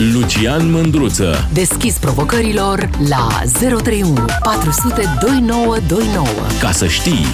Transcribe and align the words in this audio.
Lucian 0.00 0.70
Mândruță. 0.70 1.48
Deschis 1.52 1.98
provocărilor 1.98 2.90
la 3.08 3.28
031 3.58 4.24
400 4.42 5.02
2929. 5.20 6.26
Ca 6.60 6.70
să 6.70 6.86
știi! 6.86 7.26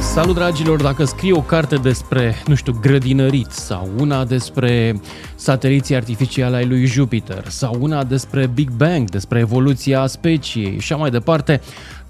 Salut 0.00 0.34
dragilor, 0.34 0.82
dacă 0.82 1.04
scrii 1.04 1.32
o 1.32 1.42
carte 1.42 1.76
despre, 1.76 2.42
nu 2.46 2.54
știu, 2.54 2.78
grădinărit 2.80 3.50
sau 3.50 3.88
una 3.98 4.24
despre 4.24 5.00
sateliții 5.34 5.94
artificiale 5.94 6.56
ai 6.56 6.66
lui 6.66 6.86
Jupiter 6.86 7.44
sau 7.48 7.76
una 7.80 8.04
despre 8.04 8.46
Big 8.46 8.70
Bang, 8.70 9.10
despre 9.10 9.38
evoluția 9.38 10.06
speciei 10.06 10.72
și 10.72 10.92
așa 10.92 10.96
mai 10.96 11.10
departe, 11.10 11.60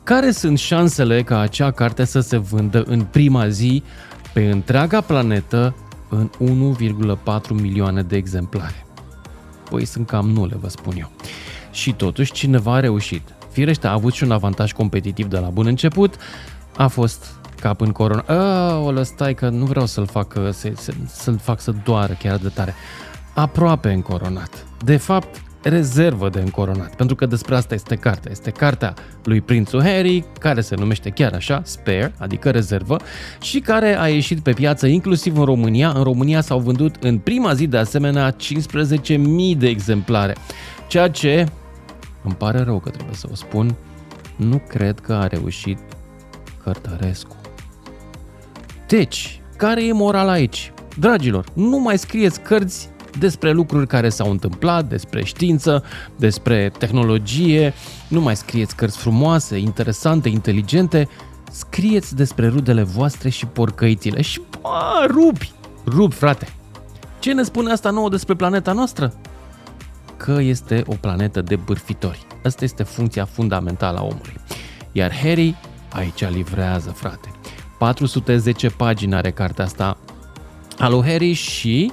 care 0.03 0.31
sunt 0.31 0.59
șansele 0.59 1.23
ca 1.23 1.41
acea 1.41 1.71
carte 1.71 2.05
să 2.05 2.21
se 2.21 2.37
vândă 2.37 2.83
în 2.87 3.01
prima 3.01 3.49
zi 3.49 3.83
pe 4.33 4.51
întreaga 4.51 5.01
planetă 5.01 5.75
în 6.11 6.31
1,4 6.77 7.49
milioane 7.49 8.03
de 8.03 8.17
exemplare? 8.17 8.87
Păi 9.71 9.85
sunt 9.85 10.07
cam 10.07 10.31
nule, 10.31 10.57
vă 10.61 10.69
spun 10.69 10.95
eu. 10.99 11.11
Și 11.71 11.93
totuși 11.93 12.33
cineva 12.33 12.75
a 12.75 12.81
reușit. 12.81 13.23
Firește 13.51 13.87
a 13.87 13.93
avut 13.93 14.13
și 14.13 14.23
un 14.23 14.31
avantaj 14.31 14.73
competitiv 14.73 15.27
de 15.27 15.39
la 15.39 15.49
bun 15.49 15.67
început, 15.67 16.17
a 16.77 16.87
fost 16.87 17.35
cap 17.61 17.81
în 17.81 17.93
corona. 17.93 18.25
Aolă, 18.27 19.03
stai 19.03 19.35
că 19.35 19.49
nu 19.49 19.65
vreau 19.65 19.87
să-l 19.87 20.07
fac, 20.07 20.33
să, 20.33 20.73
să, 20.77 20.93
să-l 21.07 21.39
fac 21.39 21.61
să 21.61 21.75
doară 21.85 22.13
chiar 22.13 22.37
de 22.37 22.49
tare. 22.49 22.75
Aproape 23.35 23.93
încoronat. 23.93 24.67
De 24.85 24.97
fapt, 24.97 25.43
rezervă 25.63 26.29
de 26.29 26.41
încoronat, 26.41 26.95
pentru 26.95 27.17
că 27.17 27.27
despre 27.27 27.55
asta 27.55 27.75
este 27.75 27.95
cartea. 27.95 28.31
Este 28.31 28.51
cartea 28.51 28.95
lui 29.25 29.41
prințul 29.41 29.83
Harry, 29.83 30.25
care 30.39 30.61
se 30.61 30.75
numește 30.75 31.11
chiar 31.11 31.33
așa, 31.33 31.63
Spare, 31.65 32.13
adică 32.19 32.51
rezervă, 32.51 32.97
și 33.41 33.61
care 33.61 33.99
a 33.99 34.09
ieșit 34.09 34.41
pe 34.41 34.53
piață 34.53 34.87
inclusiv 34.87 35.39
în 35.39 35.45
România. 35.45 35.91
În 35.91 36.03
România 36.03 36.41
s-au 36.41 36.59
vândut 36.59 36.97
în 37.01 37.19
prima 37.19 37.55
zi 37.55 37.67
de 37.67 37.77
asemenea 37.77 38.37
15.000 38.37 39.57
de 39.57 39.69
exemplare, 39.69 40.35
ceea 40.89 41.09
ce, 41.11 41.47
îmi 42.23 42.35
pare 42.35 42.59
rău 42.59 42.79
că 42.79 42.91
trebuie 42.91 43.15
să 43.15 43.29
o 43.31 43.35
spun, 43.35 43.77
nu 44.37 44.63
cred 44.69 45.01
că 45.01 45.13
a 45.13 45.27
reușit 45.27 45.79
Cărtărescu. 46.63 47.37
Deci, 48.87 49.41
care 49.57 49.87
e 49.87 49.93
morala 49.93 50.31
aici? 50.31 50.73
Dragilor, 50.99 51.45
nu 51.53 51.79
mai 51.79 51.99
scrieți 51.99 52.41
cărți 52.41 52.89
despre 53.19 53.53
lucruri 53.53 53.87
care 53.87 54.09
s-au 54.09 54.31
întâmplat, 54.31 54.89
despre 54.89 55.25
știință, 55.25 55.85
despre 56.17 56.73
tehnologie, 56.79 57.75
nu 58.09 58.21
mai 58.21 58.37
scrieți 58.37 58.77
cărți 58.77 58.99
frumoase, 58.99 59.59
interesante, 59.59 60.29
inteligente, 60.29 61.09
scrieți 61.51 62.17
despre 62.17 62.49
rudele 62.49 62.83
voastre 62.83 63.29
și 63.29 63.47
porcăițile 63.47 64.21
și 64.21 64.41
bă, 64.61 65.07
rupi, 65.07 65.53
rupi 65.87 66.15
frate. 66.15 66.55
Ce 67.19 67.33
ne 67.33 67.43
spune 67.43 67.73
asta 67.73 67.91
nouă 67.91 68.09
despre 68.09 68.35
planeta 68.35 68.73
noastră? 68.73 69.15
Că 70.17 70.39
este 70.41 70.83
o 70.87 70.95
planetă 71.01 71.41
de 71.41 71.57
bârfitori. 71.57 72.27
Asta 72.45 72.65
este 72.65 72.83
funcția 72.83 73.25
fundamentală 73.25 73.99
a 73.99 74.03
omului. 74.03 74.35
Iar 74.93 75.15
Harry 75.15 75.57
aici 75.93 76.29
livrează, 76.29 76.91
frate. 76.91 77.29
410 77.79 78.69
pagini 78.69 79.15
are 79.15 79.31
cartea 79.31 79.65
asta 79.65 79.97
a 80.79 80.89
lui 80.89 81.03
Harry 81.03 81.33
și 81.33 81.93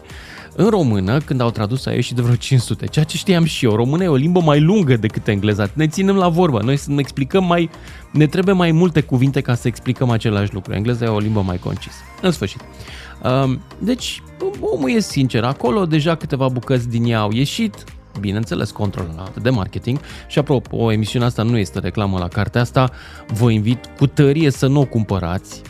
în 0.59 0.69
română, 0.69 1.19
când 1.19 1.41
au 1.41 1.50
tradus, 1.50 1.86
a 1.86 1.91
ieșit 1.91 2.16
de 2.16 2.22
vreo 2.22 2.36
500, 2.36 2.86
ceea 2.86 3.05
ce 3.05 3.17
știam 3.17 3.44
și 3.44 3.66
eu. 3.66 3.75
Româna 3.75 4.03
e 4.03 4.08
o 4.08 4.16
limbă 4.16 4.39
mai 4.39 4.59
lungă 4.59 4.95
decât 4.95 5.27
engleza. 5.27 5.69
Ne 5.73 5.88
ținem 5.88 6.16
la 6.16 6.27
vorbă. 6.27 6.61
Noi 6.61 6.77
să 6.77 6.91
ne 6.91 7.00
explicăm 7.00 7.45
mai... 7.45 7.69
Ne 8.11 8.27
trebuie 8.27 8.53
mai 8.53 8.72
multe 8.72 9.02
cuvinte 9.02 9.41
ca 9.41 9.55
să 9.55 9.67
explicăm 9.67 10.09
același 10.09 10.53
lucru. 10.53 10.73
Engleza 10.73 11.05
e 11.05 11.08
o 11.08 11.19
limbă 11.19 11.41
mai 11.41 11.58
concisă. 11.58 11.97
În 12.22 12.31
sfârșit. 12.31 12.61
Um, 13.23 13.61
deci, 13.80 14.23
omul 14.59 14.89
e 14.89 15.00
sincer. 15.00 15.44
Acolo 15.44 15.85
deja 15.85 16.16
câteva 16.16 16.47
bucăți 16.47 16.89
din 16.89 17.05
ea 17.05 17.19
au 17.19 17.31
ieșit, 17.31 17.83
bineînțeles 18.19 18.72
controlată 18.72 19.39
de 19.39 19.50
marketing 19.50 20.00
și 20.28 20.39
apropo, 20.39 20.91
emisiunea 20.91 21.28
asta 21.28 21.44
nu 21.44 21.58
este 21.58 21.80
reclamă 21.80 22.19
la 22.19 22.28
cartea 22.28 22.61
asta, 22.61 22.91
vă 23.28 23.51
invit 23.51 23.85
cu 23.97 24.07
tărie 24.07 24.51
să 24.51 24.67
nu 24.67 24.79
o 24.79 24.85
cumpărați, 24.85 25.62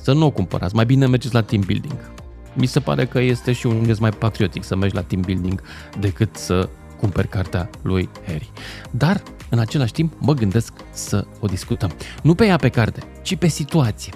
să 0.00 0.12
nu 0.12 0.26
o 0.26 0.30
cumpărați, 0.30 0.74
mai 0.74 0.84
bine 0.84 1.06
mergeți 1.06 1.34
la 1.34 1.42
team 1.42 1.62
building. 1.66 2.12
Mi 2.54 2.66
se 2.66 2.80
pare 2.80 3.06
că 3.06 3.20
este 3.20 3.52
și 3.52 3.66
un 3.66 3.84
gest 3.84 4.00
mai 4.00 4.10
patriotic 4.10 4.64
să 4.64 4.76
mergi 4.76 4.94
la 4.94 5.02
team 5.02 5.20
building 5.20 5.62
decât 5.98 6.36
să 6.36 6.68
cumperi 7.00 7.28
cartea 7.28 7.70
lui 7.82 8.08
Harry. 8.26 8.50
Dar, 8.90 9.22
în 9.50 9.58
același 9.58 9.92
timp, 9.92 10.12
mă 10.18 10.32
gândesc 10.34 10.72
să 10.90 11.26
o 11.40 11.46
discutăm. 11.46 11.92
Nu 12.22 12.34
pe 12.34 12.46
ea 12.46 12.56
pe 12.56 12.68
carte, 12.68 13.02
ci 13.22 13.36
pe 13.36 13.46
situație. 13.46 14.12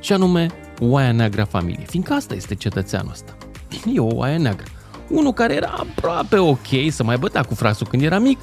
Și 0.00 0.12
anume, 0.12 0.50
oaia 0.80 1.12
neagră 1.12 1.44
familie. 1.44 1.84
Fiindcă 1.86 2.12
asta 2.12 2.34
este 2.34 2.54
cetățeanul 2.54 3.10
ăsta. 3.10 3.36
E 3.94 4.00
o 4.00 4.14
oaie 4.14 4.36
neagră. 4.36 4.66
Unul 5.08 5.32
care 5.32 5.54
era 5.54 5.68
aproape 5.68 6.38
ok 6.38 6.66
să 6.88 7.04
mai 7.04 7.16
bătea 7.16 7.42
cu 7.42 7.54
frasul 7.54 7.86
când 7.86 8.02
era 8.02 8.18
mic, 8.18 8.38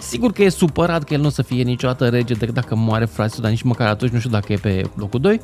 Sigur 0.00 0.32
că 0.32 0.42
e 0.42 0.48
supărat 0.48 1.04
că 1.04 1.14
el 1.14 1.20
nu 1.20 1.26
o 1.26 1.30
să 1.30 1.42
fie 1.42 1.62
niciodată 1.62 2.08
rege 2.08 2.34
decât 2.34 2.54
dacă 2.54 2.74
moare 2.74 3.04
frasul, 3.04 3.42
dar 3.42 3.50
nici 3.50 3.62
măcar 3.62 3.88
atunci 3.88 4.12
nu 4.12 4.18
știu 4.18 4.30
dacă 4.30 4.52
e 4.52 4.56
pe 4.56 4.90
locul 4.94 5.20
2 5.20 5.40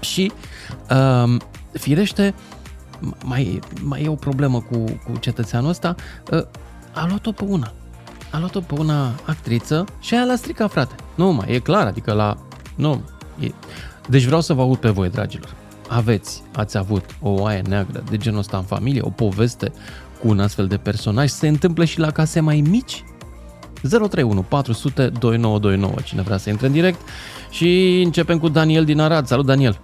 și 0.00 0.32
um, 0.90 1.40
firește 1.78 2.34
mai, 3.24 3.60
mai 3.82 4.02
e 4.02 4.08
o 4.08 4.14
problemă 4.14 4.60
cu, 4.60 4.84
cu 4.84 5.18
cetățeanul 5.20 5.68
ăsta, 5.68 5.94
uh, 6.30 6.42
a 6.94 7.06
luat-o 7.08 7.32
pe 7.32 7.44
una. 7.44 7.72
A 8.30 8.38
luat-o 8.38 8.60
pe 8.60 8.74
una 8.74 9.12
actriță 9.24 9.84
și 10.00 10.14
aia 10.14 10.24
l-a 10.24 10.36
stricat, 10.36 10.70
frate. 10.70 10.94
Nu, 11.14 11.32
mai 11.32 11.46
e 11.48 11.58
clar, 11.58 11.86
adică 11.86 12.12
la... 12.12 12.36
Nu, 12.74 13.02
e... 13.38 13.52
Deci 14.08 14.24
vreau 14.24 14.40
să 14.40 14.52
vă 14.52 14.62
aud 14.62 14.76
pe 14.76 14.88
voi, 14.88 15.08
dragilor. 15.08 15.54
Aveți, 15.88 16.42
ați 16.54 16.76
avut 16.76 17.04
o 17.20 17.30
oaie 17.30 17.62
neagră 17.68 18.02
de 18.10 18.16
genul 18.16 18.38
ăsta 18.38 18.56
în 18.56 18.62
familie, 18.62 19.00
o 19.02 19.10
poveste 19.10 19.72
cu 20.20 20.28
un 20.28 20.40
astfel 20.40 20.66
de 20.66 20.76
personaj, 20.76 21.28
se 21.28 21.48
întâmplă 21.48 21.84
și 21.84 21.98
la 21.98 22.10
case 22.10 22.40
mai 22.40 22.60
mici? 22.68 23.04
031 23.88 24.42
400 24.42 25.08
2929, 25.08 25.94
cine 26.04 26.22
vrea 26.22 26.36
să 26.36 26.50
intre 26.50 26.66
în 26.66 26.72
direct. 26.72 27.00
Și 27.50 28.00
începem 28.04 28.38
cu 28.38 28.48
Daniel 28.48 28.84
din 28.84 29.00
Arad. 29.00 29.26
Salut, 29.26 29.46
Daniel! 29.46 29.80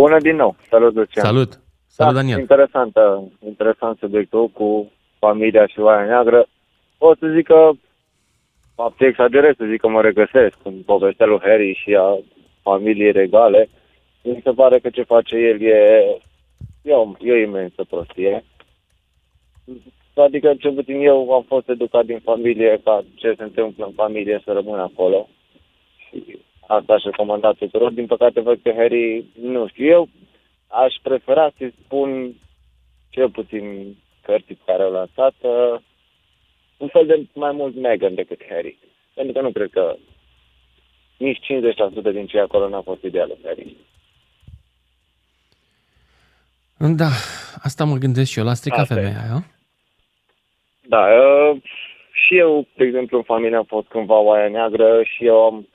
Bună 0.00 0.18
din 0.18 0.36
nou! 0.36 0.56
Salut, 0.68 0.94
Lucian! 0.94 1.24
Salut! 1.24 1.60
Salut, 1.86 2.14
da, 2.14 2.20
Daniel! 2.20 2.38
Interesant, 2.38 2.96
interesant 3.46 3.98
subiectul 3.98 4.48
cu 4.48 4.90
familia 5.18 5.66
și 5.66 5.80
oaia 5.80 6.04
neagră. 6.04 6.46
O 6.98 7.14
să 7.14 7.26
zic 7.34 7.46
că 7.46 7.70
fapte 8.74 9.06
exagerez 9.06 9.54
să 9.56 9.64
zic 9.70 9.80
că 9.80 9.88
mă 9.88 10.00
regăsesc 10.00 10.56
în 10.62 10.74
povestea 10.86 11.26
lui 11.26 11.40
Harry 11.42 11.80
și 11.82 11.94
a 11.94 12.18
familiei 12.62 13.12
regale. 13.12 13.68
Mi 14.22 14.40
se 14.44 14.50
pare 14.50 14.78
că 14.78 14.90
ce 14.90 15.02
face 15.02 15.36
el 15.36 15.60
e, 15.62 16.04
e, 16.82 16.92
o, 16.92 17.12
e 17.20 17.32
o 17.32 17.46
imensă 17.48 17.84
prostie. 17.90 18.44
Adică, 20.14 20.54
cel 20.58 20.72
puțin 20.72 21.00
eu 21.00 21.32
am 21.32 21.42
fost 21.42 21.68
educat 21.68 22.04
din 22.04 22.20
familie 22.24 22.80
ca 22.84 23.04
ce 23.14 23.34
se 23.36 23.42
întâmplă 23.42 23.84
în 23.84 23.92
familie 23.92 24.42
să 24.44 24.52
rămână 24.52 24.82
acolo. 24.82 25.28
Și 26.08 26.38
Asta 26.66 26.92
aș 26.92 27.02
recomanda 27.02 27.52
tuturor. 27.52 27.92
Din 27.92 28.06
păcate 28.06 28.40
văd 28.40 28.58
că 28.62 28.72
Harry, 28.76 29.24
nu 29.40 29.68
știu, 29.68 29.84
eu 29.84 30.08
aș 30.66 30.94
prefera 31.02 31.50
să-i 31.56 31.74
spun 31.84 32.34
cel 33.10 33.30
puțin 33.30 33.96
cărții 34.22 34.54
pe 34.54 34.62
care 34.66 34.82
au 34.82 34.92
lansat, 34.92 35.34
uh, 35.40 35.80
un 36.76 36.88
fel 36.88 37.06
de 37.06 37.26
mai 37.32 37.52
mult 37.52 37.74
Meghan 37.74 38.14
decât 38.14 38.40
Harry. 38.48 38.78
Pentru 39.14 39.32
că 39.32 39.40
nu 39.40 39.50
cred 39.50 39.70
că 39.70 39.96
nici 41.16 41.44
50% 41.44 42.10
din 42.12 42.26
cei 42.26 42.40
acolo 42.40 42.68
n-a 42.68 42.80
fost 42.80 43.02
idealul 43.02 43.38
Harry. 43.44 43.76
Da, 46.78 47.08
asta 47.62 47.84
mă 47.84 47.96
gândesc 47.96 48.30
și 48.30 48.38
eu, 48.38 48.44
la 48.44 48.54
strica 48.54 48.76
Asta 48.76 48.94
e. 48.94 48.96
femeia 48.96 49.20
aia. 49.22 49.44
Da, 50.88 51.06
uh, 51.06 51.62
și 52.12 52.38
eu, 52.38 52.66
de 52.76 52.84
exemplu, 52.84 53.16
în 53.16 53.22
familie 53.22 53.56
am 53.56 53.64
fost 53.64 53.86
cândva 53.86 54.18
oaia 54.18 54.48
neagră 54.48 55.02
și 55.02 55.26
eu 55.26 55.44
am 55.44 55.68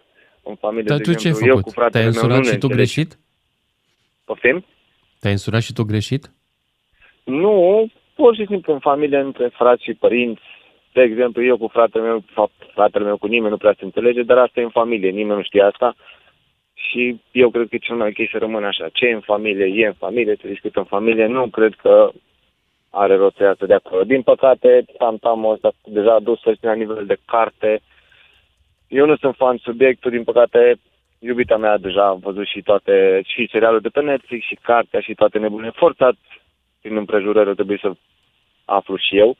în 0.44 0.56
familie, 0.56 0.84
Dar 0.88 0.98
de 0.98 1.04
tu 1.04 1.14
ce 1.14 1.28
ai 1.28 1.34
exemplu, 1.34 1.48
eu 1.48 1.54
cu 1.54 1.60
făcut? 1.60 1.74
fratele 1.74 2.04
Te-ai 2.04 2.14
meu 2.14 2.14
nu 2.14 2.28
însurat 2.28 2.46
ne 2.46 2.52
și 2.52 2.58
tu 2.58 2.68
înțelegem. 2.68 2.78
greșit? 2.78 3.20
Poftim? 4.26 4.66
Te-ai 5.20 5.32
însurat 5.32 5.62
și 5.62 5.74
tu 5.74 5.84
greșit? 5.84 6.32
Nu, 7.24 7.88
pur 8.16 8.36
și 8.36 8.46
simplu 8.46 8.74
în 8.74 8.80
familie, 8.80 9.18
între 9.18 9.48
frați 9.48 9.84
și 9.84 9.94
părinți. 9.94 10.42
De 10.94 11.02
exemplu, 11.02 11.44
eu 11.44 11.58
cu 11.58 11.68
fratele 11.68 12.04
meu, 12.04 12.18
de 12.18 12.32
fapt, 12.34 12.54
fratele 12.74 13.06
meu 13.06 13.18
cu 13.18 13.28
nimeni 13.28 13.52
nu 13.52 13.58
prea 13.58 13.76
se 13.78 13.86
înțelege, 13.86 14.24
dar 14.24 14.38
asta 14.38 14.60
e 14.60 14.64
în 14.64 14.70
familie, 14.70 15.10
nimeni 15.10 15.38
nu 15.38 15.44
știe 15.44 15.62
asta. 15.62 15.96
Și 16.74 17.22
eu 17.32 17.50
cred 17.50 17.68
că 17.70 17.76
e 17.76 17.88
cel 17.88 17.96
mai 17.96 18.08
ok 18.08 18.30
să 18.32 18.38
rămână 18.38 18.68
așa. 18.68 18.90
Ce 18.94 19.06
e 19.06 19.14
în 19.14 19.20
familie, 19.20 19.84
e 19.84 19.88
în 19.88 19.94
familie, 19.94 20.36
se 20.42 20.48
discută 20.48 20.80
în 20.80 20.86
familie. 20.86 21.26
Nu 21.26 21.48
cred 21.48 21.74
că 21.74 22.12
are 22.90 23.16
rost 23.16 23.36
să 23.36 23.44
iasă 23.44 23.66
de 23.66 23.74
acolo. 23.74 24.04
Din 24.04 24.22
păcate, 24.22 24.86
tamtamul 24.98 25.54
ăsta 25.54 25.72
deja 25.86 26.14
a 26.14 26.20
dus 26.20 26.40
la 26.62 26.74
nivel 26.74 27.06
de 27.06 27.18
carte. 27.26 27.82
Eu 28.92 29.06
nu 29.06 29.16
sunt 29.16 29.36
fan 29.36 29.58
subiectul, 29.58 30.12
din 30.12 30.24
păcate, 30.24 30.80
iubita 31.20 31.58
mea 31.58 31.78
deja 31.78 32.06
a 32.06 32.14
văzut 32.14 32.46
și 32.48 32.62
toate, 32.62 33.22
și 33.26 33.48
serialul 33.52 33.80
de 33.80 33.90
pe 33.90 34.02
Netflix, 34.02 34.46
și 34.46 34.58
cartea, 34.62 35.00
și 35.00 35.14
toate 35.14 35.38
nebunile. 35.40 35.72
Forțat, 35.76 36.16
prin 36.82 36.96
împrejurări, 36.96 37.54
trebuie 37.54 37.78
să 37.82 37.92
aflu 38.66 38.96
și 38.98 39.18
eu. 39.18 39.38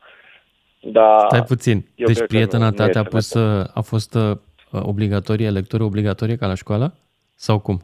Dar 0.80 1.24
Stai 1.26 1.42
puțin. 1.42 1.76
eu 1.94 2.06
Deci 2.06 2.16
cred 2.16 2.28
că 2.28 2.34
prietena 2.34 2.64
nu- 2.68 2.74
ta 2.76 2.84
nu 2.86 2.90
te-a 2.90 3.00
este 3.00 3.16
pus, 3.16 3.32
uh, 3.34 3.64
a 3.74 3.80
fost 3.80 4.14
uh, 4.14 4.36
obligatorie, 4.82 5.50
lectură 5.50 5.82
obligatorie 5.82 6.36
ca 6.36 6.46
la 6.46 6.54
școală? 6.54 6.94
Sau 7.34 7.58
cum? 7.60 7.80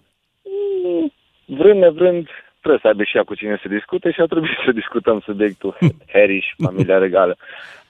vrând 1.47 1.81
nevrând, 1.81 2.29
trebuie 2.59 2.81
să 2.83 2.87
aibă 2.89 3.03
și 3.03 3.17
ea 3.17 3.23
cu 3.25 3.35
cine 3.35 3.59
să 3.63 3.69
discute 3.69 4.11
și 4.11 4.21
a 4.21 4.25
trebuit 4.27 4.51
să 4.65 4.73
discutăm 4.73 5.21
subiectul 5.21 5.77
Harry 6.13 6.41
și 6.41 6.55
familia 6.65 6.99
regală. 6.99 7.37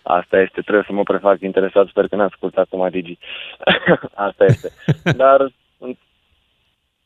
Asta 0.02 0.40
este, 0.40 0.60
trebuie 0.60 0.84
să 0.86 0.92
mă 0.92 1.02
prefac 1.02 1.40
interesat, 1.40 1.86
sper 1.86 2.08
că 2.08 2.16
n-ați 2.16 2.32
ascultat 2.32 2.66
acum 2.70 2.88
Digi. 2.90 3.18
Asta 4.28 4.44
este. 4.44 4.72
Dar, 5.22 5.50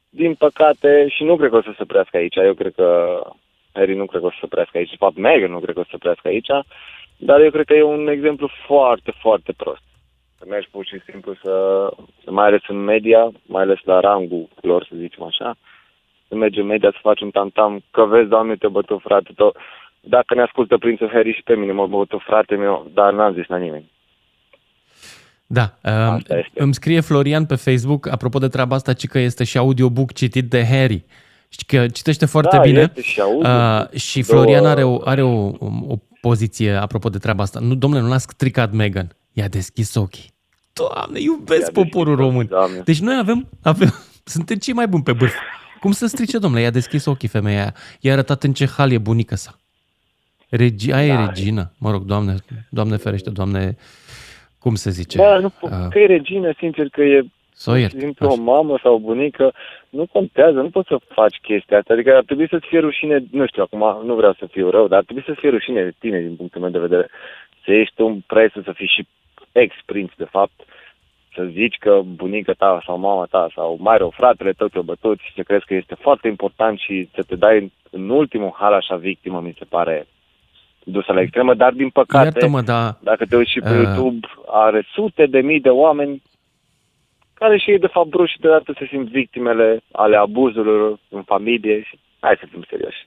din 0.09 0.35
păcate, 0.35 1.09
și 1.09 1.25
nu 1.25 1.37
cred 1.37 1.51
că 1.51 1.57
o 1.57 1.63
să 1.63 1.75
se 1.77 1.85
prească 1.85 2.17
aici, 2.17 2.37
eu 2.37 2.55
cred 2.55 2.75
că 2.75 3.21
Harry 3.73 3.95
nu 3.95 4.07
cred 4.07 4.21
că 4.21 4.27
o 4.27 4.31
să 4.31 4.37
se 4.41 4.47
prească 4.47 4.79
aici, 4.79 4.91
de 4.91 4.97
fapt 4.99 5.17
Meghan 5.17 5.51
nu 5.51 5.61
cred 5.61 5.75
că 5.75 5.81
o 5.81 5.83
să 5.83 5.89
se 5.93 5.99
prească 5.99 6.29
aici, 6.29 6.51
dar 7.17 7.41
eu 7.41 7.51
cred 7.51 7.65
că 7.65 7.75
e 7.75 7.83
un 7.83 8.09
exemplu 8.09 8.49
foarte, 8.67 9.13
foarte 9.21 9.53
prost. 9.57 9.83
Să 10.39 10.45
mergi 10.49 10.69
pur 10.71 10.85
și 10.87 11.01
simplu 11.11 11.35
să, 11.35 11.89
să 12.25 12.31
mai 12.31 12.47
ales 12.47 12.63
în 12.69 12.77
media, 12.77 13.31
mai 13.47 13.63
ales 13.63 13.79
la 13.85 14.01
rangul 14.01 14.49
lor, 14.61 14.85
să 14.85 14.95
zicem 14.97 15.23
așa, 15.23 15.57
să 16.29 16.35
mergi 16.35 16.61
în 16.61 16.67
media 16.67 16.91
să 16.91 16.99
faci 17.01 17.21
un 17.21 17.31
tam-tam, 17.31 17.81
că 17.91 18.05
vezi, 18.05 18.29
doamne, 18.29 18.57
te 18.57 18.69
bătu 18.69 18.99
frate, 18.99 19.31
tot. 19.37 19.57
Dacă 20.05 20.35
ne 20.35 20.43
ascultă 20.43 20.77
prințul 20.79 21.11
Harry 21.13 21.33
și 21.35 21.43
pe 21.43 21.55
mine, 21.55 21.73
mă 21.73 21.87
bătu 21.87 22.23
frate 22.27 22.55
meu, 22.55 22.91
dar 22.95 23.13
n-am 23.13 23.35
zis 23.35 23.47
la 23.47 23.57
nimeni. 23.57 23.91
Da, 25.47 25.79
uh, 25.83 26.17
este. 26.21 26.51
îmi 26.55 26.75
scrie 26.75 27.01
Florian 27.01 27.47
pe 27.47 27.55
Facebook, 27.55 28.09
apropo 28.09 28.39
de 28.39 28.49
treaba 28.49 28.75
asta, 28.75 28.93
ci 28.93 29.07
că 29.07 29.19
este 29.19 29.45
și 29.45 29.59
audiobook 29.59 30.13
citit 30.13 30.49
de 30.51 30.65
Harry. 30.67 31.05
Știi 31.49 31.67
că 31.79 31.89
citește 31.89 32.27
foarte 32.27 32.57
Da, 32.57 32.63
bine. 32.63 32.81
este 32.81 33.01
și 33.03 33.21
audio. 33.21 33.49
Uh, 33.49 33.99
și 34.01 34.21
Două- 34.23 34.41
Florian 34.43 34.67
are, 34.67 34.83
o, 34.85 34.99
are 35.05 35.23
o, 35.23 35.47
o 35.89 35.97
poziție 36.21 36.73
apropo 36.73 37.09
de 37.09 37.19
treaba 37.19 37.43
asta. 37.43 37.61
Nu, 37.61 37.75
domnule, 37.75 38.03
nu 38.03 38.09
l-a 38.09 38.19
stricat 38.19 38.73
Megan. 38.73 39.17
I-a 39.33 39.49
deschis 39.49 39.95
ochii. 39.95 40.31
Doamne, 40.73 41.21
iubesc 41.21 41.61
I-a 41.67 41.83
poporul 41.83 42.17
deschis 42.17 42.27
român. 42.31 42.37
ochii, 42.45 42.49
Doamne. 42.57 42.79
Deci 42.85 43.01
noi 43.01 43.17
avem, 43.21 43.49
avem, 43.63 43.89
suntem 44.35 44.57
cei 44.57 44.75
mai 44.75 44.89
buni 44.89 45.03
pe 45.03 45.13
bârf. 45.13 45.35
Cum 45.81 45.93
să 45.93 46.07
strice, 46.07 46.39
domnule? 46.39 46.63
I-a 46.63 46.71
deschis 46.71 47.05
ochii 47.05 47.29
femeia 47.29 47.59
aia. 47.61 47.75
I-a 48.01 48.13
arătat 48.13 48.43
în 48.43 48.53
ce 48.53 48.67
hal 48.67 48.91
e 48.93 48.99
bunica 48.99 49.37
sa. 49.37 49.57
Regi, 50.57 50.93
aia 50.93 51.15
Da. 51.15 51.23
e 51.23 51.27
regină. 51.27 51.73
Mă 51.79 51.91
rog, 51.91 52.03
doamne, 52.03 52.35
doamne 52.69 52.97
ferește, 52.97 53.31
doamne, 53.31 53.77
cum 54.59 54.75
se 54.75 54.91
zice? 54.91 55.17
Da, 55.19 55.39
nu, 55.39 55.53
Uh, 55.61 55.71
că 55.91 55.99
e 55.99 56.07
regină, 56.07 56.53
sincer, 56.59 56.89
că 56.89 57.03
e 57.03 57.23
Să 57.53 57.71
o 57.71 57.73
pur 57.73 57.81
iert. 57.81 57.93
și 57.93 57.99
simplu 57.99 58.27
o 58.27 58.33
Așa. 58.33 58.41
mamă 58.43 58.79
sau 58.83 58.95
o 58.95 58.99
bunică, 58.99 59.53
nu 59.89 60.07
contează, 60.13 60.61
nu 60.61 60.71
poți 60.71 60.89
să 60.89 60.97
faci 61.09 61.37
chestia 61.43 61.79
asta. 61.79 61.93
Adică 61.93 62.17
ar 62.17 62.23
trebui 62.25 62.49
să-ți 62.49 62.67
fie 62.67 62.79
rușine, 62.79 63.25
nu 63.31 63.47
știu, 63.47 63.63
acum 63.63 64.07
nu 64.07 64.15
vreau 64.15 64.33
să 64.39 64.47
fiu 64.51 64.71
rău, 64.71 64.89
dar 64.89 64.99
ar 64.99 65.05
trebui 65.05 65.23
să-ți 65.27 65.41
fie 65.41 65.51
rușine 65.51 65.83
de 65.83 65.93
tine, 65.99 66.21
din 66.21 66.37
punctul 66.37 66.61
meu 66.61 66.71
de 66.71 66.79
vedere. 66.79 67.09
Să 67.65 67.73
ești 67.73 68.01
un 68.01 68.21
preț, 68.27 68.53
să 68.53 68.73
fii 68.75 68.87
și 68.97 69.07
ex-prinț, 69.53 70.11
de 70.17 70.25
fapt, 70.31 70.61
să 71.35 71.45
zici 71.53 71.77
că 71.79 72.01
bunica 72.05 72.53
ta 72.53 72.83
sau 72.87 72.99
mama 72.99 73.25
ta 73.31 73.49
sau 73.55 73.79
mai 73.81 73.99
rău 73.99 74.11
fratele 74.17 74.53
tău 74.53 74.69
te-o 74.69 74.83
bătut 74.83 75.19
și 75.19 75.33
să 75.35 75.43
crezi 75.43 75.65
că 75.65 75.75
este 75.75 75.95
foarte 75.95 76.29
important 76.29 76.79
și 76.79 77.09
să 77.15 77.23
te 77.23 77.37
dai 77.37 77.59
în, 77.59 77.71
în 77.91 78.09
ultimul 78.09 78.55
hal 78.59 78.73
așa 78.73 78.97
victimă, 78.97 79.41
mi 79.41 79.55
se 79.59 79.65
pare 79.65 80.07
dusă 80.85 81.13
la 81.13 81.21
extremă, 81.21 81.55
dar 81.55 81.73
din 81.73 81.89
păcate... 81.91 82.25
Iartă-mă, 82.25 82.61
dar 82.61 82.97
Dacă 83.01 83.25
te 83.29 83.37
uiți 83.37 83.51
și 83.51 83.61
pe 83.61 83.69
Uh. 83.71 83.83
YouTube, 83.85 84.27
are 84.47 84.87
sute 84.95 85.27
de 85.27 85.41
mii 85.41 85.61
de 85.61 85.69
oameni 85.69 86.23
care 87.35 87.59
și 87.59 87.71
ei 87.71 87.79
de 87.79 87.87
fapt 87.87 88.09
bruși 88.09 88.33
și 88.33 88.41
deodată 88.41 88.75
se 88.79 88.87
simt 88.91 89.09
victimele 89.09 89.83
ale 89.93 90.17
abuzurilor 90.17 90.99
în 91.09 91.23
familie 91.23 91.83
și 91.83 91.99
hai 92.21 92.37
să 92.41 92.47
fim 92.51 92.65
serioși. 92.71 93.07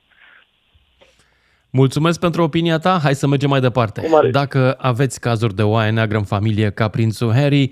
Mulțumesc 1.70 2.20
pentru 2.20 2.42
opinia 2.42 2.78
ta. 2.78 3.00
Hai 3.04 3.16
să 3.16 3.28
mergem 3.28 3.50
mai 3.50 3.60
departe. 3.60 4.02
Cu 4.02 4.10
mare- 4.10 4.30
Dacă 4.30 4.76
aveți 4.78 5.20
cazuri 5.20 5.56
de 5.56 5.64
oaie 5.64 5.92
neagră 5.92 6.18
în 6.18 6.24
familie 6.24 6.70
ca 6.72 6.88
prințul 6.88 7.34
Harry, 7.34 7.72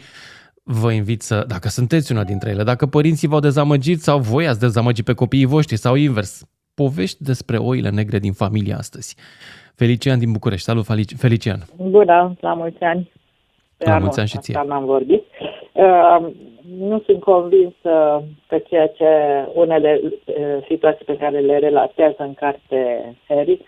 vă 0.64 0.92
invit 0.92 1.22
să, 1.22 1.44
dacă 1.48 1.68
sunteți 1.68 2.12
una 2.12 2.24
dintre 2.24 2.50
ele, 2.50 2.64
dacă 2.64 2.86
părinții 2.86 3.28
v-au 3.28 3.40
dezamăgit 3.40 4.02
sau 4.02 4.20
voi 4.20 4.48
ați 4.48 4.60
dezamăgit 4.60 5.06
pe 5.06 5.14
copiii 5.14 5.46
voștri 5.46 5.76
sau 5.78 5.96
invers, 5.96 6.46
povești 6.74 7.24
despre 7.24 7.58
oile 7.58 7.90
negre 7.90 8.20
din 8.20 8.34
familie 8.34 8.74
astăzi. 8.74 9.16
Felician 9.75 10.20
din 10.20 10.31
București. 10.31 10.66
Salut, 10.66 10.86
Felici- 10.86 11.16
Felician. 11.18 11.60
Bună, 11.78 12.34
la 12.40 12.54
mulți 12.54 12.84
ani. 12.84 13.12
Pe 13.78 13.84
La 13.86 13.92
anul 13.92 14.04
mulți 14.04 14.20
ani 14.20 14.28
și 14.30 14.36
ăsta 14.38 14.60
ție. 14.60 14.68
n-am 14.70 14.86
vorbit. 14.86 15.24
Uh, 15.72 16.28
nu 16.78 17.02
sunt 17.06 17.20
convins 17.20 17.74
uh, 17.81 18.18
că 18.48 18.58
ceea 18.70 18.88
ce 18.88 19.06
unele 19.54 20.00
uh, 20.04 20.14
situații 20.68 21.06
pe 21.06 21.18
care 21.18 21.40
le 21.40 21.58
relatează 21.58 22.16
în 22.18 22.34
carte 22.34 22.78
Harry 23.28 23.60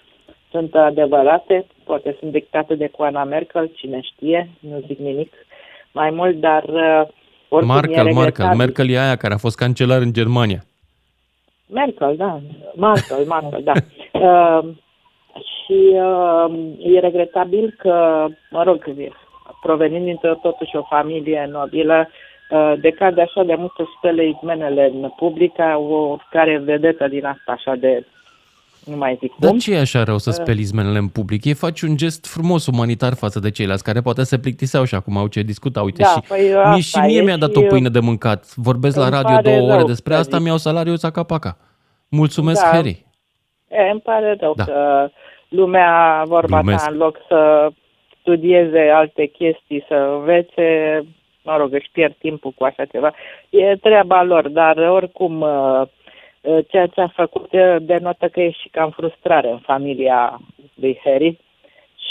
sunt 0.51 0.75
adevărate, 0.75 1.65
poate 1.83 2.15
sunt 2.19 2.31
dictate 2.31 2.75
de 2.75 2.87
Coana 2.87 3.23
Merkel, 3.23 3.71
cine 3.75 3.99
știe, 4.01 4.49
nu 4.59 4.83
zic 4.87 4.97
nimic 4.99 5.33
mai 5.91 6.09
mult, 6.09 6.39
dar 6.39 6.63
uh, 6.63 7.07
oricum 7.49 7.75
e 7.75 7.79
Merkel, 7.79 8.03
Merkel. 8.03 8.23
regretabil. 8.23 8.57
Merkel 8.57 8.89
e 8.89 8.99
aia 8.99 9.15
care 9.15 9.33
a 9.33 9.37
fost 9.37 9.55
cancelar 9.57 10.01
în 10.01 10.13
Germania. 10.13 10.63
Merkel, 11.67 12.15
da. 12.15 12.39
Merkel, 12.75 13.25
Merkel, 13.25 13.63
da. 13.63 13.73
Uh, 14.15 14.67
și 15.35 15.79
uh, 15.93 16.55
e 16.79 16.99
regretabil 16.99 17.75
că, 17.77 18.25
mă 18.51 18.63
rog, 18.63 18.83
provenind 19.61 20.05
dintr-o 20.05 20.33
totuși 20.41 20.75
o 20.75 20.83
familie 20.89 21.49
nobilă, 21.51 22.07
uh, 22.49 22.73
decade 22.81 23.21
așa 23.21 23.43
de 23.43 23.55
mult 23.57 23.71
să 23.77 23.83
spele 23.97 24.27
izmenele 24.27 24.91
în 24.93 25.09
public 25.15 25.53
ca 25.53 25.75
o 25.89 26.17
care 26.31 26.57
vedetă 26.65 27.07
din 27.07 27.25
asta 27.25 27.51
așa 27.51 27.75
de 27.75 28.05
nu 28.85 28.95
mai 28.97 29.17
zic 29.19 29.31
Dar 29.39 29.49
cum. 29.49 29.59
ce 29.59 29.73
e 29.73 29.79
așa 29.79 30.03
rău 30.03 30.17
să 30.17 30.31
speli 30.31 30.59
izmenele 30.61 30.97
în 30.97 31.07
public? 31.07 31.45
E 31.45 31.53
faci 31.53 31.81
un 31.81 31.97
gest 31.97 32.25
frumos 32.25 32.65
umanitar 32.65 33.13
față 33.13 33.39
de 33.39 33.51
ceilalți 33.51 33.83
care 33.83 34.01
poate 34.01 34.23
se 34.23 34.39
plictiseau 34.39 34.83
și 34.83 34.95
acum 34.95 35.17
au 35.17 35.27
ce 35.27 35.41
discuta. 35.41 35.81
Uite, 35.81 36.01
Da, 36.01 36.07
și 36.09 36.19
păi 36.27 36.41
mie, 36.41 36.55
asta 36.55 36.79
și 36.79 36.99
mie 36.99 37.17
e 37.19 37.23
mi-a 37.23 37.37
dat 37.37 37.51
și, 37.51 37.57
o 37.57 37.61
pâine 37.61 37.89
de 37.89 37.99
mâncat. 37.99 38.55
Vorbesc 38.55 38.95
la 38.97 39.01
îmi 39.03 39.11
radio 39.11 39.33
pare 39.35 39.55
două 39.55 39.67
ore 39.67 39.77
rău 39.77 39.85
despre 39.87 40.13
să 40.13 40.19
asta, 40.19 40.35
zic. 40.35 40.45
mi-au 40.45 40.57
salariul 40.57 40.97
țaca-paca. 40.97 41.57
Mulțumesc, 42.09 42.61
Da. 42.61 42.67
Harry. 42.67 43.04
E, 43.67 43.89
îmi 43.89 43.99
pare 44.01 44.35
rău 44.39 44.53
Da. 44.55 44.63
că 44.63 45.09
lumea, 45.49 46.23
vorba 46.25 46.59
Glumesc. 46.61 46.85
ta, 46.85 46.91
în 46.91 46.97
loc 46.97 47.19
să 47.27 47.69
studieze 48.19 48.79
alte 48.79 49.25
chestii, 49.25 49.85
să 49.87 49.93
învețe, 49.95 50.99
mă 51.43 51.57
rog, 51.57 51.73
își 51.73 51.89
pierd 51.91 52.15
timpul 52.19 52.51
cu 52.51 52.63
așa 52.63 52.85
ceva. 52.85 53.13
E 53.49 53.75
treaba 53.75 54.23
lor, 54.23 54.47
dar 54.47 54.77
oricum 54.77 55.41
uh, 55.41 55.81
uh, 56.41 56.57
ceea 56.67 56.87
ce 56.87 57.01
a 57.01 57.07
făcut 57.07 57.51
uh, 57.51 57.75
denotă 57.79 58.27
că 58.27 58.41
e 58.41 58.49
și 58.51 58.69
cam 58.69 58.89
frustrare 58.89 59.49
în 59.49 59.57
familia 59.59 60.39
lui 60.73 60.99
Harry 61.03 61.37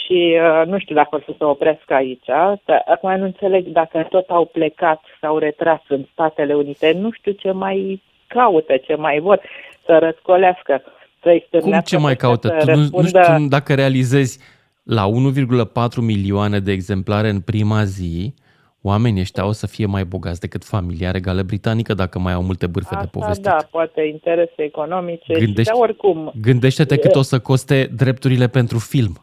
și 0.04 0.38
uh, 0.40 0.66
nu 0.66 0.78
știu 0.78 0.94
dacă 0.94 1.16
o 1.16 1.18
să 1.18 1.34
se 1.38 1.44
oprească 1.44 1.94
aici. 1.94 2.26
Dar 2.64 2.82
acum 2.86 3.16
nu 3.16 3.24
înțeleg 3.24 3.64
dacă 3.66 4.06
tot 4.10 4.28
au 4.30 4.44
plecat, 4.44 5.00
s-au 5.20 5.38
retras 5.38 5.80
în 5.88 6.04
Statele 6.12 6.54
Unite, 6.54 6.92
nu 6.92 7.10
știu 7.10 7.32
ce 7.32 7.50
mai 7.50 8.02
caută, 8.26 8.76
ce 8.76 8.94
mai 8.94 9.18
vor 9.18 9.40
să 9.84 9.98
răscolească. 9.98 10.82
Să-i 11.24 11.38
Cum 11.50 11.58
stârnească 11.60 11.88
ce 11.88 12.02
mai 12.02 12.12
pe 12.12 12.18
caută? 12.18 12.48
să 12.48 12.64
Tu 12.64 12.70
nu, 12.70 12.76
nu 12.76 12.80
răspundă- 12.80 13.22
știu 13.22 13.46
dacă 13.48 13.74
realizezi 13.74 14.38
la 14.82 15.04
1,4 15.06 16.00
milioane 16.00 16.60
de 16.60 16.72
exemplare 16.72 17.28
în 17.28 17.40
prima 17.40 17.84
zi, 17.84 18.34
oamenii 18.82 19.20
ăștia 19.20 19.46
o 19.46 19.52
să 19.52 19.66
fie 19.66 19.86
mai 19.86 20.04
bogați 20.04 20.40
decât 20.40 20.64
familia 20.64 21.10
regală 21.10 21.42
britanică 21.42 21.94
dacă 21.94 22.18
mai 22.18 22.32
au 22.32 22.42
multe 22.42 22.66
bârfe 22.66 22.94
de 22.94 23.00
Asta, 23.00 23.10
povestit. 23.18 23.44
da, 23.44 23.56
poate 23.70 24.02
interese 24.12 24.62
economice, 24.62 25.32
Gândești- 25.34 25.58
și, 25.58 25.64
dar 25.64 25.74
oricum, 25.80 26.32
Gândește-te 26.40 26.96
cât 26.96 27.14
o 27.14 27.22
să 27.22 27.38
coste 27.38 27.90
drepturile 27.96 28.46
pentru 28.48 28.78
film. 28.78 29.18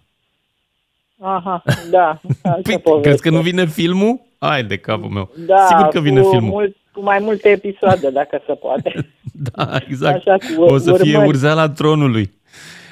aha, 1.20 1.63
da, 1.91 2.22
altă 2.41 2.62
Păi, 2.70 2.79
poveste. 2.79 3.08
crezi 3.08 3.22
că 3.22 3.29
nu 3.29 3.39
vine 3.41 3.65
filmul? 3.65 4.20
Hai 4.39 4.63
de 4.63 4.77
capul 4.77 5.10
meu. 5.10 5.29
Da, 5.38 5.65
Sigur 5.67 5.88
că 5.88 6.00
vine 6.00 6.22
cu 6.22 6.29
filmul. 6.29 6.50
Mult, 6.51 6.75
cu 6.93 7.01
mai 7.01 7.19
multe 7.19 7.50
episoade, 7.50 8.10
dacă 8.10 8.41
se 8.45 8.53
poate. 8.53 8.93
Da, 9.53 9.77
exact. 9.88 10.27
Așa, 10.27 10.38
cu 10.55 10.63
o 10.63 10.77
să 10.77 10.93
fie 10.93 11.12
urmări. 11.12 11.27
urzeala 11.29 11.69
tronului. 11.69 12.31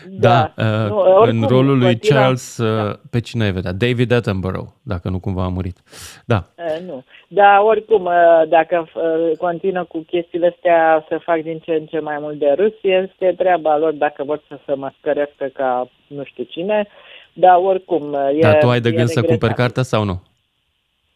Da, 0.10 0.54
Da. 0.56 0.64
uh, 0.66 0.90
Nu, 0.90 1.00
în 1.00 1.12
oricum, 1.16 1.44
rolul 1.48 1.78
lui 1.78 1.94
pătirea- 1.94 2.18
Charles, 2.22 2.58
uh, 2.58 2.96
pe 3.10 3.20
cine 3.20 3.44
ai 3.44 3.52
vedea? 3.52 3.72
David 3.72 4.12
Attenborough, 4.12 4.68
dacă 4.82 5.10
nu 5.10 5.20
cumva 5.20 5.44
a 5.44 5.48
murit. 5.48 5.78
Da, 6.26 6.44
Eh, 6.56 6.80
Nu. 6.86 7.04
Dar 7.28 7.60
oricum, 7.62 8.06
eh, 8.06 8.48
dacă 8.50 8.90
eh, 8.96 9.38
continuă 9.38 9.84
cu 9.84 9.98
chestiile 10.08 10.48
astea 10.56 11.06
să 11.10 11.20
fac 11.24 11.42
din 11.42 11.60
ce 11.60 11.72
în 11.72 11.86
ce 11.86 12.00
mai 12.00 12.18
mult 12.20 12.40
de 12.40 12.54
râs, 12.58 12.74
este 12.82 13.34
treaba 13.38 13.78
lor 13.78 13.92
dacă 13.94 14.24
vor 14.24 14.42
să 14.48 14.60
se 14.66 14.74
măscărească 14.74 15.46
ca 15.54 15.90
nu 16.08 16.24
știu 16.24 16.44
cine. 16.44 16.88
Dar 17.34 17.58
oricum, 17.64 18.14
eh, 18.14 18.38
e 18.38 18.42
dar 18.42 18.58
tu 18.58 18.70
ai 18.70 18.82
de 18.82 18.90
e 18.90 18.92
gând 18.92 19.08
să 19.08 19.14
cumperi 19.22 19.30
regretabil. 19.32 19.64
cartea 19.64 19.84
sau 19.84 20.04
nu? 20.04 20.22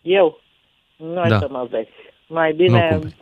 Eu? 0.01 0.39
Nu 0.95 1.19
ai 1.19 1.29
Da. 1.29 1.39
să 1.39 1.47
mă 1.49 1.67
vezi. 1.69 1.89
Mai 2.33 2.49
Nu 2.49 2.55
bine 2.55 2.87
cumperi. 2.91 3.15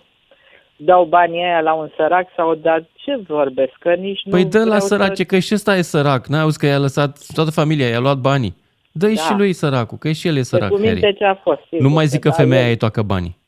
dau 0.75 1.03
banii 1.05 1.43
aia 1.43 1.59
la 1.61 1.73
un 1.73 1.89
sărac 1.95 2.27
sau 2.35 2.55
dar 2.55 2.85
ce 2.93 3.15
vorbesc? 3.27 3.71
Că 3.79 3.93
nici 3.93 4.21
Păi 4.29 4.43
nu 4.43 4.49
dă 4.49 4.57
la 4.59 4.63
vreau 4.63 4.79
sărace, 4.79 5.23
că 5.23 5.39
și 5.39 5.53
ăsta 5.53 5.75
e 5.75 5.81
sărac. 5.81 6.27
N-ai 6.27 6.41
auzit 6.41 6.59
că 6.59 6.65
i-a 6.65 6.77
lăsat, 6.79 7.17
toată 7.33 7.51
familia 7.51 7.87
i-a 7.87 7.99
luat 7.99 8.17
banii. 8.17 8.55
Dă-i 8.91 9.15
Da. 9.15 9.21
și 9.21 9.33
lui 9.37 9.53
săracul, 9.53 9.97
că 9.97 10.11
și 10.11 10.27
el 10.27 10.35
e 10.37 10.41
Să, 10.41 10.55
sărac, 10.55 10.69
cu 10.69 10.77
minte 10.77 10.99
Harry. 11.01 11.17
ce 11.17 11.23
a 11.25 11.35
fost. 11.35 11.61
sigur 11.69 11.79
Nu 11.81 11.89
mai 11.89 12.05
zic 12.05 12.19
că 12.19 12.27
da, 12.29 12.33
femeia 12.33 12.65
e- 12.65 12.69
ei 12.69 12.77
toacă 12.77 13.01
banii. 13.01 13.39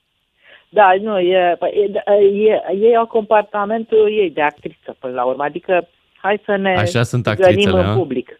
Da, 0.69 0.93
nu, 1.01 1.19
e, 1.19 1.55
păi, 1.59 1.69
e, 1.75 2.01
e, 2.23 2.61
ei 2.79 2.95
au 2.95 3.05
comportamentul 3.05 4.07
ei 4.11 4.29
de 4.31 4.41
actriță 4.41 4.95
până 4.99 5.13
la 5.13 5.23
urmă. 5.23 5.43
Adică 5.43 5.87
hai 6.21 6.41
să 6.45 6.55
ne 6.55 6.75
Așa 6.77 7.03
sunt 7.03 7.23
gănim 7.23 7.41
actrițele, 7.45 7.79
în 7.79 7.85
a? 7.89 7.93
public. 7.93 8.39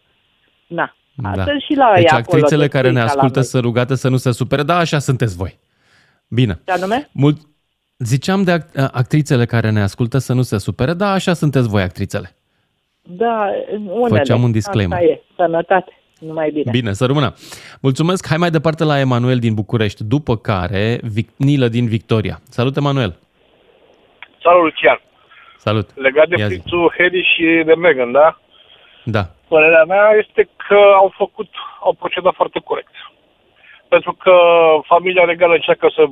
Na. 0.66 0.94
Da. 1.34 1.44
Sunt 1.44 1.60
și 1.62 1.74
la 1.76 1.90
Deci 1.94 2.02
ei 2.02 2.08
acolo, 2.08 2.18
actrițele 2.20 2.62
de 2.62 2.68
care 2.68 2.86
ne 2.86 2.92
frica 2.92 3.04
la 3.04 3.10
ascultă 3.10 3.38
noi. 3.38 3.44
să 3.48 3.58
rugate 3.58 3.94
să 3.94 4.08
nu 4.08 4.16
se 4.16 4.32
supere, 4.32 4.62
da, 4.62 4.76
așa 4.76 4.98
sunteți 4.98 5.36
voi. 5.36 5.58
Bine. 6.28 6.60
Ce 6.64 6.72
anume? 6.72 7.08
Mult... 7.12 7.36
Ziceam 7.98 8.42
de 8.42 8.52
act- 8.52 8.90
actrițele 8.92 9.44
care 9.44 9.70
ne 9.70 9.80
ascultă 9.82 10.18
să 10.18 10.32
nu 10.32 10.42
se 10.42 10.58
supere, 10.58 10.92
da, 10.92 11.10
așa 11.12 11.32
sunteți 11.32 11.68
voi, 11.68 11.82
actrițele. 11.82 12.34
Da, 13.02 13.46
unele. 13.86 14.18
Făceam 14.18 14.42
un 14.42 14.52
disclaimer. 14.52 14.98
Asta 14.98 15.10
e, 15.10 15.22
sănătate, 15.36 15.92
numai 16.18 16.50
bine. 16.50 16.70
Bine, 16.70 16.92
să 16.92 17.06
rămână. 17.06 17.34
Mulțumesc. 17.80 18.26
Hai 18.28 18.36
mai 18.36 18.50
departe 18.50 18.84
la 18.84 18.98
Emanuel 18.98 19.38
din 19.38 19.54
București, 19.54 20.04
după 20.04 20.36
care 20.36 20.96
Vic- 21.02 21.36
Nilă 21.36 21.68
din 21.68 21.86
Victoria. 21.86 22.40
Salut, 22.48 22.76
Emanuel. 22.76 23.18
Salut, 24.42 24.62
Lucian. 24.62 25.00
Salut. 25.58 25.88
Legat 25.96 26.28
de 26.28 26.34
Ia 26.38 26.46
zi. 26.46 26.52
prințul 26.54 26.94
Harry 26.98 27.22
și 27.34 27.62
de 27.66 27.74
Meghan, 27.74 28.12
da? 28.12 28.38
Da. 29.04 29.30
Părerea 29.48 29.84
mea 29.84 30.10
este 30.26 30.48
că 30.68 30.78
au 30.96 31.12
făcut, 31.16 31.48
au 31.84 31.92
procedat 31.92 32.34
foarte 32.34 32.60
corect. 32.64 32.90
Pentru 33.94 34.12
că 34.12 34.36
familia 34.84 35.24
regală 35.24 35.54
încearcă 35.54 35.88
să 35.94 36.04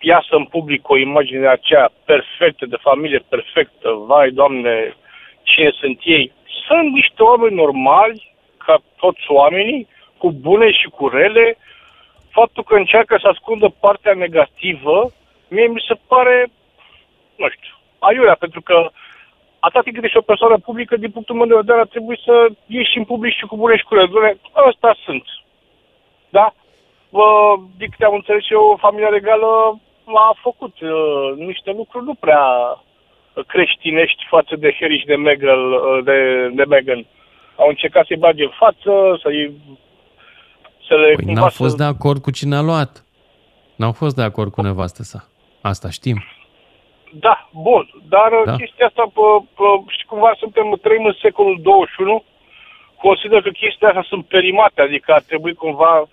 iasă 0.00 0.34
în 0.36 0.44
public 0.44 0.88
o 0.88 0.96
imagine 0.96 1.48
aceea 1.48 1.90
perfectă, 2.04 2.66
de 2.66 2.76
familie 2.80 3.24
perfectă, 3.28 3.88
vai, 4.06 4.30
doamne, 4.30 4.96
cine 5.42 5.70
sunt 5.80 5.98
ei. 6.02 6.32
Sunt 6.66 6.92
niște 6.92 7.22
oameni 7.22 7.54
normali, 7.54 8.34
ca 8.64 8.76
toți 8.96 9.24
oamenii, 9.28 9.88
cu 10.18 10.32
bune 10.32 10.70
și 10.70 10.86
cu 10.96 11.08
rele. 11.08 11.56
Faptul 12.30 12.62
că 12.62 12.74
încearcă 12.74 13.18
să 13.20 13.28
ascundă 13.28 13.74
partea 13.80 14.14
negativă, 14.14 15.10
mie 15.48 15.66
mi 15.66 15.84
se 15.88 15.94
pare, 16.08 16.46
nu 17.36 17.48
știu, 17.48 17.74
aiurea, 17.98 18.36
pentru 18.38 18.60
că 18.60 18.90
atât 19.60 19.82
timp 19.82 19.94
cât 19.94 20.04
ești 20.04 20.16
o 20.16 20.30
persoană 20.32 20.58
publică, 20.58 20.96
din 20.96 21.10
punctul 21.10 21.34
meu 21.34 21.46
de 21.46 21.54
vedere, 21.54 21.78
ar 21.78 21.86
trebui 21.86 22.20
să 22.24 22.48
ieși 22.66 22.98
în 22.98 23.04
public 23.04 23.34
și 23.34 23.46
cu 23.46 23.56
bune 23.56 23.76
și 23.76 23.84
cu 23.84 23.94
rele. 23.94 24.06
Doamne, 24.06 24.36
Ăsta 24.68 24.96
sunt. 25.04 25.24
Da? 26.28 26.54
Bă, 27.10 27.54
din 27.76 27.88
câte 27.90 28.04
am 28.04 28.14
înțeles 28.14 28.50
eu, 28.50 28.78
familia 28.80 29.08
regală 29.08 29.80
a 30.14 30.36
făcut 30.42 30.80
uh, 30.80 31.32
niște 31.36 31.70
lucruri 31.70 32.04
nu 32.04 32.14
prea 32.14 32.44
creștinești 33.46 34.26
față 34.28 34.56
de 34.56 34.76
Harry 34.80 34.98
și 34.98 35.06
de 35.06 35.16
Meghan, 35.16 35.72
uh, 35.72 36.04
de, 36.04 36.48
de 36.54 36.64
Meghan. 36.64 37.06
Au 37.56 37.68
încercat 37.68 38.06
să-i 38.06 38.16
bage 38.16 38.42
în 38.42 38.52
față, 38.58 39.18
să-i 39.22 39.52
să 40.86 40.94
le 40.94 41.12
Păi 41.14 41.24
cumva 41.24 41.40
n-au 41.40 41.48
fost 41.48 41.76
să... 41.76 41.82
de 41.82 41.84
acord 41.84 42.22
cu 42.22 42.30
cine 42.30 42.56
a 42.56 42.60
luat. 42.60 43.04
N-au 43.76 43.92
fost 43.92 44.16
de 44.16 44.22
acord 44.22 44.50
cu 44.52 44.62
nevastă 44.62 45.02
sa. 45.02 45.24
Asta 45.60 45.90
știm. 45.90 46.24
Da, 47.12 47.48
bun, 47.52 47.90
dar 48.08 48.30
Da. 48.44 48.50
da. 48.50 48.56
chestia 48.56 48.86
asta, 48.86 49.10
pă, 49.14 49.42
pă, 49.54 49.64
și 49.86 50.04
cumva 50.06 50.32
suntem, 50.38 50.78
trăim 50.82 51.04
în 51.04 51.16
secolul 51.20 51.58
21, 51.62 52.24
consider 52.96 53.42
că 53.42 53.48
chestia 53.48 53.88
astea 53.88 54.04
sunt 54.08 54.26
perimate, 54.26 54.80
adică 54.80 55.12
ar 55.12 55.20
trebui 55.20 55.54
cumva 55.54 56.08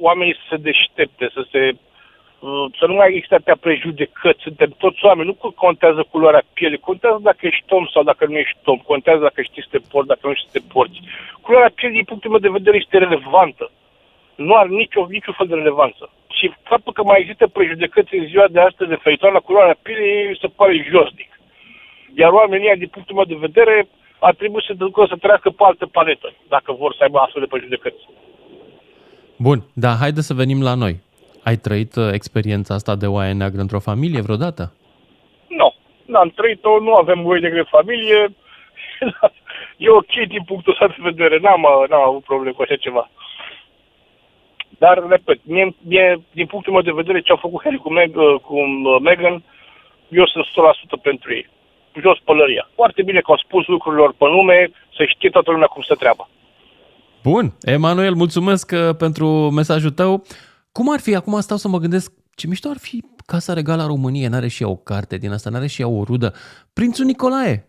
oamenii 0.00 0.34
să 0.34 0.44
se 0.50 0.56
deștepte, 0.56 1.30
să 1.32 1.46
se 1.50 1.72
uh, 1.72 2.66
să 2.78 2.86
nu 2.86 2.94
mai 2.94 3.08
există 3.08 3.34
atâtea 3.34 3.56
prejudecăți, 3.60 4.42
suntem 4.42 4.70
toți 4.78 5.04
oameni, 5.04 5.28
nu 5.28 5.50
contează 5.50 6.06
culoarea 6.10 6.42
pielii, 6.52 6.78
contează 6.78 7.18
dacă 7.22 7.46
ești 7.46 7.72
om 7.72 7.86
sau 7.92 8.02
dacă 8.02 8.26
nu 8.26 8.36
ești 8.36 8.58
om, 8.64 8.78
contează 8.78 9.22
dacă 9.22 9.42
știi 9.42 9.62
să 9.62 9.68
te 9.70 9.78
porți, 9.90 10.08
dacă 10.08 10.26
nu 10.26 10.34
știi 10.34 10.48
să 10.52 10.58
te 10.58 10.72
porți. 10.72 11.00
Culoarea 11.40 11.72
pielii, 11.74 11.96
din 11.96 12.04
punctul 12.04 12.30
meu 12.30 12.38
de 12.38 12.56
vedere, 12.58 12.76
este 12.76 12.98
relevantă. 12.98 13.70
Nu 14.34 14.54
are 14.54 14.68
nicio, 14.68 15.06
niciun 15.08 15.34
fel 15.36 15.46
de 15.46 15.54
relevanță. 15.54 16.10
Și 16.36 16.52
faptul 16.62 16.92
că 16.92 17.02
mai 17.02 17.20
există 17.20 17.46
prejudecăți 17.46 18.14
în 18.14 18.26
ziua 18.26 18.48
de 18.50 18.60
astăzi 18.60 18.90
referitor 18.90 19.32
la 19.32 19.46
culoarea 19.46 19.76
pielii, 19.82 20.28
mi 20.28 20.38
se 20.40 20.48
pare 20.56 20.86
josnic. 20.92 21.30
Iar 22.14 22.30
oamenii, 22.30 22.66
ăia, 22.66 22.76
din 22.76 22.88
punctul 22.88 23.14
meu 23.14 23.24
de 23.24 23.44
vedere, 23.46 23.88
ar 24.18 24.34
trebui 24.34 24.62
să 24.66 24.72
ducă 24.74 25.06
să 25.08 25.16
treacă 25.16 25.50
pe 25.50 25.64
altă 25.64 25.86
planetă, 25.86 26.32
dacă 26.48 26.72
vor 26.72 26.94
să 26.94 27.02
aibă 27.02 27.18
astfel 27.18 27.42
de 27.42 27.52
prejudecăți. 27.54 28.02
Bun, 29.38 29.62
dar 29.74 29.96
haide 29.96 30.20
să 30.20 30.34
venim 30.34 30.62
la 30.62 30.74
noi. 30.74 31.00
Ai 31.44 31.56
trăit 31.56 31.96
uh, 31.96 32.08
experiența 32.12 32.74
asta 32.74 32.94
de 32.96 33.06
oaie 33.06 33.32
neagră 33.32 33.60
într-o 33.60 33.78
familie 33.78 34.20
vreodată? 34.20 34.72
Nu, 35.48 35.74
n-am 36.06 36.28
trăit-o, 36.28 36.80
nu 36.80 36.92
avem 36.94 37.22
voie 37.22 37.40
de 37.40 37.50
greu 37.50 37.66
familie. 37.70 38.34
e 39.86 39.88
ok 39.88 40.14
din 40.28 40.42
punctul 40.46 40.72
ăsta 40.72 40.86
de 40.86 41.08
vedere, 41.10 41.38
n-am, 41.38 41.64
n-am 41.88 42.08
avut 42.08 42.22
probleme 42.22 42.52
cu 42.52 42.62
așa 42.62 42.76
ceva. 42.76 43.10
Dar, 44.78 45.06
repet, 45.08 45.40
mie, 45.42 45.74
mie, 45.82 46.22
din 46.32 46.46
punctul 46.46 46.72
meu 46.72 46.82
de 46.82 46.98
vedere, 47.00 47.20
ce 47.20 47.30
au 47.30 47.36
făcut 47.36 47.62
Harry 47.62 47.78
cu, 47.78 47.92
Meg, 47.92 48.14
cu 48.42 48.54
uh, 48.54 48.96
Meghan, 49.00 49.42
eu 50.08 50.26
sunt 50.26 50.44
100% 50.98 51.02
pentru 51.02 51.34
ei. 51.34 51.46
Jos 52.02 52.18
pălăria. 52.24 52.68
Foarte 52.74 53.02
bine 53.02 53.20
că 53.20 53.30
au 53.30 53.36
spus 53.36 53.66
lucrurilor 53.66 54.14
pe 54.18 54.24
nume, 54.24 54.70
să 54.96 55.04
știe 55.04 55.30
toată 55.30 55.50
lumea 55.50 55.66
cum 55.66 55.82
se 55.82 55.94
treaba. 55.94 56.28
Bun, 57.30 57.52
Emanuel, 57.62 58.14
mulțumesc 58.14 58.72
uh, 58.74 58.96
pentru 58.96 59.26
mesajul 59.50 59.90
tău. 59.90 60.24
Cum 60.72 60.92
ar 60.92 61.00
fi, 61.00 61.14
acum 61.14 61.40
stau 61.40 61.56
să 61.56 61.68
mă 61.68 61.78
gândesc, 61.78 62.12
ce 62.34 62.46
mișto 62.46 62.68
ar 62.68 62.76
fi 62.78 63.02
Casa 63.26 63.52
Regală 63.52 63.82
a 63.82 63.86
României, 63.86 64.28
n-are 64.28 64.48
și 64.48 64.62
ea 64.62 64.68
o 64.68 64.76
carte 64.76 65.16
din 65.16 65.32
asta, 65.32 65.50
n-are 65.50 65.66
și 65.66 65.80
ea 65.80 65.88
o 65.88 66.02
rudă. 66.04 66.32
Prințul 66.72 67.04
Nicolae, 67.04 67.68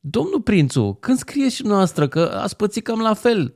domnul 0.00 0.40
prințu, 0.40 0.96
când 1.00 1.16
scrieți 1.18 1.54
și 1.54 1.66
noastră 1.66 2.08
că 2.08 2.38
ați 2.42 2.56
pățit 2.56 2.84
cam 2.84 3.00
la 3.00 3.14
fel, 3.14 3.54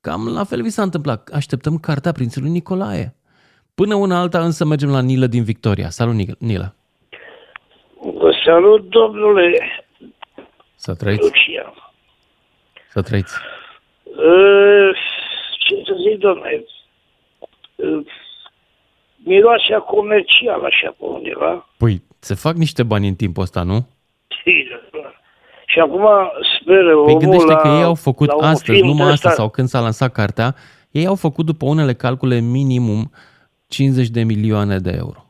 cam 0.00 0.28
la 0.28 0.44
fel 0.44 0.62
vi 0.62 0.68
s-a 0.68 0.82
întâmplat, 0.82 1.28
așteptăm 1.34 1.78
cartea 1.78 2.12
prințului 2.12 2.50
Nicolae. 2.50 3.14
Până 3.74 3.94
una 3.94 4.18
alta 4.20 4.44
însă 4.44 4.64
mergem 4.64 4.90
la 4.90 5.00
Nilă 5.00 5.26
din 5.26 5.42
Victoria. 5.44 5.88
Salut, 5.90 6.14
Nil- 6.14 6.36
Nilă. 6.38 6.74
Vă 8.00 8.34
salut, 8.44 8.88
domnule 8.90 9.58
Să 10.76 10.94
trăiți, 10.94 11.22
Lucian. 11.22 11.74
să 12.92 13.02
trăiți. 13.02 13.34
Uh, 14.16 14.96
Ce 15.58 15.74
să 15.84 15.96
zic, 16.08 16.18
domnule? 16.18 16.64
Uh, 17.76 18.06
Miroase 19.16 19.74
a 19.74 19.78
comercial 19.78 20.64
așa 20.64 20.88
pe 20.98 21.04
undeva. 21.04 21.68
Păi, 21.78 22.02
se 22.18 22.34
fac 22.34 22.54
niște 22.54 22.82
bani 22.82 23.08
în 23.08 23.14
timpul 23.14 23.42
ăsta, 23.42 23.62
nu? 23.62 23.86
Și 25.66 25.78
acum 25.80 26.06
speră 26.60 26.82
Păi 26.84 26.92
omul 26.94 27.18
gândește 27.18 27.52
la, 27.52 27.56
că 27.56 27.68
ei 27.68 27.82
au 27.82 27.94
făcut 27.94 28.28
la 28.28 28.34
un 28.34 28.42
astăzi, 28.44 28.78
film 28.78 28.86
numai 28.86 29.06
de 29.06 29.12
astăzi 29.12 29.26
ăsta. 29.26 29.40
sau 29.42 29.48
când 29.50 29.68
s-a 29.68 29.80
lansat 29.80 30.12
cartea, 30.12 30.54
ei 30.90 31.06
au 31.06 31.14
făcut 31.14 31.44
după 31.46 31.64
unele 31.66 31.94
calcule 31.94 32.40
minimum 32.40 33.10
50 33.68 34.08
de 34.08 34.22
milioane 34.22 34.78
de 34.78 34.92
euro. 34.96 35.24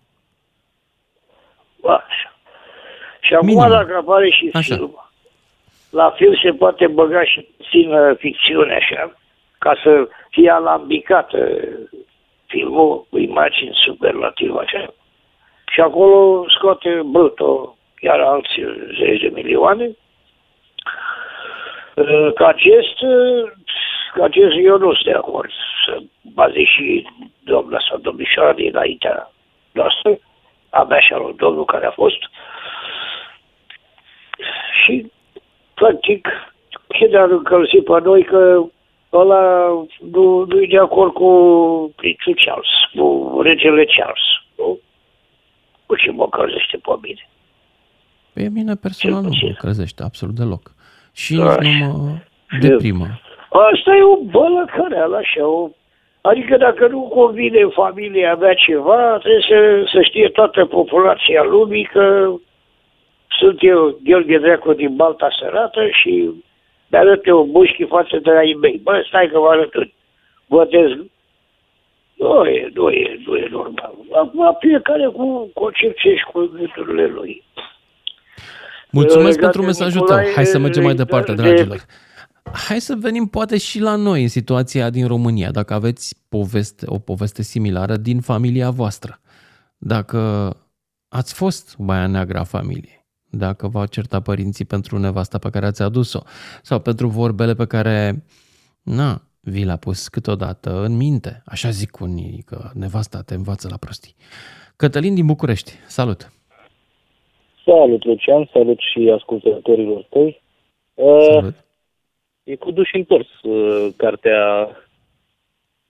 Ba, 1.81 1.95
așa. 1.95 2.39
Și 3.21 3.35
acum 3.35 3.47
Minimum. 3.47 3.71
dacă 3.71 3.97
apare 4.01 4.31
și 4.31 4.51
Așa. 4.53 4.75
film, 4.75 5.06
la 5.97 6.11
film 6.11 6.35
se 6.43 6.53
poate 6.53 6.87
băga 6.87 7.25
și 7.25 7.49
puțin 7.57 7.93
uh, 7.93 8.17
ficțiune 8.19 8.75
așa, 8.75 9.17
ca 9.59 9.79
să 9.83 10.09
fie 10.31 10.51
alambicată 10.51 11.59
filmul 12.47 13.07
cu 13.11 13.19
imagini 13.19 13.71
superlativ 13.85 14.57
așa. 14.57 14.95
Și 15.73 15.81
acolo 15.81 16.45
scoate 16.49 17.01
bruto 17.05 17.77
chiar 17.95 18.21
alți 18.21 18.61
zeci 18.99 19.21
de 19.21 19.31
milioane. 19.35 19.91
Uh, 21.95 22.33
Ca 22.35 22.47
acest, 22.47 23.01
uh, 23.01 23.51
ca 24.15 24.25
acest 24.25 24.55
eu 24.65 24.79
nu 24.79 24.93
sunt 24.93 25.05
de 25.05 25.13
acord 25.13 25.51
să 25.85 25.99
baze 26.23 26.65
și 26.65 27.07
doamna 27.45 27.79
sau 27.89 27.99
domnișoara 27.99 28.53
dinaintea 28.53 29.31
noastră, 29.73 30.19
a 30.71 30.83
mea 30.83 31.01
și 31.01 31.13
al 31.13 31.35
domnul 31.37 31.65
care 31.65 31.87
a 31.87 31.91
fost. 31.91 32.19
Și, 34.85 35.13
practic, 35.81 36.29
ce 36.89 37.05
ne-ar 37.05 37.31
încălzi 37.31 37.81
pe 37.89 38.01
noi 38.03 38.25
că 38.25 38.63
ăla 39.13 39.69
nu, 40.13 40.45
nu 40.45 40.63
e 40.63 40.67
de 40.67 40.79
acord 40.79 41.13
cu 41.13 41.31
prințul 41.97 42.35
Charles, 42.45 42.73
cu 42.95 43.41
regele 43.43 43.85
Charles. 43.85 44.27
Nu? 44.59 44.79
Cu 45.87 45.97
ce 45.97 46.11
mă 46.11 46.23
încălzește 46.23 46.77
pe 46.77 46.95
mine? 47.03 47.29
Pe 48.33 48.49
mine 48.53 48.75
personal 48.75 49.23
nu 49.23 49.29
puțin. 49.29 49.49
mă 49.49 49.55
crezește 49.59 50.03
absolut 50.03 50.35
deloc. 50.35 50.65
Și 51.13 51.35
Da. 51.35 51.57
nici 51.61 51.83
nu 51.83 51.87
mă 51.87 52.13
deprimă. 52.61 53.07
Asta 53.73 53.91
e 53.97 54.03
o 54.03 54.17
bălăcăreală, 54.37 55.17
așa, 55.17 55.47
o... 55.47 55.71
Adică 56.21 56.57
dacă 56.57 56.87
nu 56.87 57.01
convine 57.01 57.61
în 57.61 57.71
familia 57.71 58.35
mea 58.35 58.55
ceva, 58.55 59.19
trebuie 59.19 59.45
să, 59.49 59.91
să 59.93 60.03
știe 60.03 60.29
toată 60.29 60.65
populația 60.65 61.43
lumii 61.43 61.85
că 61.85 62.33
sunt 63.39 63.59
eu, 63.61 63.99
Gheorghe 64.03 64.39
Dreacu 64.39 64.73
din 64.73 64.97
Balta 64.97 65.29
Sărată 65.39 65.89
și 66.03 66.31
mi 66.91 66.99
arăt 66.99 67.27
eu 67.27 67.47
mușchi 67.47 67.85
față 67.85 68.19
de 68.23 68.31
ai 68.31 68.57
mei. 68.61 68.81
Bă, 68.83 69.05
stai 69.09 69.29
că 69.33 69.39
vă 69.39 69.49
arăt 69.49 69.75
un 69.75 69.91
botez. 70.49 70.91
Nu 72.15 72.45
e, 72.45 72.71
nu 72.75 72.91
e, 72.91 73.21
nu 73.27 73.37
e 73.37 73.49
normal. 73.51 73.95
Acum 74.13 74.57
fiecare 74.61 75.07
cu 75.07 75.51
concepție 75.55 76.17
și 76.17 76.25
cu 76.33 76.39
gândurile 76.41 77.07
lui. 77.07 77.43
Mulțumesc 78.91 79.35
Legat 79.35 79.41
pentru 79.41 79.61
de 79.61 79.67
mesajul 79.67 80.01
tău. 80.01 80.17
Nicolae, 80.17 80.35
Hai 80.35 80.45
să 80.45 80.59
mergem 80.59 80.83
mai 80.83 80.93
legat 80.93 81.07
departe, 81.07 81.33
de- 81.35 81.43
dragilor. 81.43 81.81
Hai 82.69 82.81
să 82.81 82.95
venim 83.01 83.27
poate 83.27 83.59
și 83.59 83.81
la 83.81 83.97
noi 83.97 84.23
în 84.23 84.29
situația 84.29 84.91
din 84.91 85.07
România, 85.07 85.51
dacă 85.51 85.75
aveți 85.75 86.27
poveste, 86.29 86.87
o 86.89 86.99
poveste 86.99 87.43
similară 87.43 87.97
din 87.97 88.21
familia 88.21 88.71
voastră. 88.71 89.21
Dacă 89.79 90.51
ați 91.09 91.35
fost 91.35 91.77
baia 91.79 92.07
neagră 92.07 92.39
a 92.39 92.45
familiei, 92.45 93.06
dacă 93.31 93.69
v-au 93.69 93.87
certat 93.87 94.23
părinții 94.23 94.65
pentru 94.65 94.99
nevasta 94.99 95.39
pe 95.39 95.51
care 95.51 95.67
ați 95.67 95.83
adus-o 95.83 96.21
sau 96.63 96.81
pentru 96.81 97.09
vorbele 97.09 97.55
pe 97.55 97.67
care, 97.67 98.25
na, 98.83 99.21
vi 99.41 99.65
le-a 99.65 99.77
pus 99.77 100.09
câteodată 100.09 100.71
în 100.85 100.97
minte. 100.97 101.43
Așa 101.47 101.71
zic 101.71 102.01
unii 102.01 102.43
că 102.47 102.71
nevasta 102.75 103.23
te 103.23 103.35
învață 103.35 103.69
la 103.71 103.77
prostii. 103.77 104.15
Cătălin 104.77 105.15
din 105.15 105.27
București, 105.27 105.73
salut! 105.87 106.31
Salut, 107.65 108.05
Lucian, 108.05 108.49
salut 108.53 108.79
și 108.79 109.11
ascultătorilor 109.15 110.03
tăi. 110.11 110.43
Să 110.95 111.03
Uh, 111.03 111.43
văd. 111.43 111.65
e 112.45 112.57
cu 112.57 112.71
duș 112.71 112.91
întors 112.93 113.27
uh, 113.43 113.89
cartea 113.97 114.69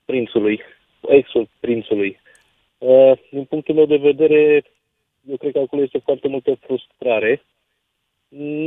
prințului, 0.05 0.59
exul 1.07 1.49
prințului. 1.59 2.19
Uh, 2.77 3.11
din 3.31 3.43
punctul 3.45 3.75
meu 3.75 3.85
de 3.85 3.95
vedere, 3.97 4.63
eu 5.29 5.37
cred 5.37 5.51
că 5.51 5.59
acolo 5.59 5.81
este 5.81 5.97
foarte 5.97 6.27
multă 6.27 6.57
frustrare. 6.59 7.43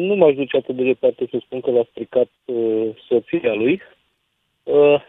Nu 0.08 0.14
m-aș 0.14 0.34
duce 0.34 0.56
atât 0.56 0.76
de 0.76 0.82
departe 0.82 1.26
să 1.30 1.38
spun 1.40 1.60
că 1.60 1.70
l-a 1.70 1.86
stricat 1.90 2.30
uh, 2.44 2.88
soția 3.08 3.54
lui, 3.54 3.80
uh, 4.62 5.02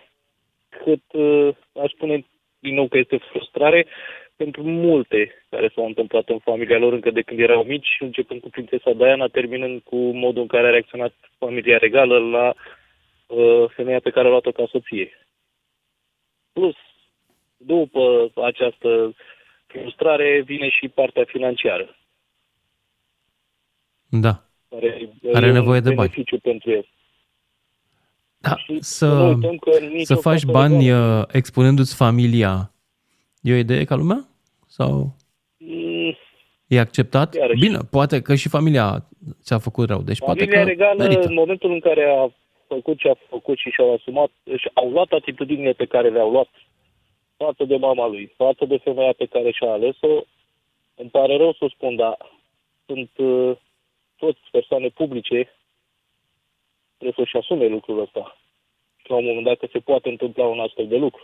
cât 0.70 1.04
uh, 1.12 1.56
aș 1.82 1.92
spune 1.92 2.26
din 2.60 2.74
nou 2.74 2.88
că 2.88 2.98
este 2.98 3.18
frustrare 3.18 3.88
pentru 4.36 4.64
multe 4.64 5.32
care 5.50 5.72
s-au 5.76 5.86
întâmplat 5.86 6.30
în 6.30 6.40
familia 6.40 6.78
lor 6.78 6.94
încă 6.94 7.12
de 7.12 7.22
când 7.22 7.40
erau 7.40 7.64
mici, 7.64 7.98
începând 8.00 8.42
cu 8.42 8.50
prințesa 8.50 8.92
Diana, 8.92 9.28
terminând 9.28 9.82
cu 9.82 9.96
modul 9.96 10.42
în 10.42 10.48
care 10.48 10.68
a 10.68 10.70
reacționat 10.70 11.14
familia 11.38 11.78
regală 11.78 12.20
la 12.20 12.54
uh, 13.28 13.70
femeia 13.76 14.00
pe 14.00 14.10
care 14.10 14.28
a 14.28 14.30
luat-o 14.30 14.52
ca 14.52 14.66
soție. 14.72 15.28
Plus, 16.54 16.76
după 17.58 18.32
această 18.36 19.16
frustrare 19.72 20.42
vine 20.46 20.70
și 20.70 20.88
partea 20.88 21.24
financiară, 21.28 21.96
Da. 24.10 24.44
care 24.70 25.10
Are 25.34 25.48
e 25.48 25.52
nevoie 25.52 25.78
un 25.78 25.84
de 25.84 25.94
bani. 25.94 26.10
beneficiu 26.10 26.40
pentru 26.40 26.72
el. 26.72 26.86
Da, 28.38 28.56
Și 28.58 28.78
să, 28.82 29.06
nu 29.08 29.28
uităm 29.28 29.58
că 29.58 29.80
nicio 29.80 30.04
să 30.04 30.16
faci 30.16 30.42
casă 30.42 30.52
bani 30.52 30.86
regală- 30.86 31.20
uh, 31.20 31.26
expunându-ți 31.36 31.96
familia, 31.96 32.72
e 33.42 33.54
o 33.54 33.58
idee 33.58 33.84
ca 33.84 33.96
lumea? 33.96 34.28
Sau 34.68 35.16
Mm, 35.64 36.16
e 36.68 36.80
acceptat? 36.80 37.36
Iarăși. 37.36 37.60
Bine, 37.60 37.78
poate 37.92 38.22
că 38.22 38.36
și 38.36 38.50
familia 38.50 39.08
ți-a 39.42 39.58
făcut 39.58 39.90
rău, 39.90 40.02
deci 40.02 40.18
Familia 40.18 40.46
poate 40.46 40.64
că 40.64 40.70
regală, 40.70 41.04
merită. 41.04 41.28
în 41.28 41.34
momentul 41.34 41.72
în 41.72 41.80
care 41.80 42.04
a 42.04 42.30
făcut 42.68 42.98
ce 42.98 43.10
a 43.10 43.14
făcut 43.30 43.58
și 43.58 43.70
și-au 43.70 43.94
asumat, 43.94 44.30
și 44.58 44.70
au 44.74 44.90
luat 44.92 45.12
atitudinile 45.12 45.72
pe 45.72 45.86
care 45.86 46.10
le-au 46.10 46.32
luat 46.32 46.48
față 47.44 47.64
de 47.72 47.78
mama 47.88 48.06
lui, 48.08 48.34
față 48.38 48.66
de 48.66 48.78
femeia 48.78 49.14
pe 49.22 49.26
care 49.26 49.52
și-a 49.52 49.72
ales-o, 49.72 50.14
îmi 50.96 51.10
pare 51.10 51.38
rău 51.38 51.54
să 51.54 51.64
o 51.66 51.70
spun, 51.70 51.96
dar 51.96 52.18
sunt 52.86 53.12
uh, 53.18 53.58
toți 54.16 54.42
persoane 54.52 54.90
publice, 54.90 55.40
trebuie 56.98 57.26
să-și 57.26 57.38
asume 57.38 57.68
lucrul 57.68 58.02
ăsta. 58.02 58.38
Și 58.98 59.10
la 59.10 59.16
un 59.16 59.26
moment 59.26 59.46
dat 59.46 59.58
că 59.58 59.68
se 59.72 59.80
poate 59.80 60.10
întâmpla 60.10 60.46
un 60.46 60.60
astfel 60.60 60.88
de 60.88 60.98
lucru. 60.98 61.24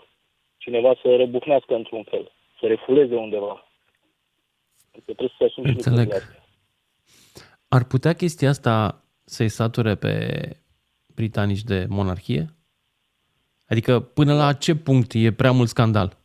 Cineva 0.57 0.91
să 1.01 1.15
răbucnească 1.15 1.75
într-un 1.75 2.03
fel, 2.03 2.31
să 2.59 2.67
refuleze 2.67 3.15
undeva. 3.15 3.55
Adică 4.91 5.11
trebuie 5.13 5.29
să 5.29 5.35
se 5.37 5.43
asume 5.43 5.67
și 5.67 5.75
Înțeleg. 5.75 5.97
lucrurile 5.99 6.25
astea. 6.25 6.43
Ar 7.67 7.83
putea 7.83 8.13
chestia 8.13 8.49
asta 8.49 9.03
să-i 9.23 9.49
sature 9.49 9.95
pe 9.95 10.13
britanici 11.15 11.63
de 11.63 11.85
monarhie? 11.89 12.56
Adică 13.67 13.99
până 13.99 14.33
la 14.33 14.53
ce 14.53 14.75
punct 14.75 15.11
e 15.13 15.31
prea 15.31 15.51
mult 15.51 15.67
scandal? 15.69 16.17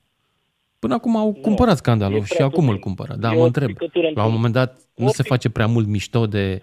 Până 0.78 0.94
acum 0.94 1.16
au 1.16 1.32
cumpărat 1.32 1.76
scandalul 1.76 2.18
e 2.18 2.25
și 2.25 2.32
prea 2.34 2.44
acum 2.46 2.62
îl 2.68 2.76
puțin. 2.76 2.80
cumpără. 2.82 3.14
Da, 3.20 3.30
E 3.32 3.34
mă 3.34 3.40
o 3.40 3.44
întreb. 3.44 3.66
picătură 3.66 4.02
La 4.02 4.08
un 4.08 4.14
într-un- 4.16 4.32
moment 4.34 4.52
dat 4.52 4.78
nu 4.94 5.06
o 5.06 5.08
se 5.08 5.22
pic- 5.22 5.30
face 5.30 5.50
prea 5.50 5.66
mult 5.66 5.87
mișto 5.87 6.26
de 6.26 6.62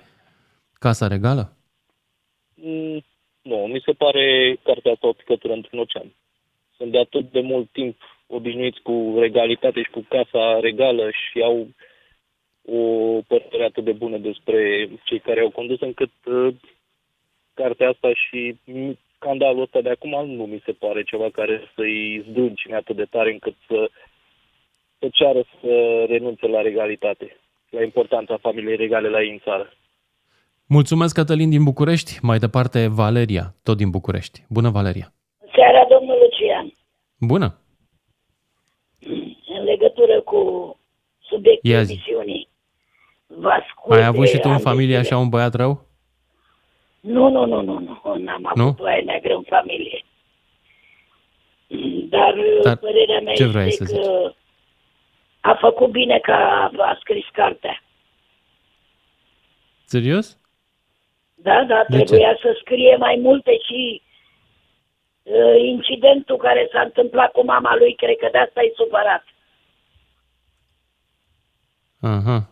Casa 0.73 1.07
Regală? 1.07 1.53
Mm, 2.53 3.03
Nu, 3.41 3.55
mi 3.57 3.81
se 3.85 3.91
pare 3.91 4.55
cartea 4.63 4.91
asta 4.91 5.07
o 5.07 5.13
picătură 5.13 5.53
într-un 5.53 5.79
ocean. 5.79 6.13
Sunt 6.77 6.91
de 6.91 6.99
atât 6.99 7.31
de 7.31 7.39
mult 7.41 7.69
timp 7.71 7.97
obișnuiți 8.27 8.81
cu 8.81 9.15
regalitate 9.19 9.81
și 9.83 9.89
cu 9.89 10.05
casa 10.09 10.59
regală 10.59 11.09
și 11.11 11.41
au 11.41 11.67
o 12.65 12.81
părere 13.27 13.63
atât 13.63 13.83
de 13.83 13.91
bună 13.91 14.17
despre 14.17 14.89
cei 15.03 15.19
care 15.19 15.39
au 15.41 15.49
condus, 15.49 15.81
încât 15.81 16.11
uh, 16.25 16.55
cartea 17.53 17.89
asta 17.89 18.09
și 18.13 18.55
mm, 18.63 18.97
scandalul 19.19 19.61
ăsta 19.61 19.81
de 19.81 19.89
acum 19.89 20.29
nu 20.29 20.43
mi 20.45 20.61
se 20.65 20.71
pare 20.71 21.03
ceva 21.03 21.29
care 21.31 21.61
să-i 21.75 22.25
zdâncine 22.29 22.75
atât 22.75 22.95
de 22.95 23.05
tare 23.05 23.31
încât 23.31 23.55
să, 23.67 23.89
să 24.99 25.07
ceară 25.11 25.41
să 25.61 26.05
renunțe 26.07 26.47
la 26.47 26.61
regalitate, 26.61 27.37
la 27.69 27.83
importanța 27.83 28.37
familiei 28.37 28.75
regale 28.75 29.09
la 29.09 29.21
ei 29.21 29.31
în 29.31 29.39
țară. 29.43 29.73
Mulțumesc, 30.67 31.13
Cătălin 31.15 31.49
din 31.49 31.63
București. 31.63 32.17
Mai 32.21 32.37
departe, 32.37 32.87
Valeria, 32.87 33.55
tot 33.63 33.77
din 33.77 33.89
București. 33.89 34.43
Bună, 34.49 34.69
Valeria. 34.69 35.13
Seara, 35.55 35.85
domnul 35.89 36.17
Lucian, 36.21 36.73
Bună. 37.19 37.57
în 39.57 39.63
legătură 39.63 40.21
cu 40.21 40.39
subiectul 41.19 41.69
Ia 41.69 41.83
zi. 41.83 41.91
emisiunii, 41.91 42.49
vă 43.27 43.49
ascult 43.49 43.97
Ai 43.99 44.05
avut 44.05 44.25
de 44.25 44.29
și 44.29 44.35
tu 44.35 44.41
în 44.43 44.49
ani 44.51 44.57
de 44.63 44.67
familie 44.69 44.85
zile. 44.87 44.99
așa 44.99 45.17
un 45.17 45.29
băiat 45.29 45.53
rău? 45.53 45.87
Nu, 46.99 47.29
nu, 47.29 47.45
nu, 47.45 47.61
nu, 47.61 47.79
nu, 47.79 48.15
n-am 48.17 48.45
avut 48.45 48.57
Nu? 48.57 48.83
oaie 48.83 49.01
neagră 49.01 49.35
în 49.35 49.43
familie. 49.43 50.03
Dar, 52.09 52.35
Dar 52.63 52.77
părerea 52.77 53.19
mea 53.19 53.33
ce 53.33 53.45
vrei 53.45 53.67
este 53.67 53.85
să 53.85 53.95
că 53.95 54.33
a 55.41 55.53
făcut 55.59 55.91
bine 55.91 56.19
că 56.19 56.31
a, 56.31 56.71
a 56.77 56.97
scris 56.99 57.25
cartea. 57.33 57.83
Serios? 59.85 60.37
Da, 61.35 61.63
da, 61.67 61.83
De 61.87 61.97
ce? 61.97 62.03
trebuia 62.03 62.37
să 62.41 62.57
scrie 62.61 62.95
mai 62.95 63.19
multe 63.21 63.51
și 63.67 64.01
uh, 65.23 65.61
incidentul 65.65 66.37
care 66.37 66.69
s-a 66.71 66.81
întâmplat 66.81 67.31
cu 67.31 67.43
mama 67.45 67.75
lui, 67.75 67.95
cred 67.95 68.15
că 68.17 68.29
de 68.31 68.37
asta 68.37 68.61
e 68.61 68.71
supărat. 68.75 69.23
Aha. 71.99 72.49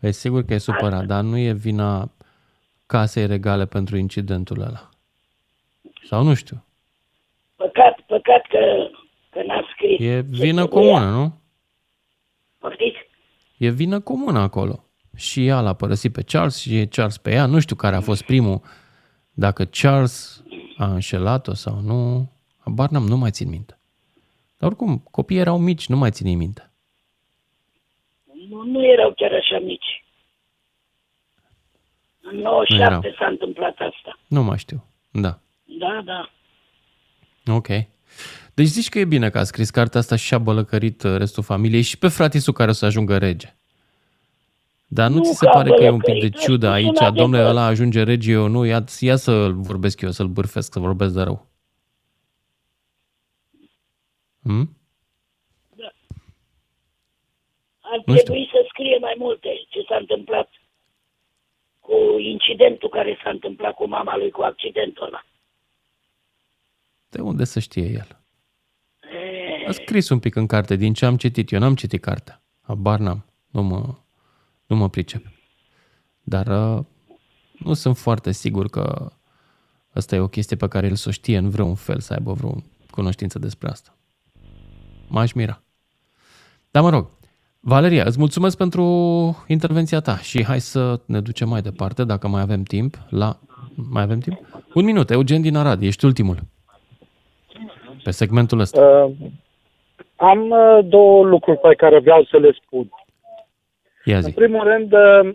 E 0.00 0.10
sigur 0.10 0.42
că 0.44 0.54
e 0.54 0.58
supărat, 0.58 1.04
dar 1.04 1.22
nu 1.22 1.38
e 1.38 1.52
vina 1.52 2.10
casei 2.92 3.26
regale 3.26 3.66
pentru 3.66 3.96
incidentul 3.96 4.60
ăla. 4.60 4.88
Sau 6.04 6.22
nu 6.22 6.34
știu. 6.34 6.64
Păcat, 7.56 8.00
păcat 8.06 8.42
că, 8.48 8.88
că 9.30 9.42
n-a 9.46 9.68
scris. 9.72 10.00
E 10.00 10.20
ce 10.20 10.26
vină 10.28 10.64
trebuia. 10.66 10.92
comună, 10.92 11.10
nu? 11.10 11.40
Poftiți? 12.58 12.98
E 13.58 13.70
vină 13.70 14.00
comună 14.00 14.38
acolo. 14.38 14.84
Și 15.16 15.46
ea 15.46 15.60
l-a 15.60 15.74
părăsit 15.74 16.12
pe 16.12 16.22
Charles 16.22 16.60
și 16.60 16.78
e 16.78 16.86
Charles 16.86 17.18
pe 17.18 17.30
ea. 17.30 17.46
Nu 17.46 17.60
știu 17.60 17.76
care 17.76 17.96
a 17.96 18.00
fost 18.00 18.22
primul. 18.22 18.60
Dacă 19.32 19.64
Charles 19.64 20.44
a 20.76 20.86
înșelat-o 20.86 21.54
sau 21.54 21.80
nu. 21.80 22.30
Habar 22.58 22.88
n-am, 22.88 23.06
nu 23.06 23.16
mai 23.16 23.30
țin 23.30 23.48
minte. 23.48 23.78
Dar 24.58 24.70
oricum, 24.70 24.98
copiii 25.10 25.40
erau 25.40 25.58
mici, 25.58 25.88
nu 25.88 25.96
mai 25.96 26.10
țin 26.10 26.36
minte. 26.36 26.70
Nu, 28.48 28.62
nu 28.62 28.84
erau 28.84 29.12
chiar 29.16 29.32
așa 29.32 29.58
mici. 29.58 30.01
În 32.22 32.36
97 32.38 32.82
erau. 32.84 33.02
s-a 33.18 33.26
întâmplat 33.26 33.74
asta. 33.78 34.18
Nu 34.28 34.42
mai 34.42 34.58
știu. 34.58 34.84
Da. 35.10 35.38
Da, 35.64 36.02
da. 36.04 36.30
Ok. 37.54 37.66
Deci 38.54 38.66
zici 38.66 38.88
că 38.88 38.98
e 38.98 39.04
bine 39.04 39.30
că 39.30 39.38
a 39.38 39.42
scris 39.44 39.70
cartea 39.70 40.00
asta 40.00 40.16
și 40.16 40.24
și-a 40.26 40.38
bălăcărit 40.38 41.02
uh, 41.02 41.16
restul 41.16 41.42
familiei 41.42 41.82
și 41.82 41.98
pe 41.98 42.08
fratisul 42.08 42.52
care 42.52 42.70
o 42.70 42.72
să 42.72 42.84
ajungă 42.86 43.18
rege. 43.18 43.54
Dar 44.86 45.08
nu, 45.10 45.16
Nu 45.16 45.22
ți 45.22 45.36
se 45.36 45.44
că 45.44 45.50
a 45.50 45.54
pare 45.54 45.70
că 45.70 45.82
e 45.84 45.88
un 45.90 45.98
pic 45.98 46.04
de 46.06 46.12
bălăcărit, 46.12 46.34
a 46.42 46.44
ciudă 46.46 46.66
spus 46.66 46.78
un 46.78 46.86
aici? 46.86 47.00
adevăr. 47.00 47.18
Domnule, 47.20 47.42
ăla 47.48 47.64
ajunge 47.64 48.02
rege, 48.02 48.30
eu 48.32 48.46
nu, 48.48 48.64
ia, 48.64 48.84
ia 49.00 49.16
să 49.16 49.48
vorbesc 49.48 50.00
eu, 50.00 50.10
să-l 50.10 50.26
bârfesc, 50.26 50.72
să 50.72 50.78
vorbesc 50.78 51.14
de 51.14 51.22
rău. 51.22 51.46
Hmm? 54.42 54.76
Ar 57.80 58.02
Nu 58.06 58.14
trebui 58.14 58.48
să 58.52 58.64
scrie 58.68 58.98
mai 59.00 59.14
multe 59.18 59.48
ce 59.68 59.80
s-a 59.88 59.96
întâmplat 59.96 60.48
cu 60.48 60.61
incidentul 62.24 62.88
care 62.88 63.18
s-a 63.22 63.30
întâmplat 63.30 63.74
cu 63.74 63.88
mama 63.88 64.16
lui, 64.16 64.30
cu 64.30 64.42
accidentul 64.42 65.06
ăla. 65.06 65.24
De 67.08 67.20
unde 67.20 67.44
să 67.44 67.60
știe 67.60 67.82
el? 67.82 68.20
E, 69.12 69.66
A 69.66 69.72
scris 69.72 70.08
un 70.08 70.18
pic 70.18 70.34
în 70.34 70.46
carte, 70.46 70.76
din 70.76 70.92
ce 70.92 71.04
am 71.06 71.16
citit. 71.16 71.52
Eu 71.52 71.58
n-am 71.58 71.74
citit 71.74 72.00
cartea. 72.00 72.42
Habar 72.60 72.98
n-am. 72.98 73.24
Nu 73.50 73.62
mă, 73.62 73.94
nu 74.66 74.76
mă 74.76 74.88
pricep. 74.88 75.24
Dar 76.22 76.46
uh, 76.46 76.84
nu 77.58 77.74
sunt 77.74 77.96
foarte 77.96 78.32
sigur 78.32 78.68
că 78.68 79.12
asta 79.92 80.14
e 80.14 80.18
o 80.18 80.28
chestie 80.28 80.56
pe 80.56 80.68
care 80.68 80.86
el 80.86 80.94
să 80.94 81.08
o 81.08 81.12
știe 81.12 81.36
în 81.36 81.50
vreun 81.50 81.74
fel, 81.74 82.00
să 82.00 82.12
aibă 82.12 82.32
vreo 82.32 82.62
cunoștință 82.90 83.38
despre 83.38 83.68
asta. 83.68 83.96
M-aș 85.08 85.32
mira. 85.32 85.62
Dar 86.70 86.82
mă 86.82 86.90
rog, 86.90 87.10
Valeria, 87.64 88.02
îți 88.06 88.18
mulțumesc 88.18 88.56
pentru 88.56 88.84
intervenția 89.48 90.00
ta 90.00 90.16
și 90.16 90.44
hai 90.44 90.60
să 90.60 91.00
ne 91.06 91.20
ducem 91.20 91.48
mai 91.48 91.60
departe, 91.60 92.04
dacă 92.04 92.28
mai 92.28 92.40
avem 92.40 92.62
timp, 92.62 92.94
la... 93.10 93.38
Mai 93.90 94.02
avem 94.02 94.18
timp? 94.18 94.38
Un 94.74 94.84
minut, 94.84 95.10
Eugen 95.10 95.42
din 95.42 95.56
Arad, 95.56 95.82
ești 95.82 96.04
ultimul. 96.04 96.38
Pe 98.04 98.10
segmentul 98.10 98.58
ăsta. 98.60 98.80
Uh, 98.80 99.12
am 100.16 100.50
uh, 100.50 100.78
două 100.84 101.24
lucruri 101.24 101.58
pe 101.58 101.74
care 101.74 101.98
vreau 101.98 102.24
să 102.24 102.36
le 102.38 102.50
spun. 102.64 102.90
Ia 104.04 104.16
În 104.16 104.22
zi. 104.22 104.32
primul 104.32 104.64
rând, 104.64 104.92
uh, 104.92 105.34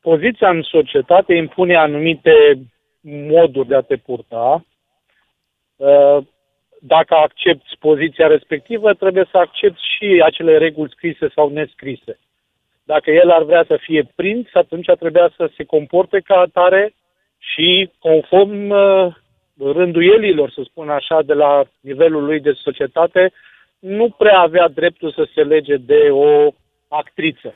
poziția 0.00 0.48
în 0.48 0.62
societate 0.62 1.34
impune 1.34 1.76
anumite 1.76 2.32
moduri 3.00 3.68
de 3.68 3.74
a 3.74 3.80
te 3.80 3.96
purta. 3.96 4.64
Uh, 5.76 6.18
Dacă 6.84 7.14
accepti 7.14 7.76
poziția 7.78 8.26
respectivă, 8.26 8.94
trebuie 8.94 9.28
să 9.30 9.38
accepti 9.38 9.80
și 9.96 10.22
acele 10.24 10.58
reguli 10.58 10.92
scrise 10.94 11.28
sau 11.34 11.48
nescrise. 11.48 12.18
Dacă 12.84 13.10
el 13.10 13.30
ar 13.30 13.42
vrea 13.42 13.64
să 13.66 13.76
fie 13.80 14.10
prinț, 14.14 14.48
atunci 14.52 14.86
trebuia 14.98 15.32
să 15.36 15.50
se 15.56 15.64
comporte 15.64 16.20
ca 16.20 16.36
atare 16.38 16.94
și 17.38 17.90
conform 17.98 18.70
uh, 18.70 19.14
rânduielilor, 19.58 20.50
să 20.50 20.60
spun 20.64 20.88
așa, 20.88 21.22
de 21.22 21.32
la 21.32 21.64
nivelul 21.80 22.24
lui 22.24 22.40
de 22.40 22.52
societate, 22.52 23.32
nu 23.78 24.08
prea 24.18 24.38
avea 24.38 24.68
dreptul 24.68 25.12
să 25.12 25.28
se 25.34 25.42
lege 25.42 25.76
de 25.76 26.08
o 26.10 26.50
actriță. 26.88 27.54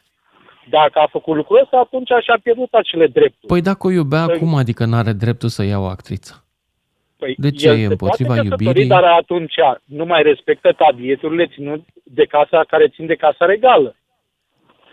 Dacă 0.70 0.98
a 0.98 1.06
făcut 1.10 1.36
lucrul 1.36 1.60
ăsta, 1.62 1.76
atunci 1.76 2.08
și-a 2.22 2.38
pierdut 2.42 2.72
acele 2.72 3.06
drepturi. 3.06 3.46
Păi 3.46 3.62
dacă 3.62 3.86
o 3.86 3.90
iubea, 3.90 4.26
Păi- 4.26 4.38
cum 4.38 4.54
adică 4.54 4.84
n-are 4.84 5.12
dreptul 5.12 5.48
să 5.48 5.62
ia 5.62 5.78
o 5.78 5.84
actriță? 5.84 6.45
Păi, 7.18 7.34
De 7.38 7.50
ce? 7.50 7.68
el 7.68 7.74
E 7.74 7.78
se 7.78 7.86
împotriva 7.86 8.28
poate 8.34 8.48
căsători, 8.48 8.64
iubirii? 8.64 8.88
Dar 8.88 9.04
atunci 9.04 9.54
nu 9.84 10.04
mai 10.04 10.22
respectă 10.22 10.72
tabieturile 10.72 11.46
ținut 11.46 11.84
de 12.02 12.24
casa 12.24 12.64
care 12.68 12.88
țin 12.88 13.06
de 13.06 13.14
casa 13.14 13.44
regală. 13.44 13.96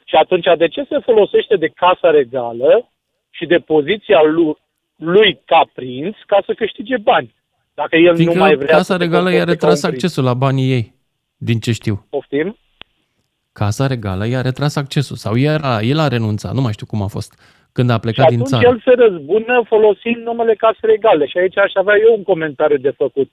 Și 0.06 0.16
atunci 0.16 0.46
de 0.58 0.68
ce 0.68 0.86
se 0.90 1.00
folosește 1.00 1.56
de 1.56 1.68
casa 1.68 2.10
regală 2.10 2.90
și 3.30 3.46
de 3.46 3.58
poziția 3.58 4.22
lui, 4.24 4.58
lui 4.96 5.42
ca 5.46 5.70
prinț 5.74 6.16
ca 6.26 6.44
să 6.46 6.54
câștige 6.54 6.98
bani? 6.98 7.34
Dacă 7.74 7.96
el 7.96 8.16
Fiindcă 8.16 8.36
nu 8.36 8.42
mai 8.42 8.56
vrea 8.56 8.68
Casa 8.68 8.84
să 8.84 8.92
se 8.92 9.04
Regală 9.04 9.30
i-a 9.30 9.38
comporte 9.38 9.46
ca 9.46 9.52
retras 9.52 9.84
un 9.84 9.90
prinț. 9.90 10.04
accesul 10.04 10.24
la 10.24 10.34
banii 10.34 10.72
ei, 10.72 10.94
din 11.38 11.60
ce 11.60 11.72
știu. 11.72 12.06
Poftim? 12.10 12.58
Casa 13.52 13.88
Regală 13.88 14.28
i-a 14.28 14.42
retras 14.42 14.76
accesul 14.76 15.16
sau 15.16 15.38
era, 15.38 15.82
el 15.82 16.00
a 16.00 16.08
renunțat, 16.08 16.54
nu 16.54 16.62
mai 16.62 16.72
știu 16.74 16.86
cum 16.86 17.02
a 17.02 17.08
fost, 17.08 17.53
când 17.74 17.90
a 17.90 17.94
Și 17.94 18.00
plecat 18.00 18.28
din 18.30 18.40
atunci 18.42 18.50
țară. 18.50 18.68
el 18.68 18.82
se 18.86 18.94
răzbună 19.04 19.64
folosind 19.68 20.16
numele 20.30 20.56
case 20.56 20.80
regale. 20.94 21.26
Și 21.28 21.38
aici 21.38 21.58
aș 21.58 21.72
avea 21.74 21.96
eu 22.06 22.14
un 22.16 22.24
comentariu 22.24 22.78
de 22.78 22.94
făcut. 23.04 23.30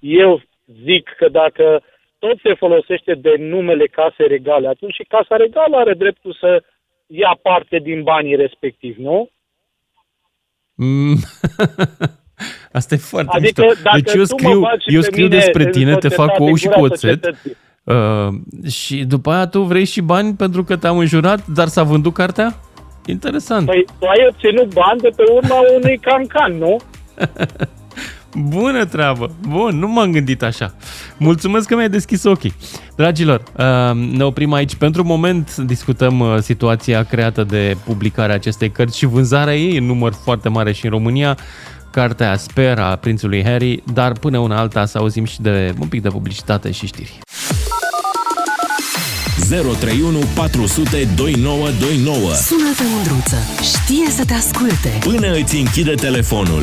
Eu 0.00 0.42
zic 0.84 1.04
că 1.18 1.28
dacă 1.28 1.82
tot 2.18 2.36
se 2.42 2.54
folosește 2.54 3.14
de 3.14 3.34
numele 3.38 3.86
case 3.86 4.22
regale, 4.34 4.66
atunci 4.68 4.94
și 4.94 5.04
casa 5.08 5.36
regală 5.36 5.76
are 5.76 5.94
dreptul 5.94 6.36
să 6.40 6.62
ia 7.06 7.38
parte 7.42 7.78
din 7.78 8.02
banii 8.02 8.36
respectivi, 8.36 9.02
nu? 9.02 9.28
Mm. 10.74 11.16
Asta 12.78 12.94
e 12.94 12.98
foarte 12.98 13.36
Adică 13.36 13.62
mișto. 13.62 13.80
dacă 13.82 13.98
Deci 14.00 14.14
eu 14.14 14.22
tu 14.22 14.34
mă 14.34 14.38
scriu, 14.38 14.60
bagi 14.60 14.94
eu 14.94 15.00
pe 15.00 15.06
scriu 15.06 15.24
mine 15.24 15.36
despre 15.36 15.64
în 15.64 15.70
tine, 15.70 15.96
te 15.96 16.08
fac 16.08 16.28
societate, 16.28 16.42
ou 16.50 16.54
și 16.54 16.64
gura 16.66 16.76
cu 16.78 16.84
oțet 16.84 16.98
societății. 17.00 17.56
uh, 17.84 18.70
și 18.70 19.04
după 19.04 19.30
aia 19.30 19.46
tu 19.46 19.60
vrei 19.62 19.84
și 19.84 20.00
bani 20.00 20.34
pentru 20.36 20.64
că 20.64 20.76
te-am 20.76 20.98
înjurat, 20.98 21.46
dar 21.46 21.66
s-a 21.66 21.82
vândut 21.82 22.12
cartea? 22.14 22.54
Interesant. 23.06 23.66
Păi 23.66 23.84
tu 23.98 24.06
ai 24.06 24.26
obținut 24.28 24.74
bani 24.74 25.00
de 25.00 25.08
pe 25.16 25.22
urma 25.32 25.56
unui 25.76 25.98
cancan, 25.98 26.58
nu? 26.58 26.76
Bună 28.34 28.84
treabă! 28.84 29.30
Bun, 29.48 29.78
nu 29.78 29.88
m-am 29.88 30.12
gândit 30.12 30.42
așa. 30.42 30.74
Mulțumesc 31.18 31.68
că 31.68 31.74
mi-ai 31.74 31.88
deschis 31.88 32.24
ochii. 32.24 32.54
Dragilor, 32.96 33.42
uh, 33.58 34.16
ne 34.16 34.24
oprim 34.24 34.52
aici. 34.52 34.74
Pentru 34.74 35.04
moment 35.04 35.56
discutăm 35.56 36.20
uh, 36.20 36.36
situația 36.38 37.02
creată 37.02 37.44
de 37.44 37.76
publicarea 37.84 38.34
acestei 38.34 38.70
cărți 38.70 38.98
și 38.98 39.06
vânzarea 39.06 39.56
ei 39.56 39.76
în 39.76 39.84
număr 39.84 40.12
foarte 40.12 40.48
mare 40.48 40.72
și 40.72 40.84
în 40.84 40.90
România. 40.90 41.38
Cartea 41.90 42.36
Sper 42.36 42.78
a 42.78 42.96
prințului 42.96 43.44
Harry, 43.44 43.82
dar 43.92 44.12
până 44.12 44.38
una 44.38 44.58
alta 44.58 44.84
să 44.84 44.98
auzim 44.98 45.24
și 45.24 45.40
de 45.40 45.74
un 45.80 45.88
pic 45.88 46.02
de 46.02 46.08
publicitate 46.08 46.70
și 46.70 46.86
știri. 46.86 47.23
031 49.48 50.18
400 50.34 51.08
2929 51.16 52.34
Sună-te, 52.34 52.82
Mândruță. 52.94 53.36
Știe 53.62 54.10
să 54.10 54.24
te 54.24 54.34
asculte. 54.34 54.98
Până 55.00 55.32
îți 55.34 55.56
închide 55.56 55.94
telefonul. 55.94 56.62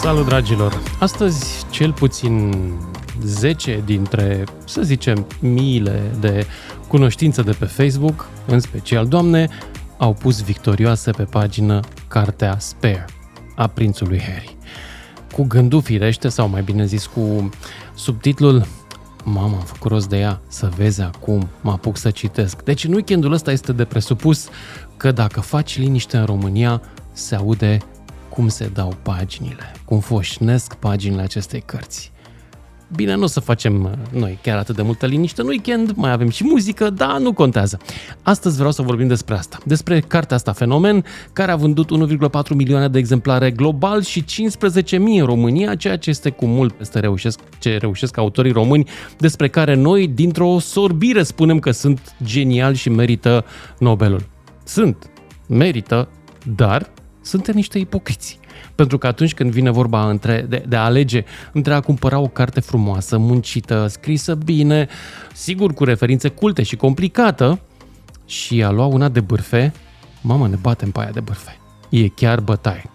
Salut, 0.00 0.26
dragilor! 0.26 0.82
Astăzi, 0.98 1.64
cel 1.70 1.92
puțin 1.92 2.54
10 3.24 3.82
dintre, 3.84 4.44
să 4.64 4.82
zicem, 4.82 5.26
miile 5.40 6.02
de 6.20 6.46
cunoștințe 6.88 7.42
de 7.42 7.52
pe 7.58 7.64
Facebook, 7.64 8.28
în 8.46 8.60
special 8.60 9.06
doamne, 9.06 9.48
au 9.96 10.12
pus 10.12 10.42
victorioase 10.42 11.10
pe 11.10 11.22
pagină 11.22 11.80
cartea 12.08 12.56
Spare 12.58 13.04
a 13.56 13.66
prințului 13.66 14.20
Harry. 14.20 14.56
Cu 15.32 15.42
gândul 15.42 15.82
firește, 15.82 16.28
sau 16.28 16.48
mai 16.48 16.62
bine 16.62 16.84
zis 16.84 17.06
cu 17.06 17.50
subtitlul 17.98 18.66
Mama, 19.24 19.56
am 19.56 19.64
făcut 19.64 19.90
rost 19.90 20.08
de 20.08 20.18
ea, 20.18 20.40
să 20.48 20.70
vezi 20.76 21.00
acum, 21.00 21.48
mă 21.60 21.70
apuc 21.70 21.96
să 21.96 22.10
citesc. 22.10 22.62
Deci 22.62 22.84
în 22.84 22.92
weekendul 22.92 23.32
ăsta 23.32 23.52
este 23.52 23.72
de 23.72 23.84
presupus 23.84 24.48
că 24.96 25.12
dacă 25.12 25.40
faci 25.40 25.78
liniște 25.78 26.16
în 26.16 26.24
România, 26.24 26.82
se 27.12 27.34
aude 27.34 27.78
cum 28.28 28.48
se 28.48 28.68
dau 28.68 28.96
paginile, 29.02 29.72
cum 29.84 30.00
foșnesc 30.00 30.74
paginile 30.74 31.22
acestei 31.22 31.60
cărți. 31.60 32.12
Bine, 32.96 33.14
nu 33.14 33.22
o 33.22 33.26
să 33.26 33.40
facem 33.40 33.84
uh, 33.84 34.20
noi 34.20 34.38
chiar 34.42 34.58
atât 34.58 34.76
de 34.76 34.82
multă 34.82 35.06
liniște 35.06 35.40
în 35.40 35.46
weekend, 35.46 35.92
mai 35.94 36.10
avem 36.10 36.28
și 36.28 36.44
muzică, 36.44 36.90
dar 36.90 37.18
nu 37.18 37.32
contează. 37.32 37.78
Astăzi 38.22 38.56
vreau 38.56 38.70
să 38.70 38.82
vorbim 38.82 39.06
despre 39.06 39.34
asta, 39.34 39.58
despre 39.64 40.00
cartea 40.00 40.36
asta 40.36 40.52
Fenomen, 40.52 41.04
care 41.32 41.50
a 41.50 41.56
vândut 41.56 41.90
1,4 42.08 42.48
milioane 42.54 42.88
de 42.88 42.98
exemplare 42.98 43.50
global 43.50 44.02
și 44.02 44.24
15.000 44.24 44.90
în 44.90 45.24
România, 45.24 45.74
ceea 45.74 45.96
ce 45.96 46.10
este 46.10 46.30
cu 46.30 46.46
mult 46.46 46.72
peste 46.72 47.00
reușesc, 47.00 47.40
ce 47.58 47.76
reușesc 47.76 48.16
autorii 48.16 48.52
români, 48.52 48.88
despre 49.18 49.48
care 49.48 49.74
noi, 49.74 50.06
dintr-o 50.06 50.58
sorbire, 50.58 51.22
spunem 51.22 51.58
că 51.58 51.70
sunt 51.70 52.14
geniali 52.24 52.76
și 52.76 52.90
merită 52.90 53.44
Nobelul. 53.78 54.28
Sunt, 54.64 55.10
merită, 55.48 56.08
dar 56.56 56.90
suntem 57.22 57.54
niște 57.54 57.78
ipocriți. 57.78 58.37
Pentru 58.78 58.98
că 58.98 59.06
atunci 59.06 59.34
când 59.34 59.50
vine 59.50 59.70
vorba 59.70 60.08
între, 60.10 60.46
de, 60.48 60.64
de 60.68 60.76
a 60.76 60.84
alege 60.84 61.24
între 61.52 61.74
a 61.74 61.80
cumpăra 61.80 62.18
o 62.18 62.26
carte 62.26 62.60
frumoasă, 62.60 63.18
muncită, 63.18 63.86
scrisă 63.86 64.34
bine, 64.34 64.88
sigur 65.32 65.74
cu 65.74 65.84
referințe 65.84 66.28
culte 66.28 66.62
și 66.62 66.76
complicată, 66.76 67.60
și 68.26 68.62
a 68.62 68.70
lua 68.70 68.86
una 68.86 69.08
de 69.08 69.20
bârfe, 69.20 69.72
mamă, 70.20 70.48
ne 70.48 70.56
batem 70.60 70.90
pe 70.90 71.00
aia 71.00 71.10
de 71.10 71.20
bârfe. 71.20 71.58
E 71.88 72.08
chiar 72.08 72.40
bătaie. 72.40 72.90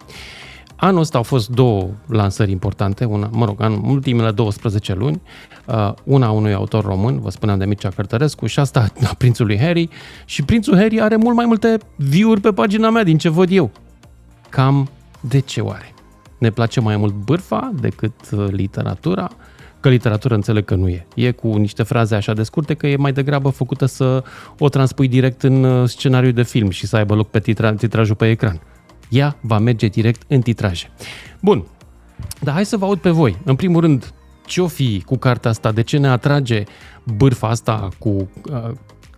Anul 0.76 1.00
ăsta 1.00 1.16
au 1.16 1.24
fost 1.24 1.48
două 1.48 1.88
lansări 2.06 2.50
importante, 2.50 3.04
una, 3.04 3.28
mă 3.32 3.44
rog, 3.44 3.60
în 3.60 3.80
ultimele 3.84 4.30
12 4.30 4.94
luni, 4.94 5.22
uh, 5.66 5.92
una 6.04 6.26
a 6.26 6.30
unui 6.30 6.52
autor 6.52 6.84
român, 6.84 7.20
vă 7.20 7.30
spuneam 7.30 7.58
de 7.58 7.64
Mircea 7.64 7.88
Cărtărescu, 7.88 8.46
și 8.46 8.58
asta 8.58 8.86
a 9.04 9.14
prințului 9.18 9.58
Harry, 9.58 9.88
și 10.24 10.42
prințul 10.42 10.76
Harry 10.76 11.00
are 11.00 11.16
mult 11.16 11.36
mai 11.36 11.46
multe 11.46 11.78
view-uri 11.96 12.40
pe 12.40 12.52
pagina 12.52 12.90
mea 12.90 13.02
din 13.02 13.18
ce 13.18 13.28
văd 13.28 13.50
eu. 13.50 13.70
Cam 14.48 14.88
de 15.28 15.38
ce 15.38 15.60
oare? 15.60 15.94
Ne 16.38 16.50
place 16.50 16.80
mai 16.80 16.96
mult 16.96 17.14
bârfa 17.14 17.72
decât 17.80 18.30
uh, 18.30 18.46
literatura? 18.50 19.30
Că 19.80 19.88
literatură 19.88 20.34
înțeleg 20.34 20.64
că 20.64 20.74
nu 20.74 20.88
e. 20.88 21.06
E 21.14 21.30
cu 21.30 21.56
niște 21.56 21.82
fraze 21.82 22.14
așa 22.14 22.32
de 22.32 22.42
scurte 22.42 22.74
că 22.74 22.86
e 22.86 22.96
mai 22.96 23.12
degrabă 23.12 23.48
făcută 23.48 23.86
să 23.86 24.24
o 24.58 24.68
transpui 24.68 25.08
direct 25.08 25.42
în 25.42 25.64
uh, 25.64 25.88
scenariu 25.88 26.30
de 26.30 26.42
film 26.42 26.70
și 26.70 26.86
să 26.86 26.96
aibă 26.96 27.14
loc 27.14 27.30
pe 27.30 27.40
titra- 27.40 27.76
titrajul 27.76 28.14
pe 28.14 28.30
ecran. 28.30 28.60
Ea 29.08 29.36
va 29.40 29.58
merge 29.58 29.86
direct 29.86 30.22
în 30.28 30.40
titraje. 30.40 30.90
Bun, 31.40 31.66
dar 32.40 32.54
hai 32.54 32.66
să 32.66 32.76
vă 32.76 32.84
aud 32.84 32.98
pe 32.98 33.10
voi. 33.10 33.36
În 33.44 33.56
primul 33.56 33.80
rând, 33.80 34.14
ce-o 34.46 34.66
fi 34.66 35.02
cu 35.06 35.16
cartea 35.16 35.50
asta? 35.50 35.72
De 35.72 35.82
ce 35.82 35.98
ne 35.98 36.08
atrage 36.08 36.62
bârfa 37.16 37.48
asta 37.48 37.88
cu 37.98 38.08
uh, 38.08 38.70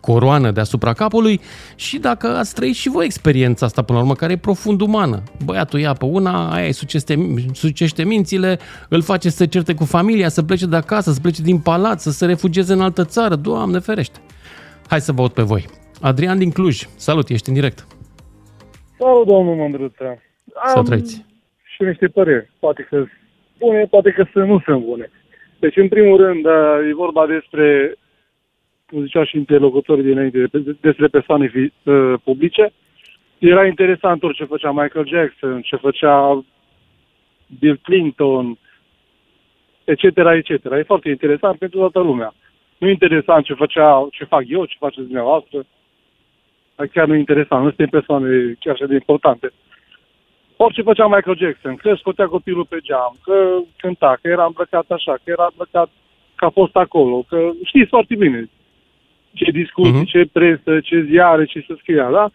coroană 0.06 0.50
deasupra 0.50 0.92
capului 0.92 1.40
și 1.76 1.98
dacă 1.98 2.26
ați 2.26 2.54
trăit 2.54 2.74
și 2.74 2.88
voi 2.88 3.04
experiența 3.04 3.66
asta 3.66 3.82
până 3.82 3.98
la 3.98 4.04
urmă, 4.04 4.16
care 4.16 4.32
e 4.32 4.36
profund 4.48 4.80
umană. 4.80 5.22
Băiatul 5.44 5.78
ia 5.80 5.92
pe 5.92 6.04
una, 6.04 6.52
aia 6.54 6.66
îi 6.66 6.72
sucește, 6.72 7.14
sucește 7.52 8.04
mințile, 8.04 8.58
îl 8.88 9.02
face 9.02 9.28
să 9.28 9.36
se 9.36 9.46
certe 9.46 9.74
cu 9.74 9.84
familia, 9.84 10.28
să 10.28 10.42
plece 10.42 10.66
de 10.66 10.76
acasă, 10.76 11.10
să 11.12 11.20
plece 11.20 11.42
din 11.42 11.58
palat, 11.60 12.00
să 12.00 12.10
se 12.10 12.26
refugieze 12.26 12.72
în 12.72 12.80
altă 12.80 13.04
țară. 13.04 13.34
Doamne 13.34 13.78
ferește! 13.78 14.18
Hai 14.88 15.00
să 15.00 15.12
vă 15.12 15.20
aud 15.20 15.30
pe 15.32 15.42
voi. 15.42 15.64
Adrian 16.00 16.38
din 16.38 16.50
Cluj, 16.50 16.76
salut, 16.96 17.28
ești 17.28 17.48
în 17.48 17.54
direct. 17.54 17.86
Salut, 18.98 19.26
domnul 19.26 19.54
Mândruță. 19.54 20.22
Să 20.74 20.82
trăiți. 20.82 21.24
și 21.74 21.82
niște 21.82 22.06
păreri. 22.06 22.50
Poate 22.58 22.82
că 22.82 22.96
sunt 22.96 23.10
bune, 23.58 23.86
poate 23.90 24.10
că 24.10 24.24
sunt, 24.32 24.48
nu 24.48 24.62
sunt 24.64 24.84
bune. 24.84 25.10
Deci, 25.58 25.76
în 25.76 25.88
primul 25.88 26.16
rând, 26.16 26.44
e 26.90 26.94
vorba 26.94 27.26
despre, 27.26 27.94
cum 28.86 29.02
zicea 29.02 29.24
și 29.24 29.36
interlocutorii 29.36 30.04
dinainte, 30.04 30.48
despre 30.80 31.06
persoane 31.06 31.48
fi, 31.48 31.90
uh, 31.90 32.14
publice. 32.24 32.72
Era 33.38 33.66
interesant 33.66 34.22
orice 34.22 34.44
făcea 34.44 34.70
Michael 34.70 35.06
Jackson, 35.06 35.60
ce 35.60 35.76
făcea 35.76 36.44
Bill 37.58 37.78
Clinton, 37.82 38.58
etc., 39.84 40.02
etc. 40.02 40.64
E 40.64 40.82
foarte 40.82 41.08
interesant 41.08 41.58
pentru 41.58 41.78
toată 41.78 42.00
lumea. 42.00 42.34
Nu 42.78 42.88
e 42.88 42.90
interesant 42.90 43.44
ce, 43.44 43.54
făcea, 43.54 44.08
ce 44.10 44.24
fac 44.24 44.44
eu, 44.48 44.64
ce 44.64 44.76
faceți 44.78 45.06
dumneavoastră. 45.06 45.64
Chiar 46.92 47.06
nu 47.06 47.14
e 47.14 47.18
interesant, 47.18 47.62
nu 47.62 47.68
suntem 47.68 47.88
persoane 47.88 48.56
chiar 48.60 48.74
așa 48.74 48.86
de 48.86 48.94
importante 48.94 49.52
orice 50.56 50.82
făcea 50.82 51.06
Michael 51.06 51.36
Jackson, 51.36 51.76
că 51.76 51.94
scotea 51.94 52.26
copilul 52.26 52.64
pe 52.64 52.78
geam, 52.82 53.16
că 53.24 53.58
cânta, 53.76 54.18
că 54.22 54.28
era 54.28 54.44
îmbrăcat 54.44 54.90
așa, 54.90 55.12
că 55.12 55.22
era 55.24 55.48
îmbrăcat 55.50 55.88
că 56.34 56.44
a 56.44 56.50
fost 56.50 56.76
acolo, 56.76 57.24
că 57.28 57.50
știți 57.64 57.88
foarte 57.88 58.14
bine 58.14 58.50
ce 59.36 59.50
discuții, 59.50 60.02
uh-huh. 60.02 60.12
ce 60.12 60.28
presă, 60.32 60.80
ce 60.80 61.06
ziare, 61.10 61.44
ce 61.44 61.64
se 61.68 61.74
scria, 61.80 62.10
da? 62.10 62.30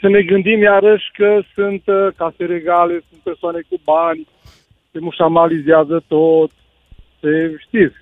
Să 0.00 0.08
ne 0.08 0.22
gândim 0.22 0.60
iarăși 0.62 1.10
că 1.12 1.40
sunt 1.54 1.82
uh, 1.86 2.08
case 2.16 2.44
regale, 2.44 3.02
sunt 3.08 3.20
persoane 3.22 3.60
cu 3.68 3.76
bani, 3.84 4.26
se 4.92 4.98
mușamalizează 5.00 6.04
tot, 6.08 6.50
se 7.20 7.54
știți 7.66 7.94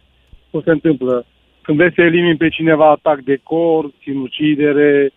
cum 0.51 0.63
se 0.65 0.71
întâmplă. 0.71 1.27
când 1.63 1.77
vrei 1.79 1.93
să 1.95 2.01
elimini 2.01 2.37
pe 2.37 2.49
cineva 2.49 2.91
atac 2.91 3.19
de 3.21 3.41
cor, 3.43 3.91
sinucidere, 4.03 5.13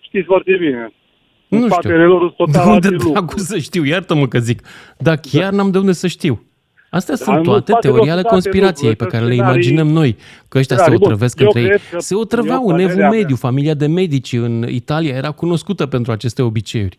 știți 0.00 0.26
foarte 0.26 0.56
bine. 0.58 0.92
Nu 1.48 1.56
În 1.58 1.62
știu. 1.64 1.68
spatele 1.68 2.04
lor 2.04 2.20
sunt 2.20 2.32
total 2.36 2.52
De 2.52 2.58
alte 2.58 2.72
unde 2.74 2.88
lucruri. 2.88 3.12
dracu 3.12 3.38
să 3.38 3.58
știu? 3.58 3.84
Iartă-mă 3.84 4.26
că 4.26 4.38
zic. 4.38 4.62
Dar 4.98 5.16
chiar 5.32 5.52
n-am 5.52 5.70
de 5.70 5.78
unde 5.78 5.92
să 5.92 6.06
știu. 6.06 6.42
Astea 6.90 7.14
Da, 7.18 7.24
sunt 7.24 7.36
în 7.36 7.42
toate 7.42 7.70
spatele 7.70 7.92
teorii 7.92 8.10
ale 8.10 8.20
sunt 8.20 8.32
alte 8.32 8.48
conspirației 8.48 8.96
pe 8.96 9.02
lucruri, 9.04 9.10
care 9.10 9.24
le 9.24 9.32
scenarii- 9.38 9.52
imaginăm 9.54 9.88
noi. 9.88 10.16
Că 10.48 10.58
ăștia 10.58 10.76
se 10.76 10.82
scenarii. 10.82 10.98
Bun, 10.98 11.06
otrăvesc 11.12 11.40
eu 11.40 11.46
între 11.46 11.60
ei. 11.62 11.68
cred 11.68 11.80
că- 11.90 11.98
Se 11.98 12.14
otrăveau 12.14 12.62
eu, 12.62 12.68
în 12.68 12.78
evul 12.78 12.86
părerea 12.90 13.08
mea- 13.10 13.18
mediu. 13.18 13.36
Familia 13.36 13.74
de 13.74 13.86
medici 13.86 14.32
în 14.32 14.64
Italia 14.68 15.14
era 15.16 15.30
cunoscută 15.30 15.86
pentru 15.86 16.12
aceste 16.12 16.42
obiceiuri. 16.42 16.96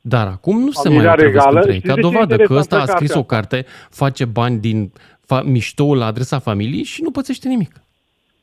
Dar 0.00 0.26
acum 0.26 0.58
nu 0.60 0.70
se 0.70 0.88
mai 0.88 0.96
Familia 0.96 1.12
otrăvesc 1.12 1.34
regală, 1.36 1.56
între 1.58 1.72
ei. 1.72 1.78
știți 1.78 1.88
Ca 1.88 1.94
de 1.94 2.00
ce 2.00 2.06
e 2.06 2.10
dovadă 2.10 2.34
că 2.36 2.40
interesantă 2.42 2.74
ăsta 2.74 2.92
a 2.92 2.94
scris 2.96 3.08
cartea 3.12 3.20
o 3.20 3.24
carte, 3.24 3.64
face 3.90 4.24
bani 4.24 4.58
din 4.58 4.92
fa- 5.30 5.44
miștoul 5.44 5.96
la 5.96 6.06
adresa 6.06 6.38
familiei 6.38 6.82
și 6.82 7.02
nu 7.02 7.10
pățește 7.10 7.48
nimic. 7.48 7.72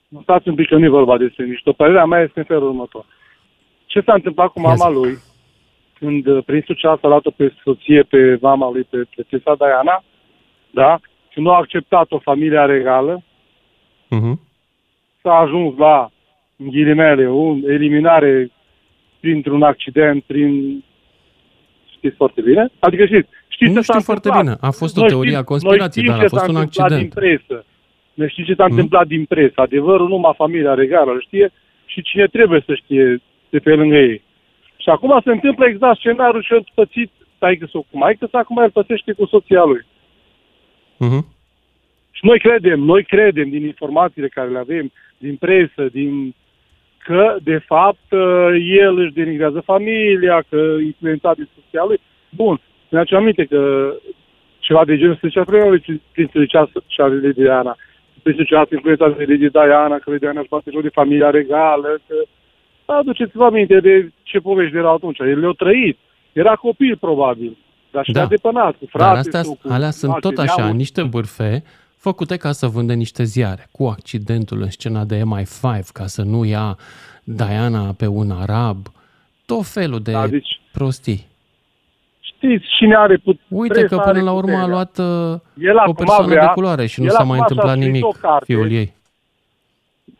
Nu 0.08 0.20
stați 0.22 0.48
un 0.48 0.56
pic 0.56 0.68
că 0.68 0.76
nu 0.78 0.86
e 0.86 0.90
vorba 0.90 1.18
despre 1.18 1.46
mișto. 1.46 1.72
Părerea 1.72 2.06
mea 2.06 2.22
este 2.22 2.40
în 2.40 2.46
felul 2.46 2.68
următor. 2.68 3.06
Ce 3.86 4.02
s-a 4.06 4.14
întâmplat 4.14 4.48
cu 4.52 4.60
mama 4.60 4.90
lui 4.90 5.18
când 6.00 6.26
uh, 6.28 6.44
prințul 6.46 6.78
Charles 6.82 7.04
a 7.04 7.08
luat-o 7.08 7.30
pe 7.30 7.54
soție 7.64 8.02
pe 8.04 8.38
mama 8.42 8.72
lui, 8.72 8.84
pe 8.90 8.98
prințesa 9.16 9.56
Diana, 9.58 10.04
da? 10.76 11.00
Și 11.30 11.40
nu 11.40 11.50
a 11.52 11.58
acceptat-o 11.58 12.20
familia 12.20 12.66
regală, 12.66 13.24
Uh-huh. 14.16 14.36
s-a 15.22 15.34
ajuns 15.36 15.78
la, 15.78 16.10
în 16.58 16.70
ghilimele, 16.70 17.28
o 17.28 17.56
eliminare 17.68 18.50
printr-un 19.20 19.64
accident, 19.64 20.24
prin... 20.24 20.84
Știți 21.96 22.16
foarte 22.16 22.42
bine? 22.42 22.68
Adică 22.80 23.06
știți, 23.06 23.30
știți 23.48 23.72
Nu 23.72 23.80
ce 23.80 23.86
s-a 23.86 23.94
știu 23.94 24.06
foarte 24.12 24.28
întâmplat. 24.28 24.56
bine. 24.56 24.68
A 24.70 24.72
fost 24.82 24.98
o 24.98 25.00
Noi 25.00 25.10
teorie 25.10 25.36
a 25.36 25.44
știm- 25.44 25.52
conspirației, 25.54 26.06
noi 26.06 26.14
dar 26.18 26.24
știm 26.26 26.26
a 26.26 26.30
ce 26.30 26.36
fost 26.36 26.46
s-a 26.46 26.52
un 26.52 26.58
întâmplat 26.64 26.92
accident. 26.92 27.14
din 27.14 27.20
presă. 27.22 27.66
Noi 28.14 28.30
știm 28.30 28.46
ce 28.50 28.54
s-a 28.60 28.64
Mhm. 28.66 28.72
întâmplat 28.74 29.08
din 29.16 29.24
presă. 29.34 29.58
Adevărul 29.68 30.08
numai 30.08 30.34
familia 30.44 30.74
regală 30.74 31.12
îl 31.12 31.22
știe 31.22 31.48
și 31.86 32.02
cine 32.02 32.26
trebuie 32.28 32.62
să 32.66 32.74
știe 32.82 33.06
de 33.50 33.60
pe 33.60 33.74
lângă 33.74 33.96
ei. 33.96 34.22
Și 34.84 34.90
acum 34.90 35.22
se 35.24 35.32
întâmplă 35.32 35.66
exact 35.68 35.98
scenariul 35.98 36.44
și 36.44 36.54
el 36.54 36.64
pățit 36.74 37.12
taică 37.38 37.66
sau 37.72 37.86
cu 37.92 37.98
maică 37.98 38.28
să 38.32 38.38
acum 38.38 38.58
el 38.58 38.72
pățește 38.72 39.12
cu 39.14 39.26
soția 39.26 39.64
lui. 39.64 39.86
Uh-huh. 41.04 41.24
Și 42.12 42.26
noi 42.26 42.40
credem, 42.40 42.80
noi 42.80 43.04
credem 43.04 43.50
din 43.50 43.66
informațiile 43.66 44.28
care 44.28 44.50
le 44.50 44.58
avem, 44.58 44.92
din 45.18 45.36
presă, 45.36 45.90
din 45.92 46.36
că, 47.04 47.36
de 47.44 47.58
fapt, 47.58 48.12
uh, 48.12 48.48
el 48.84 48.98
își 48.98 49.14
denigrează 49.14 49.60
familia, 49.60 50.44
că 50.50 50.58
influențat 50.84 51.38
de 51.38 51.48
soția 51.56 51.84
lui. 51.88 52.00
Bun, 52.30 52.60
mi 52.90 52.98
aduce 52.98 53.16
aminte 53.16 53.46
că 53.46 53.92
ceva 54.60 54.86
de 54.86 54.98
genul 54.98 55.18
se 55.22 55.28
zicea 55.28 55.44
primul 55.44 55.70
lui 55.70 56.02
Prințului 56.12 56.48
Charles 56.96 57.22
de 57.22 57.32
Diana. 57.32 57.76
Prințul 58.24 58.46
Charles 58.50 58.72
influențat 58.72 59.18
de 59.18 59.26
Lady 59.28 59.50
Diana, 59.50 59.98
că 59.98 60.10
Lady 60.10 60.20
Diana 60.20 60.40
își 60.40 60.50
bate 60.50 60.70
joc 60.74 60.82
de 60.82 60.90
familia 60.90 61.30
regală, 61.30 62.00
că... 62.08 62.16
Aduceți-vă 62.86 63.46
aminte 63.46 63.80
de 63.80 64.12
ce 64.24 64.40
povești 64.40 64.76
erau 64.76 64.94
atunci. 64.94 65.20
El 65.20 65.40
le-a 65.40 65.52
trăit. 65.58 65.98
Era 66.34 66.56
copil, 66.56 66.98
probabil. 66.98 67.58
Dar 67.96 68.06
și 68.06 68.12
Da. 68.12 68.20
da. 68.20 68.26
depănat 68.26 68.72
cu 68.76 68.78
Dar 68.80 68.90
frate 69.02 69.18
astea, 69.18 69.44
sau 69.44 69.58
cu 69.64 69.74
alea 69.74 69.90
sunt 69.92 70.12
alte 70.14 70.28
tot 70.28 70.38
așa, 70.38 70.54
neamuri. 70.58 70.78
niște 70.78 71.04
bârfe 71.04 71.64
făcute 71.98 72.38
ca 72.38 72.52
să 72.52 72.68
vândă 72.68 72.94
niște 72.94 73.24
ziare, 73.24 73.68
cu 73.72 73.86
accidentul 73.86 74.62
în 74.62 74.70
scena 74.70 75.04
de 75.04 75.22
MI5, 75.22 75.80
ca 75.94 76.06
să 76.06 76.22
nu 76.22 76.44
ia 76.46 76.78
Diana 77.24 77.94
pe 77.98 78.08
un 78.08 78.32
arab, 78.32 78.78
tot 79.46 79.66
felul 79.66 80.00
de 80.00 80.12
Da, 80.12 80.28
deci- 80.28 80.60
prostii. 80.72 81.28
Știți, 82.20 82.66
cine 82.78 82.96
are 82.96 83.18
put- 83.18 83.40
Uite 83.48 83.74
presa 83.74 83.96
că 83.96 84.02
are 84.02 84.12
până 84.12 84.24
la 84.24 84.32
urmă 84.32 84.52
a 84.52 84.66
puterea. 84.66 84.74
luat 84.74 84.98
uh, 84.98 85.40
El 85.70 85.76
o 85.76 85.80
acum 85.80 85.94
persoană 85.94 86.28
vrea- 86.28 86.46
de 86.46 86.52
culoare 86.54 86.86
și 86.86 87.00
nu 87.00 87.06
el 87.06 87.12
s-a 87.12 87.18
acum 87.18 87.30
mai 87.30 87.38
și-a 87.38 87.46
întâmplat 87.50 87.76
scris 87.78 87.92
nimic, 87.92 88.06
o 88.06 88.14
carte. 88.28 88.46
fiul 88.46 88.72
ei. 88.72 88.94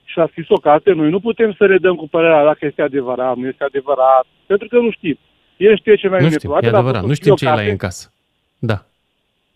și 0.04 0.20
a 0.20 0.28
scris 0.32 0.50
o 0.50 0.56
carte, 0.68 0.92
noi 0.92 1.10
nu 1.10 1.20
putem 1.20 1.54
să 1.58 1.66
redăm 1.66 1.96
cu 1.96 2.08
părerea 2.08 2.44
dacă 2.44 2.66
este 2.66 2.82
adevărat, 2.82 3.36
nu 3.36 3.48
este 3.48 3.64
adevărat, 3.64 4.26
pentru 4.46 4.68
că 4.68 4.76
nu 4.78 4.92
știm. 4.92 5.18
El 5.58 5.78
știe 5.78 5.96
ce 5.96 6.08
mai 6.08 6.20
Nu 6.20 6.26
bine. 6.26 6.38
știm, 6.38 6.50
Poate 6.50 6.66
e 6.66 6.70
a 6.70 6.72
vrut 6.72 6.82
adevărat, 6.82 7.02
să 7.02 7.08
nu 7.08 7.14
scrie 7.14 7.32
știm 7.32 7.34
o 7.34 7.36
ce 7.36 7.46
e 7.46 7.48
la 7.48 7.54
ei 7.54 7.58
carte, 7.58 7.72
în 7.72 7.78
casă. 7.78 8.14
Da. 8.60 8.86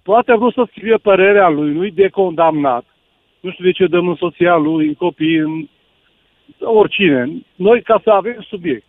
Poate 0.03 0.31
a 0.31 0.35
vrut 0.35 0.53
să 0.53 0.63
scrie 0.69 0.97
părerea 0.97 1.49
lui, 1.49 1.73
nu-i 1.73 1.91
de 1.91 2.07
condamnat. 2.07 2.85
Nu 3.39 3.51
știu 3.51 3.63
de 3.63 3.71
ce 3.71 3.87
dăm 3.87 4.07
în 4.07 4.15
soția 4.15 4.55
lui, 4.55 4.87
în 4.87 4.93
copii, 4.93 5.37
în 5.37 5.67
oricine. 6.59 7.29
Noi 7.55 7.81
ca 7.81 8.01
să 8.03 8.09
avem 8.09 8.45
subiect. 8.47 8.85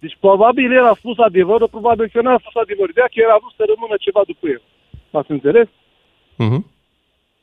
Deci 0.00 0.16
probabil 0.20 0.72
el 0.72 0.84
a 0.84 0.94
spus 0.94 1.18
adevărul, 1.18 1.68
probabil 1.68 2.08
că 2.12 2.20
n-a 2.20 2.38
spus 2.38 2.54
adevărul. 2.62 2.90
De 2.94 3.00
că 3.00 3.20
el 3.24 3.30
a 3.30 3.38
vrut 3.40 3.52
să 3.56 3.64
rămână 3.66 3.94
ceva 4.00 4.22
după 4.26 4.48
el. 4.48 4.62
Ați 5.10 5.30
înțeles? 5.30 5.68
Uh-huh. 6.44 6.62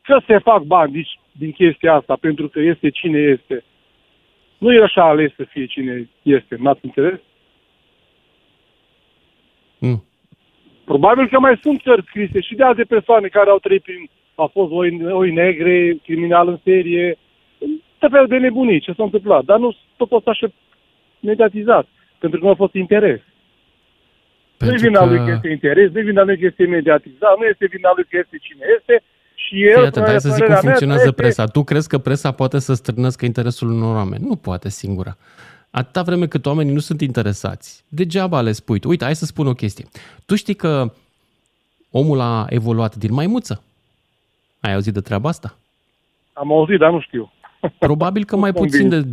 că 0.02 0.20
se 0.28 0.38
fac 0.38 0.62
bani 0.62 0.92
deci, 0.92 1.20
din 1.32 1.52
chestia 1.52 1.94
asta, 1.94 2.16
pentru 2.16 2.48
că 2.48 2.60
este 2.60 2.90
cine 2.90 3.20
este. 3.20 3.64
Nu 4.58 4.74
e 4.74 4.84
așa 4.84 5.04
ales 5.04 5.32
să 5.36 5.44
fie 5.44 5.66
cine 5.66 6.10
este, 6.22 6.56
n-ați 6.60 6.80
înțeles? 6.84 7.20
Nu. 9.86 10.04
Probabil 10.86 11.28
că 11.30 11.40
mai 11.40 11.60
sunt 11.64 11.82
cărți 11.82 12.08
scrise 12.08 12.40
și 12.40 12.56
de 12.56 12.64
alte 12.64 12.84
persoane 12.84 13.28
care 13.28 13.50
au 13.50 13.58
trăit 13.60 13.82
prin, 13.84 14.10
au 14.36 14.48
fost 14.54 14.72
oi, 14.72 14.90
oi 15.12 15.32
negre, 15.32 15.98
criminal 16.04 16.48
în 16.48 16.60
serie, 16.64 17.18
tot 18.00 18.10
felul 18.12 18.28
de 18.28 18.38
nebunii, 18.38 18.80
ce 18.80 18.94
s-a 18.98 19.04
întâmplat. 19.04 19.44
Dar 19.44 19.60
nu 19.60 19.76
tot 19.98 20.08
fost 20.08 20.28
așa 20.28 20.48
mediatizat, 21.20 21.88
pentru 22.20 22.40
că 22.40 22.46
nu 22.46 22.52
a 22.52 22.56
fost 22.56 22.74
interes. 22.74 23.20
Nu 24.58 24.68
e 24.68 24.70
Pentru 24.70 24.88
vina 24.88 25.00
că- 25.00 25.06
lui 25.06 25.18
că 25.26 25.32
este 25.36 25.50
interes, 25.50 25.92
nu 25.92 26.00
e 26.00 26.04
vina 26.12 26.24
lui 26.24 26.38
că 26.40 26.46
este 26.46 26.66
mediatizat, 26.66 27.38
nu 27.40 27.46
este 27.46 27.66
vina 27.72 27.92
lui 27.96 28.06
că 28.10 28.18
este 28.24 28.38
cine 28.42 28.66
este 28.78 29.04
și 29.36 29.64
el, 29.64 29.78
Fii 29.78 29.86
atent, 29.86 30.06
hai 30.06 30.20
să 30.20 30.30
zic 30.30 30.30
cum 30.30 30.40
părerea 30.40 30.54
mea, 30.62 30.62
funcționează 30.62 31.12
trăiește- 31.12 31.22
presa. 31.42 31.46
Tu 31.46 31.64
crezi 31.64 31.88
că 31.88 31.98
presa 31.98 32.32
poate 32.32 32.60
să 32.60 32.74
strânească 32.74 33.26
interesul 33.26 33.70
unor 33.72 33.96
oameni? 33.96 34.24
Nu 34.28 34.36
poate 34.36 34.70
singura. 34.70 35.14
Atâta 35.72 36.02
vreme 36.02 36.28
cât 36.28 36.46
oamenii 36.46 36.74
nu 36.74 36.80
sunt 36.80 37.02
interesați, 37.02 37.84
degeaba 37.88 38.42
le 38.42 38.52
spui. 38.52 38.80
Uite, 38.86 39.04
hai 39.04 39.16
să 39.16 39.26
spun 39.26 39.48
o 39.48 39.54
chestie. 39.54 39.88
Tu 40.26 40.36
știi 40.36 40.54
că 40.54 40.94
omul 41.92 42.20
a 42.20 42.46
evoluat 42.50 42.96
din 42.96 43.14
maimuță? 43.14 43.64
Ai 44.60 44.74
auzit 44.74 44.94
de 44.94 45.02
treaba 45.02 45.30
asta? 45.30 45.58
Am 46.34 46.52
auzit, 46.52 46.80
dar 46.80 46.92
nu 46.92 47.00
știu. 47.00 47.32
Probabil 47.78 48.26
că 48.26 48.36
mai 48.36 48.54
puțin 48.54 48.90
de 48.90 49.06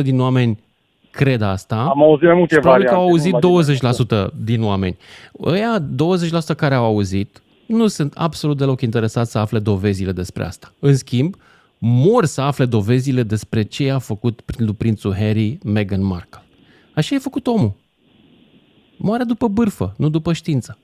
10% 0.00 0.02
din 0.02 0.20
oameni 0.20 0.58
cred 1.10 1.40
asta. 1.40 1.80
Am 1.80 2.02
auzit 2.02 2.26
mai 2.26 2.34
multe 2.34 2.54
și 2.54 2.60
probabil 2.60 2.86
că 2.86 2.94
au 2.94 3.10
variante, 3.10 3.46
auzit 3.46 3.80
nu 4.12 4.28
20% 4.28 4.30
din 4.44 4.62
oameni. 4.62 4.96
Ăia 5.42 5.78
20% 6.52 6.56
care 6.56 6.74
au 6.74 6.84
auzit 6.84 7.42
nu 7.66 7.86
sunt 7.86 8.14
absolut 8.16 8.56
deloc 8.56 8.80
interesați 8.80 9.30
să 9.30 9.38
afle 9.38 9.58
dovezile 9.58 10.12
despre 10.12 10.44
asta. 10.44 10.72
În 10.78 10.96
schimb, 10.96 11.36
mor 11.86 12.24
să 12.24 12.40
afle 12.40 12.64
dovezile 12.64 13.22
despre 13.22 13.62
ce 13.62 13.90
a 13.90 13.98
făcut 13.98 14.40
prin- 14.40 14.64
lui 14.64 14.74
prințul 14.74 15.14
Harry 15.14 15.58
Meghan 15.64 16.04
Markle. 16.04 16.42
Așa 16.94 17.14
e 17.14 17.18
făcut 17.18 17.46
omul. 17.46 17.72
Moare 18.96 19.24
după 19.24 19.48
bârfă, 19.48 19.94
nu 19.96 20.08
după 20.08 20.32
știință. 20.32 20.78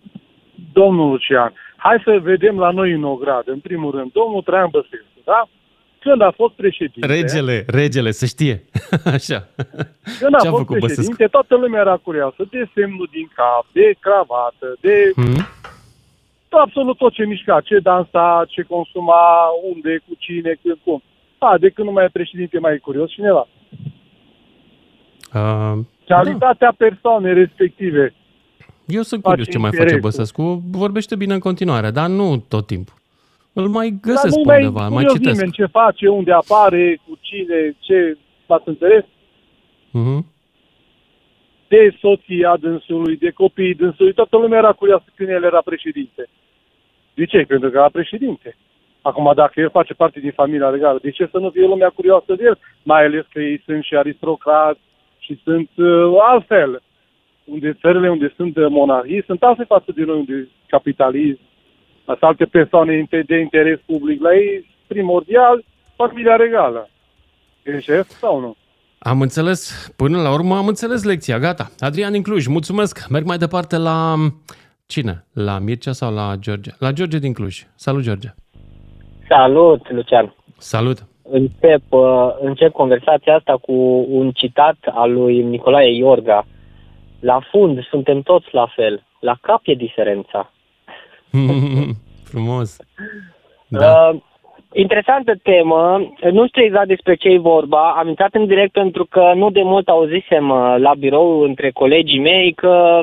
Domnul 0.72 1.10
Lucian, 1.10 1.52
hai 1.76 2.02
să 2.04 2.18
vedem 2.22 2.58
la 2.58 2.70
noi 2.70 2.92
în 2.92 3.04
Ograd, 3.04 3.42
în 3.48 3.58
primul 3.58 3.90
rând, 3.90 4.12
domnul 4.12 4.42
Traian 4.42 4.68
Băsescu, 4.70 5.20
da? 5.24 5.48
Când 6.00 6.20
a 6.20 6.30
fost 6.36 6.54
președinte, 6.54 7.06
Regele, 7.06 7.64
regele, 7.66 8.10
să 8.10 8.26
știe. 8.26 8.64
Așa. 9.16 9.48
când 10.20 10.34
a 10.34 10.38
Ce-a 10.42 10.50
fost 10.50 10.62
făcut 10.64 10.78
președinte, 10.78 11.10
Băsescu? 11.18 11.30
toată 11.30 11.54
lumea 11.56 11.80
era 11.80 11.96
curioasă 11.96 12.42
de 12.50 12.68
semnul 12.74 13.08
din 13.12 13.28
cap, 13.34 13.64
de 13.72 13.94
cravată, 14.00 14.66
de 14.80 14.94
Hmm? 15.14 15.46
Absolut 16.58 16.96
tot 16.96 17.12
ce 17.12 17.24
mișca, 17.24 17.60
ce 17.60 17.78
dansa, 17.78 18.44
ce 18.48 18.62
consuma, 18.62 19.48
unde, 19.72 20.00
cu 20.08 20.14
cine, 20.18 20.58
când, 20.62 20.78
cum. 20.84 21.02
A, 21.38 21.58
de 21.58 21.68
când 21.68 21.86
nu 21.86 21.92
mai 21.92 22.04
e 22.04 22.08
președinte, 22.12 22.58
mai 22.58 22.74
e 22.74 22.78
curios 22.78 23.10
cineva. 23.10 23.48
Uh, 25.34 25.78
Calitatea 26.06 26.74
persoanei 26.76 27.34
respective. 27.34 28.14
Eu 28.86 29.02
sunt 29.02 29.20
Face 29.22 29.34
curios 29.34 29.48
ce 29.54 29.58
mai 29.58 29.70
face 29.70 29.82
interesul. 29.82 30.08
Băsescu. 30.10 30.62
Vorbește 30.70 31.16
bine 31.16 31.34
în 31.34 31.40
continuare, 31.40 31.90
dar 31.90 32.08
nu 32.08 32.36
tot 32.48 32.66
timpul. 32.66 32.94
Îl 33.52 33.68
mai 33.68 33.90
Dar 33.90 34.00
găsesc 34.12 34.36
nu 34.36 34.42
pe 34.42 34.48
mai 34.48 34.64
undeva, 34.64 34.84
îl 34.86 34.90
mai 34.92 35.04
curios 35.04 35.12
citesc. 35.18 35.34
nimeni 35.34 35.52
ce 35.52 35.66
face, 35.66 36.08
unde 36.08 36.32
apare, 36.32 37.00
cu 37.06 37.18
cine, 37.20 37.76
ce, 37.78 38.16
m-ați 38.48 38.68
înțeles? 38.68 39.04
Mhm. 39.90 40.26
De 41.72 41.96
soția 42.00 42.56
dânsului, 42.56 43.16
de 43.16 43.30
copiii 43.30 43.74
dânsului, 43.74 44.12
toată 44.12 44.36
lumea 44.36 44.58
era 44.58 44.72
curioasă 44.72 45.04
când 45.14 45.28
el 45.28 45.44
era 45.44 45.62
președinte. 45.64 46.28
De 47.14 47.24
ce? 47.24 47.44
Pentru 47.48 47.70
că 47.70 47.76
era 47.76 47.88
președinte. 47.88 48.56
Acum, 49.02 49.32
dacă 49.34 49.60
el 49.60 49.70
face 49.70 49.94
parte 49.94 50.20
din 50.20 50.32
familia 50.32 50.70
regală, 50.70 50.98
de 51.02 51.10
ce 51.10 51.28
să 51.30 51.38
nu 51.38 51.50
fie 51.50 51.66
lumea 51.66 51.88
curioasă 51.88 52.34
de 52.34 52.44
el? 52.44 52.58
Mai 52.82 53.04
ales 53.04 53.24
că 53.32 53.40
ei 53.40 53.62
sunt 53.64 53.84
și 53.84 53.94
aristocrați 53.96 54.80
și 55.18 55.40
sunt 55.44 55.70
uh, 55.76 56.16
altfel. 56.20 56.82
Unde 57.44 57.72
țările 57.80 58.10
unde 58.10 58.32
sunt 58.36 58.56
uh, 58.56 58.66
monarhii 58.68 59.22
sunt 59.24 59.42
altfel 59.42 59.66
față 59.66 59.92
de 59.92 60.04
noi, 60.04 60.18
unde 60.18 60.48
capitalism, 60.66 61.40
sunt 62.04 62.22
alte 62.22 62.44
persoane 62.44 62.96
inte- 62.96 63.22
de 63.26 63.36
interes 63.36 63.78
public. 63.86 64.22
La 64.22 64.34
ei, 64.34 64.66
primordial, 64.86 65.64
familia 65.96 66.36
regală. 66.36 66.88
Greșesc 67.64 68.10
sau 68.10 68.40
nu? 68.40 68.56
Am 69.02 69.20
înțeles, 69.20 69.92
până 69.96 70.22
la 70.22 70.32
urmă 70.32 70.56
am 70.56 70.66
înțeles 70.66 71.04
lecția, 71.04 71.38
gata. 71.38 71.70
Adrian 71.78 72.12
din 72.12 72.22
Cluj, 72.22 72.46
mulțumesc. 72.46 73.08
Merg 73.08 73.26
mai 73.26 73.38
departe 73.38 73.76
la 73.76 74.14
cine? 74.86 75.24
La 75.32 75.58
Mircea 75.58 75.92
sau 75.92 76.14
la 76.14 76.34
George? 76.38 76.70
La 76.78 76.92
George 76.92 77.18
din 77.18 77.32
Cluj. 77.32 77.66
Salut, 77.74 78.02
George. 78.02 78.28
Salut, 79.28 79.90
Lucian. 79.90 80.34
Salut. 80.58 80.98
încep, 81.22 81.82
uh, 81.88 82.28
încep 82.40 82.72
conversația 82.72 83.34
asta 83.34 83.56
cu 83.56 83.72
un 84.08 84.30
citat 84.30 84.76
al 84.90 85.12
lui 85.12 85.42
Nicolae 85.42 85.94
Iorga. 85.94 86.46
La 87.20 87.40
fund 87.50 87.84
suntem 87.84 88.22
toți 88.22 88.48
la 88.50 88.66
fel, 88.74 89.06
la 89.20 89.38
cap 89.40 89.60
e 89.64 89.74
diferența. 89.74 90.52
Frumos. 92.30 92.76
Da. 93.68 94.10
Uh, 94.12 94.20
interesantă 94.72 95.34
temă, 95.42 96.12
nu 96.32 96.46
știu 96.46 96.62
exact 96.62 96.88
despre 96.88 97.14
ce 97.14 97.28
e 97.28 97.38
vorba, 97.38 97.90
am 97.90 98.08
intrat 98.08 98.34
în 98.34 98.46
direct 98.46 98.72
pentru 98.72 99.04
că 99.04 99.32
nu 99.34 99.50
de 99.50 99.62
mult 99.62 99.88
auzisem 99.88 100.48
uh, 100.50 100.74
la 100.78 100.94
birou 100.94 101.40
între 101.40 101.70
colegii 101.70 102.20
mei 102.20 102.52
că 102.52 103.00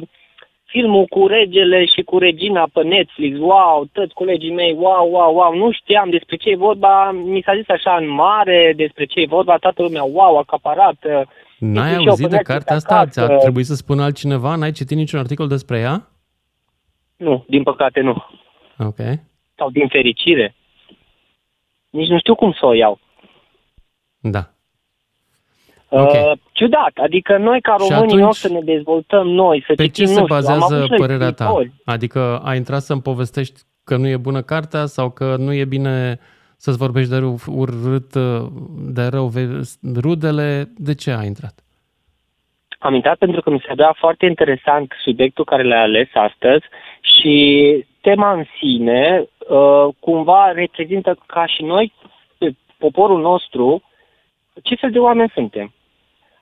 filmul 0.66 1.06
cu 1.06 1.28
regele 1.28 1.86
și 1.86 2.02
cu 2.02 2.18
regina 2.18 2.68
pe 2.74 2.84
Netflix, 2.84 3.38
wow, 3.40 3.88
toți 3.92 4.14
colegii 4.14 4.54
mei, 4.54 4.76
wow, 4.78 5.10
wow, 5.12 5.34
wow, 5.36 5.56
nu 5.56 5.72
știam 5.72 6.10
despre 6.10 6.36
ce 6.36 6.50
e 6.50 6.56
vorba, 6.56 7.12
mi 7.12 7.42
s-a 7.46 7.56
zis 7.56 7.70
așa 7.70 7.98
în 8.00 8.10
mare 8.10 8.74
despre 8.76 9.06
ce 9.06 9.20
e 9.20 9.26
vorba, 9.26 9.58
toată 9.58 9.82
lumea, 9.82 10.04
wow, 10.04 10.38
acaparat. 10.38 10.98
uh, 11.04 11.22
N-ai 11.60 11.90
și 11.90 11.94
eu 11.94 12.10
auzit 12.10 12.26
pe 12.26 12.30
de 12.30 12.36
Netflix 12.36 12.48
cartea 12.48 12.76
asta? 12.76 12.96
acasă. 12.96 13.10
Ți-ar 13.26 13.40
trebui 13.40 13.64
să 13.64 13.76
spună 13.76 14.04
altcineva? 14.04 14.56
N-ai 14.56 14.72
citit 14.72 14.98
niciun 14.98 15.20
articol 15.20 15.48
despre 15.48 15.80
ea? 15.80 16.08
Nu, 17.18 17.46
din 17.48 17.64
păcate 17.64 18.02
nu. 18.02 18.16
Ok. 18.78 18.98
Sau 19.56 19.70
din 19.70 19.88
fericire. 19.88 20.56
Nici 21.90 22.08
nu 22.08 22.20
știu 22.20 22.36
cum 22.36 22.52
să 22.52 22.66
o 22.66 22.74
iau. 22.74 23.00
Da. 24.20 24.50
Uh, 25.90 26.32
ciudat, 26.52 26.92
adică 26.96 27.38
noi 27.38 27.62
ca 27.62 27.76
Și 27.80 27.90
români 27.90 28.14
nu 28.14 28.18
atunci, 28.18 28.36
să 28.36 28.48
ne 28.48 28.60
dezvoltăm 28.60 29.28
noi, 29.28 29.64
să 29.68 29.74
Pe 29.76 29.84
citim, 29.84 30.06
ce 30.06 30.12
se 30.12 30.20
nu 30.20 30.26
știu, 30.26 30.36
am 30.36 30.42
bazează 30.42 30.74
avut 30.74 30.86
și 30.86 30.90
noi 30.90 31.00
părerea 31.00 31.32
ta? 31.32 31.46
scriitori. 31.46 31.72
Adică 31.86 32.42
ai 32.44 32.58
intrat 32.58 32.82
să-mi 32.82 33.02
povestești 33.02 33.60
că 33.84 33.98
nu 33.98 34.08
e 34.08 34.18
bună 34.18 34.42
cartea 34.42 34.86
sau 34.86 35.10
că 35.10 35.36
nu 35.38 35.54
e 35.54 35.66
bine 35.66 36.20
să-ți 36.58 36.78
vorbești 36.78 37.10
de 37.10 37.18
rău, 37.18 37.38
urât, 37.48 38.14
de 38.94 39.04
rău 39.10 39.26
ve- 39.28 39.62
rudele? 39.96 40.66
De 40.76 40.96
ce 40.96 41.12
ai 41.12 41.26
intrat? 41.26 41.54
Am 42.80 42.94
intrat 42.94 43.18
pentru 43.18 43.42
că 43.42 43.50
mi 43.50 43.60
se 43.60 43.74
părea 43.74 43.96
foarte 43.98 44.26
interesant 44.26 44.92
subiectul 45.04 45.46
care 45.46 45.64
l-ai 45.64 45.82
ales 45.82 46.08
astăzi 46.14 46.66
și 47.02 47.86
tema 48.02 48.32
în 48.34 48.44
sine 48.60 49.28
uh, 49.50 49.88
cumva 50.00 50.52
reprezintă 50.52 51.18
ca 51.26 51.46
și 51.46 51.64
noi, 51.64 51.94
pe 52.38 52.56
poporul 52.78 53.22
nostru, 53.22 53.82
ce 54.64 54.76
fel 54.76 54.92
de 54.92 55.00
oameni 55.00 55.32
suntem. 55.34 55.74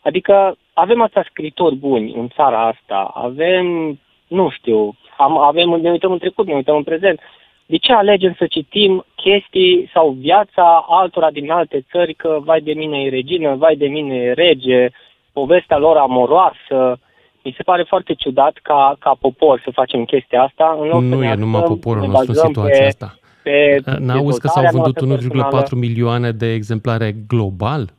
Adică 0.01 0.57
avem 0.73 1.01
atâția 1.01 1.25
scritori 1.29 1.75
buni 1.75 2.13
în 2.13 2.27
țara 2.27 2.67
asta, 2.67 3.11
avem, 3.13 3.99
nu 4.27 4.49
știu, 4.49 4.95
am, 5.17 5.37
avem, 5.37 5.69
ne 5.69 5.91
uităm 5.91 6.11
în 6.11 6.17
trecut, 6.17 6.47
ne 6.47 6.53
uităm 6.53 6.75
în 6.75 6.83
prezent. 6.83 7.19
De 7.65 7.77
ce 7.77 7.93
alegem 7.93 8.35
să 8.37 8.45
citim 8.47 9.05
chestii 9.15 9.89
sau 9.93 10.09
viața 10.09 10.85
altora 10.87 11.31
din 11.31 11.51
alte 11.51 11.85
țări 11.91 12.13
că 12.13 12.39
vai 12.43 12.61
de 12.61 12.73
mine 12.73 13.01
e 13.01 13.09
regină, 13.09 13.55
vai 13.55 13.75
de 13.75 13.87
mine 13.87 14.15
e 14.15 14.33
rege, 14.33 14.87
povestea 15.33 15.77
lor 15.77 15.97
amoroasă. 15.97 16.99
Mi 17.45 17.53
se 17.57 17.63
pare 17.63 17.83
foarte 17.83 18.13
ciudat 18.13 18.57
ca, 18.61 18.95
ca 18.99 19.15
popor 19.19 19.61
să 19.63 19.69
facem 19.73 20.05
chestia 20.05 20.41
asta. 20.41 20.77
În 20.79 20.87
loc 20.87 21.01
să 21.01 21.07
Nu 21.07 21.19
ne 21.19 21.27
e 21.27 21.33
numai 21.33 21.61
axăm, 21.61 21.75
poporul 21.75 22.01
ne 22.01 22.07
nostru 22.07 22.31
în 22.31 22.35
bazăm 22.37 22.47
situația 22.47 22.79
pe, 22.79 22.85
asta. 22.87 23.19
Pe 23.43 23.81
N-auzi 23.99 24.39
că 24.39 24.47
s-au 24.47 24.61
dezvoltarea 24.63 24.71
vândut 24.71 25.01
noastră 25.01 25.27
1,4 25.27 25.31
personală. 25.33 25.85
milioane 25.85 26.31
de 26.31 26.53
exemplare 26.53 27.11
global 27.27 27.93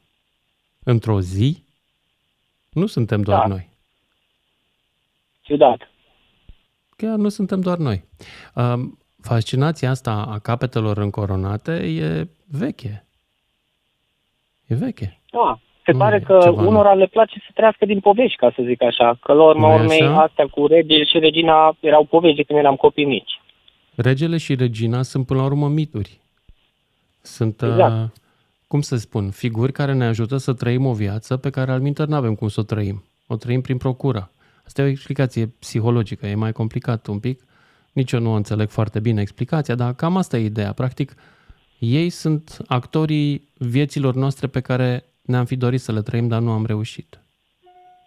într-o 0.85 1.21
zi? 1.21 1.63
Nu 2.73 2.87
suntem 2.87 3.23
doar 3.23 3.39
Da. 3.39 3.47
noi. 3.47 3.69
Ciudat. 5.41 5.91
Chiar 6.97 7.17
nu 7.17 7.29
suntem 7.29 7.61
doar 7.61 7.77
noi. 7.77 8.05
Um, 8.55 8.99
Fascinația 9.23 9.91
asta 9.91 10.13
a 10.31 10.39
capetelor 10.39 10.97
încoronate 10.99 11.73
e 11.73 12.29
veche. 12.51 13.05
E 14.67 14.75
veche. 14.75 15.21
Da, 15.31 15.59
se 15.87 15.93
Nu 15.93 15.99
pare 15.99 16.17
e 16.17 16.21
că 16.21 16.39
ceva 16.43 16.61
nou. 16.63 16.71
unora 16.71 16.93
le 16.95 17.07
place 17.07 17.39
să 17.39 17.51
trăiască 17.55 17.85
din 17.87 18.01
povești, 18.01 18.37
ca 18.37 18.53
să 18.57 18.63
zic 18.67 18.83
așa. 18.83 19.19
Că 19.23 19.33
la 19.33 19.43
urma 19.45 19.69
Nu-i 19.69 19.81
urmei, 19.81 20.01
așa? 20.03 20.23
astea 20.23 20.47
cu 20.47 20.67
regele 20.67 21.05
și 21.05 21.19
regina 21.19 21.77
erau 21.81 22.05
povești 22.05 22.37
de 22.37 22.43
când 22.43 22.59
eram 22.59 22.75
copii 22.77 23.05
mici. 23.05 23.41
Regele 23.95 24.37
și 24.37 24.55
regina 24.55 25.03
sunt 25.03 25.27
până 25.27 25.41
la 25.41 25.47
urmă 25.47 25.69
mituri. 25.69 26.21
Sunt, 27.23 27.63
Exact. 27.63 28.03
uh, 28.03 28.09
cum 28.67 28.81
să 28.81 28.97
spun, 28.97 29.31
figuri 29.31 29.73
care 29.73 29.93
ne 29.93 30.05
ajută 30.05 30.37
să 30.37 30.53
trăim 30.53 30.87
o 30.87 30.93
viață 30.93 31.37
pe 31.37 31.51
care 31.51 31.71
al 31.71 31.81
minter 31.81 32.07
nu 32.07 32.15
avem 32.17 32.35
cum 32.35 32.49
să 32.49 32.61
o 32.61 32.63
trăim. 32.63 33.05
O 33.27 33.37
trăim 33.37 33.61
prin 33.61 33.77
procură. 33.77 34.31
Asta 34.67 34.83
e 34.83 34.85
o 34.85 34.89
explicație 34.89 35.47
psihologică, 35.59 36.27
e 36.27 36.35
mai 36.35 36.53
complicat 36.53 37.07
un 37.07 37.19
pic. 37.19 37.41
Nici 37.93 38.13
eu 38.13 38.21
nu 38.21 38.33
înțeleg 38.33 38.69
foarte 38.69 39.01
bine 39.01 39.21
explicația, 39.21 39.75
dar 39.75 39.95
cam 39.95 40.17
asta 40.17 40.37
e 40.39 40.45
ideea. 40.45 40.73
Practic, 40.73 41.15
ei 41.79 42.09
sunt 42.11 42.57
actorii 42.67 43.49
vieților 43.59 44.15
noastre 44.15 44.47
pe 44.47 44.61
care 44.61 45.05
ne-am 45.27 45.45
fi 45.45 45.57
dorit 45.57 45.81
să 45.81 45.93
le 45.93 46.01
trăim, 46.01 46.29
dar 46.29 46.41
nu 46.41 46.51
am 46.51 46.67
reușit. 46.67 47.21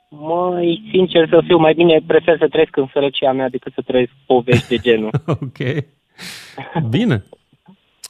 Mai 0.09 0.89
sincer 0.91 1.27
să 1.29 1.41
fiu, 1.45 1.57
mai 1.57 1.73
bine 1.73 2.01
prefer 2.07 2.37
să 2.37 2.47
trăiesc 2.47 2.77
în 2.77 2.87
sărăcia 2.93 3.31
mea 3.31 3.49
decât 3.49 3.73
să 3.73 3.81
trăiesc 3.85 4.11
povești 4.25 4.67
de 4.67 4.77
genul. 4.77 5.09
ok. 5.45 5.85
Bine. 6.89 7.23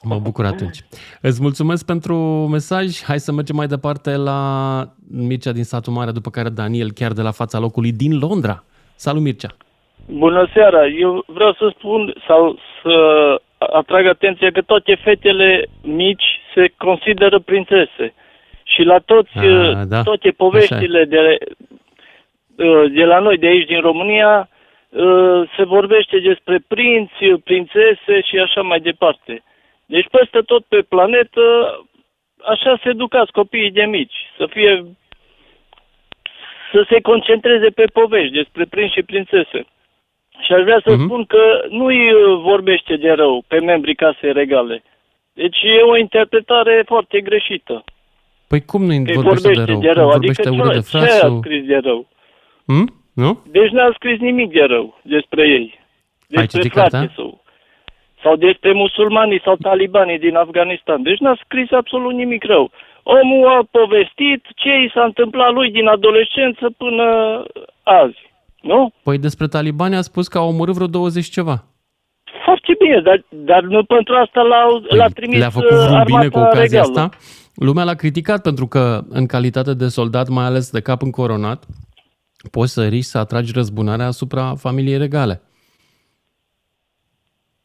Mă 0.04 0.20
bucur 0.20 0.46
atunci. 0.46 0.80
Îți 1.22 1.42
mulțumesc 1.42 1.86
pentru 1.86 2.16
mesaj. 2.52 3.04
Hai 3.04 3.20
să 3.20 3.32
mergem 3.32 3.56
mai 3.56 3.68
departe 3.68 4.16
la 4.16 4.40
Mircea 5.12 5.52
din 5.52 5.64
satul 5.64 5.94
mare, 5.94 6.12
după 6.12 6.30
care 6.30 6.50
Daniel, 6.50 6.92
chiar 6.92 7.12
de 7.12 7.22
la 7.22 7.32
fața 7.32 7.60
locului 7.60 7.92
din 7.92 8.20
Londra. 8.20 8.64
Salut, 8.96 9.22
Mircea! 9.22 9.50
Bună 10.06 10.50
seara! 10.54 10.88
Eu 10.88 11.24
vreau 11.28 11.54
să 11.54 11.74
spun 11.78 12.16
sau 12.28 12.58
să 12.84 12.96
atrag 13.58 14.06
atenția 14.06 14.52
că 14.52 14.62
toate 14.62 14.96
fetele 15.04 15.68
mici 15.82 16.28
se 16.54 16.74
consideră 16.78 17.40
prințese. 17.40 18.14
Și 18.74 18.82
la 18.84 19.00
toți, 19.00 19.38
A, 19.38 19.84
da. 19.86 20.02
toate 20.04 20.32
poveștile 20.32 21.06
de, 21.06 21.38
de 22.92 23.04
la 23.06 23.20
noi, 23.20 23.38
de 23.38 23.48
aici, 23.48 23.68
din 23.68 23.80
România, 23.82 24.50
se 25.56 25.64
vorbește 25.64 26.20
despre 26.20 26.60
prinți, 26.68 27.26
prințese 27.44 28.22
și 28.24 28.38
așa 28.38 28.62
mai 28.62 28.80
departe. 28.80 29.44
Deci 29.86 30.08
peste 30.12 30.40
tot 30.40 30.66
pe 30.66 30.82
planetă, 30.82 31.42
așa 32.46 32.80
se 32.84 32.90
educați 32.90 33.32
copiii 33.32 33.72
de 33.72 33.84
mici, 33.84 34.18
să 34.38 34.46
fie 34.50 34.86
să 36.72 36.86
se 36.90 37.02
concentreze 37.02 37.70
pe 37.70 37.86
povești 37.94 38.34
despre 38.34 38.66
prinți 38.66 38.94
și 38.94 39.02
prințese. 39.04 39.66
Și 40.46 40.54
aș 40.54 40.62
vrea 40.64 40.82
să 40.84 40.92
Mhm. 40.92 41.04
spun 41.06 41.26
că 41.26 41.66
nu 41.70 41.86
îi 41.86 42.14
uh, 42.14 42.40
vorbește 42.42 42.96
de 42.96 43.12
rău 43.12 43.44
pe 43.48 43.60
membrii 43.60 43.96
casei 43.96 44.32
regale. 44.34 44.84
Deci 45.34 45.58
e 45.64 45.82
o 45.82 45.98
interpretare 45.98 46.84
foarte 46.86 47.22
greșită. 47.22 47.84
Păi 48.52 48.62
cum 48.72 48.82
nu 48.82 49.04
Că 49.04 49.10
îi 49.10 49.16
vorbește 49.16 49.52
de 49.52 49.64
rău? 49.64 49.80
Cum 49.80 50.12
vorbește 50.18 50.48
Adică 50.48 50.64
urât 50.64 50.74
de 50.74 50.80
ce, 50.80 50.90
ce 50.90 50.98
a 50.98 51.00
frasul? 51.00 51.38
scris 51.44 51.66
de 51.66 51.80
rău? 51.84 52.08
Hmm? 52.66 52.88
Nu? 53.14 53.32
Deci 53.52 53.72
n-a 53.72 53.92
scris 53.94 54.20
nimic 54.20 54.50
de 54.52 54.64
rău 54.74 55.00
despre 55.04 55.44
ei. 55.48 55.80
Despre 56.28 56.58
citit 56.58 56.72
frate 56.72 56.90
cartea? 56.90 57.14
sau, 57.16 57.44
sau 58.24 58.36
despre 58.36 58.72
musulmanii 58.74 59.42
sau 59.44 59.56
talibanii 59.56 60.20
din 60.20 60.36
Afganistan. 60.36 61.04
Deci 61.04 61.20
n-a 61.20 61.38
scris 61.44 61.72
absolut 61.72 62.14
nimic 62.14 62.44
rău. 62.44 62.72
Omul 63.04 63.48
a 63.48 63.68
povestit 63.72 64.42
ce 64.56 64.70
i 64.86 64.92
s-a 64.94 65.04
întâmplat 65.04 65.52
lui 65.54 65.72
din 65.72 65.88
adolescență 65.88 66.66
până 66.78 67.06
azi. 67.84 68.22
Nu? 68.62 68.92
Păi 69.04 69.18
despre 69.18 69.48
talibani 69.48 69.96
a 69.96 70.02
spus 70.02 70.28
că 70.28 70.38
au 70.38 70.48
omorât 70.48 70.74
vreo 70.76 70.88
20 70.88 71.26
ceva. 71.26 71.58
Foarte 72.46 72.76
bine, 72.80 73.00
dar, 73.02 73.24
dar 73.30 73.62
nu 73.62 73.84
pentru 73.84 74.16
asta 74.16 74.42
l-au, 74.42 74.84
l-a 74.90 75.08
trimis 75.08 75.32
Păi, 75.32 75.40
Le-a 75.40 75.50
făcut 75.50 75.72
uh, 75.72 75.86
vreun 75.86 76.04
bine 76.06 76.18
armata 76.18 76.40
cu 76.40 76.40
ocazia 76.40 76.82
regală. 76.82 77.00
asta? 77.00 77.18
Lumea 77.60 77.84
l-a 77.84 77.94
criticat 77.94 78.42
pentru 78.42 78.68
că, 78.68 79.02
în 79.10 79.26
calitate 79.26 79.74
de 79.74 79.88
soldat, 79.88 80.28
mai 80.28 80.46
ales 80.46 80.72
de 80.72 80.82
cap 80.82 81.02
încoronat, 81.02 81.64
poți 82.52 82.74
să 82.74 82.88
riști 82.88 83.12
să 83.12 83.18
atragi 83.18 83.52
răzbunarea 83.54 84.06
asupra 84.06 84.54
familiei 84.56 84.98
regale. 84.98 85.42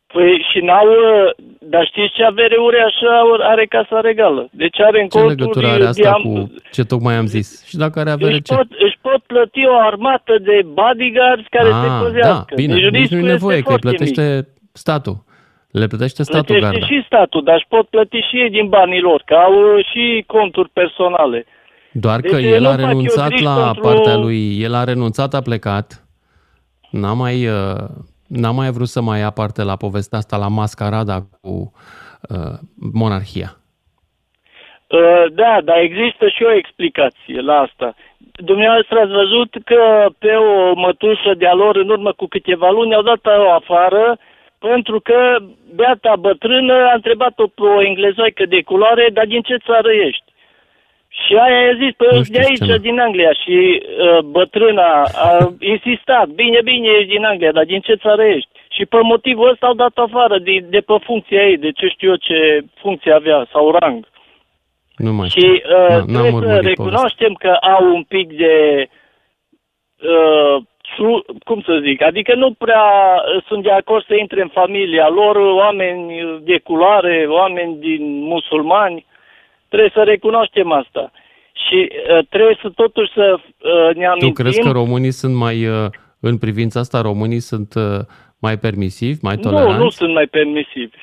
Păi 0.06 0.46
și 0.50 0.58
n-au, 0.64 0.88
uh, 0.88 1.44
dar 1.58 1.86
știți 1.86 2.14
ce 2.14 2.24
avere 2.24 2.56
uriașă 2.56 3.08
are 3.42 3.66
Casa 3.66 4.00
Regală? 4.00 4.48
Deci 4.52 4.80
are 4.80 5.00
în 5.02 5.08
Ce 5.08 5.18
conturi 5.18 5.38
legătură 5.38 5.66
are 5.66 5.84
asta 5.84 6.10
diam- 6.10 6.22
cu 6.22 6.52
ce 6.72 6.84
tocmai 6.84 7.14
am 7.14 7.26
zis? 7.26 7.64
Și 7.66 7.76
dacă 7.76 7.98
are 7.98 8.10
avere 8.10 8.32
își 8.32 8.42
ce? 8.42 8.54
pot, 8.54 8.66
își 8.70 8.98
pot 9.00 9.20
plăti 9.26 9.66
o 9.66 9.78
armată 9.78 10.38
de 10.38 10.60
bodyguards 10.64 11.46
care 11.50 11.68
ah, 11.68 11.80
se 11.82 11.88
da, 11.88 12.00
păzească. 12.02 12.54
bine, 12.54 12.74
deci 12.74 12.82
nici 12.82 12.92
riscul 12.92 13.18
nu 13.18 13.22
e 13.22 13.26
este 13.26 13.32
nevoie, 13.32 13.60
că 13.60 13.62
îi 13.62 13.70
foarte 13.70 13.88
mic. 13.88 13.96
plătește 13.96 14.48
statul. 14.72 15.16
Le 15.80 15.86
plătește 15.86 16.22
statul 16.22 16.44
Plătește 16.56 16.78
garda. 16.78 16.86
și 16.86 17.02
statul, 17.06 17.42
dar 17.44 17.54
își 17.54 17.66
pot 17.68 17.86
plăti 17.88 18.20
și 18.28 18.36
ei 18.36 18.50
din 18.50 18.68
banii 18.68 19.00
lor, 19.00 19.22
că 19.26 19.34
au 19.34 19.54
uh, 19.76 19.84
și 19.84 20.24
conturi 20.26 20.68
personale. 20.68 21.46
Doar 21.92 22.20
Deci 22.20 22.30
că 22.30 22.36
eu 22.36 22.52
el 22.52 22.60
nu 22.62 22.66
a 22.68 22.70
fac 22.70 22.80
eu 22.80 22.86
renunțat 22.86 23.28
griji 23.28 23.42
la 23.44 23.54
pentru- 23.64 23.80
partea 23.80 24.16
lui, 24.16 24.60
el 24.60 24.74
a 24.74 24.84
renunțat, 24.84 25.34
a 25.34 25.40
plecat, 25.40 26.04
n-a 26.90 27.12
mai, 27.12 27.46
uh, 27.46 27.84
n-a 28.28 28.50
mai 28.50 28.70
vrut 28.70 28.86
să 28.88 29.00
mai 29.00 29.18
ia 29.18 29.30
parte 29.30 29.62
la 29.62 29.76
povestea 29.76 30.18
asta, 30.18 30.36
la 30.36 30.48
mascarada 30.48 31.16
cu 31.40 31.72
uh, 32.30 32.54
monarhia. 32.92 33.50
Uh, 34.86 35.24
Da, 35.34 35.58
dar 35.64 35.78
există 35.78 36.28
și 36.28 36.42
o 36.42 36.52
explicație 36.52 37.40
la 37.40 37.54
asta. 37.54 37.94
Dumneavoastră 38.32 38.98
ați 38.98 39.12
văzut 39.12 39.50
că 39.64 40.08
pe 40.18 40.32
o 40.32 40.74
mătușă 40.74 41.34
de-a 41.38 41.54
lor 41.54 41.76
în 41.76 41.88
urmă 41.88 42.12
cu 42.12 42.26
câteva 42.26 42.70
luni 42.70 42.94
au 42.94 43.02
dat-o 43.02 43.50
afară 43.52 44.18
Pentru 44.70 45.00
că 45.00 45.18
beata 45.74 46.14
bătrână 46.18 46.74
a 46.74 46.94
întrebat-o 46.94 47.46
pe 47.46 47.62
o 47.62 47.82
englezoică 47.82 48.44
de 48.46 48.62
culoare, 48.62 49.08
dar 49.12 49.26
din 49.26 49.40
ce 49.40 49.56
țară 49.66 49.90
ești? 49.92 50.24
Și 51.08 51.32
aia 51.36 51.68
a 51.70 51.74
zis, 51.74 51.92
Nu 51.98 52.06
păi 52.06 52.24
știu 52.24 52.32
de 52.40 52.44
aici, 52.48 52.64
ce- 52.66 52.78
din 52.88 53.00
Anglia. 53.00 53.32
Și 53.32 53.82
uh, 53.82 54.18
bătrâna 54.36 55.02
a 55.28 55.30
insistat, 55.74 56.26
bine, 56.28 56.58
bine, 56.64 56.88
ești 56.98 57.10
din 57.14 57.24
Anglia, 57.24 57.52
dar 57.52 57.64
din 57.64 57.80
ce 57.80 57.94
țară 57.94 58.22
ești? 58.24 58.48
Și 58.70 58.84
pe 58.86 58.98
motivul 59.02 59.48
ăsta 59.50 59.66
au 59.66 59.74
dat 59.74 59.92
afară 59.94 60.38
de, 60.38 60.58
de 60.68 60.80
pe 60.80 60.94
funcția 61.04 61.42
ei, 61.48 61.56
de 61.56 61.70
ce 61.70 61.86
știu 61.88 62.08
eu 62.10 62.16
ce 62.16 62.64
funcție 62.74 63.12
avea 63.12 63.46
sau 63.52 63.70
rang. 63.78 64.08
Nu 64.96 65.12
mai 65.12 65.28
Și 65.28 65.38
știu. 65.40 65.52
uh, 65.52 65.88
Na- 65.88 65.88
n-am 65.88 66.04
trebuie 66.06 66.30
să 66.30 66.36
urmărit 66.36 66.64
recunoaștem 66.66 67.32
că 67.34 67.48
au 67.48 67.94
un 67.94 68.02
pic 68.02 68.32
de... 68.36 68.86
Uh, 70.12 70.56
su, 70.56 70.73
cum 71.44 71.60
să 71.60 71.80
zic, 71.82 72.02
adică 72.02 72.34
nu 72.34 72.52
prea 72.52 72.84
uh, 72.84 73.42
sunt 73.46 73.62
de 73.62 73.70
acord 73.70 74.04
să 74.06 74.14
intre 74.14 74.40
în 74.42 74.48
familia 74.48 75.08
lor 75.08 75.36
oameni 75.36 76.12
de 76.42 76.58
culoare, 76.58 77.26
oameni 77.28 77.76
din 77.76 78.22
musulmani. 78.22 79.06
Trebuie 79.68 79.90
să 79.94 80.02
recunoaștem 80.02 80.72
asta. 80.72 81.10
Și 81.68 81.90
uh, 81.90 82.26
trebuie 82.28 82.58
să 82.62 82.68
totuși 82.70 83.12
să 83.12 83.36
uh, 83.38 83.94
ne 83.94 84.04
Tu 84.04 84.10
amintim... 84.10 84.32
crezi 84.32 84.60
că 84.60 84.70
românii 84.70 85.10
sunt 85.10 85.34
mai, 85.34 85.66
uh, 85.66 85.86
în 86.20 86.38
privința 86.38 86.80
asta, 86.80 87.00
românii 87.00 87.40
sunt 87.40 87.74
uh, 87.74 87.82
mai 88.38 88.56
permisivi, 88.56 89.18
mai 89.22 89.36
toleranți? 89.36 89.76
Nu, 89.76 89.82
nu 89.82 89.90
sunt 89.90 90.12
mai 90.12 90.26
permisivi. 90.26 90.96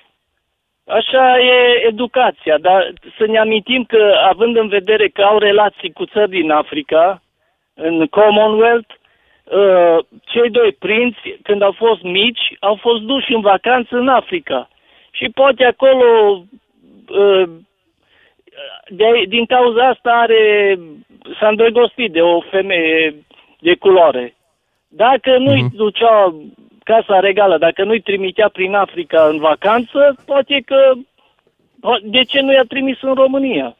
Așa 0.88 1.39
e 1.39 1.88
educația, 1.88 2.58
dar 2.58 2.94
să 3.18 3.26
ne 3.26 3.39
amintim 3.39 3.84
că, 3.84 4.14
având 4.30 4.58
în 4.58 4.68
vedere 4.68 5.08
că 5.08 5.22
au 5.22 5.38
relații 5.38 5.92
cu 5.92 6.06
țări 6.06 6.30
din 6.30 6.52
Africa, 6.52 7.22
în 7.74 8.06
Commonwealth, 8.08 8.94
uh, 8.94 9.01
cei 10.26 10.49
doi 10.49 10.72
prinți, 10.80 11.20
când 11.43 11.62
au 11.62 11.72
fost 11.72 12.02
mici, 12.02 12.56
au 12.60 12.76
fost 12.76 13.02
duși 13.02 13.34
în 13.34 13.41
vacanță 13.41 13.95
în 13.95 14.08
Africa. 14.08 14.70
Și 15.12 15.30
poate 15.30 15.64
acolo, 15.64 16.41
uh, 17.10 17.49
de, 18.88 19.06
din 19.28 19.45
cauza 19.45 19.88
asta, 19.88 20.12
are, 20.12 20.78
s-a 21.39 21.47
îndrăgostit 21.47 22.12
de 22.12 22.22
o 22.22 22.41
femeie 22.41 23.16
de 23.60 23.76
culoare. 23.76 24.36
Dacă 24.88 25.38
nu-i 25.38 25.62
Mhm. 25.62 25.76
ducea 25.76 26.36
casa 26.84 27.20
regală, 27.20 27.58
dacă 27.58 27.84
nu-i 27.84 28.02
trimitea 28.02 28.49
prin 28.49 28.76
Africa 28.76 29.28
în 29.28 29.39
vacanță, 29.39 30.16
poate 30.26 30.62
că 30.66 30.91
de 32.04 32.24
ce 32.24 32.41
nu 32.41 32.52
i-a 32.54 32.64
trimis 32.68 33.02
în 33.02 33.14
România? 33.14 33.76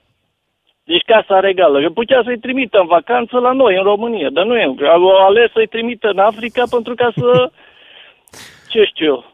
Deci 0.84 1.03
casa 1.05 1.39
regală. 1.39 1.82
Că 1.82 1.89
putea 1.89 2.21
să-i 2.25 2.39
trimită 2.39 2.77
în 2.79 2.88
vacanță 2.88 3.38
la 3.38 3.51
noi, 3.51 3.75
în 3.77 3.84
România, 3.84 4.29
dar 4.29 4.45
nu 4.45 4.55
e. 4.55 4.75
Au 4.88 5.25
ales 5.27 5.51
să-i 5.51 5.67
trimită 5.67 6.07
în 6.07 6.19
Africa 6.19 6.63
pentru 6.69 6.93
ca 6.95 7.11
să... 7.15 7.51
ce 8.71 8.84
știu 8.84 9.05
eu? 9.05 9.25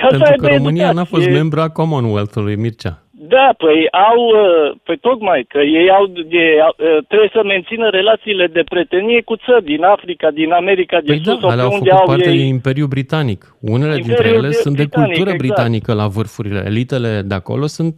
Ca 0.00 0.06
să 0.10 0.16
Pentru 0.16 0.30
aibă 0.30 0.46
că 0.46 0.54
România 0.54 0.92
n-a 0.92 1.04
fost 1.04 1.22
educație. 1.22 1.40
membru 1.40 1.60
a 1.60 1.68
Commonwealth-ului, 1.68 2.56
Mircea. 2.56 3.02
Da, 3.18 3.48
păi 3.56 3.88
au, 4.10 4.20
uh, 4.26 4.76
păi 4.82 4.98
tocmai 4.98 5.44
că 5.48 5.58
ei 5.58 5.90
au 5.90 6.06
de, 6.06 6.44
uh, 6.60 7.04
trebuie 7.08 7.30
să 7.32 7.40
mențină 7.44 7.88
relațiile 7.88 8.46
de 8.46 8.62
prietenie 8.68 9.22
cu 9.22 9.36
țări 9.36 9.64
din 9.64 9.82
Africa, 9.84 10.30
din 10.30 10.50
America 10.52 10.98
de 11.00 11.06
Păi 11.06 11.20
Sus 11.24 11.34
da, 11.34 11.40
sau 11.40 11.48
alea 11.48 11.64
pe 11.64 11.70
au 11.70 11.76
unde 11.78 11.90
făcut 11.90 12.02
au 12.02 12.06
parte 12.06 12.30
ei. 12.30 12.36
din 12.36 12.46
Imperiul 12.46 12.86
Britanic. 12.86 13.56
Unele 13.60 13.94
dintre 13.94 14.12
Imperiul 14.12 14.44
ele 14.44 14.52
sunt 14.52 14.76
de 14.76 14.82
Britanic, 14.82 15.06
cultură 15.06 15.30
exact. 15.34 15.52
britanică 15.52 15.92
la 15.92 16.06
vârfurile. 16.06 16.62
Elitele 16.66 17.22
de 17.24 17.34
acolo 17.34 17.66
sunt 17.66 17.94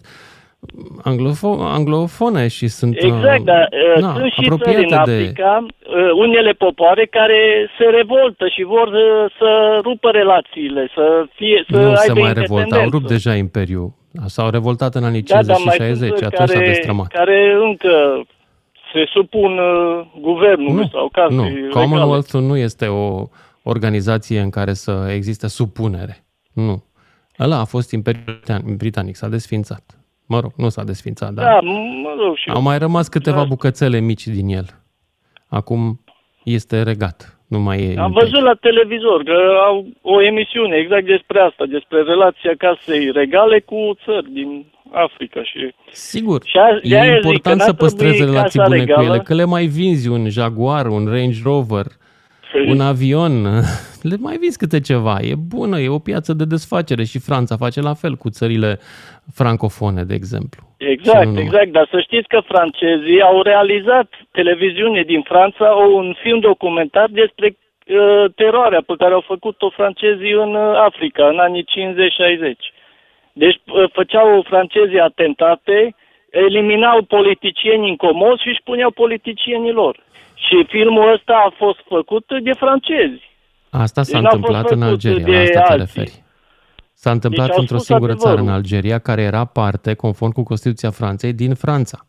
anglofo- 1.04 1.60
anglofone 1.78 2.48
și 2.48 2.68
sunt 2.68 2.96
Exact, 2.96 3.38
uh, 3.38 3.44
dar 3.44 3.68
uh, 3.96 4.02
na, 4.02 4.12
sunt 4.14 4.32
și 4.32 4.40
țări 4.42 4.46
apropiate 4.46 4.78
în 4.94 5.04
de... 5.04 5.12
Africa, 5.12 5.66
uh, 5.66 6.10
unele 6.14 6.52
popoare 6.52 7.06
care 7.06 7.70
se 7.78 7.84
revoltă 7.84 8.48
și 8.48 8.62
vor 8.62 8.88
uh, 8.88 9.30
să 9.38 9.78
rupă 9.82 10.10
relațiile, 10.10 10.90
să 10.94 11.26
fie, 11.34 11.64
să 11.70 11.76
nu 11.76 11.82
aibă 11.86 11.96
se 11.96 12.12
mai 12.12 12.32
revoltă, 12.32 12.52
au 12.52 12.58
independență. 12.60 12.96
rupt 12.96 13.06
deja 13.08 13.34
Imperiul. 13.34 13.92
S-au 14.26 14.50
revoltat 14.50 14.94
în 14.94 15.04
anii 15.04 15.22
Da, 15.22 15.34
50 15.34 15.46
dar 15.46 15.56
și 15.56 15.66
mai 15.66 15.88
60, 15.88 16.08
sunt 16.18 16.32
atunci 16.32 16.48
s-a 16.48 16.54
care, 16.54 16.66
destrămat. 16.66 17.06
care 17.06 17.56
încă 17.68 18.22
se 18.92 19.04
supun 19.12 19.58
uh, 19.58 20.06
guvernului 20.20 20.74
Nu, 20.82 20.88
sau 20.92 21.08
casei 21.12 21.36
nu. 21.36 21.42
regale. 21.44 21.68
Commonwealth-ul 21.68 22.40
nu 22.42 22.56
este 22.56 22.86
o 22.86 23.22
organizație 23.62 24.40
în 24.40 24.50
care 24.50 24.72
să 24.72 25.10
existe 25.14 25.48
supunere. 25.48 26.24
Nu. 26.52 26.84
Ăla 27.40 27.58
a 27.58 27.64
fost 27.64 27.92
Imperiul 27.92 28.24
Britan- 28.40 28.76
Britanic, 28.76 29.16
s-a 29.16 29.28
desfințat. 29.28 29.82
Mă 30.28 30.40
rog, 30.40 30.52
nu 30.56 30.68
s-a 30.68 30.84
desfințat, 30.84 31.32
dar 31.32 31.44
Da, 31.44 31.58
mă 32.02 32.14
rog 32.24 32.36
și 32.36 32.48
eu. 32.48 32.54
au 32.54 32.62
mai 32.62 32.78
rămas 32.78 33.08
câteva 33.08 33.36
Da. 33.36 33.44
bucățele 33.44 33.98
mici 34.00 34.26
din 34.26 34.48
el. 34.48 34.66
Acum 35.48 36.00
este 36.44 36.82
regat, 36.82 37.38
nu 37.46 37.58
mai 37.60 37.76
e 37.78 37.82
Am 37.82 37.88
imperiu. 37.88 38.12
văzut 38.20 38.42
la 38.42 38.54
televizor 38.60 39.22
că 39.22 39.36
au 39.66 39.86
o 40.02 40.22
emisiune 40.22 40.76
exact 40.76 41.04
despre 41.06 41.40
asta, 41.40 41.64
despre 41.66 42.02
relația 42.02 42.52
casei 42.58 43.10
regale 43.10 43.60
cu 43.60 43.76
țări 44.04 44.32
din 44.32 44.66
Africa 44.92 45.42
și 45.42 45.74
Sigur, 45.92 46.40
și 46.44 46.56
a, 46.56 46.66
de 46.82 46.94
e 46.96 47.00
aia 47.00 47.12
zic 47.12 47.20
că 47.22 47.26
important 47.28 47.58
n-ar 47.58 47.66
să 47.68 47.74
păstrezi 47.74 48.14
trebui 48.16 48.32
relații 48.34 48.58
casa 48.58 48.70
bune 48.70 48.80
cu 48.80 48.86
regală, 48.86 49.14
ele, 49.14 49.22
că 49.22 49.34
le 49.34 49.44
mai 49.44 49.66
vinzi 49.66 50.08
un 50.08 50.28
Jaguar, 50.28 50.86
un 50.86 51.06
Range 51.06 51.38
Rover, 51.44 51.86
Păi- 52.52 52.68
un 52.68 52.80
avion, 52.80 53.32
le 54.10 54.16
mai 54.18 54.36
vinzi 54.36 54.58
câte 54.58 54.80
ceva. 54.80 55.16
E 55.20 55.34
bună, 55.34 55.78
e 55.80 55.88
o 55.88 55.98
piață 55.98 56.32
de 56.32 56.44
desfacere 56.44 57.04
și 57.04 57.18
Franța 57.18 57.56
face 57.56 57.80
la 57.80 57.94
fel 57.94 58.14
cu 58.14 58.28
țările 58.30 58.78
francofone, 59.34 60.02
de 60.04 60.14
exemplu. 60.14 60.62
Și 60.78 60.84
nu 60.84 60.90
Exact, 60.90 61.24
numai. 61.26 61.42
exact, 61.42 61.70
dar 61.72 61.88
să 61.90 62.00
știți 62.00 62.28
că 62.28 62.40
francezii 62.46 63.20
au 63.22 63.42
realizat 63.42 64.08
televiziune 64.30 65.02
din 65.02 65.22
Franța 65.22 65.76
o- 65.78 65.94
un 66.02 66.14
film 66.22 66.38
documentar 66.40 67.08
despre 67.10 67.56
uh, 67.56 68.24
teroarea 68.34 68.82
pe 68.86 68.94
care 68.98 69.12
au 69.14 69.24
făcut-o 69.26 69.70
francezii 69.70 70.32
în 70.32 70.54
uh, 70.54 70.74
Africa 70.88 71.28
în 71.28 71.38
anii 71.38 71.64
50-60. 71.64 71.66
Deci 73.32 73.60
uh, 73.64 73.90
făceau 73.92 74.44
francezii 74.48 75.00
atentate, 75.00 75.94
eliminau 76.30 77.02
politicieni 77.02 77.88
incomozi 77.88 78.42
și 78.42 78.48
își 78.48 78.62
puneau 78.64 78.90
politicienii 78.90 79.72
lor. 79.72 80.06
Și 80.34 80.64
filmul 80.68 81.12
ăsta 81.12 81.42
a 81.46 81.54
fost 81.56 81.80
făcut 81.88 82.24
de 82.42 82.52
francezi. 82.52 83.22
Asta 83.70 84.02
s-a 84.02 84.12
Deci 84.12 84.22
n-a 84.22 84.28
fost 84.28 84.34
întâmplat 84.34 84.70
în 84.70 84.78
făcut 84.78 85.04
Algeria, 85.04 85.24
de 85.24 85.32
la 85.32 85.40
asta 85.40 85.60
te 85.60 85.72
alții. 85.72 85.78
referi. 85.78 86.22
S-a 86.92 87.10
întâmplat 87.10 87.46
Deci 87.46 87.54
au 87.54 87.60
într-o 87.60 87.76
spus 87.76 87.86
singură 87.86 88.14
țară, 88.14 88.32
în 88.32 88.38
adevărul. 88.38 88.62
Algeria, 88.62 88.98
care 88.98 89.22
era 89.22 89.44
parte, 89.44 89.94
conform 89.94 90.32
cu 90.32 90.42
Constituția 90.42 90.90
Franței, 90.90 91.32
din 91.32 91.54
Franța. 91.54 92.06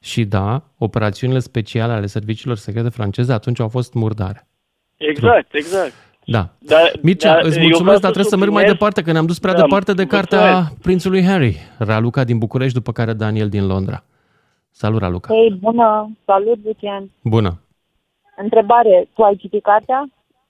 Și 0.00 0.24
da, 0.24 0.62
operațiunile 0.78 1.38
speciale 1.38 1.92
ale 1.92 2.06
serviciilor 2.06 2.56
secrete 2.56 2.88
franceze 2.88 3.32
atunci 3.32 3.60
au 3.60 3.68
fost 3.68 3.94
murdare. 3.94 4.48
Exact, 4.96 5.54
exact. 5.54 5.92
Da. 6.30 6.48
Dar, 6.58 6.92
Mircea, 7.02 7.32
dar 7.34 7.44
îți 7.44 7.56
eu 7.56 7.62
mulțumesc, 7.62 7.82
vreau 7.82 7.98
dar 7.98 8.10
trebuie 8.10 8.24
să 8.24 8.36
merg 8.36 8.50
mai 8.50 8.62
subliniez- 8.62 8.72
departe, 8.78 9.02
că 9.02 9.12
ne-am 9.12 9.26
dus 9.26 9.38
prea 9.38 9.52
Da, 9.54 9.60
departe 9.60 9.92
de 9.94 10.06
cartea 10.06 10.40
mulțumesc. 10.44 10.80
prințului 10.82 11.22
Harry, 11.24 11.56
Raluca 11.78 12.24
din 12.24 12.38
București, 12.38 12.74
după 12.74 12.92
care 12.92 13.12
Daniel 13.12 13.48
din 13.48 13.66
Londra. 13.66 14.04
Salut, 14.70 15.00
Raluca. 15.00 15.34
Hei, 15.34 15.50
bună! 15.60 16.10
Salut, 16.24 16.58
Lucian! 16.64 17.10
Bună. 17.24 17.60
Întrebare, 18.36 19.08
tu 19.14 19.22
ai 19.22 19.36
citit 19.36 19.62
cartea? 19.62 20.08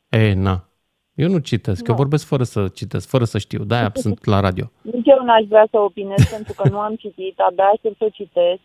E, 0.08 0.34
na. 0.34 0.64
Eu 1.14 1.28
nu 1.28 1.38
citesc, 1.38 1.80
eu 1.86 1.94
Nu. 1.94 2.00
vorbesc 2.00 2.26
fără 2.26 2.42
să 2.42 2.68
citesc, 2.74 3.08
fără 3.08 3.24
să 3.24 3.38
știu. 3.38 3.64
De-aia 3.64 3.90
sunt 4.04 4.24
la 4.24 4.40
radio. 4.40 4.70
Nici 4.82 5.06
eu 5.06 5.24
n-aș 5.24 5.44
vrea 5.48 5.66
să 5.70 5.78
opinez 5.78 6.24
pentru 6.36 6.52
că 6.56 6.68
nu 6.68 6.78
am 6.78 6.94
citit, 6.94 7.38
abia 7.38 7.64
aștept 7.64 7.96
să 7.96 8.04
o 8.04 8.08
citesc. 8.08 8.62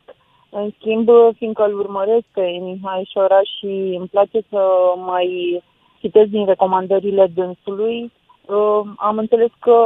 În 0.52 0.70
schimb, 0.80 1.08
fiindcă 1.38 1.64
îl 1.64 1.80
urmăresc 1.80 2.26
pe 2.34 2.42
Mihai 2.62 3.10
Șoraș 3.14 3.48
și 3.60 3.96
îmi 4.00 4.08
place 4.12 4.40
să 4.50 4.62
mai 5.06 5.28
citesc 6.06 6.30
din 6.30 6.46
recomandările 6.46 7.26
dânsului, 7.34 8.12
uh, 8.46 8.82
am 8.98 9.18
înțeles 9.18 9.52
că 9.60 9.78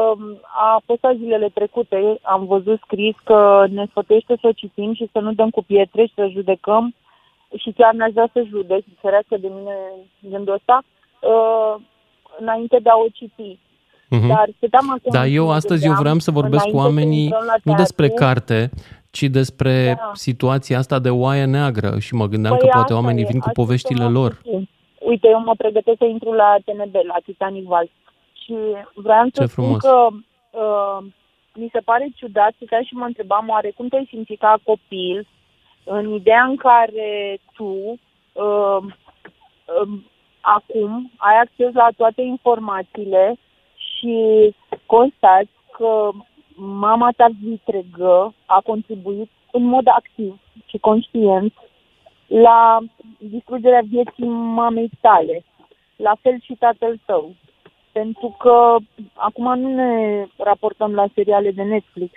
a 0.68 0.82
postat 0.86 1.16
zilele 1.16 1.50
trecute, 1.54 2.20
am 2.22 2.46
văzut 2.46 2.80
scris 2.86 3.16
că 3.24 3.66
ne 3.70 3.86
sfătuiește 3.90 4.34
să 4.42 4.48
o 4.48 4.58
citim 4.62 4.94
și 4.94 5.10
să 5.12 5.20
nu 5.20 5.32
dăm 5.34 5.50
cu 5.50 5.64
pietre 5.64 6.06
și 6.06 6.14
să 6.16 6.34
judecăm 6.38 6.94
și 7.62 7.70
chiar 7.78 7.94
n-aș 7.94 8.12
vrea 8.12 8.30
să 8.34 8.50
judec, 8.50 8.84
ferească 9.02 9.36
de 9.38 9.50
mine 9.58 9.76
gândul 10.32 10.54
ăsta, 10.54 10.84
uh, 11.32 11.74
înainte 12.40 12.78
de 12.84 12.90
a 12.90 12.98
o 13.06 13.08
citi. 13.14 13.58
Mhm. 14.10 14.28
Dar 14.28 14.50
stăteam 14.58 14.92
acum 14.92 15.12
Da, 15.12 15.26
și 15.26 15.36
eu 15.36 15.46
mă 15.46 15.52
astăzi 15.52 15.86
eu 15.86 15.94
gândeam, 15.94 16.02
vreau 16.04 16.20
să 16.20 16.32
vorbesc 16.32 16.64
cu 16.64 16.70
înainte 16.70 16.88
să 16.88 16.88
oamenii 16.88 17.24
intrăm 17.24 17.46
la 17.46 17.56
nu 17.64 17.74
despre 17.84 18.08
teatru, 18.08 18.26
carte, 18.26 18.70
ci 19.12 19.24
despre 19.24 19.94
Da. 19.98 20.12
situația 20.14 20.78
asta 20.78 21.00
de 21.00 21.10
oaie 21.10 21.46
neagră 21.46 22.00
și 22.00 22.14
mă 22.14 22.26
gândeam 22.28 22.54
Păi 22.58 22.62
că 22.62 22.70
poate 22.74 22.94
asta 22.94 23.02
oamenii 23.02 23.24
e, 23.24 23.28
vin 23.32 23.40
cu 23.40 23.48
asta 23.48 23.62
poveștile 23.62 24.04
să 24.04 24.10
mă 24.10 24.20
lor. 24.20 24.34
puțin. 24.34 24.70
Uite, 25.10 25.28
eu 25.28 25.40
mă 25.40 25.56
pregătesc 25.56 25.98
să 25.98 26.06
intru 26.06 26.32
la 26.32 26.56
TNB, 26.66 26.96
la 26.96 27.18
Titanic 27.26 27.64
Val. 27.64 27.90
Și 28.44 28.56
vreau 28.94 29.28
să 29.34 29.42
Ce 29.42 29.46
spun 29.46 29.64
frumos. 29.64 29.82
că 29.82 30.08
uh, 30.52 31.06
mi 31.54 31.70
se 31.72 31.80
pare 31.80 32.08
ciudat, 32.16 32.54
stăteam 32.56 32.84
și 32.84 32.94
mă 32.94 33.06
întrebam 33.06 33.48
oare 33.50 33.70
cum 33.76 33.88
te-ai 33.88 34.08
simțit 34.10 34.40
ca 34.40 34.60
copil 34.64 35.28
în 35.84 36.14
ideea 36.14 36.44
în 36.44 36.56
care 36.56 37.40
tu 37.54 38.00
uh, 38.34 38.82
uh, 39.82 39.90
acum 40.42 41.12
ai 41.18 41.38
acces 41.40 41.74
la 41.74 41.88
toate 41.98 42.22
informațiile 42.22 43.36
și 43.76 44.16
constați 44.86 45.50
că 45.72 46.10
mama 46.56 47.10
ta 47.18 47.28
vitregă 47.44 48.34
a 48.46 48.62
contribuit 48.66 49.30
în 49.52 49.64
mod 49.64 49.88
activ 49.88 50.40
și 50.66 50.78
conștient 50.78 51.54
la 52.30 52.78
distrugerea 53.18 53.82
vieții 53.90 54.26
mamei 54.28 54.90
tale. 55.02 55.44
La 55.96 56.14
fel 56.22 56.40
și 56.42 56.56
tatăl 56.60 57.00
tău. 57.06 57.36
Pentru 57.92 58.36
că 58.40 58.76
acum 59.14 59.60
nu 59.60 59.74
ne 59.74 60.26
raportăm 60.38 60.94
la 60.94 61.06
seriale 61.14 61.52
de 61.52 61.64
Netflix, 61.64 62.14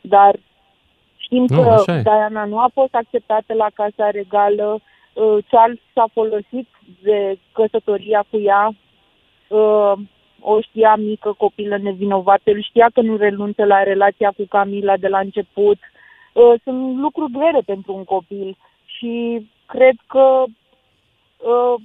dar 0.00 0.38
știm 1.16 1.44
Nu, 1.48 1.62
că 1.62 1.68
așa 1.68 1.96
e. 1.96 2.02
Diana 2.02 2.44
nu 2.44 2.58
a 2.58 2.70
fost 2.72 2.94
acceptată 2.94 3.54
la 3.54 3.66
Casa 3.74 4.10
Regală, 4.10 4.80
uh, 5.12 5.38
Charles 5.50 5.78
s-a 5.94 6.04
folosit 6.12 6.68
de 7.02 7.38
căsătoria 7.52 8.24
cu 8.30 8.38
ea, 8.38 8.74
uh, 9.48 9.92
o 10.40 10.60
știa 10.60 10.94
mică 10.96 11.34
copilă 11.38 11.76
nevinovată, 11.76 12.50
îl 12.50 12.62
știa 12.62 12.90
că 12.94 13.00
nu 13.00 13.16
renunță 13.16 13.64
la 13.64 13.82
relația 13.82 14.32
cu 14.36 14.44
Camila 14.48 14.96
de 14.96 15.08
la 15.08 15.18
început. 15.18 15.78
Uh, 16.32 16.52
Sunt 16.64 16.98
lucruri 16.98 17.32
grele 17.32 17.60
pentru 17.66 17.94
un 17.94 18.04
copil 18.04 18.56
și 19.00 19.46
cred 19.66 19.96
că 20.06 20.44
uh, 20.44 21.82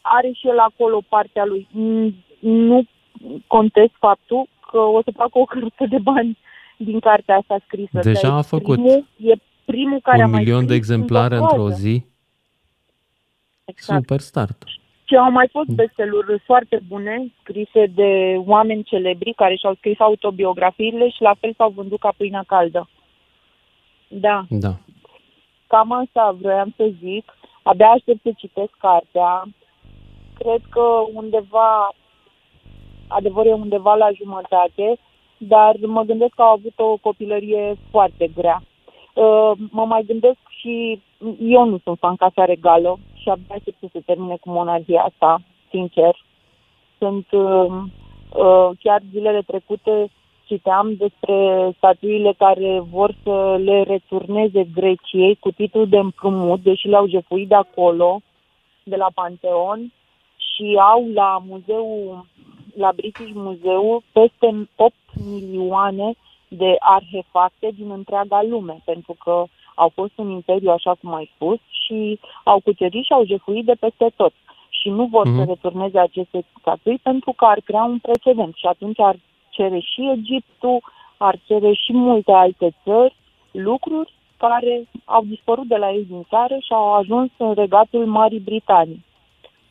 are 0.00 0.30
și 0.32 0.48
el 0.48 0.58
acolo 0.58 1.02
partea 1.08 1.44
lui. 1.44 1.68
Mm, 1.70 2.14
Nu 2.38 2.84
contest 3.46 3.92
faptul 3.98 4.48
că 4.70 4.78
o 4.78 5.02
să 5.02 5.10
facă 5.14 5.38
o 5.38 5.44
căruță 5.44 5.84
de 5.88 5.98
bani 5.98 6.38
din 6.76 7.00
cartea 7.00 7.36
asta 7.36 7.58
scrisă. 7.66 8.00
Deja 8.02 8.20
Dar 8.28 8.30
e 8.30 8.38
a 8.38 8.42
făcut. 8.42 8.74
Primul, 8.74 9.06
e 9.16 9.34
primul 9.64 10.00
care 10.02 10.22
a 10.22 10.24
Un 10.24 10.30
mai 10.30 10.40
milion 10.40 10.60
de 10.60 10.64
scris 10.66 10.76
exemplare 10.76 11.34
într-o 11.36 11.50
într-o 11.50 11.68
fază. 11.68 11.80
zi. 11.80 12.04
Exact. 13.64 14.00
Super 14.00 14.20
start. 14.20 14.62
Și 15.04 15.16
au 15.16 15.30
mai 15.30 15.48
fost 15.50 15.68
besteluri 15.68 16.42
foarte 16.44 16.80
bune, 16.88 17.32
scrise 17.40 17.86
de 17.86 18.34
oameni 18.36 18.82
celebri 18.82 19.32
care 19.32 19.54
și-au 19.56 19.74
scris 19.74 20.00
autobiografiile 20.00 21.08
și 21.08 21.22
la 21.22 21.34
fel 21.40 21.54
s-au 21.56 21.70
vândut 21.70 21.98
ca 21.98 22.14
pâinea 22.16 22.44
caldă. 22.46 22.88
Da, 24.08 24.44
Da. 24.48 24.78
Cam 25.68 25.92
asta 25.92 26.36
vroiam 26.40 26.74
să 26.76 26.90
zic. 27.02 27.36
Abia 27.62 27.88
aștept 27.88 28.22
să 28.22 28.30
citesc 28.36 28.70
cartea. 28.78 29.44
Cred 30.38 30.60
că 30.70 30.84
undeva, 31.12 31.94
adevărul 33.08 33.50
e 33.50 33.54
undeva 33.54 33.94
la 33.94 34.10
jumătate, 34.12 34.98
dar 35.38 35.76
mă 35.86 36.02
gândesc 36.02 36.34
că 36.34 36.42
au 36.42 36.52
avut 36.52 36.72
o 36.76 36.96
copilărie 36.96 37.76
foarte 37.90 38.28
grea. 38.34 38.62
Uh, 39.14 39.52
Mă 39.70 39.84
mai 39.84 40.02
gândesc 40.06 40.38
și 40.48 41.00
eu 41.40 41.64
nu 41.64 41.78
sunt 41.84 41.98
fan 41.98 42.16
Casa 42.16 42.44
Regală 42.44 42.98
și 43.14 43.28
abia 43.28 43.54
aștept 43.54 43.78
să 43.80 43.86
se 43.92 44.00
termine 44.00 44.36
cu 44.40 44.50
monarhia 44.50 45.02
asta, 45.02 45.40
sincer. 45.70 46.16
Sunt 46.98 47.26
uh, 47.30 47.66
uh, 48.34 48.70
chiar 48.82 49.00
zilele 49.10 49.42
trecute 49.46 50.10
citeam 50.48 50.94
despre 50.96 51.36
statuile 51.76 52.32
care 52.38 52.80
vor 52.90 53.14
să 53.22 53.56
le 53.64 53.82
returneze 53.82 54.62
Greciei 54.74 55.36
cu 55.40 55.50
titlul 55.50 55.88
de 55.88 55.98
împrumut, 55.98 56.60
deși 56.62 56.86
le-au 56.86 57.08
jefuit 57.08 57.48
de 57.48 57.54
acolo, 57.54 58.20
de 58.82 58.96
la 58.96 59.08
Panteon, 59.14 59.92
și 60.36 60.78
au 60.92 61.08
la 61.14 61.42
muzeul, 61.48 62.26
la 62.74 62.90
British 62.96 63.30
Museum, 63.34 64.02
peste 64.12 64.68
8 64.76 64.94
milioane 65.30 66.14
de 66.48 66.76
arhefacte 66.78 67.68
din 67.76 67.90
întreaga 67.90 68.42
lume, 68.42 68.82
pentru 68.84 69.16
că 69.24 69.44
au 69.74 69.90
fost 69.94 70.12
un 70.16 70.30
imperiu, 70.30 70.70
așa 70.70 70.94
cum 71.00 71.14
ai 71.14 71.30
spus, 71.34 71.58
și 71.84 72.18
au 72.44 72.60
cucerit 72.60 73.04
și 73.04 73.12
au 73.12 73.24
jefuit 73.24 73.64
de 73.64 73.76
peste 73.80 74.10
tot. 74.16 74.32
Și 74.68 74.88
nu 74.88 75.04
vor 75.04 75.26
Mhm. 75.26 75.36
să 75.36 75.44
returneze 75.44 75.98
aceste 75.98 76.44
statui 76.60 76.98
pentru 77.02 77.32
că 77.32 77.44
ar 77.44 77.60
crea 77.64 77.84
un 77.84 77.98
precedent 77.98 78.54
și 78.54 78.66
atunci 78.66 79.00
ar 79.00 79.16
cere 79.58 79.78
și 79.78 80.00
Egiptul, 80.18 80.78
ar 81.16 81.36
cere 81.46 81.72
și 81.72 81.92
multe 81.92 82.32
alte 82.32 82.68
țări 82.84 83.14
lucruri 83.50 84.12
care 84.36 84.74
au 85.04 85.24
dispărut 85.24 85.68
de 85.68 85.76
la 85.76 85.88
ei 85.90 86.04
din 86.08 86.26
țară 86.28 86.56
și 86.66 86.72
au 86.80 86.94
ajuns 86.94 87.30
în 87.38 87.54
regatul 87.54 88.06
Marii 88.06 88.46
Britanii. 88.50 89.04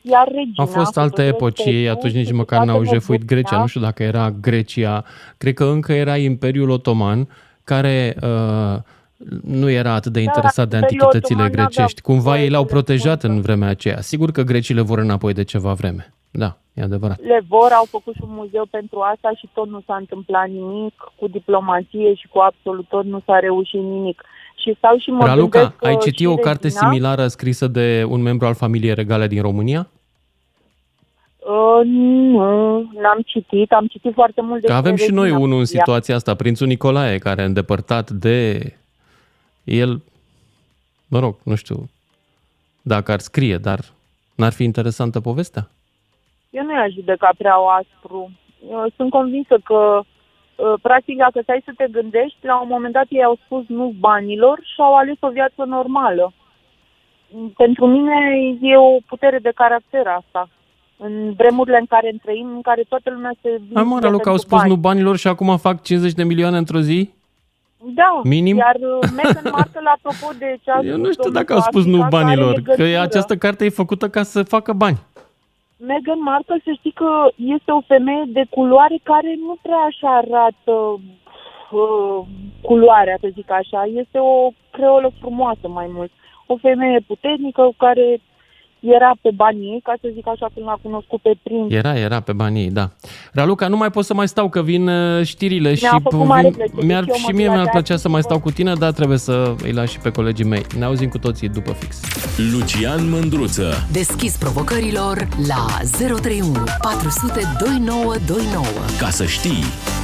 Iar 0.02 0.26
regina, 0.26 0.64
Au 0.64 0.66
fost 0.66 0.96
alte 0.96 1.22
cu 1.22 1.28
tot 1.28 1.34
epoci, 1.34 1.58
ei 1.58 1.72
respectul, 1.72 1.96
atunci 1.96 2.14
nici 2.14 2.30
cu 2.30 2.36
măcar 2.36 2.64
n-au 2.64 2.76
toată 2.82 2.94
jefuit 2.94 3.24
Grecia, 3.24 3.40
nebunia, 3.40 3.60
nu 3.60 3.66
știu 3.66 3.80
dacă 3.80 4.02
era 4.02 4.30
Grecia, 4.30 5.04
cred 5.38 5.54
că 5.54 5.64
încă 5.64 5.92
era 5.92 6.16
Imperiul 6.16 6.70
Otoman, 6.70 7.28
care 7.64 8.16
uh, 8.22 8.76
nu 9.42 9.70
era 9.70 9.92
atât 9.92 10.12
de 10.12 10.18
Da, 10.18 10.24
interesat 10.24 10.68
de 10.68 10.76
Imperiul 10.76 11.00
antichitățile 11.02 11.42
Otoman 11.42 11.50
n-avea 11.50 11.64
grecești. 11.64 12.00
Cumva 12.00 12.30
voie 12.30 12.42
ei 12.42 12.50
l-au 12.50 12.62
să 12.62 12.66
le 12.66 12.72
protejat 12.72 13.22
în 13.22 13.40
vremea 13.40 13.68
aceea. 13.68 14.00
Sigur 14.00 14.30
că 14.30 14.42
grecii 14.42 14.74
le 14.74 14.80
vor 14.80 14.98
înapoi 14.98 15.32
de 15.32 15.44
ceva 15.44 15.72
vreme. 15.72 16.12
Da, 16.30 16.56
e 16.74 16.82
adevărat. 16.82 17.20
le 17.20 17.42
vor, 17.48 17.70
au 17.72 17.84
făcut 17.84 18.14
și 18.14 18.20
un 18.22 18.34
muzeu 18.34 18.66
pentru 18.70 19.00
asta 19.00 19.32
și 19.36 19.48
tot 19.54 19.68
nu 19.68 19.82
s-a 19.86 19.96
întâmplat 19.96 20.48
nimic, 20.48 20.94
cu 21.16 21.28
diplomație 21.28 22.14
și 22.14 22.28
cu 22.28 22.38
absolut 22.38 22.88
tot 22.88 23.04
nu 23.04 23.22
s-a 23.26 23.38
reușit 23.38 23.80
nimic. 23.80 24.22
Și 24.56 24.74
stau 24.76 24.98
și 24.98 25.10
mă 25.10 25.24
Raluca, 25.24 25.58
gândesc 25.58 25.78
că 25.78 25.86
ai 25.86 25.96
citit 25.96 26.18
și 26.18 26.26
o 26.26 26.36
carte 26.36 26.66
regina, 26.66 26.80
similară 26.80 27.26
scrisă 27.26 27.66
de 27.66 28.04
un 28.08 28.22
membru 28.22 28.46
al 28.46 28.54
familiei 28.54 28.94
regale 28.94 29.26
din 29.26 29.42
România? 29.42 29.88
Uh, 31.38 31.80
nu, 31.84 32.76
n-am 32.76 33.20
citit, 33.26 33.72
am 33.72 33.86
citit 33.86 34.12
foarte 34.14 34.40
mult 34.40 34.60
Că 34.60 34.60
despre 34.60 34.76
avem 34.76 34.96
și 34.96 35.10
noi 35.10 35.22
regina 35.22 35.38
unul 35.38 35.58
în 35.58 35.64
Maria. 35.64 35.78
situația 35.78 36.14
asta, 36.14 36.34
prințul 36.34 36.66
Nicolae, 36.66 37.18
care 37.18 37.44
îndepărtat 37.44 38.10
de 38.10 38.60
el, 39.64 40.02
mă 41.08 41.18
rog, 41.18 41.36
nu 41.42 41.54
știu 41.54 41.88
dacă 42.82 43.12
ar 43.12 43.18
scrie, 43.18 43.56
dar 43.56 43.80
n-ar 44.34 44.52
fi 44.52 44.64
interesantă 44.64 45.20
povestea? 45.20 45.68
Eu 46.50 46.64
nu 46.64 46.72
i-aș 46.72 46.92
judeca 46.92 47.30
prea 47.38 47.54
aspru. 47.54 48.30
Eu 48.70 48.92
sunt 48.96 49.10
convinsă 49.10 49.56
că, 49.64 50.00
uh, 50.00 50.74
practic, 50.82 51.16
dacă 51.16 51.40
stai 51.42 51.62
să 51.64 51.72
te 51.76 51.86
gândești, 51.90 52.38
la 52.40 52.60
un 52.60 52.68
moment 52.70 52.92
dat 52.92 53.06
ei 53.08 53.24
au 53.24 53.38
spus 53.44 53.64
nu 53.66 53.94
banilor 53.98 54.58
și 54.62 54.80
au 54.80 54.94
ales 54.96 55.16
o 55.20 55.28
viață 55.28 55.64
normală. 55.66 56.32
Pentru 57.56 57.86
mine 57.86 58.16
e 58.60 58.76
o 58.76 58.96
putere 59.06 59.38
de 59.38 59.52
caracter 59.54 60.06
asta. 60.06 60.48
În 60.96 61.32
vremurile 61.32 61.78
în 61.78 61.86
care 61.86 62.14
trăim, 62.22 62.46
în 62.54 62.60
care 62.60 62.82
toată 62.88 63.10
lumea 63.10 63.32
se 63.42 63.48
Hai 63.74 63.82
mă, 63.82 63.88
vinde 63.88 64.06
Raluca, 64.06 64.30
au 64.30 64.36
pentru 64.36 64.46
spus 64.46 64.58
bani. 64.58 64.68
nu 64.70 64.76
banilor 64.76 65.16
și 65.16 65.28
acum 65.28 65.56
fac 65.56 65.82
50 65.82 66.12
de 66.12 66.24
milioane 66.24 66.56
într-o 66.56 66.80
zi? 66.80 67.10
Da, 67.84 68.20
Minim? 68.24 68.56
iar 68.56 68.74
uh, 68.74 69.08
Meghan 69.16 69.50
Markle, 69.52 69.90
apropo 69.94 70.32
de 70.38 70.58
ce 70.62 70.70
a 70.70 70.80
Eu 70.84 70.94
spus 70.94 71.06
nu 71.06 71.10
știu 71.10 71.22
domnul 71.22 71.42
dacă 71.42 71.52
au 71.54 71.60
spus 71.60 71.84
nu 71.84 72.00
Africa, 72.00 72.16
are 72.16 72.24
banilor, 72.26 72.52
că 72.52 72.60
legătură. 72.60 73.00
această 73.00 73.36
carte 73.36 73.64
e 73.64 73.68
făcută 73.68 74.08
ca 74.08 74.22
să 74.22 74.42
facă 74.42 74.72
bani. 74.72 74.98
Meghan 75.80 76.22
Markle, 76.22 76.60
să 76.64 76.72
știi 76.78 76.90
că 76.90 77.30
este 77.36 77.70
o 77.70 77.80
femeie 77.80 78.24
de 78.26 78.44
culoare 78.50 78.98
care 79.02 79.34
nu 79.46 79.56
prea 79.62 79.78
așa 79.78 80.16
arată 80.16 80.72
uh, 81.70 82.20
culoarea, 82.62 83.16
să 83.20 83.28
zic 83.32 83.50
așa. 83.50 83.84
Este 83.94 84.18
o 84.18 84.50
creolă 84.70 85.10
frumoasă 85.20 85.68
mai 85.68 85.86
mult. 85.90 86.10
O 86.46 86.56
femeie 86.56 87.00
puternică 87.06 87.70
care 87.76 88.20
era 88.80 89.12
pe 89.22 89.30
banii 89.34 89.70
ei, 89.72 89.80
ca 89.84 89.94
să 90.00 90.08
zic 90.14 90.28
așa, 90.28 90.48
când 90.54 90.66
l-a 90.66 90.78
cunoscut 90.82 91.20
pe 91.22 91.32
prinț. 91.42 91.72
Era, 91.72 91.98
era 91.98 92.20
pe 92.20 92.32
banii 92.32 92.62
ei, 92.62 92.70
da. 92.70 92.90
Raluca, 93.32 93.68
nu 93.68 93.76
mai 93.76 93.90
pot 93.90 94.04
să 94.04 94.14
mai 94.14 94.28
stau, 94.28 94.48
că 94.48 94.62
vin 94.62 94.88
uh, 94.88 95.24
știrile 95.24 95.74
și 95.74 95.86
făcut 96.02 96.26
mare 96.26 96.42
vin, 96.42 96.52
plăcere. 96.52 96.86
mi-ar, 96.86 97.02
Și 97.02 97.08
eu 97.08 97.14
și 97.16 97.24
mă 97.24 97.30
mie 97.34 97.44
duc 97.44 97.54
la 97.54 97.60
mi-ar 97.60 97.70
plăcea 97.70 97.84
teatru 97.86 98.02
să 98.02 98.08
mai 98.08 98.22
stau 98.22 98.40
cu 98.40 98.50
tine, 98.50 98.72
dar 98.74 98.92
trebuie 98.92 99.18
să 99.18 99.54
îi 99.62 99.72
las 99.72 99.90
și 99.90 99.98
pe 99.98 100.10
colegii 100.10 100.44
mei. 100.44 100.62
Ne 100.78 100.84
auzim 100.84 101.08
cu 101.08 101.18
toții 101.18 101.48
după 101.48 101.72
fix. 101.72 102.00
Lucian 102.52 103.10
Mândruță. 103.10 103.72
Deschis 103.92 104.36
provocărilor 104.36 105.28
la 105.48 105.66
031 105.98 106.52
400 106.82 107.40
2929. 107.60 108.64
Ca 109.00 109.08
să 109.08 109.24
știi. 109.24 109.97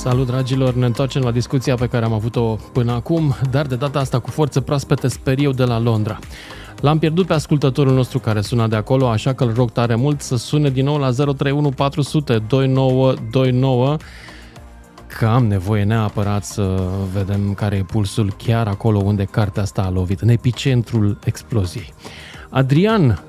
Salut, 0.00 0.26
dragilor! 0.26 0.74
Ne 0.74 0.86
întoarcem 0.86 1.22
la 1.22 1.30
discuția 1.30 1.74
pe 1.74 1.86
care 1.86 2.04
am 2.04 2.12
avut-o 2.12 2.56
până 2.72 2.92
acum, 2.92 3.34
dar 3.50 3.66
de 3.66 3.76
data 3.76 3.98
asta 3.98 4.18
cu 4.18 4.30
forțe 4.30 4.60
proaspete 4.60 5.08
sper 5.08 5.38
eu 5.38 5.52
de 5.52 5.64
la 5.64 5.78
Londra. 5.78 6.18
L-am 6.80 6.98
pierdut 6.98 7.26
pe 7.26 7.32
ascultătorul 7.32 7.94
nostru 7.94 8.18
care 8.18 8.40
suna 8.40 8.68
de 8.68 8.76
acolo, 8.76 9.08
așa 9.08 9.32
că 9.32 9.44
îl 9.44 9.54
rog 9.54 9.70
tare 9.70 9.94
mult 9.94 10.20
să 10.20 10.36
sune 10.36 10.70
din 10.70 10.84
nou 10.84 10.96
la 10.96 11.10
031 11.10 11.68
400 11.68 12.38
2929 12.38 13.96
că 15.18 15.26
am 15.26 15.46
nevoie 15.46 15.84
neapărat 15.84 16.44
să 16.44 16.82
vedem 17.12 17.54
care 17.54 17.76
e 17.76 17.82
pulsul 17.82 18.32
chiar 18.36 18.66
acolo 18.66 18.98
unde 18.98 19.24
cartea 19.24 19.62
asta 19.62 19.82
a 19.82 19.90
lovit, 19.90 20.20
în 20.20 20.28
epicentrul 20.28 21.18
exploziei. 21.24 21.92
Adrian, 22.50 23.22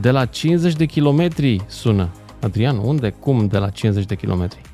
de 0.00 0.10
la 0.10 0.24
50 0.24 0.74
de 0.74 0.84
kilometri 0.84 1.64
sună. 1.66 2.08
Adrian, 2.40 2.76
unde? 2.76 3.10
Cum 3.20 3.46
de 3.46 3.58
la 3.58 3.70
50 3.70 4.06
de 4.06 4.14
kilometri? 4.14 4.69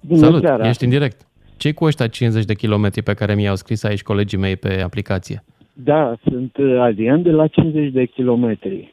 Bună 0.00 0.18
Salut, 0.20 0.40
seara. 0.40 0.68
ești 0.68 0.84
în 0.84 0.90
direct. 0.90 1.20
ce 1.56 1.72
cu 1.72 1.84
ăștia 1.84 2.06
50 2.08 2.44
de 2.44 2.54
kilometri 2.54 3.02
pe 3.02 3.14
care 3.14 3.34
mi-au 3.34 3.54
scris 3.56 3.84
aici 3.84 4.02
colegii 4.02 4.38
mei 4.38 4.56
pe 4.56 4.80
aplicație? 4.80 5.44
Da, 5.72 6.14
sunt 6.22 6.56
uh, 6.56 6.78
Adrian 6.80 7.22
de 7.22 7.30
la 7.30 7.46
50 7.46 7.92
de 7.92 8.04
kilometri. 8.04 8.92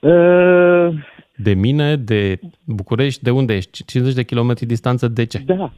Uh, 0.00 0.88
De 1.36 1.54
mine, 1.54 1.96
de 1.96 2.38
București, 2.64 3.22
de 3.22 3.30
unde 3.30 3.54
ești? 3.54 3.84
50 3.84 4.14
de 4.14 4.22
kilometri 4.24 4.66
distanță, 4.66 5.08
de 5.08 5.24
ce? 5.26 5.38
da, 5.38 5.72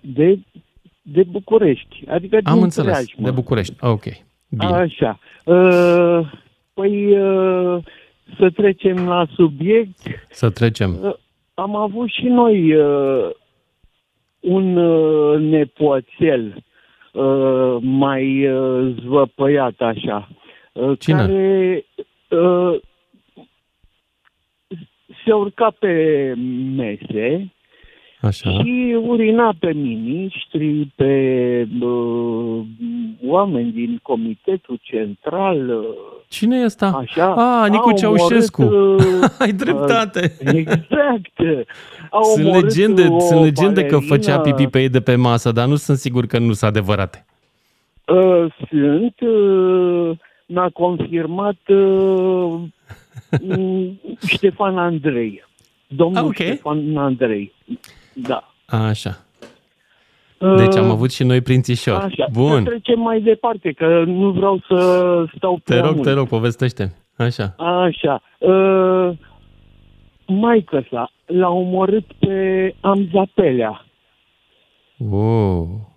de, 0.00 0.38
de 1.02 1.22
București. 1.30 2.04
Adică 2.08 2.38
Am 2.44 2.54
din 2.54 2.62
înțeles, 2.62 2.90
Preajmă. 2.92 3.24
de 3.24 3.30
București. 3.30 3.74
Ok, 3.80 4.02
bine. 4.48 4.72
Așa. 4.72 5.18
Uh, 5.44 6.32
păi 6.74 7.18
uh, 7.18 7.82
să 8.38 8.50
trecem 8.54 9.06
la 9.08 9.26
subiect. 9.34 9.98
Să 10.30 10.50
trecem. 10.50 10.98
Uh, 11.02 11.12
am 11.54 11.76
avut 11.76 12.08
și 12.08 12.24
noi 12.26 12.74
uh, 12.74 13.30
un 14.40 14.76
uh, 14.76 15.40
nepoțel 15.40 16.64
uh, 17.12 17.76
mai 17.80 18.48
uh, 18.48 18.94
zvăpăiat 19.02 19.80
așa. 19.80 20.28
Uh, 20.72 20.98
Cine? 20.98 21.16
Care 21.16 21.84
uh, 22.28 22.80
se 25.24 25.32
urca 25.32 25.70
pe 25.78 26.34
mese 26.76 27.52
Așa. 28.20 28.50
și 28.50 28.96
urina 29.06 29.52
pe 29.58 29.72
miniștri, 29.72 30.88
pe 30.94 31.12
uh, 31.80 32.60
oameni 33.26 33.72
din 33.72 33.98
Comitetul 34.02 34.78
Central. 34.82 35.68
Uh, 35.68 35.84
Cine 36.28 36.58
e 36.58 36.64
ăsta? 36.64 36.86
Așa. 36.86 37.34
Ah, 37.62 37.70
Nicu 37.70 37.88
Au 37.88 37.96
Ceaușescu. 37.96 38.62
omorât, 38.62 39.00
uh, 39.22 39.28
Ai 39.38 39.52
dreptate. 39.52 40.36
uh, 40.46 40.52
exact. 40.64 41.66
Au 42.10 42.22
Sunt 42.22 42.44
omorât 42.46 42.62
legende, 42.62 43.02
o 43.02 43.18
sunt 43.20 43.40
legende 43.42 43.84
că 43.86 43.98
făcea 43.98 44.36
balerină. 44.36 44.56
pipi 44.56 44.70
pe 44.70 44.80
ei 44.80 44.88
de 44.88 45.00
pe 45.00 45.14
masă, 45.16 45.52
dar 45.52 45.66
nu 45.68 45.74
sunt 45.76 45.96
sigur 45.96 46.26
că 46.26 46.38
nu 46.38 46.52
sunt 46.52 46.70
adevărate. 46.70 47.24
Uh, 48.06 48.46
sunt. 48.70 49.14
Uh, 49.20 50.10
mi-a 50.46 50.68
confirmat 50.72 51.58
uh, 51.68 52.60
m, 53.42 53.98
Ștefan 54.34 54.78
Andrei. 54.78 55.44
Domnul 55.86 56.18
Ah, 56.22 56.24
ok. 56.26 56.34
Ștefan 56.34 56.96
Andrei. 56.96 57.52
Da. 58.22 58.52
Așa. 58.66 59.18
Deci 60.56 60.76
am 60.76 60.84
Uh, 60.86 60.90
avut 60.92 61.12
și 61.12 61.24
noi 61.24 61.40
prințișor. 61.40 61.94
Așa. 61.96 62.08
Să 62.16 62.28
Bun. 62.32 62.64
trecem 62.64 63.00
mai 63.00 63.20
departe, 63.20 63.72
că 63.72 64.02
nu 64.06 64.30
vreau 64.30 64.60
să 64.68 64.76
stau 65.36 65.54
Te 65.64 65.72
prea 65.72 65.84
rog, 65.84 65.94
mult. 65.94 66.06
te 66.06 66.12
rog, 66.12 66.28
povestește. 66.28 66.94
Așa. 67.16 67.54
Așa. 67.58 68.22
Uh, 68.38 69.10
maică 70.26 70.86
sa 70.90 71.10
l-a 71.26 71.48
omorât 71.48 72.04
pe 72.18 72.74
Amzapelea. 72.80 73.84
Wow. 74.96 75.88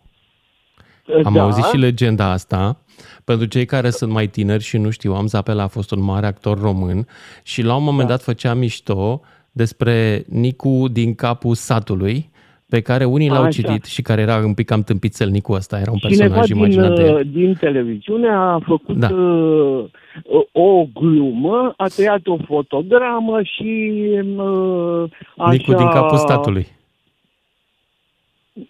Am 1.24 1.34
da. 1.34 1.42
auzit 1.42 1.64
și 1.64 1.78
legenda 1.78 2.26
asta. 2.32 2.78
Pentru 3.24 3.46
cei 3.48 3.66
care 3.66 3.90
sunt 3.90 4.12
mai 4.12 4.28
tineri 4.28 4.64
și 4.64 4.78
nu 4.78 4.90
știu, 4.90 5.14
Am 5.14 5.26
Zapela 5.28 5.64
a 5.64 5.68
fost 5.68 5.92
un 5.92 6.02
mare 6.02 6.26
actor 6.26 6.60
român 6.62 7.08
și 7.44 7.62
la 7.62 7.76
un 7.76 7.84
moment 7.84 8.08
Da. 8.08 8.14
dat 8.14 8.24
făcea 8.24 8.54
mișto 8.54 9.22
despre 9.56 10.24
Nicu 10.30 10.86
din 10.92 11.16
capul 11.16 11.54
satului, 11.56 12.32
pe 12.70 12.82
care 12.82 13.06
unii 13.06 13.30
l-au 13.30 13.42
Așa. 13.42 13.50
citit 13.50 13.86
și 13.86 14.02
care 14.02 14.22
era 14.22 14.38
un 14.38 14.54
pic 14.54 14.66
cam 14.66 14.84
tâmpițel 14.84 15.30
Nicu 15.30 15.52
ăsta, 15.54 15.80
era 15.80 15.92
un 15.92 15.98
personaj 16.02 16.28
Cineva 16.28 16.46
din, 16.46 16.56
imaginat 16.56 16.96
de 16.96 17.04
uh, 17.04 17.10
el. 17.10 17.28
din 17.32 17.56
televiziune 17.60 18.28
a 18.30 18.60
făcut 18.66 18.98
Da. 18.98 19.10
uh, 19.10 19.86
o 20.52 20.86
glumă, 20.94 21.74
a 21.78 21.88
tăiat 21.96 22.28
o 22.28 22.38
fotogramă 22.46 23.42
și 23.44 23.92
uh, 24.38 25.04
așa... 25.38 25.52
Nicu 25.52 25.74
din 25.74 25.90
capul 25.90 26.18
statului. 26.18 26.68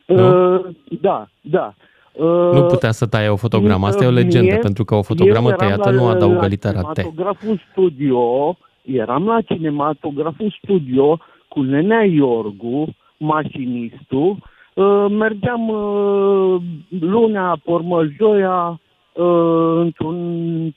Uh, 0.07 0.59
da, 1.01 1.27
da. 1.41 1.73
Uh, 2.13 2.49
Nu 2.53 2.61
putea 2.65 2.91
să 2.91 3.05
taie 3.05 3.27
o 3.29 3.35
fotogramă, 3.35 3.85
asta 3.87 4.03
e 4.03 4.07
o 4.07 4.11
legendă, 4.11 4.51
mie- 4.51 4.59
pentru 4.61 4.83
că 4.85 4.95
o 4.95 5.01
fotogramă 5.01 5.47
eu 5.49 5.53
eram 5.53 5.67
tăiată 5.67 5.89
la- 5.89 5.95
nu 5.95 6.07
adaugă 6.07 6.35
la 6.39 6.45
litera 6.47 6.81
T. 6.81 6.93
Cinematograful 6.95 7.61
studio, 7.71 8.57
eram 8.83 9.25
la 9.25 9.41
cinematograful 9.41 10.55
studio 10.63 11.19
cu 11.47 11.61
Nenea 11.61 12.03
Iorgu, 12.03 12.95
mașinistul, 13.17 14.37
uh, 14.73 15.05
mergeam 15.09 15.69
uh, 15.69 16.61
lunea, 16.99 17.59
pormă 17.63 18.03
joia, 18.17 18.79
uh, 19.13 19.75
într-un 19.75 20.17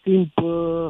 timp 0.02 0.32
uh, 0.42 0.86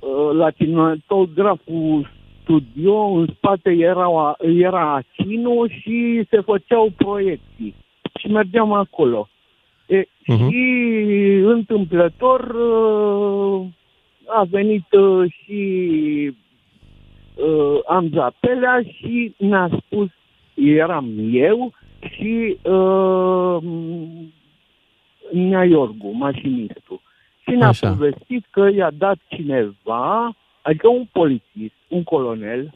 uh, 0.00 0.30
la 0.32 0.50
cinematograful 0.50 2.10
studio, 2.42 3.04
în 3.04 3.26
spate 3.36 3.70
era, 3.70 4.36
era 4.38 4.94
Acino 4.94 5.66
și 5.66 6.26
se 6.30 6.40
făceau 6.40 6.92
proiecții. 6.96 7.74
Și 8.18 8.26
mergeam 8.26 8.72
acolo. 8.72 9.28
E, 9.86 10.04
Mhm. 10.26 10.50
Și 10.50 10.60
întâmplător 11.44 12.40
uh, 12.40 13.66
a 14.26 14.42
venit 14.50 14.92
uh, 14.92 15.32
și 15.32 16.32
uh, 17.36 17.78
Amza 17.86 18.32
Pelea 18.40 18.82
și 18.82 19.34
ne-a 19.38 19.68
spus, 19.80 20.08
eram 20.54 21.12
eu 21.32 21.72
și 22.10 22.56
uh, 22.62 23.58
Nea 25.32 25.64
Iorgu, 25.64 26.10
mașinistul. 26.12 27.00
Și 27.42 27.50
ne-a 27.50 27.68
Așa. 27.68 27.88
povestit 27.88 28.46
că 28.50 28.68
i-a 28.74 28.90
dat 28.90 29.18
cineva, 29.26 30.36
adică 30.62 30.88
un 30.88 31.04
polițist, 31.12 31.74
un 31.88 32.04
colonel, 32.04 32.72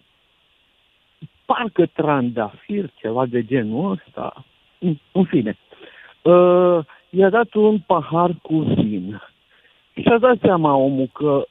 parcă 1.44 1.86
trandafir, 1.86 2.90
ceva 2.94 3.26
de 3.26 3.44
genul 3.44 3.90
ăsta, 3.90 4.44
în, 4.78 4.96
în 5.12 5.24
fine, 5.24 5.58
uh, 6.22 6.78
i-a 7.10 7.30
dat 7.30 7.54
un 7.54 7.78
pahar 7.78 8.30
cu 8.42 8.58
vin. 8.58 9.22
Și 9.94 10.08
a 10.08 10.18
dat 10.18 10.38
seama 10.40 10.74
omul 10.74 11.08
că 11.12 11.46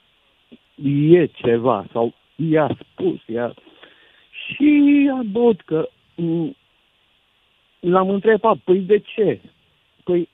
e 1.11 1.25
ceva, 1.25 1.85
sau 1.91 2.13
i-a 2.47 2.77
spus, 2.81 3.19
i-a... 3.25 3.53
și 4.31 5.09
a 5.19 5.21
băut 5.31 5.61
că 5.61 5.89
m, 6.15 6.55
l-am 7.79 8.09
întrebat, 8.09 8.57
păi 8.57 8.79
de 8.79 9.03
ce? 9.15 9.39
Păi 10.03 10.29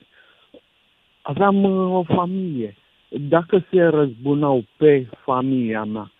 aveam 1.22 1.64
uh, 1.64 1.94
o 1.94 2.02
familie. 2.14 2.76
Dacă 3.08 3.64
se 3.70 3.82
răzbunau 3.82 4.64
pe 4.76 5.08
familia 5.24 5.84
mea, 5.84 6.12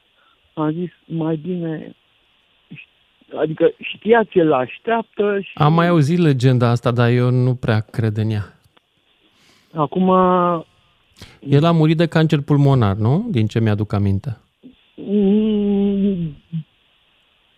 am 0.54 0.72
zis, 0.72 0.90
mai 1.06 1.36
bine, 1.36 1.94
adică 3.40 3.72
știa 3.80 4.24
ce 4.24 4.42
l-așteaptă 4.42 5.40
și 5.40 5.50
Am 5.54 5.72
mai 5.72 5.88
auzit 5.88 6.18
legenda 6.18 6.68
asta, 6.68 6.90
dar 6.90 7.10
eu 7.10 7.30
nu 7.30 7.54
prea 7.54 7.80
cred 7.80 8.16
în 8.16 8.30
ea. 8.30 8.52
acum 9.74 10.08
El 11.40 11.64
a 11.64 11.70
murit 11.70 11.96
de 11.96 12.06
cancer 12.06 12.40
pulmonar, 12.40 12.96
nu? 12.96 13.26
Din 13.30 13.46
ce 13.46 13.60
mi-aduc 13.60 13.92
aminte. 13.92 14.40
Mm, 16.26 16.64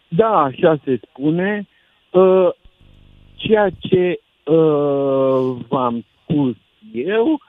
Da, 0.08 0.42
așa 0.42 0.80
se 0.84 1.00
spune. 1.10 1.66
Uh, 2.10 2.48
Ceea 3.36 3.70
ce 3.70 4.20
uh, 4.44 5.56
v-am 5.68 6.04
spus 6.22 6.56
eu 6.92 7.40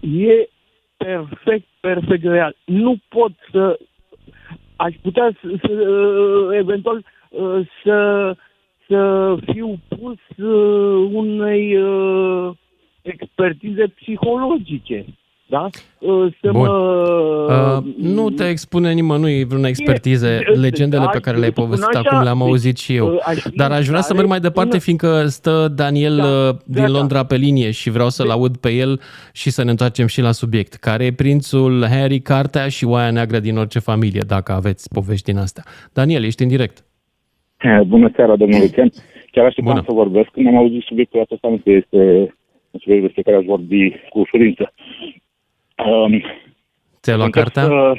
e 0.00 0.48
perfect, 0.96 1.66
perfect 1.80 2.22
real. 2.22 2.56
Nu 2.64 2.96
pot 3.08 3.32
să... 3.50 3.78
Aș 4.76 4.94
putea 5.02 5.30
să, 5.40 5.48
să 5.66 5.72
uh, 5.72 6.56
eventual 6.56 7.04
uh, 7.28 7.66
să, 7.84 8.36
să 8.88 9.36
fiu 9.52 9.80
pus 9.88 10.44
uh, 10.44 11.08
unei 11.12 11.76
uh, 11.76 12.50
expertize 13.02 13.86
psihologice. 13.86 15.04
Da? 15.52 15.68
Uh, 15.98 16.32
Să 16.40 16.50
Bun. 16.52 16.60
mă... 16.60 17.82
Uh, 17.86 17.94
nu 17.96 18.30
te 18.30 18.48
expune 18.48 18.92
nimănui 18.92 19.44
vreun 19.44 19.64
expertize, 19.64 20.28
e- 20.28 20.50
legendele 20.50 21.04
da, 21.04 21.08
pe 21.08 21.18
care 21.20 21.36
le-ai 21.36 21.50
spun 21.50 21.64
povestit 21.64 21.94
așa, 21.94 22.08
acum 22.08 22.22
le-am 22.22 22.38
deci, 22.38 22.46
auzit 22.48 22.78
și 22.78 22.94
eu. 22.94 23.06
uh, 23.06 23.18
aș 23.26 23.36
fi 23.36 23.56
Dar 23.56 23.70
aș 23.72 23.86
vrea 23.86 24.00
să 24.00 24.06
tare 24.06 24.18
merg 24.18 24.28
mai 24.28 24.40
departe, 24.40 24.68
până- 24.70 24.82
fiindcă 24.82 25.26
stă 25.26 25.68
Daniel 25.76 26.18
uh, 26.18 26.54
din 26.64 26.82
gata. 26.82 26.96
Londra 26.98 27.24
pe 27.24 27.36
linie 27.36 27.70
și 27.70 27.90
vreau 27.90 28.08
să-l 28.08 28.30
aud 28.30 28.56
pe 28.56 28.70
el 28.70 29.00
și 29.32 29.50
să 29.50 29.64
ne 29.64 29.70
întoarcem 29.70 30.06
și 30.06 30.20
la 30.20 30.32
subiect. 30.32 30.74
Care 30.74 31.04
e 31.04 31.12
prințul 31.12 31.86
Harry, 31.86 32.20
cartea 32.20 32.68
și 32.68 32.84
oaia 32.84 33.10
neagră 33.10 33.38
din 33.38 33.56
orice 33.56 33.78
familie, 33.78 34.22
dacă 34.26 34.52
aveți 34.52 34.88
povești 34.94 35.30
din 35.30 35.38
astea. 35.40 35.62
Daniel, 35.92 36.24
ești 36.24 36.42
în 36.42 36.48
direct. 36.48 36.84
Bună 37.86 38.10
seara, 38.16 38.36
domnul 38.36 38.60
Lucian. 38.60 38.90
Chiar 39.32 39.44
așteptam 39.44 39.82
să 39.86 39.92
vorbesc. 39.92 40.28
Când 40.28 40.46
am 40.46 40.56
auzit 40.56 40.82
subiectul 40.82 41.20
acesta, 41.20 41.48
nu 41.48 41.56
că 41.64 41.70
este 41.70 41.96
un 42.70 42.80
subiect 42.80 43.02
despre 43.02 43.22
care 43.22 43.36
aș 43.36 43.44
vorbi 43.44 43.90
cu 44.08 44.18
ușurință. 44.18 44.72
Um, 45.86 46.22
Ți-ai 47.00 47.16
luat 47.16 47.26
încerc 47.26 47.52
cartea? 47.52 47.62
Să, 47.62 47.94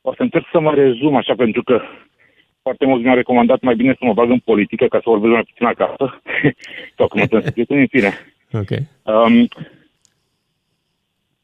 o 0.00 0.14
să 0.14 0.22
încerc 0.22 0.46
să 0.52 0.60
mă 0.60 0.74
rezum 0.74 1.16
așa, 1.16 1.34
pentru 1.34 1.62
că 1.62 1.80
foarte 2.62 2.86
mulți 2.86 3.02
mi-au 3.02 3.14
recomandat 3.14 3.60
mai 3.60 3.74
bine 3.74 3.94
să 3.98 4.04
mă 4.04 4.12
bag 4.12 4.30
în 4.30 4.38
politică 4.38 4.86
ca 4.86 4.96
să 4.96 5.02
vorbesc 5.04 5.32
mai 5.32 5.42
puțin 5.42 5.66
acasă. 5.66 6.20
Sau 6.96 7.08
cum 7.08 7.20
mă 7.30 7.40
subiectul, 7.44 7.76
în 7.76 7.86
fine. 7.86 8.12
Ok. 8.52 8.70
Um, 9.02 9.48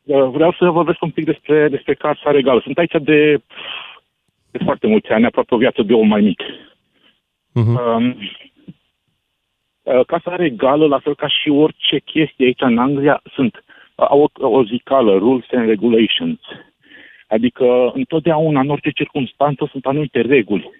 uh, 0.02 0.28
vreau 0.30 0.52
să 0.58 0.70
vorbesc 0.70 1.02
un 1.02 1.10
pic 1.10 1.24
despre, 1.24 1.68
despre 1.68 1.94
Casa 1.94 2.30
Regală. 2.30 2.60
Sunt 2.60 2.78
aici 2.78 2.96
de, 3.00 3.42
de 4.50 4.58
foarte 4.64 4.86
mulți 4.86 5.08
ani, 5.08 5.24
aproape 5.24 5.54
o 5.54 5.58
viață 5.58 5.82
de 5.82 5.92
om 5.92 6.08
mai 6.08 6.20
mic. 6.20 6.42
Mhm. 7.52 7.76
Um, 7.76 8.16
uh, 9.82 10.04
Casa 10.06 10.36
Regală, 10.36 10.86
la 10.86 10.98
fel 10.98 11.14
ca 11.14 11.28
și 11.28 11.48
orice 11.48 11.98
chestie 11.98 12.46
aici 12.46 12.60
în 12.60 12.78
Anglia, 12.78 13.22
sunt 13.34 13.64
au 13.98 14.30
o, 14.40 14.46
o 14.46 14.64
zicală, 14.64 15.16
rules 15.16 15.44
and 15.52 15.68
regulations. 15.68 16.40
Adică 17.28 17.90
întotdeauna, 17.94 18.60
în 18.60 18.70
orice 18.70 18.90
circunstanță, 18.90 19.68
sunt 19.70 19.86
anumite 19.86 20.20
reguli 20.20 20.70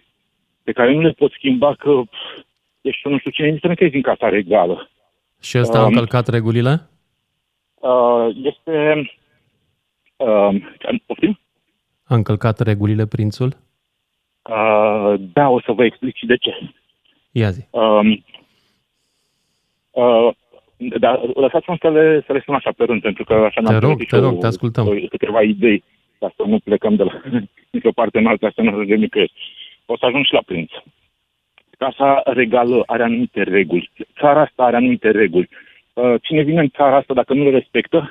pe 0.62 0.72
care 0.72 0.94
nu 0.94 1.00
le 1.00 1.10
pot 1.10 1.32
schimba 1.32 1.74
că 1.74 2.02
pf, 2.10 2.44
ești 2.80 3.08
nu 3.08 3.18
știu 3.18 3.30
cine, 3.30 3.46
indiferent 3.46 3.78
că 3.78 3.84
ești 3.84 3.96
din 3.96 4.04
Casa 4.04 4.28
Regală. 4.28 4.90
Și 5.40 5.58
ăsta 5.58 5.78
a 5.78 5.80
Um, 5.80 5.86
încălcat 5.86 6.28
regulile? 6.28 6.88
Uh, 7.74 8.28
este... 8.42 9.10
Uh, 10.16 10.54
poftim? 11.06 11.38
A 12.04 12.14
încălcat 12.14 12.60
regulile 12.60 13.06
prințul? 13.06 13.56
Uh, 14.42 15.14
da, 15.32 15.48
o 15.48 15.60
să 15.60 15.72
vă 15.72 15.84
explic 15.84 16.16
și 16.16 16.26
de 16.26 16.36
ce. 16.36 16.50
Ia 17.30 17.50
zi. 17.50 17.66
Um, 17.70 18.24
uh, 19.90 20.34
dar 20.99 21.20
lăsați-mă 21.35 21.76
să 21.81 21.91
le, 21.91 22.22
să 22.26 22.33
le 22.33 22.41
spun 22.41 22.55
așa 22.55 22.70
pe 22.76 22.85
rând, 22.85 23.01
pentru 23.01 23.24
că 23.24 23.35
așa 23.35 23.61
Te 23.61 23.68
mi-am 23.68 23.72
rog, 23.72 23.81
pregătit 23.83 24.09
te 24.09 24.16
și 24.16 24.22
rog, 24.22 24.33
eu 24.33 24.39
te 24.39 24.47
ascultăm. 24.47 24.87
o- 24.87 25.07
câteva 25.11 25.43
idei. 25.43 25.85
ca 26.18 26.33
să 26.37 26.43
nu 26.47 26.59
plecăm 26.59 26.95
de 26.95 27.03
la 27.03 27.20
nicio 27.76 27.91
parte 27.93 28.18
în 28.18 28.26
alta, 28.26 28.51
să 28.55 28.61
nu 28.62 28.70
ajungem 28.70 28.99
nicăieri. 28.99 29.33
O 29.87 29.97
să 29.97 30.07
ajung 30.07 30.24
și 30.24 30.33
la 30.33 30.43
prinț. 30.47 30.70
Casa 31.79 32.22
regală 32.24 32.83
are 32.87 33.03
anumite 33.03 33.43
reguli. 33.43 33.91
Țara 34.20 34.41
asta 34.41 34.62
are 34.62 34.76
anumite 34.76 35.11
reguli. 35.11 35.49
Uh, 35.93 36.14
Cine 36.22 36.43
vine 36.43 36.61
în 36.61 36.68
țara 36.68 36.97
asta, 36.97 37.14
dacă 37.14 37.35
nu 37.35 37.43
le 37.45 37.51
respectă, 37.51 38.11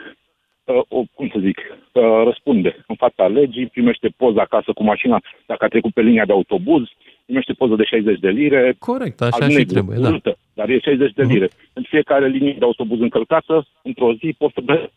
uh, 0.63 0.82
o, 0.88 1.03
cum 1.13 1.30
să 1.34 1.39
zic, 1.39 1.57
uh, 1.91 2.03
răspunde 2.24 2.84
în 2.88 2.95
fața 2.95 3.28
legii, 3.28 3.65
primește 3.68 4.07
poză 4.18 4.39
acasă 4.39 4.72
cu 4.74 4.84
mașina 4.84 5.22
dacă 5.45 5.65
a 5.65 5.68
trecut 5.68 5.93
pe 5.93 6.01
linia 6.01 6.26
de 6.26 6.32
autobuz, 6.32 6.84
primește 7.26 7.53
poză 7.53 7.76
de 7.76 7.84
60 7.84 8.20
de 8.20 8.30
lire. 8.30 8.76
Corect, 8.80 9.22
așa 9.22 9.38
al 9.45 9.49
și 9.49 9.55
negru, 9.57 9.74
trebuie, 9.74 9.97
da. 9.99 10.20
Urâtă, 10.57 10.61
dar 10.61 10.69
e 10.69 10.79
60 10.79 11.13
de 11.13 11.23
lire. 11.33 11.49
În 11.73 11.83
fiecare 11.83 12.27
linie 12.27 12.55
de 12.59 12.65
autobuz 12.65 12.99
încălcată, 12.99 13.65
într-o 13.83 14.13
zi 14.13 14.35
poți 14.37 14.53
să... 14.53 14.61
be- 14.61 14.91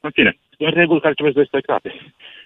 În 0.00 0.10
fine, 0.10 0.36
sunt 0.56 0.74
reguli 0.74 1.00
care 1.00 1.14
trebuie 1.14 1.34
respectate. 1.36 1.92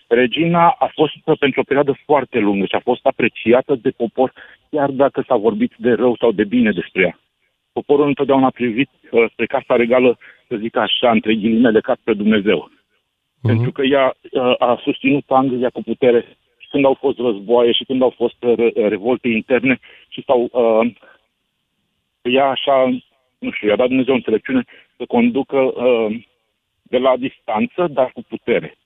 Regina 0.08 0.68
a 0.78 0.90
fost 0.94 1.12
pentru 1.38 1.60
o 1.60 1.68
perioadă 1.70 1.98
foarte 2.04 2.38
lungă 2.38 2.64
și 2.66 2.74
a 2.74 2.80
fost 2.80 3.06
apreciată 3.06 3.74
de 3.74 3.90
popor, 3.90 4.32
chiar 4.70 4.90
dacă 4.90 5.24
s-a 5.26 5.36
vorbit 5.36 5.72
de 5.76 5.92
rău 5.92 6.16
sau 6.16 6.32
de 6.32 6.44
bine 6.44 6.70
despre 6.72 7.02
ea. 7.02 7.18
Poporul 7.72 8.06
întotdeauna 8.06 8.46
a 8.46 8.58
privit 8.60 8.90
uh, 9.10 9.24
spre 9.32 9.46
Casa 9.46 9.76
Regală, 9.76 10.18
să 10.48 10.56
zic 10.56 10.76
așa, 10.76 11.10
între 11.10 11.34
ghilimele, 11.34 11.80
ca 11.80 11.96
spre 12.00 12.14
Dumnezeu. 12.14 12.70
Pentru 13.42 13.72
că 13.72 13.82
ea 13.82 14.14
uh, 14.30 14.54
a 14.58 14.80
susținut 14.82 15.24
Anglia 15.28 15.70
cu 15.70 15.82
putere 15.82 16.36
și 16.58 16.68
când 16.70 16.84
au 16.84 16.94
fost 16.94 17.18
războaie 17.18 17.72
și 17.72 17.84
când 17.84 18.02
au 18.02 18.10
fost 18.16 18.42
uh, 18.42 18.54
re- 18.56 18.88
revolte 18.88 19.28
interne 19.28 19.78
și 20.08 20.22
s-au... 20.26 20.48
Uh, 20.52 20.92
ea 22.28 22.46
așa, 22.48 22.98
nu 23.38 23.50
știu, 23.50 23.68
i-a 23.68 23.76
dat 23.76 23.86
Dumnezeu 23.86 24.14
înțelepciune 24.14 24.64
să 24.96 25.04
conducă 25.08 25.56
uh, 25.56 26.24
de 26.82 26.98
la 26.98 27.16
distanță, 27.16 27.86
dar 27.90 28.10
cu 28.12 28.22
putere. 28.28 28.78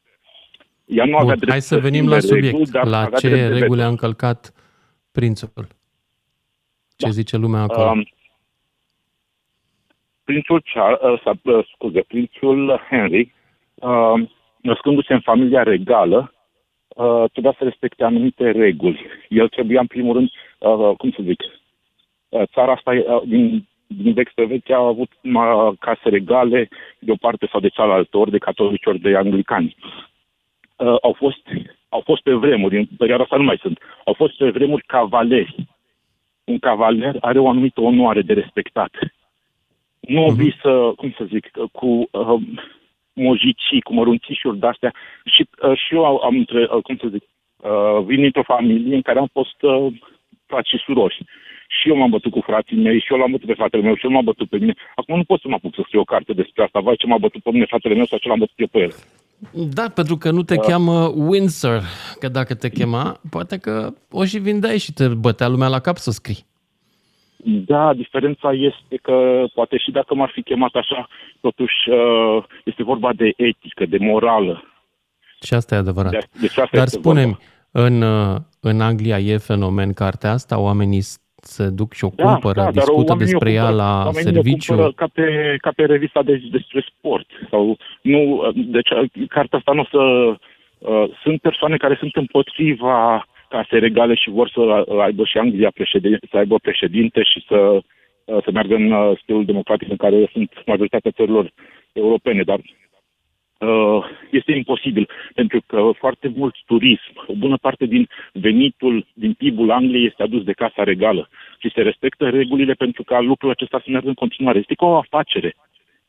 Ea 0.84 1.04
nu 1.04 1.16
avea 1.16 1.26
Bun, 1.26 1.36
drept 1.36 1.50
hai 1.50 1.60
să 1.60 1.78
venim 1.78 2.08
la 2.08 2.18
schimbe 2.18 2.34
subiect. 2.34 2.52
reguli, 2.52 2.70
dar 2.70 2.86
la 2.86 3.00
avea 3.00 3.18
ce 3.18 3.28
drept 3.28 3.42
de 3.42 3.48
reguli 3.58 3.68
veto. 3.68 3.82
a 3.82 3.88
încălcat 3.88 4.54
prințul? 5.12 5.66
Ce 6.96 7.10
zice 7.10 7.36
lumea 7.36 7.60
acolo? 7.60 7.90
Um, 7.90 8.08
prințul 10.24 10.62
Charles, 10.72 11.00
uh, 11.02 11.20
sau, 11.24 11.38
uh, 11.42 11.66
scuze, 11.74 12.00
prințul 12.00 12.80
Henry, 12.90 13.32
uh, 13.74 14.28
născându-se 14.60 15.12
în 15.12 15.20
familia 15.20 15.62
regală, 15.62 16.34
uh, 16.88 17.24
trebuia 17.32 17.54
să 17.58 17.64
respecte 17.64 18.04
anumite 18.04 18.50
reguli. 18.50 19.06
El 19.28 19.48
trebuia, 19.48 19.80
în 19.80 19.86
primul 19.86 20.14
rând, 20.14 20.30
uh, 20.58 20.96
cum 20.96 21.10
să 21.10 21.18
zic, 21.22 21.40
uh, 21.40 21.59
țara 22.52 22.72
asta, 22.72 22.90
uh, 22.90 23.22
din, 23.24 23.68
din 23.86 24.12
vechi 24.12 24.30
spre 24.30 24.44
vechi, 24.44 24.70
a 24.70 24.86
avut 24.86 25.10
uh, 25.22 25.72
case 25.78 26.08
regale 26.08 26.68
de 26.98 27.10
o 27.10 27.16
parte 27.16 27.48
sau 27.50 27.60
de 27.60 27.68
cealaltă, 27.68 28.16
ori 28.16 28.30
de 28.30 28.38
catolici, 28.38 28.86
ori 28.86 28.98
de 28.98 29.16
anglicani. 29.16 29.76
Uh, 30.76 30.96
au 31.02 31.12
fost 31.12 31.42
au 31.90 32.00
fost 32.04 32.22
pe 32.22 32.32
vremuri, 32.32 32.76
în 32.76 32.86
perioada 32.98 33.22
asta 33.22 33.36
nu 33.36 33.42
mai 33.42 33.58
sunt, 33.60 33.78
au 34.04 34.12
fost 34.12 34.36
pe 34.36 34.50
vremuri 34.50 34.84
cavaleri. 34.86 35.54
Un 36.44 36.58
cavaler 36.58 37.16
are 37.20 37.38
o 37.38 37.48
anumită 37.48 37.80
onoare 37.80 38.22
de 38.22 38.32
respectat. 38.32 38.90
Nu 40.00 40.24
uh-huh. 40.24 40.36
vii 40.36 40.54
să, 40.62 40.92
cum 40.96 41.14
să 41.18 41.24
zic, 41.24 41.50
cu 41.72 42.08
uh, 42.10 42.40
mojicii, 43.12 43.80
cu 43.80 43.94
mărunțișuri 43.94 44.58
de-astea. 44.58 44.94
Și, 45.24 45.48
uh, 45.62 45.78
și 45.78 45.94
eu 45.94 46.04
am, 46.04 46.36
între, 46.36 46.68
uh, 46.70 46.82
cum 46.82 46.96
să 46.96 47.06
zic, 47.08 47.22
uh, 47.56 48.04
vin 48.04 48.20
dintr-o 48.20 48.42
familie 48.42 48.94
în 48.94 49.02
care 49.02 49.18
am 49.18 49.28
fost 49.32 49.62
uh, 49.62 49.92
frați 50.46 50.68
și 50.68 50.82
surori. 50.84 51.24
Și 51.76 51.88
eu 51.88 51.96
m-am 51.96 52.10
bătut 52.10 52.32
cu 52.32 52.40
frații 52.40 52.76
mei, 52.76 52.98
și 53.00 53.12
eu 53.12 53.18
l-am 53.18 53.30
bătut 53.30 53.46
pe 53.46 53.54
fratele 53.60 53.82
meu, 53.82 53.94
și 53.96 54.04
el 54.06 54.10
m-a 54.10 54.20
bătut 54.30 54.48
pe 54.48 54.56
mine. 54.58 54.74
Acum 54.96 55.16
nu 55.16 55.24
pot 55.24 55.40
să 55.40 55.48
mă 55.48 55.54
apuc 55.54 55.74
să 55.74 55.82
scriu 55.84 56.00
o 56.00 56.04
carte 56.14 56.32
despre 56.32 56.62
asta. 56.64 56.80
Vai 56.80 56.94
ce 56.98 57.06
m-a 57.06 57.18
bătut 57.18 57.42
pe 57.42 57.50
mine 57.50 57.64
fratele 57.72 57.94
meu 57.94 58.04
sau 58.04 58.18
ce 58.18 58.28
l-am 58.28 58.38
bătut 58.38 58.58
eu 58.58 58.66
pe 58.66 58.78
el. 58.78 58.92
Da, 59.78 59.84
pentru 59.94 60.16
că 60.16 60.30
nu 60.30 60.42
te 60.42 60.54
Uh. 60.54 60.60
cheamă 60.66 61.12
Windsor, 61.16 61.82
că 62.18 62.28
dacă 62.28 62.54
te 62.54 62.68
chema, 62.68 63.20
poate 63.30 63.56
că 63.58 63.92
o 64.10 64.24
și 64.24 64.38
vindeai 64.38 64.78
și 64.78 64.92
te 64.92 65.08
bătea 65.08 65.48
lumea 65.48 65.68
la 65.68 65.78
cap 65.80 65.96
să 65.96 66.10
scrii. 66.10 66.44
Da, 67.44 67.94
diferența 67.94 68.52
este 68.52 68.96
că 69.02 69.44
poate 69.54 69.76
și 69.78 69.90
dacă 69.90 70.14
m-ar 70.14 70.30
fi 70.34 70.42
chemat 70.42 70.70
așa, 70.74 71.08
totuși 71.40 71.88
uh, 71.90 72.44
este 72.64 72.82
vorba 72.82 73.12
de 73.12 73.32
etică, 73.36 73.86
de 73.86 73.96
morală. 74.00 74.64
Și 75.42 75.54
asta 75.54 75.74
e 75.74 75.78
adevărat. 75.78 76.10
De- 76.10 76.26
deci 76.40 76.50
asta 76.58 76.68
Dar 76.72 76.84
este 76.84 76.98
spune-mi, 76.98 77.36
în, 77.70 78.02
uh, 78.02 78.36
în 78.60 78.80
Anglia 78.80 79.18
e 79.18 79.36
fenomen 79.36 79.92
cartea 79.92 80.30
asta? 80.30 80.58
Oamenii 80.58 81.00
s- 81.00 81.18
se 81.44 81.68
duc 81.68 81.92
și 81.92 82.04
o 82.04 82.10
cumpără, 82.10 82.60
dar 82.60 82.72
discută 82.72 83.10
oamenii 83.10 83.34
o 83.34 83.38
despre 83.38 83.52
ea 83.52 83.66
cumpără- 83.66 83.82
la 83.82 84.04
oamenii 84.04 84.30
o 84.30 84.32
serviciu? 84.32 84.74
cumpără 84.74 84.92
Ca 84.92 85.06
pe, 85.12 85.56
ca 85.58 85.70
pe 85.76 85.84
revista 85.84 86.22
de, 86.22 86.42
despre 86.50 86.86
sport. 86.88 87.26
Sau, 87.50 87.76
nu, 88.02 88.50
deci 88.54 88.88
cartea 89.28 89.58
asta 89.58 89.72
nu 89.72 89.80
o 89.80 89.84
să... 89.90 90.34
Uh, 90.78 91.04
sunt 91.22 91.40
persoane 91.40 91.76
care 91.76 91.96
sunt 91.98 92.16
împotriva 92.16 93.26
case 93.48 93.78
regale 93.78 94.14
și 94.14 94.30
vor 94.30 94.50
să 94.54 94.60
aibă 95.00 95.24
și 95.24 95.38
Anglia 95.38 95.70
președinte, 95.74 96.26
să 96.30 96.36
aibă 96.36 96.56
președinte 96.62 97.22
și 97.22 97.44
să, 97.48 97.56
uh, 97.56 98.42
să 98.44 98.50
meargă 98.52 98.74
în 98.74 98.92
uh, 98.92 99.18
stilul 99.22 99.44
democratic 99.44 99.88
în 99.90 99.96
care 99.96 100.28
sunt 100.32 100.52
majoritatea 100.66 101.10
țărilor 101.10 101.52
europene, 101.92 102.42
dar 102.42 102.58
uh, 102.58 102.79
este 104.30 104.52
imposibil, 104.52 105.08
pentru 105.34 105.62
că 105.66 105.90
foarte 105.98 106.32
mult 106.36 106.54
turism, 106.66 107.12
o 107.26 107.34
bună 107.34 107.56
parte 107.56 107.86
din 107.86 108.08
venitul, 108.32 109.06
din 109.14 109.32
PIB-ul 109.32 109.70
Angliei 109.70 110.06
este 110.06 110.22
adus 110.22 110.42
de 110.44 110.52
Casa 110.52 110.82
Regală 110.84 111.28
și 111.58 111.70
se 111.74 111.80
respectă 111.82 112.28
regulile 112.28 112.72
pentru 112.72 113.02
ca 113.02 113.20
lucrul 113.20 113.50
acesta 113.50 113.78
să 113.78 113.90
meargă 113.90 114.08
în 114.08 114.14
continuare. 114.14 114.58
Este 114.58 114.74
ca 114.74 114.86
o 114.86 114.96
afacere, 114.96 115.56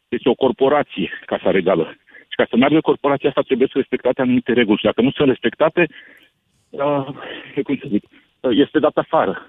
este 0.07 0.29
o 0.29 0.33
corporație, 0.33 1.09
Casa 1.25 1.51
Regală. 1.51 1.95
Și 2.29 2.35
ca 2.35 2.45
să 2.49 2.55
meargă 2.55 2.79
corporația 2.81 3.29
asta 3.29 3.41
trebuie 3.41 3.67
să 3.71 3.77
respectate 3.77 4.21
anumite 4.21 4.53
reguli 4.53 4.77
și 4.77 4.83
dacă 4.83 5.01
nu 5.01 5.11
sunt 5.11 5.27
respectate, 5.27 5.87
uh, 6.69 7.05
cum 7.63 7.77
să 7.81 7.85
zic, 7.89 8.03
uh, 8.39 8.51
este 8.57 8.79
dat 8.79 8.97
afară. 8.97 9.47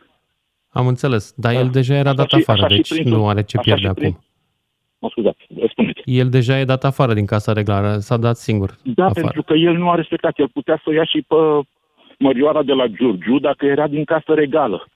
Am 0.70 0.86
înțeles, 0.86 1.34
dar 1.36 1.54
el 1.54 1.68
deja 1.72 1.94
era 1.94 2.14
dat 2.14 2.28
Da. 2.30 2.36
și- 2.36 2.42
afară, 2.48 2.64
așa 2.64 2.74
și 2.74 2.80
deci 2.80 2.88
prințul- 2.92 3.16
nu 3.18 3.28
are 3.28 3.42
ce 3.42 3.56
așa 3.58 3.74
pierde 3.74 3.82
și 3.82 4.06
acum. 4.06 4.24
Prin- 5.08 5.24
Mă 5.24 5.34
scuzați, 5.36 5.70
spuneți. 5.70 6.00
El 6.04 6.28
deja 6.28 6.58
e 6.58 6.64
dat 6.64 6.84
afară 6.84 7.14
din 7.14 7.26
casa 7.26 7.52
reglară, 7.52 7.96
s-a 7.98 8.16
dat 8.16 8.36
singur 8.36 8.70
Da, 8.82 9.04
afară. 9.04 9.20
pentru 9.20 9.42
că 9.42 9.54
el 9.54 9.72
nu 9.76 9.90
a 9.90 9.94
respectat. 9.94 10.38
El 10.38 10.48
putea 10.48 10.76
să 10.76 10.90
o 10.90 10.92
ia 10.92 11.04
și 11.04 11.24
pe 11.28 11.34
mărioara 12.18 12.62
de 12.62 12.72
la 12.72 12.86
Giurgiu 12.86 13.38
dacă 13.38 13.66
era 13.66 13.86
din 13.86 14.04
casă 14.04 14.34
regală. 14.34 14.86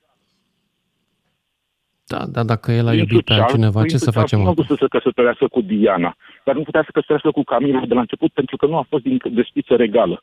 Da, 2.08 2.24
dar 2.32 2.44
dacă 2.44 2.72
el 2.72 2.86
a 2.86 2.90
Prințul 2.90 2.98
iubit 3.10 3.24
pe 3.24 3.32
Charles- 3.32 3.44
altcineva, 3.44 3.80
ce 3.80 3.86
Prințul 3.86 3.98
să 3.98 4.04
Charles 4.10 4.22
facem 4.22 4.38
Nu 4.38 4.44
a 4.46 4.50
acum? 4.50 4.64
vrut 4.64 4.78
să 4.78 4.84
se 4.84 4.98
căsătorească 4.98 5.46
cu 5.48 5.60
Diana, 5.60 6.16
dar 6.44 6.54
nu 6.54 6.62
putea 6.62 6.82
să 6.84 6.90
căsătorească 6.92 7.30
cu 7.30 7.42
Camila 7.42 7.80
de 7.86 7.94
la 7.94 8.00
început 8.00 8.30
pentru 8.32 8.56
că 8.56 8.66
nu 8.66 8.76
a 8.76 8.86
fost 8.88 9.02
din 9.02 9.18
despiță 9.30 9.74
regală. 9.76 10.22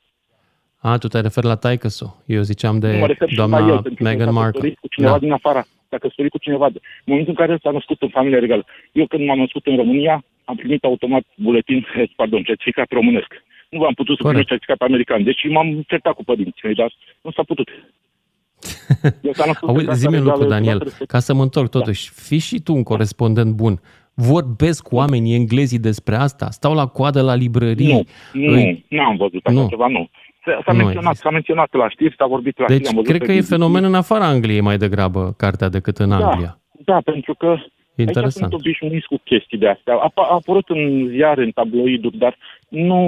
A, 0.77 0.97
tu 0.97 1.07
te 1.07 1.19
referi 1.19 1.45
la 1.45 1.55
taică 1.55 1.88
Eu 2.25 2.41
ziceam 2.41 2.73
nu 2.73 2.79
de 2.79 2.97
mă 2.99 3.05
refer 3.05 3.29
și 3.29 3.36
doamna 3.36 3.59
la 3.59 3.73
el, 3.73 3.81
pentru 3.81 4.03
Meghan 4.03 4.27
că 4.27 4.34
s-a 4.34 4.39
Markle. 4.39 4.51
căsătorit 4.51 4.79
cu 4.79 4.88
cineva 4.88 5.11
Da. 5.13 5.19
din 5.19 5.31
afara, 5.31 5.63
s-a 5.93 6.03
căsătorit 6.03 6.31
cu 6.31 6.37
cineva. 6.45 6.67
de- 6.73 6.79
În 7.05 7.09
momentul 7.11 7.33
în 7.35 7.39
care 7.41 7.59
s-a 7.63 7.71
născut 7.77 8.01
în 8.01 8.11
familie 8.17 8.39
regală. 8.45 8.63
Eu 8.91 9.05
când 9.11 9.23
m-am 9.25 9.39
născut 9.45 9.63
în 9.71 9.75
România, 9.81 10.15
am 10.49 10.55
primit 10.55 10.83
automat 10.83 11.23
buletin, 11.45 11.79
eh, 11.95 12.09
pardon, 12.19 12.41
certificat 12.43 12.89
românesc. 12.99 13.31
Nu 13.69 13.83
am 13.89 13.93
putut 13.93 14.15
să 14.17 14.23
primesc 14.27 14.47
certificat 14.47 14.81
american. 14.87 15.23
Deci 15.23 15.41
m-am 15.49 15.67
certat 15.91 16.13
cu 16.13 16.23
părinții 16.23 16.61
mei, 16.67 16.75
dar 16.81 16.89
nu 17.21 17.31
s-a 17.31 17.43
putut. 17.51 17.67
Eu 19.27 19.33
s-a 19.33 19.45
născut 19.45 19.69
în 19.69 19.73
Auzi, 19.75 19.85
casa 19.85 19.97
zi-mi 19.99 20.13
un 20.17 20.19
regală, 20.19 20.31
lucru, 20.31 20.45
vreau 20.45 20.59
Daniel, 20.59 20.77
să 20.77 20.83
respect- 20.83 21.09
ca 21.11 21.19
să 21.19 21.33
mă 21.33 21.41
întorc 21.41 21.69
totuși. 21.69 22.09
Fii 22.27 22.39
și 22.39 22.59
tu 22.65 22.73
un 22.73 22.83
corespondent 22.83 23.51
bun. 23.55 23.79
Vorbesc 24.13 24.87
cu 24.87 24.95
oamenii 24.95 25.35
englezii 25.35 25.79
despre 25.79 26.15
asta? 26.15 26.49
Stau 26.49 26.73
la 26.73 26.85
coadă 26.87 27.21
la 27.21 27.35
librării? 27.35 27.87
Nu, 27.93 28.03
nu, 28.33 28.53
Îi- 28.55 28.85
nu 28.89 29.01
am 29.01 29.15
văzut 29.17 29.45
așa 29.45 29.59
Nu. 29.61 29.67
ceva, 29.69 29.87
nu. 29.87 30.09
S-a, 30.45 30.61
s-a 30.65 30.71
Nu 30.71 30.77
ai 30.79 30.83
menționat, 30.83 31.15
s-a 31.15 31.29
menționat 31.29 31.73
la 31.73 31.89
știri, 31.89 32.15
s-a 32.17 32.25
vorbit 32.25 32.57
la 32.57 32.65
Deci, 32.65 32.75
știri, 32.75 32.89
am 32.89 32.95
văzut 32.95 33.09
cred 33.09 33.19
pe 33.19 33.25
că 33.25 33.31
e 33.31 33.39
BBC. 33.39 33.47
fenomen 33.47 33.83
în 33.83 33.93
afara 33.93 34.25
Angliei 34.27 34.61
mai 34.61 34.77
degrabă 34.77 35.33
cartea 35.37 35.69
decât 35.69 35.97
în 35.97 36.11
Anglia. 36.11 36.59
Da, 36.85 36.97
pentru 37.03 37.33
că 37.33 37.55
Interesant. 37.95 38.25
aici 38.25 38.33
sunt 38.33 38.53
obișnuiți 38.53 39.07
cu 39.07 39.17
chestii 39.23 39.57
de 39.57 39.67
astea. 39.67 39.93
A, 39.95 40.11
a 40.15 40.33
apărut 40.33 40.69
în 40.69 41.07
ziare, 41.09 41.43
în 41.43 41.51
tabloiduri, 41.51 42.17
dar 42.17 42.37
nu, 42.67 42.99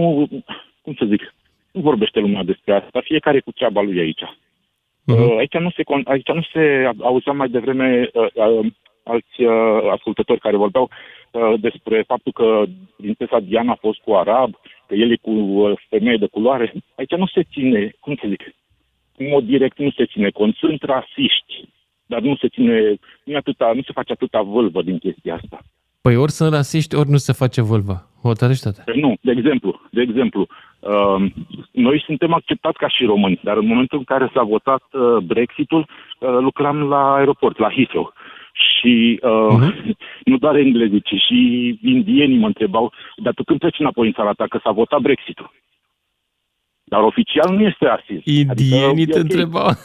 cum 0.82 0.94
să 0.94 1.06
zic, 1.06 1.34
nu 1.72 1.82
vorbește 1.82 2.20
lumea 2.20 2.44
despre 2.44 2.74
asta. 2.74 3.02
Fiecare 3.04 3.40
cu 3.40 3.52
treaba 3.52 3.82
lui 3.82 4.00
aici. 4.00 4.22
Mhm. 5.04 5.22
Uh, 5.22 5.36
Aici 5.38 5.54
nu 5.58 5.70
se, 5.70 5.84
con- 5.84 6.04
aici 6.06 6.28
nu 6.28 6.42
se 6.54 6.92
auzea 7.00 7.34
mai 7.34 7.50
devreme 7.50 8.10
uh, 8.14 8.28
uh, 8.34 8.66
alți 9.12 9.42
uh, 9.42 9.92
ascultători 9.92 10.40
care 10.40 10.64
vorbeau 10.66 10.90
uh, 10.90 11.54
despre 11.60 12.04
faptul 12.08 12.32
că 12.32 12.64
prințesa 12.98 13.40
Diana 13.40 13.72
a 13.72 13.84
fost 13.86 14.00
cu 14.00 14.14
arab, 14.14 14.52
că 14.88 14.96
el 14.96 15.12
e 15.12 15.26
cu 15.28 15.32
uh, 15.32 15.72
femeie 15.90 16.18
de 16.18 16.28
culoare. 16.28 16.74
Aici 16.96 17.12
nu 17.12 17.28
se 17.28 17.44
ține, 17.54 17.92
cum 18.00 18.16
să 18.16 18.26
zic, 18.28 18.42
în 19.18 19.28
mod 19.30 19.44
direct 19.44 19.78
nu 19.78 19.92
se 19.92 20.06
ține 20.06 20.30
cont. 20.30 20.56
Sunt 20.56 20.82
rasiști, 20.84 21.54
dar 22.06 22.22
nu 22.22 22.36
se 22.36 22.48
ține, 22.48 22.98
nu, 23.24 23.34
e 23.34 23.38
atâta, 23.38 23.72
nu 23.76 23.82
se 23.82 23.92
face 23.94 24.12
atâta 24.12 24.42
vâlvă 24.42 24.82
din 24.82 24.98
chestia 24.98 25.36
asta. 25.36 25.60
Păi 26.02 26.16
ori 26.16 26.32
sunt 26.32 26.54
rasiști, 26.54 26.96
ori 26.96 27.10
nu 27.10 27.18
se 27.18 27.34
face 27.34 27.62
vâlvă. 27.62 28.10
Hotărăște-te. 28.22 28.82
Păi 28.86 29.00
Nu, 29.00 29.18
de 29.22 29.32
exemplu, 29.32 29.82
de 29.92 30.02
exemplu, 30.02 30.48
uh, 30.80 31.32
noi 31.72 32.04
suntem 32.06 32.34
acceptați 32.34 32.78
ca 32.78 32.88
și 32.88 33.06
români, 33.06 33.40
dar 33.44 33.58
în 33.58 33.68
momentul 33.68 33.98
în 33.98 34.04
care 34.04 34.32
s-a 34.34 34.44
votat 34.44 34.84
uh, 34.92 35.18
Brexitul, 35.24 35.80
uh, 35.80 36.38
lucram 36.40 36.78
la 36.84 37.14
aeroport, 37.14 37.58
la 37.58 37.70
Heathrow. 37.70 38.14
Și 38.56 39.20
uh, 39.22 39.74
nu 40.30 40.38
doar 40.38 40.56
englezii, 40.56 41.02
ci 41.02 41.16
și 41.28 41.40
indienii 41.82 42.38
mă 42.38 42.46
întrebau, 42.48 42.94
dar 43.16 43.34
tu 43.34 43.44
când 43.44 43.60
pleci 43.60 43.80
înapoi 43.80 44.08
în 44.08 44.14
țara 44.14 44.32
ta, 44.32 44.46
că 44.48 44.60
s-a 44.64 44.72
votat 44.72 45.02
Brexitul? 45.02 45.52
Dar 46.84 47.02
oficial 47.02 47.56
nu 47.56 47.62
este 47.62 47.86
rasist. 47.86 48.26
Indienii 48.26 48.88
adică, 48.88 49.12
te 49.12 49.18
e 49.18 49.22
ok. 49.22 49.24
întrebau. 49.24 49.70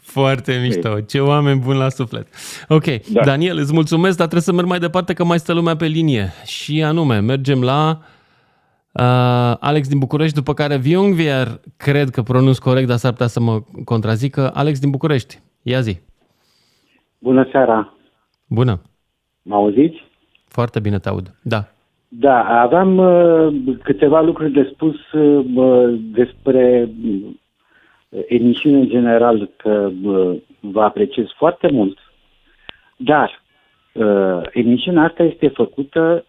Foarte 0.00 0.60
mișto. 0.62 1.00
Ce 1.00 1.20
oameni 1.20 1.60
buni 1.60 1.78
la 1.78 1.88
suflet. 1.88 2.28
Ok, 2.68 2.84
da. 2.84 3.24
Daniel, 3.24 3.58
îți 3.58 3.72
mulțumesc, 3.72 4.16
dar 4.16 4.26
trebuie 4.26 4.40
să 4.42 4.52
merg 4.52 4.66
mai 4.66 4.78
departe 4.78 5.12
că 5.12 5.24
mai 5.24 5.38
stă 5.38 5.52
lumea 5.52 5.76
pe 5.76 5.86
linie. 5.86 6.32
Și 6.44 6.82
anume, 6.82 7.18
mergem 7.18 7.62
la 7.62 7.98
uh, 8.92 9.56
Alex 9.60 9.88
din 9.88 9.98
București, 9.98 10.34
după 10.34 10.54
care 10.54 10.76
Viungvier, 10.76 11.60
cred 11.76 12.10
că 12.10 12.22
pronunț 12.22 12.58
corect, 12.58 12.86
dar 12.86 12.96
s-ar 12.96 13.10
putea 13.10 13.26
să 13.26 13.40
mă 13.40 13.62
contrazică. 13.84 14.50
Alex 14.54 14.78
din 14.78 14.90
București, 14.90 15.38
ia 15.62 15.80
zi. 15.80 15.98
Bună 17.18 17.48
seara! 17.50 17.92
Bună. 18.48 18.80
Mă 19.42 19.54
auziți? 19.54 20.04
Foarte 20.48 20.80
bine 20.80 20.98
te 20.98 21.08
aud. 21.08 21.34
Da. 21.42 21.68
Da, 22.08 22.60
aveam 22.60 22.96
uh, 22.96 23.76
câteva 23.82 24.20
lucruri 24.20 24.52
de 24.52 24.70
spus 24.72 25.12
uh, 25.12 25.98
despre 26.00 26.90
uh, 27.04 28.22
emisiune 28.28 28.78
în 28.78 28.88
general, 28.88 29.50
că 29.56 29.90
uh, 30.02 30.36
vă 30.60 30.82
apreciez 30.82 31.26
foarte 31.36 31.70
mult, 31.70 31.98
dar 32.96 33.42
uh, 33.94 34.40
emisiunea 34.52 35.02
asta 35.02 35.22
este 35.22 35.48
făcută 35.48 36.24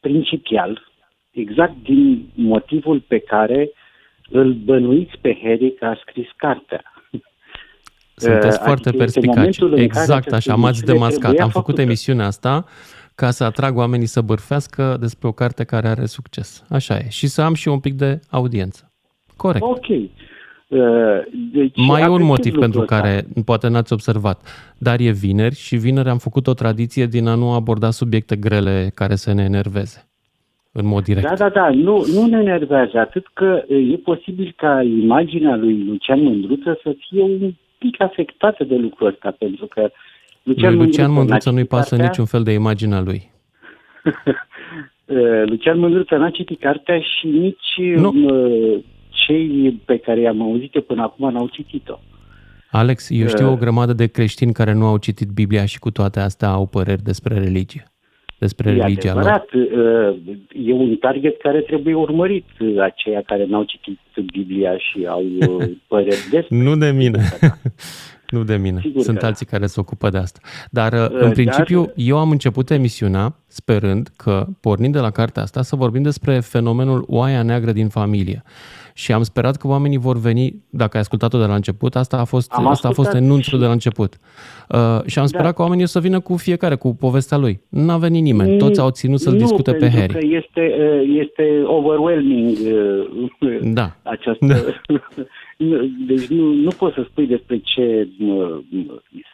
principial, 0.00 0.82
exact 1.30 1.74
din 1.82 2.30
motivul 2.34 3.00
pe 3.00 3.18
care 3.18 3.70
îl 4.30 4.52
bănuiți 4.52 5.18
pe 5.20 5.38
Harry 5.42 5.74
că 5.74 5.84
a 5.84 5.98
scris 6.00 6.28
cartea. 6.36 6.82
Sunteți 8.18 8.58
Uh, 8.58 8.62
foarte 8.64 8.88
adică 8.88 9.02
este 9.04 9.20
perspicaci. 9.20 9.36
momentul 9.36 9.66
în 9.66 9.70
care 9.76 9.82
Exact 9.84 10.26
această 10.26 10.34
așa, 10.34 10.54
m-ați 10.54 10.68
emisiune 10.78 10.92
demascat. 10.92 11.20
trebuia 11.22 11.44
Am 11.44 11.50
făcut 11.50 11.64
făcută. 11.66 11.82
emisiunea 11.82 12.26
asta 12.26 12.64
ca 13.14 13.30
să 13.30 13.44
atrag 13.44 13.76
oamenii 13.76 14.06
să 14.06 14.20
bârfească 14.20 14.96
despre 15.00 15.28
o 15.28 15.32
carte 15.32 15.64
care 15.64 15.88
are 15.88 16.06
succes. 16.06 16.64
Așa 16.68 16.96
e. 16.96 17.06
Și 17.08 17.26
să 17.26 17.42
am 17.42 17.54
și 17.54 17.68
un 17.68 17.78
pic 17.78 17.94
de 17.94 18.20
audiență. 18.30 18.92
Corect. 19.36 19.64
Ok. 19.64 19.86
Uh, 19.88 20.78
deci 21.52 21.72
Mai 21.76 22.00
e 22.00 22.04
un 22.04 22.12
apreciez 22.12 22.26
motiv 22.28 22.52
lucrul 22.54 22.60
pentru 22.60 22.80
ăsta. 22.80 23.00
care 23.00 23.26
poate 23.44 23.68
n-ați 23.68 23.92
observat, 23.92 24.40
dar 24.78 25.00
e 25.00 25.10
vineri 25.10 25.54
și 25.54 25.76
vineri 25.76 26.08
am 26.08 26.18
făcut 26.18 26.46
o 26.46 26.54
tradiție 26.54 27.06
din 27.06 27.26
a 27.26 27.34
nu 27.34 27.52
aborda 27.52 27.90
subiecte 27.90 28.36
grele 28.36 28.90
care 28.94 29.14
să 29.14 29.32
ne 29.32 29.42
enerveze 29.42 30.08
în 30.72 30.86
mod 30.86 31.04
direct. 31.04 31.26
Da, 31.28 31.34
da, 31.34 31.48
da, 31.48 31.70
nu, 31.70 32.04
nu 32.14 32.26
ne 32.26 32.38
enervează 32.38 32.98
atât 32.98 33.26
că 33.32 33.62
e 33.68 33.96
posibil 33.96 34.52
ca 34.56 34.82
imaginea 34.82 35.56
lui 35.56 35.84
Lucian 35.84 36.22
Mândruță 36.22 36.78
să 36.82 36.94
fie 37.08 37.22
un 37.22 37.52
pic 37.78 38.00
afectată 38.00 38.64
de 38.64 38.74
lucrul 38.76 39.06
ăsta, 39.06 39.30
pentru 39.38 39.66
că 39.66 39.90
Lucian 40.42 40.74
Lui 40.74 40.84
Lucian 40.84 41.10
Mândruță 41.10 41.18
Mândruță 41.18 41.48
n-a 41.48 41.54
nu-i 41.54 41.62
citit 41.64 41.68
pasă 41.78 41.88
cartea, 41.88 42.06
niciun 42.08 42.24
fel 42.24 42.42
de 42.42 42.52
imaginea 42.52 43.00
lui. 43.00 43.30
Uh, 45.06 45.42
Lucian 45.50 45.78
Mândruță 45.78 46.16
n-a 46.16 46.30
citit 46.30 46.60
cartea 46.60 47.00
și 47.00 47.26
nici 47.26 47.96
Nu. 47.96 48.08
uh, 48.08 48.78
cei 49.26 49.80
pe 49.84 49.98
care 49.98 50.20
i-am 50.20 50.42
auzit 50.42 50.74
eu 50.74 50.82
până 50.82 51.02
acum 51.02 51.32
n-au 51.32 51.48
citit-o. 51.52 51.98
Alex, 52.70 53.10
eu 53.10 53.26
știu 53.26 53.46
Uh. 53.46 53.52
o 53.52 53.56
grămadă 53.56 53.92
de 53.92 54.06
creștini 54.06 54.52
care 54.52 54.72
nu 54.72 54.86
au 54.86 54.96
citit 54.96 55.28
Biblia 55.28 55.64
și 55.64 55.78
cu 55.78 55.90
toate 55.90 56.20
astea 56.20 56.48
au 56.48 56.66
păreri 56.66 57.02
despre 57.02 57.38
religie. 57.38 57.87
Despre 58.38 58.70
E 58.70 58.72
religia 58.72 59.14
lor. 59.14 59.22
adevărat, 59.22 59.48
uh, 59.52 60.16
e 60.66 60.72
un 60.72 60.96
target 60.96 61.40
care 61.40 61.60
trebuie 61.60 61.94
urmărit, 61.94 62.46
uh, 62.60 62.80
aceia 62.80 63.22
care 63.26 63.46
n-au 63.46 63.62
citit 63.64 63.98
Biblia 64.32 64.78
și 64.78 65.06
au 65.08 65.22
uh, 65.40 65.70
păreri 65.88 66.28
despre 66.30 66.56
Nu 66.56 66.76
de 66.76 66.90
mine. 66.90 67.22
nu 68.34 68.44
de 68.44 68.56
mine. 68.56 68.78
Sigur 68.80 69.02
Sunt 69.02 69.16
că 69.16 69.20
da. 69.22 69.28
alții 69.28 69.46
care 69.46 69.66
se 69.66 69.80
ocupă 69.80 70.10
de 70.10 70.18
asta. 70.18 70.40
Dar, 70.70 70.92
uh, 70.92 70.98
Uh, 71.10 71.20
în 71.20 71.30
principiu, 71.30 71.80
dar- 71.84 71.92
eu 71.96 72.18
am 72.18 72.30
început 72.30 72.70
emisiunea 72.70 73.34
sperând 73.46 74.08
că, 74.16 74.46
pornind 74.60 74.92
de 74.92 74.98
la 74.98 75.10
cartea 75.10 75.42
asta, 75.42 75.62
să 75.62 75.76
vorbim 75.76 76.02
despre 76.02 76.40
fenomenul 76.40 77.04
oaia 77.08 77.42
neagră 77.42 77.72
din 77.72 77.88
familie. 77.88 78.42
Și 79.02 79.12
am 79.12 79.22
sperat 79.22 79.56
că 79.56 79.66
oamenii 79.66 79.98
vor 79.98 80.18
veni, 80.18 80.62
dacă 80.70 80.90
ai 80.96 81.00
ascultat-o 81.00 81.38
de 81.38 81.44
la 81.44 81.54
început, 81.54 81.96
asta 81.96 82.16
a 82.16 82.24
fost, 82.24 82.52
Am 82.52 82.66
asta 82.66 82.88
a 82.88 82.90
fost 82.90 83.08
ascultat 83.08 83.28
enunțul 83.28 83.52
și- 83.52 83.58
de 83.58 83.64
la 83.64 83.72
început. 83.72 84.12
Uh, 84.68 84.78
și 85.06 85.18
am 85.18 85.26
sperat 85.26 85.46
Da. 85.46 85.52
că 85.52 85.62
oamenii 85.62 85.84
o 85.84 85.86
să 85.86 86.00
vină 86.00 86.20
cu 86.20 86.36
fiecare, 86.36 86.74
cu 86.74 86.94
povestea 86.94 87.36
lui. 87.36 87.60
N-a 87.68 87.96
venit 87.96 88.22
nimeni. 88.22 88.58
Toți 88.58 88.80
au 88.80 88.90
ținut 88.90 89.20
să-l 89.20 89.32
nu, 89.32 89.38
discute 89.38 89.70
pe 89.72 89.76
pentru 89.76 89.98
Harry. 89.98 90.12
că 90.12 90.18
este, 90.36 90.74
uh, 90.78 91.18
este 91.22 91.62
overwhelming 91.64 92.56
uh, 93.40 93.58
Da. 93.62 93.96
această... 94.16 94.46
Nu, 95.56 95.76
deci 96.10 96.26
nu, 96.26 96.52
nu 96.52 96.70
poți 96.78 96.94
să 96.94 97.06
spui 97.10 97.26
despre 97.26 97.58
ce 97.58 98.08
uh, 98.20 98.58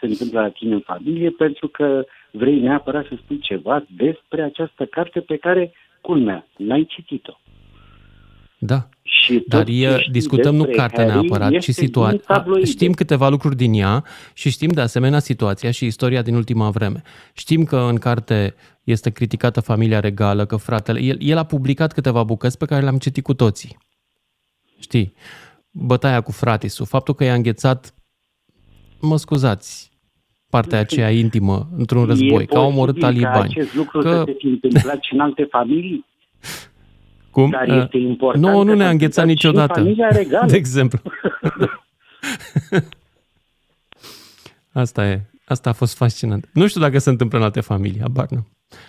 se 0.01 0.07
întâmplă 0.07 0.41
la 0.41 0.49
tine 0.49 0.75
în 0.75 0.83
familie 0.85 1.31
pentru 1.31 1.69
că 1.69 2.05
vrei 2.31 2.61
neapărat 2.61 3.05
să 3.07 3.15
spui 3.25 3.39
ceva 3.39 3.85
despre 3.97 4.43
această 4.43 4.85
carte 4.85 5.21
pe 5.21 5.37
care, 5.37 5.73
culmea, 6.01 6.47
n-ai 6.57 6.85
citit-o. 6.89 7.39
Da. 8.67 8.89
Și 9.03 9.33
tot 9.39 9.47
Dar 9.49 9.65
ce 9.65 9.73
e, 9.87 9.99
știi 9.99 10.12
discutăm 10.12 10.55
nu 10.55 10.62
despre 10.62 10.77
cartea 10.81 11.05
Harry 11.09 11.19
neapărat, 11.29 11.51
ci 11.51 11.55
este 11.55 11.73
din 11.81 11.87
situația. 11.87 12.21
tabloide. 12.27 12.67
Știm 12.67 12.93
câteva 12.93 13.29
lucruri 13.29 13.57
din 13.57 13.73
ea 13.73 14.05
și 14.33 14.51
știm 14.51 14.71
de 14.71 14.81
asemenea 14.81 15.19
situația 15.19 15.71
și 15.71 15.87
istoria 15.87 16.23
din 16.23 16.35
ultima 16.35 16.71
vreme. 16.71 17.03
Știm 17.33 17.65
că 17.65 17.77
în 17.77 17.97
carte 17.97 18.55
este 18.85 19.11
criticată 19.11 19.61
familia 19.61 20.01
regală, 20.01 20.45
că 20.47 20.57
fratele... 20.57 21.01
El, 21.03 21.17
el 21.21 21.37
a 21.39 21.45
publicat 21.45 21.93
câteva 21.93 22.23
bucăți 22.23 22.59
pe 22.59 22.65
care 22.65 22.83
le-am 22.83 22.99
citit 22.99 23.25
cu 23.25 23.35
toții. 23.35 23.77
Știi? 24.81 25.15
Bătaia 25.71 26.21
cu 26.21 26.33
fratisul, 26.33 26.87
faptul 26.87 27.15
că 27.15 27.25
i-a 27.25 27.35
înghețat, 27.35 27.95
mă 29.01 29.17
scuzați, 29.17 29.91
partea 30.51 30.79
aceea 30.79 31.11
intimă 31.11 31.69
într-un 31.77 32.05
război, 32.05 32.43
E 32.43 32.47
că 32.47 32.57
au 32.57 32.67
omorât 32.67 32.99
posibil 32.99 33.23
ca 33.23 33.31
talibani. 33.31 33.55
acest 33.57 33.75
lucru 33.75 33.99
Că- 34.01 34.11
să 34.11 34.23
se 34.27 34.35
fi 34.39 34.47
întâmplat 34.47 35.03
și 35.03 35.12
în 35.15 35.21
alte 35.21 35.47
familii? 35.51 36.05
Cum? 37.35 37.51
Dar 37.51 37.68
Uh, 37.68 37.76
este 37.82 37.99
important 37.99 38.45
Nu, 38.45 38.49
că 38.59 38.62
nu 38.64 38.70
s-a 38.70 38.76
ne-a 38.76 38.89
înghețat 38.91 39.24
întâmplat 39.24 39.39
și 39.39 39.47
în 39.47 39.51
niciodată. 39.51 39.80
familia 39.80 40.09
regală. 40.09 40.47
De 40.53 40.57
exemplu. 40.57 40.99
Asta 44.72 45.07
e. 45.07 45.20
Asta 45.45 45.70
a 45.70 45.72
fost 45.72 45.97
fascinant. 45.97 46.49
Nu 46.53 46.66
știu 46.66 46.80
dacă 46.80 46.99
se 46.99 47.11
întâmplă 47.11 47.39
în 47.39 47.45
alte 47.45 47.61
familii, 47.61 48.01
abar 48.05 48.26
nu. 48.30 48.47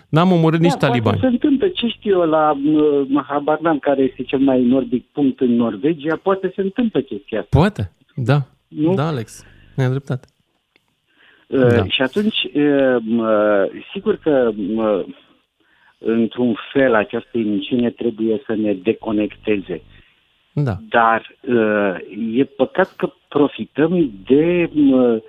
N-am 0.10 0.32
omorât 0.32 0.60
nici 0.60 0.72
da, 0.72 0.78
talibani. 0.88 1.20
Poate 1.20 1.38
se 1.38 1.44
întâmplă, 1.46 1.68
ce 1.68 1.88
știu 1.88 2.12
eu, 2.22 2.30
la 2.30 2.52
uh, 2.52 3.24
habar 3.28 3.60
n-am 3.60 3.80
care 3.80 4.02
este 4.02 4.24
cel 4.24 4.40
mai 4.40 4.62
nordic 4.64 5.06
punct 5.12 5.40
în 5.40 5.56
Norvegia, 5.56 6.16
poate 6.24 6.52
se 6.56 6.62
întâmplă 6.62 7.02
chestia 7.02 7.40
asta. 7.40 7.58
Poate, 7.60 7.92
da. 8.16 8.42
Nu? 8.68 8.94
Da, 8.94 9.08
Alex. 9.08 9.44
Ne-ai 9.76 9.90
dreptate. 9.90 10.28
Uh, 11.48 11.68
Da. 11.68 11.86
Și 11.88 12.02
atunci, 12.02 12.36
uh, 12.54 12.96
mă, 13.02 13.68
sigur 13.94 14.16
că 14.16 14.52
mă, 14.56 15.06
într-un 16.06 16.56
fel 16.74 16.94
această 16.94 17.38
emisiune 17.38 17.90
trebuie 17.90 18.42
să 18.46 18.56
ne 18.56 18.74
deconecteze. 18.74 19.82
Da. 20.54 20.78
Dar 20.90 21.36
uh, 21.42 21.96
e 22.34 22.44
păcat 22.44 22.94
că 22.96 23.14
profităm 23.28 24.12
de 24.26 24.70
uh, 24.76 25.22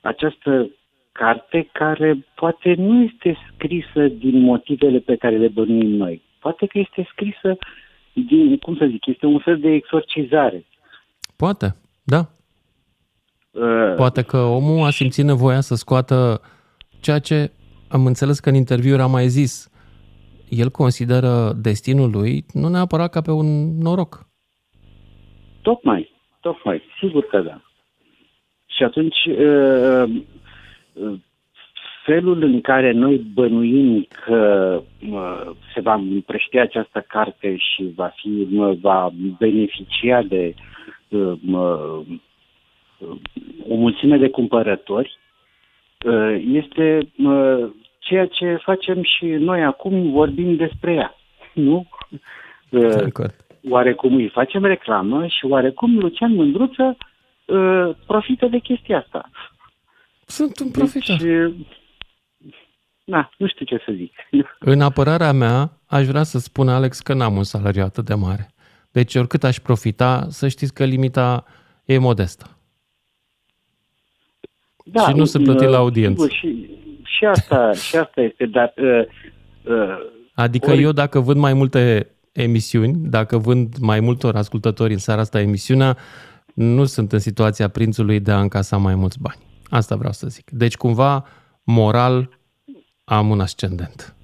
această 0.00 0.70
carte 1.12 1.68
care 1.72 2.26
poate 2.34 2.74
nu 2.78 3.02
este 3.02 3.36
scrisă 3.54 4.08
din 4.08 4.40
motivele 4.40 4.98
pe 4.98 5.16
care 5.16 5.36
le 5.36 5.48
bănuim 5.48 5.90
noi. 5.90 6.22
Poate 6.40 6.66
că 6.66 6.78
este 6.78 7.08
scrisă 7.10 7.56
din, 8.12 8.56
cum 8.56 8.76
să 8.76 8.86
zic, 8.90 9.06
este 9.06 9.26
un 9.26 9.38
fel 9.38 9.58
de 9.58 9.70
exorcizare. 9.70 10.64
Poate, 11.36 11.76
da. 12.02 12.28
Uh, 13.50 13.94
Poate 13.96 14.22
că 14.22 14.36
omul 14.36 14.86
a 14.86 14.90
simțit 14.90 15.24
nevoia 15.24 15.60
să 15.60 15.74
scoată 15.74 16.40
ceea 17.00 17.18
ce 17.18 17.50
am 17.88 18.06
înțeles 18.06 18.40
că 18.40 18.48
în 18.48 18.54
interviu 18.54 19.00
a 19.00 19.06
mai 19.06 19.28
zis. 19.28 19.71
El 20.60 20.68
consideră 20.70 21.52
destinul 21.62 22.10
lui 22.10 22.44
nu 22.52 22.68
neapărat 22.68 23.10
ca 23.10 23.20
pe 23.20 23.30
un 23.30 23.78
noroc. 23.78 24.26
Tocmai, 25.62 26.10
tocmai, 26.40 26.82
sigur 27.00 27.24
că 27.26 27.40
da. 27.40 27.60
Și 28.66 28.82
atunci, 28.82 29.16
uh, 29.26 30.04
uh, 30.92 31.18
felul 32.04 32.42
în 32.42 32.60
care 32.60 32.92
noi 32.92 33.16
bănuim 33.34 34.06
că 34.24 34.82
uh, 35.10 35.50
se 35.74 35.80
va 35.80 35.94
împrăști 35.94 36.58
această 36.58 37.04
carte 37.08 37.56
și 37.56 37.92
va 37.94 38.12
fi, 38.16 38.46
mă, 38.50 38.76
va 38.80 39.10
beneficia 39.38 40.22
de 40.22 40.54
uh, 41.08 41.32
mă, 41.40 41.78
uh, 42.98 43.16
o 43.68 43.74
mulțime 43.74 44.16
de 44.16 44.28
cumpărători, 44.28 45.18
uh, 46.06 46.42
este 46.52 46.98
uh, 47.24 47.70
ceea 48.02 48.26
ce 48.26 48.58
facem 48.62 49.02
și 49.02 49.24
noi 49.24 49.64
acum 49.64 50.10
vorbim 50.10 50.56
despre 50.56 50.92
ea. 50.92 51.14
Nu? 51.54 51.86
Uh, 52.68 53.02
acord. 53.04 53.34
oarecum 53.70 54.14
îi 54.14 54.28
facem 54.28 54.64
reclamă 54.64 55.26
și 55.26 55.44
oarecum 55.44 55.98
Lucian 55.98 56.34
Mândruță 56.34 56.96
uh, 57.46 57.96
profită 58.06 58.46
de 58.46 58.58
chestia 58.58 58.98
asta. 58.98 59.30
Sunt 60.26 60.58
un 60.58 60.70
profitor. 60.70 61.16
Deci, 61.16 61.54
na, 63.04 63.30
nu 63.36 63.46
știu 63.46 63.64
ce 63.64 63.82
să 63.86 63.92
zic. 63.92 64.12
În 64.72 64.80
apărarea 64.80 65.32
mea, 65.32 65.70
aș 65.86 66.06
vrea 66.06 66.22
să 66.22 66.38
spun, 66.38 66.68
Alex, 66.68 67.00
că 67.00 67.14
n-am 67.14 67.36
un 67.36 67.44
salariu 67.44 67.82
atât 67.82 68.04
de 68.04 68.14
mare. 68.14 68.50
Deci, 68.92 69.14
oricât 69.14 69.44
aș 69.44 69.58
profita, 69.58 70.26
să 70.28 70.48
știți 70.48 70.74
că 70.74 70.84
limita 70.84 71.44
e 71.84 71.98
modestă. 71.98 72.56
Da, 74.84 75.08
Și 75.08 75.16
nu 75.16 75.24
sunt 75.24 75.44
plătit 75.44 75.68
la 75.68 75.70
uh, 75.70 75.76
audiență. 75.76 76.22
sigur, 76.22 76.36
Și, 76.36 76.70
și, 77.16 77.24
asta, 77.24 77.72
și 77.72 77.96
asta 77.96 78.20
este, 78.20 78.46
dar 78.46 78.72
uh, 78.76 79.04
uh, 79.64 79.96
Adică 80.34 80.74
Ori- 80.74 80.80
eu 80.80 80.92
dacă 80.92 81.20
vând 81.20 81.40
mai 81.40 81.52
multe 81.54 82.10
emisiuni, 82.32 82.94
dacă 82.96 83.38
vând 83.38 83.76
mai 83.80 84.00
multor 84.00 84.36
ascultători 84.36 84.92
în 84.92 84.98
seara 84.98 85.20
asta 85.20 85.40
emisiunea, 85.40 85.96
nu 86.54 86.84
sunt 86.84 87.12
în 87.12 87.18
situația 87.18 87.68
prințului 87.68 88.20
de 88.20 88.30
a 88.30 88.40
încasa 88.40 88.76
mai 88.76 88.94
mulți 88.94 89.20
bani. 89.20 89.40
Asta 89.68 89.96
vreau 89.96 90.12
să 90.12 90.26
zic. 90.26 90.50
Deci, 90.50 90.76
cumva, 90.76 91.24
moral, 91.62 92.38
am 93.04 93.30
un 93.30 93.40
ascendent. 93.40 94.14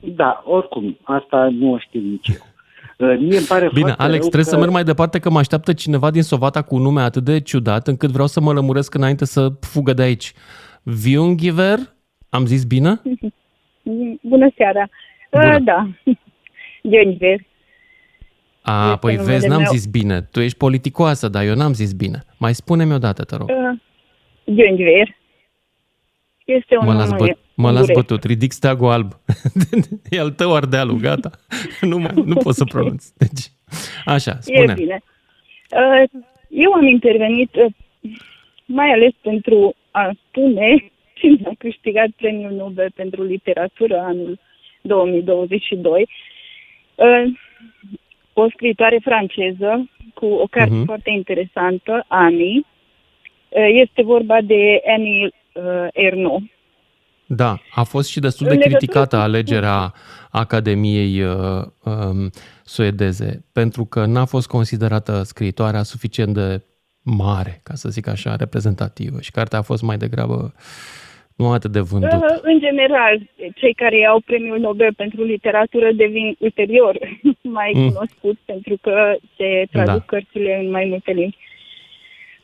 Da, 0.00 0.42
oricum, 0.46 0.98
asta 1.02 1.48
nu 1.52 1.72
o 1.72 1.78
știu 1.78 2.00
nici 2.00 2.28
eu. 2.28 2.46
Uh, 3.08 3.18
Mie 3.18 3.36
îmi 3.36 3.46
pare 3.46 3.70
Bine, 3.74 3.86
foarte 3.86 4.02
Alex, 4.02 4.20
rău 4.20 4.28
trebuie 4.28 4.50
că... 4.50 4.50
să 4.50 4.58
merg 4.58 4.70
mai 4.70 4.84
departe 4.84 5.18
că 5.18 5.30
mă 5.30 5.38
așteaptă 5.38 5.72
cineva 5.72 6.10
din 6.10 6.22
Sovata 6.22 6.62
cu 6.62 6.74
un 6.74 6.82
nume 6.82 7.00
atât 7.00 7.24
de 7.24 7.40
ciudat 7.40 7.88
încât 7.88 8.10
vreau 8.10 8.26
să 8.26 8.40
mă 8.40 8.52
lămuresc 8.52 8.94
înainte 8.94 9.24
să 9.24 9.48
fugă 9.60 9.92
de 9.92 10.02
aici. 10.02 10.32
Viungiver? 10.82 11.78
Am 12.32 12.46
zis 12.46 12.64
bine? 12.64 13.00
Bună 14.32 14.48
seara. 14.56 14.88
Bună. 15.30 15.54
Uh, 15.56 15.64
da. 15.64 15.88
Geniver. 16.92 17.38
A, 18.62 18.84
Este 18.86 18.98
păi 19.00 19.14
numele 19.16 19.32
vezi, 19.32 19.48
n-am 19.48 19.60
meu. 19.60 19.70
zis 19.72 19.86
bine. 19.86 20.20
Tu 20.22 20.40
ești 20.40 20.56
politicoasă, 20.56 21.28
dar 21.28 21.44
eu 21.44 21.54
n-am 21.54 21.72
zis 21.72 21.92
bine. 21.92 22.22
Mai 22.38 22.54
spune-mi 22.54 22.92
odată, 22.92 23.22
te 23.24 23.36
rog. 23.36 23.48
Uh, 23.48 23.80
Geniver. 24.56 25.16
Este 26.44 26.76
un 26.76 26.86
Mă 26.86 26.92
las, 26.94 27.04
nume 27.10 27.16
băt, 27.18 27.38
mă 27.54 27.70
las 27.70 27.80
unguresc. 27.80 27.98
bătut, 28.08 28.24
ridic 28.24 28.52
steagul 28.52 28.90
alb. 28.90 29.12
e 30.10 30.18
al 30.20 30.30
tău 30.30 30.54
ardealul, 30.54 30.96
gata. 31.00 31.30
nu, 31.80 31.98
mai, 31.98 32.10
nu 32.24 32.34
pot 32.34 32.54
să 32.54 32.64
pronunț. 32.64 33.08
Deci, 33.16 33.46
așa, 34.04 34.36
spune. 34.40 34.72
E 34.72 34.74
bine. 34.74 35.02
Uh, 35.70 36.20
Eu 36.48 36.72
am 36.72 36.86
intervenit 36.86 37.54
uh, 37.54 37.72
mai 38.66 38.90
ales 38.90 39.12
pentru 39.22 39.74
a 39.90 40.10
spune 40.28 40.91
cine 41.14 41.40
a 41.44 41.52
câștigat 41.58 42.08
premiul 42.16 42.52
Nobel 42.52 42.90
pentru 42.94 43.22
literatură 43.22 43.98
anul 43.98 44.38
2022. 44.80 46.08
Uh, 46.94 47.32
O 48.34 48.48
scritoare 48.50 48.98
franceză 49.02 49.90
cu 50.14 50.26
o 50.26 50.46
carte 50.50 50.74
Mhm. 50.74 50.84
foarte 50.84 51.10
interesantă, 51.10 52.04
Annie. 52.08 52.60
Uh, 53.48 53.68
Este 53.72 54.02
vorba 54.02 54.40
de 54.40 54.80
Annie 54.86 55.30
uh, 55.52 55.86
Ernaux. 55.92 56.42
Da, 57.26 57.58
a 57.74 57.82
fost 57.82 58.08
și 58.10 58.20
destul 58.20 58.46
de 58.46 58.52
În 58.52 58.58
legătură 58.58 58.78
criticată 58.78 59.16
cu- 59.16 59.22
alegerea 59.22 59.92
Academiei 60.30 61.22
uh, 61.22 61.62
um, 61.84 62.30
suedeze, 62.64 63.44
pentru 63.52 63.84
că 63.84 64.04
n-a 64.06 64.24
fost 64.24 64.46
considerată 64.48 65.22
scriitoarea 65.22 65.82
suficient 65.82 66.34
de 66.34 66.62
mare, 67.02 67.60
ca 67.62 67.74
să 67.74 67.88
zic 67.88 68.06
așa, 68.08 68.36
reprezentativă. 68.36 69.20
Și 69.20 69.30
cartea 69.30 69.58
a 69.58 69.62
fost 69.62 69.82
mai 69.82 69.96
degrabă 69.96 70.52
nu 71.36 71.52
atât 71.52 71.70
de 71.72 71.80
vândută. 71.80 72.16
Uh, 72.32 72.38
În 72.42 72.58
general, 72.58 73.20
cei 73.54 73.74
care 73.74 73.98
iau 73.98 74.20
premiul 74.20 74.58
Nobel 74.58 74.94
pentru 74.94 75.22
literatură 75.22 75.92
devin 75.92 76.36
ulterior 76.38 76.98
mai 77.58 77.70
Mm. 77.74 77.86
cunoscuți 77.88 78.40
pentru 78.44 78.76
că 78.80 79.14
se 79.36 79.66
traduc 79.70 79.94
Da. 79.94 80.04
cărțile 80.06 80.58
în 80.64 80.70
mai 80.70 80.84
multe 80.84 81.12
limbi. 81.12 81.36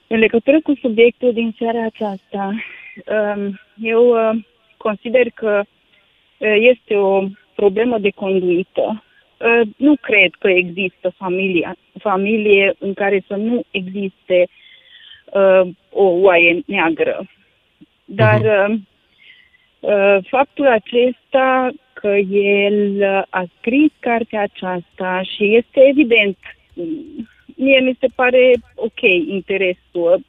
În 0.07 0.19
legătură 0.19 0.61
cu 0.61 0.73
subiectul 0.81 1.33
din 1.33 1.55
seara 1.59 1.85
aceasta, 1.85 2.55
um, 3.37 3.61
eu 3.83 4.09
uh, 4.09 4.45
consider 4.77 5.31
că 5.35 5.63
uh, 6.39 6.57
este 6.59 6.95
o 6.95 7.25
problemă 7.55 7.99
de 7.99 8.11
conduită. 8.11 9.03
Uh, 9.39 9.69
Nu 9.77 9.97
cred 10.01 10.31
că 10.39 10.49
există 10.49 11.15
familia, 11.17 11.77
familie 11.99 12.75
în 12.79 12.95
care 12.95 13.25
să 13.27 13.37
nu 13.37 13.63
existe 13.71 14.49
uh, 15.33 15.69
o 15.91 16.05
oaie 16.05 16.63
neagră. 16.67 17.27
Dar 18.05 18.41
uh, 18.41 18.75
uh, 19.81 20.19
faptul 20.29 20.67
acesta 20.67 21.71
că 21.93 22.09
el 22.31 22.97
uh, 23.01 23.23
a 23.29 23.45
scris 23.59 23.91
cartea 24.01 24.41
aceasta 24.41 25.23
și 25.23 25.57
este 25.57 25.81
evident, 25.89 26.37
mm, 26.75 27.29
mie 27.57 27.81
mi 27.81 27.97
se 28.01 28.07
pare 28.15 28.53
ok 28.75 29.01
interesul. 29.27 30.21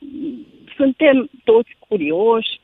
Suntem 0.76 1.30
toți 1.44 1.76
curioși. 1.88 2.60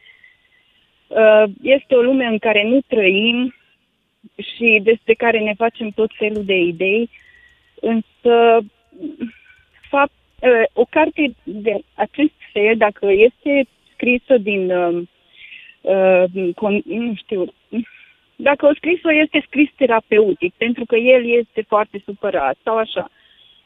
Uh, 1.07 1.43
Este 1.61 1.95
o 1.95 2.01
lume 2.01 2.25
în 2.25 2.37
care 2.37 2.63
nu 2.63 2.79
trăim 2.87 3.53
și 4.35 4.79
despre 4.83 5.13
care 5.13 5.39
ne 5.39 5.53
facem 5.57 5.89
tot 5.89 6.11
felul 6.17 6.45
de 6.45 6.55
idei, 6.55 7.09
însă 7.81 8.63
fapt, 9.89 10.17
uh, 10.39 10.65
o 10.73 10.85
carte 10.89 11.35
de 11.43 11.73
acest 11.93 12.37
fel, 12.53 12.77
dacă 12.77 13.05
este 13.11 13.67
scrisă 13.93 14.37
din, 14.37 14.71
uh, 14.71 15.01
uh, 15.81 16.53
con, 16.55 16.81
nu 16.85 17.13
știu, 17.15 17.45
dacă 18.35 18.65
o 18.65 18.73
scrisă 18.73 19.13
este 19.23 19.43
scris 19.47 19.69
terapeutic, 19.75 20.53
pentru 20.57 20.85
că 20.85 20.95
el 20.95 21.23
este 21.39 21.61
foarte 21.67 22.01
supărat 22.05 22.57
sau 22.63 22.77
așa. 22.77 23.11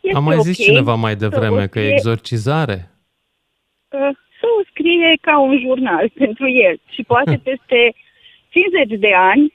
Este 0.02 0.18
a 0.18 0.20
mai 0.20 0.36
ok 0.36 0.44
zis 0.44 0.58
cineva 0.64 0.96
mai 0.96 1.16
să 1.18 1.26
o 1.26 1.30
devreme 1.30 1.68
că 1.68 1.80
scrie- 1.80 1.94
exorcizare. 1.94 2.80
uh, 3.90 4.12
să 4.40 4.46
o 4.60 4.64
scrie 4.70 5.18
ca 5.22 5.40
un 5.40 5.60
jurnal 5.60 6.10
pentru 6.24 6.48
el 6.50 6.80
și 6.90 7.04
poate 7.04 7.42
peste 7.50 7.94
50 8.50 9.00
de 9.00 9.14
ani 9.14 9.54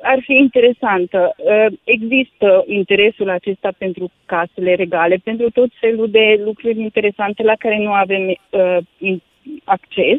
ar 0.00 0.18
fi 0.22 0.32
interesantă. 0.32 1.34
Uh, 1.36 1.78
Există 1.84 2.64
interesul 2.66 3.30
acesta 3.30 3.72
pentru 3.78 4.10
casele 4.26 4.74
regale, 4.74 5.16
pentru 5.24 5.50
tot 5.50 5.70
felul 5.80 6.10
de 6.10 6.40
lucruri 6.44 6.80
interesante 6.80 7.42
la 7.42 7.54
care 7.58 7.78
nu 7.78 7.92
avem 7.92 8.28
uh, 8.28 8.76
in- 8.98 9.22
acces, 9.64 10.18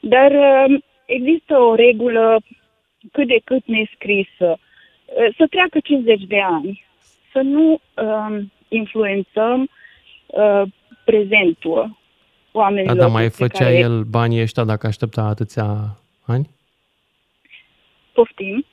dar 0.00 0.30
uh, 0.30 0.80
există 1.06 1.58
o 1.58 1.74
regulă 1.74 2.40
cât 3.12 3.26
de 3.26 3.40
cât 3.44 3.66
nescrisă. 3.66 4.48
Uh, 4.48 5.34
Să 5.36 5.46
treacă 5.50 5.78
50 5.82 6.22
de 6.22 6.40
ani, 6.40 6.84
să 7.32 7.40
nu 7.40 7.72
uh, 7.72 8.44
influențăm 8.68 9.68
uh, 10.26 10.62
prezentul 11.04 11.98
oamenilor. 12.52 12.96
Da, 12.96 13.02
dar 13.02 13.10
mai 13.10 13.22
despre 13.22 13.46
făcea 13.46 13.64
care 13.64 13.78
el 13.78 14.02
banii 14.02 14.40
ăștia 14.40 14.64
dacă 14.64 14.86
aștepta 14.86 15.22
atâția 15.22 15.98
ani? 16.26 16.48
Poftim. 18.14 18.64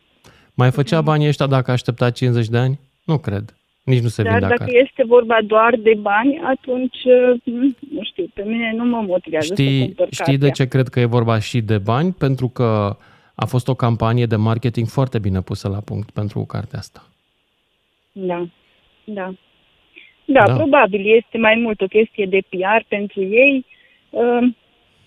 Mai 0.53 0.71
făcea 0.71 1.01
banii 1.01 1.27
ăștia 1.27 1.47
dacă 1.47 1.71
aștepta 1.71 2.09
50 2.11 2.47
de 2.47 2.57
ani? 2.57 2.79
Nu 3.05 3.17
cred. 3.17 3.55
Nici 3.83 4.01
nu 4.01 4.07
se 4.07 4.23
Dar 4.23 4.31
vinde 4.31 4.47
dacă 4.47 4.63
acasă. 4.63 4.77
este 4.83 5.03
vorba 5.07 5.37
doar 5.45 5.75
de 5.75 5.93
bani, 6.01 6.39
atunci, 6.43 6.97
uh, 7.03 7.41
nu 7.91 8.03
știu, 8.03 8.25
pe 8.33 8.43
mine 8.43 8.73
nu 8.75 8.85
mă 8.85 9.01
motivează 9.07 9.45
să 9.45 9.53
Știi, 9.61 9.79
cumpăr 9.85 10.07
știi 10.11 10.37
de 10.37 10.45
cartea. 10.47 10.65
ce 10.65 10.69
cred 10.71 10.87
că 10.87 10.99
e 10.99 11.05
vorba 11.05 11.39
și 11.39 11.61
de 11.61 11.77
bani? 11.77 12.11
Pentru 12.13 12.47
că 12.47 12.97
a 13.35 13.45
fost 13.45 13.67
o 13.67 13.73
campanie 13.75 14.25
de 14.25 14.35
marketing 14.35 14.87
foarte 14.87 15.19
bine 15.19 15.41
pusă 15.41 15.67
la 15.67 15.79
punct 15.79 16.09
pentru 16.11 16.39
cartea 16.45 16.79
asta. 16.79 17.03
Da, 18.11 18.47
da. 19.03 19.33
Da, 20.25 20.45
Da. 20.45 20.55
probabil 20.55 21.15
este 21.15 21.37
mai 21.37 21.55
mult 21.55 21.81
o 21.81 21.85
chestie 21.87 22.25
de 22.25 22.41
PR 22.49 22.85
pentru 22.87 23.21
ei. 23.21 23.65
Uh, 24.09 24.53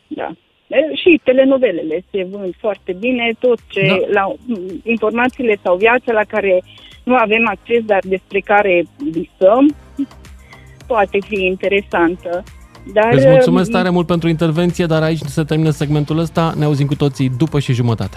Da. 0.07 0.33
E, 0.79 0.95
Și 1.03 1.21
telenovelele 1.25 2.05
se 2.11 2.27
vând 2.31 2.55
foarte 2.59 2.93
bine, 3.05 3.33
tot 3.39 3.59
ce 3.67 3.87
Da. 3.87 3.97
la 4.19 4.25
m, 4.27 4.59
informațiile 4.83 5.55
sau 5.63 5.77
viața 5.77 6.13
la 6.13 6.25
care 6.29 6.63
nu 7.05 7.15
avem 7.15 7.49
acces, 7.55 7.83
dar 7.85 8.03
despre 8.15 8.41
care 8.41 8.85
visăm, 8.99 9.65
poate 10.87 11.19
fi 11.29 11.45
interesantă. 11.45 12.43
Dar 12.93 13.13
Îți 13.13 13.27
mulțumesc 13.27 13.67
um, 13.69 13.75
tare 13.75 13.91
mult 13.91 14.07
pentru 14.07 14.29
intervenție, 14.29 14.87
dar 14.87 15.03
aici 15.03 15.19
se 15.27 15.43
termină 15.43 15.71
segmentul 15.71 16.19
ăsta. 16.19 16.55
Ne 16.59 16.65
auzim 16.65 16.87
cu 16.87 16.95
toții 16.95 17.31
după 17.39 17.59
și 17.59 17.73
jumătate. 17.73 18.17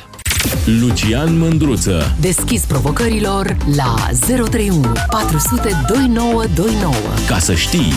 Lucian 0.81 1.37
Mândruță. 1.37 2.15
Deschis 2.21 2.65
provocărilor 2.65 3.57
la 3.75 3.95
031 4.27 4.91
400 5.09 5.69
2929. 5.87 6.93
Ca 7.27 7.37
să 7.37 7.53
știi. 7.53 7.93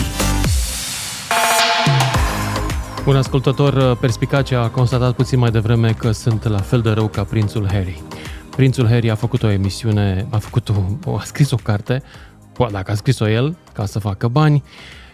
Un 3.05 3.15
ascultător 3.15 3.73
uh, 3.73 3.97
perspicace 3.99 4.55
a 4.55 4.69
constatat 4.69 5.15
puțin 5.15 5.39
mai 5.39 5.51
devreme 5.51 5.93
că 5.93 6.11
sunt 6.11 6.43
la 6.43 6.57
fel 6.57 6.81
de 6.81 6.89
rău 6.89 7.07
ca 7.07 7.23
prințul 7.23 7.67
Harry. 7.67 8.01
Prințul 8.55 8.87
Harry 8.87 9.09
a 9.09 9.15
făcut 9.15 9.43
o 9.43 9.49
emisiune, 9.49 10.27
a 10.29 10.37
făcut 10.37 10.69
o, 10.69 10.73
o 11.05 11.15
a 11.15 11.21
scris 11.23 11.51
o 11.51 11.55
carte, 11.55 12.03
poate 12.53 12.73
dacă 12.73 12.91
a 12.91 12.95
scris-o 12.95 13.29
el, 13.29 13.55
ca 13.73 13.85
să 13.85 13.99
facă 13.99 14.27
bani 14.27 14.63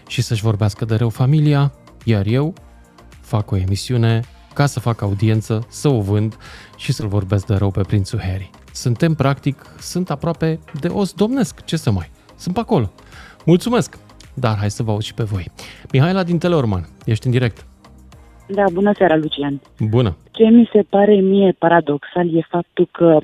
și 0.06 0.22
să-și 0.22 0.42
vorbească 0.42 0.84
de 0.84 0.94
rău 0.94 1.08
familia, 1.08 1.72
iar 2.04 2.26
eu 2.26 2.54
fac 3.20 3.50
o 3.50 3.56
emisiune 3.56 4.20
ca 4.54 4.66
să 4.66 4.80
fac 4.80 5.00
audiență, 5.00 5.66
să 5.68 5.88
o 5.88 6.00
vând 6.00 6.36
și 6.76 6.92
să-l 6.92 7.08
vorbesc 7.08 7.46
de 7.46 7.54
rău 7.54 7.70
pe 7.70 7.80
prințul 7.80 8.20
Harry. 8.20 8.50
Suntem, 8.72 9.14
practic, 9.14 9.66
sunt 9.80 10.10
aproape 10.10 10.60
de 10.80 10.88
os 10.88 11.12
domnesc, 11.12 11.64
ce 11.64 11.76
să 11.76 11.90
mai, 11.90 12.10
sunt 12.36 12.54
pe 12.54 12.60
acolo. 12.60 12.92
Mulțumesc! 13.44 13.98
Dar 14.34 14.56
hai 14.56 14.70
să 14.70 14.82
vă 14.82 14.90
aud 14.90 15.02
și 15.02 15.14
pe 15.14 15.22
voi. 15.22 15.50
Mihaela 15.92 16.22
din 16.22 16.38
Teleorman, 16.38 16.88
ești 17.04 17.26
în 17.26 17.32
direct. 17.32 17.67
Da, 18.48 18.64
bună 18.72 18.92
seara, 18.94 19.16
Lucian. 19.16 19.60
Bună. 19.78 20.16
Ce 20.30 20.44
mi 20.44 20.68
se 20.72 20.82
pare 20.82 21.14
mie 21.14 21.52
paradoxal 21.58 22.34
e 22.34 22.46
faptul 22.48 22.88
că 22.92 23.18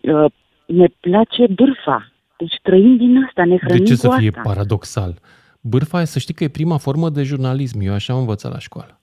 uh, 0.00 0.30
ne 0.66 0.86
place 1.00 1.46
bârfa. 1.54 2.12
Deci 2.38 2.58
trăim 2.62 2.96
din 2.96 3.24
asta, 3.26 3.44
ne 3.44 3.56
De 3.56 3.60
hrănim 3.66 3.84
ce 3.84 3.94
să 3.94 4.08
cu 4.08 4.14
fie 4.18 4.28
asta. 4.28 4.40
paradoxal? 4.42 5.18
Bârfa, 5.60 6.00
e, 6.00 6.04
să 6.04 6.18
știi 6.18 6.34
că 6.34 6.44
e 6.44 6.48
prima 6.48 6.76
formă 6.76 7.10
de 7.10 7.22
jurnalism. 7.22 7.80
Eu 7.80 7.92
așa 7.92 8.12
am 8.12 8.18
învățat 8.18 8.52
la 8.52 8.58
școală. 8.58 9.00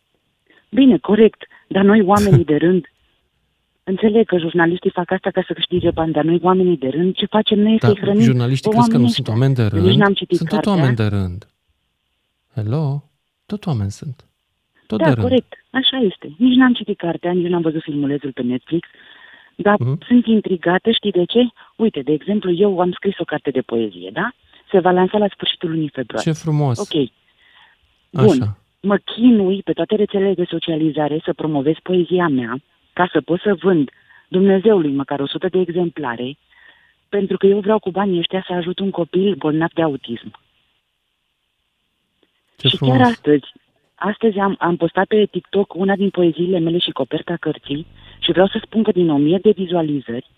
Bine, 0.69 0.97
corect, 0.97 1.43
dar 1.67 1.83
noi 1.83 2.01
oamenii 2.01 2.45
de 2.45 2.55
rând, 2.55 2.85
Înțeleg 3.83 4.25
că 4.25 4.37
jurnaliștii 4.37 4.89
fac 4.91 5.11
asta 5.11 5.29
ca 5.31 5.43
să 5.47 5.53
câștige 5.53 5.91
bani, 5.91 6.11
dar 6.11 6.23
noi 6.23 6.39
oamenii 6.43 6.77
de 6.77 6.87
rând, 6.87 7.15
ce 7.15 7.25
facem 7.25 7.59
noi 7.59 7.77
Da, 7.79 7.87
să-i 7.87 7.97
hrănim 8.01 8.21
jurnaliștii 8.21 8.69
pe 8.69 8.75
crezi 8.75 8.89
că 8.89 8.97
nu 8.97 9.03
oamenii 9.03 9.13
sunt 9.13 9.27
ăștia? 9.27 9.41
oameni 9.41 9.55
de 9.55 9.77
Eu 9.77 9.83
Nici 9.83 9.95
n-am 9.97 10.03
rând? 10.05 10.15
citit 10.15 10.37
Sunt 10.37 10.49
tot 10.49 10.57
cartea. 10.57 10.73
oameni 10.81 10.95
de 10.95 11.03
rând. 11.05 11.47
Hello? 12.55 13.03
Tot 13.45 13.65
oameni 13.65 13.91
sunt. 13.91 14.25
Tot 14.91 14.99
da, 14.99 15.05
de 15.05 15.11
rând. 15.13 15.27
corect, 15.27 15.53
așa 15.69 15.97
este. 15.97 16.27
Nici 16.37 16.55
n-am 16.55 16.73
citit 16.73 16.97
cartea, 16.97 17.31
nici 17.31 17.47
n-am 17.47 17.61
văzut 17.61 17.81
filmulețul 17.81 18.31
pe 18.31 18.41
Netflix, 18.41 18.87
dar 19.55 19.75
Mhm. 19.79 20.05
sunt 20.07 20.25
intrigată, 20.25 20.91
știi 20.91 21.11
de 21.11 21.25
ce? 21.25 21.47
Uite, 21.75 22.01
de 22.01 22.11
exemplu, 22.11 22.51
eu 22.51 22.79
am 22.79 22.91
scris 22.91 23.17
o 23.17 23.23
carte 23.23 23.49
de 23.51 23.61
poezie, 23.61 24.09
da? 24.13 24.31
Se 24.71 24.79
va 24.79 24.91
lansa 24.91 25.17
la 25.17 25.27
sfârșitul 25.27 25.69
lunii 25.69 25.89
februarie. 25.93 26.31
Ce 26.31 26.39
frumos. 26.39 26.79
Ok. 26.79 27.09
Bun. 28.09 28.29
Așa. 28.41 28.57
Mă 28.81 28.97
chinui 28.97 29.61
pe 29.63 29.73
toate 29.73 29.95
rețelele 29.95 30.33
de 30.33 30.45
socializare 30.49 31.21
să 31.25 31.33
promovez 31.33 31.75
poezia 31.83 32.27
mea, 32.27 32.55
ca 32.93 33.09
să 33.11 33.21
pot 33.21 33.39
să 33.41 33.53
vând 33.61 33.89
Dumnezeului 34.27 34.91
măcar 34.91 35.19
100 35.19 35.47
de 35.47 35.59
exemplare, 35.59 36.37
pentru 37.09 37.37
că 37.37 37.45
eu 37.47 37.59
vreau 37.59 37.79
cu 37.79 37.91
banii 37.91 38.19
ăștia 38.19 38.43
să 38.47 38.53
ajut 38.53 38.79
un 38.79 38.91
copil 38.91 39.35
bolnav 39.35 39.69
de 39.73 39.81
autism. 39.81 40.31
Ce 42.57 42.67
și 42.67 42.77
frumos. 42.77 42.97
chiar 42.97 43.05
astăzi, 43.07 43.45
astăzi 44.09 44.37
am, 44.37 44.55
am 44.59 44.75
postat 44.75 45.07
pe 45.07 45.25
TikTok 45.25 45.73
una 45.73 45.95
din 45.95 46.09
poeziile 46.09 46.59
mele 46.59 46.77
și 46.77 46.91
coperta 46.91 47.35
cărții 47.39 47.87
și 48.19 48.31
vreau 48.31 48.47
să 48.47 48.61
spun 48.63 48.83
că 48.83 48.91
din 48.91 49.09
1000 49.09 49.37
de 49.41 49.51
vizualizări 49.51 50.29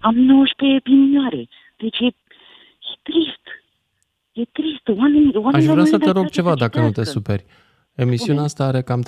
am 0.00 0.14
19 0.14 0.78
opinioare. 0.78 1.48
Deci 1.76 1.98
e, 1.98 2.06
e 2.06 2.94
trist. 3.02 3.44
E 4.32 4.44
trist. 4.52 4.88
Oamenii, 4.88 5.32
oamenii 5.34 5.58
Aș 5.58 5.64
vrea 5.64 5.74
nu 5.74 5.84
să 5.84 5.96
le 5.96 6.04
te 6.04 6.04
dă 6.04 6.18
rog 6.18 6.28
dreptate 6.28 6.34
ceva, 6.34 6.50
să 6.50 6.56
dacă 6.56 6.78
nu 6.78 6.84
te 6.84 6.88
citească. 6.88 7.12
superi. 7.12 7.44
Emisiunea 7.94 8.46
Spune. 8.46 8.64
asta 8.64 8.64
are 8.64 8.82
cam 8.82 9.02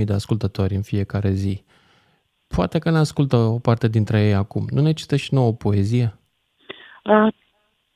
300.000 0.00 0.04
de 0.04 0.12
ascultători 0.12 0.74
în 0.74 0.82
fiecare 0.82 1.30
zi. 1.30 1.64
Poate 2.56 2.78
că 2.78 2.90
ne 2.90 2.98
ascultă 2.98 3.36
o 3.36 3.58
parte 3.58 3.88
dintre 3.88 4.20
ei 4.26 4.34
acum. 4.34 4.64
Nu 4.70 4.80
ne 4.80 4.92
citești 4.92 5.26
și 5.26 5.34
nouă 5.34 5.48
o 5.48 5.52
poezie? 5.52 6.18
Uh, 7.04 7.32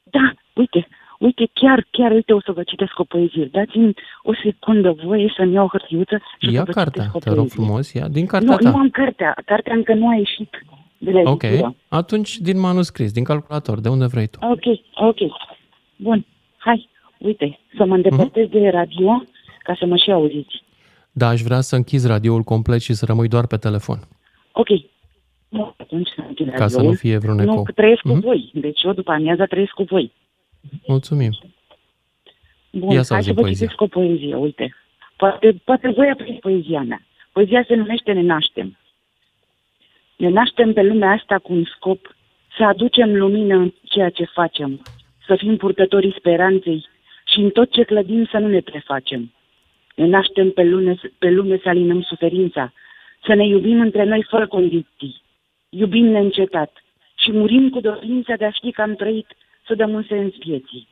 da, 0.03 0.33
uite, 0.55 0.89
uite, 1.27 1.45
chiar, 1.53 1.87
chiar, 1.91 2.11
uite, 2.11 2.33
o 2.33 2.41
să 2.41 2.53
vă 2.53 2.63
citesc 2.63 2.99
o 2.99 3.05
poezie. 3.05 3.49
Dați-mi 3.53 3.95
o 4.23 4.33
secundă 4.45 4.91
voie 5.05 5.33
să-mi 5.37 5.53
iau 5.55 5.65
o 5.65 5.69
hârtiuță 5.69 6.17
și 6.41 6.53
Ia 6.53 6.59
să 6.59 6.65
vă 6.67 6.73
cartea, 6.73 7.03
citesc 7.03 7.15
o 7.15 7.19
te 7.19 7.29
rog 7.29 7.37
poezie. 7.39 7.57
frumos, 7.65 7.93
ia 7.93 8.09
din 8.09 8.27
cartea 8.27 8.51
Nu, 8.51 8.57
ta. 8.57 8.71
nu 8.71 8.77
am 8.77 8.91
cartea. 8.91 9.35
Cartea 9.47 9.75
încă 9.75 9.95
nu 9.95 10.09
a 10.09 10.15
ieșit 10.15 10.51
de 10.99 11.11
la 11.11 11.31
Ok, 11.31 11.43
editură. 11.43 11.75
atunci 11.89 12.37
din 12.39 12.59
manuscris, 12.61 13.13
din 13.13 13.25
calculator, 13.25 13.81
de 13.81 13.89
unde 13.89 14.07
vrei 14.07 14.27
tu. 14.27 14.39
Ok, 14.43 14.65
ok. 15.09 15.19
Bun, 15.97 16.27
hai, 16.57 16.89
uite, 17.19 17.59
să 17.77 17.85
mă 17.85 17.95
îndepărtez 17.95 18.47
Mhm. 18.49 18.59
de 18.59 18.69
radio 18.69 19.23
ca 19.63 19.75
să 19.79 19.87
mă 19.87 19.97
și 19.97 20.11
auziți. 20.11 20.63
Da, 21.13 21.29
aș 21.29 21.41
vrea 21.41 21.61
să 21.61 21.77
închizi 21.77 22.07
radioul 22.07 22.43
complet 22.43 22.81
și 22.81 22.93
să 22.95 23.05
rămâi 23.07 23.29
doar 23.29 23.47
pe 23.47 23.57
telefon. 23.57 23.99
Ok. 24.53 24.69
Nu, 25.49 25.75
atunci 25.77 26.09
să 26.17 26.25
închid 26.29 26.47
Ca 26.51 26.55
să 26.57 26.63
radioul. 26.63 26.85
nu 26.85 26.93
fie 26.93 27.17
vreun 27.19 27.37
Nu, 27.37 27.43
ecou. 27.43 27.63
că 27.63 27.73
trăiesc 27.73 28.01
cu 28.01 28.09
Mhm. 28.09 28.21
voi. 28.21 28.51
Deci 28.55 28.83
eu 28.83 28.93
după 28.93 29.11
amiaza 29.13 29.45
trăiesc 29.45 29.73
cu 29.73 29.83
voi. 29.83 30.13
Mulțumim. 30.87 31.31
Bun, 32.71 32.91
Ia 32.91 33.03
să 33.03 33.13
hai 33.13 33.19
auzim 33.19 33.35
să 33.35 33.41
vă 33.41 33.41
poezia. 33.41 33.67
citesc 33.67 33.81
o 33.81 33.87
poezie, 33.87 34.35
uite. 34.35 34.75
Poate, 35.17 35.61
poate 35.65 35.89
voi 35.89 36.11
apriți 36.11 36.39
poezia 36.39 36.83
mea. 36.83 37.03
Poezia 37.33 37.65
se 37.69 37.75
numește 37.75 38.13
Ne 38.13 38.23
naștem. 38.23 38.79
Ne 40.17 40.29
naștem 40.29 40.73
pe 40.73 40.83
lumea 40.83 41.11
asta 41.11 41.39
cu 41.39 41.53
un 41.53 41.65
scop, 41.65 42.17
să 42.57 42.65
aducem 42.65 43.17
lumină 43.17 43.57
în 43.57 43.73
ceea 43.83 44.11
ce 44.11 44.25
facem, 44.25 44.83
să 45.27 45.37
fim 45.37 45.57
purtătorii 45.57 46.15
speranței 46.19 46.87
și 47.27 47.39
în 47.41 47.51
tot 47.51 47.71
ce 47.71 47.83
clădim 47.83 48.25
să 48.31 48.39
nu 48.39 48.49
ne 48.49 48.61
prefacem. 48.61 49.33
Ne 49.95 50.07
naștem 50.07 50.51
pe 50.51 50.63
lume, 50.63 50.95
pe 51.19 51.31
lume 51.31 51.59
să 51.63 51.69
alinăm 51.69 52.03
suferința, 52.03 52.73
să 53.25 53.35
ne 53.35 53.47
iubim 53.47 53.81
între 53.81 54.05
noi 54.05 54.27
fără 54.29 54.47
condiții, 54.47 55.23
iubim 55.69 56.07
neîncetat 56.07 56.85
și 57.15 57.33
murim 57.33 57.71
cu 57.71 57.81
dorința 57.81 58.35
de 58.37 58.45
a 58.45 58.51
ști 58.51 58.71
că 58.71 58.83
am 58.83 58.95
trăit, 58.95 59.27
să 59.67 59.75
dăm 59.75 59.93
un 59.93 60.05
sens 60.09 60.35
vieții. 60.39 60.89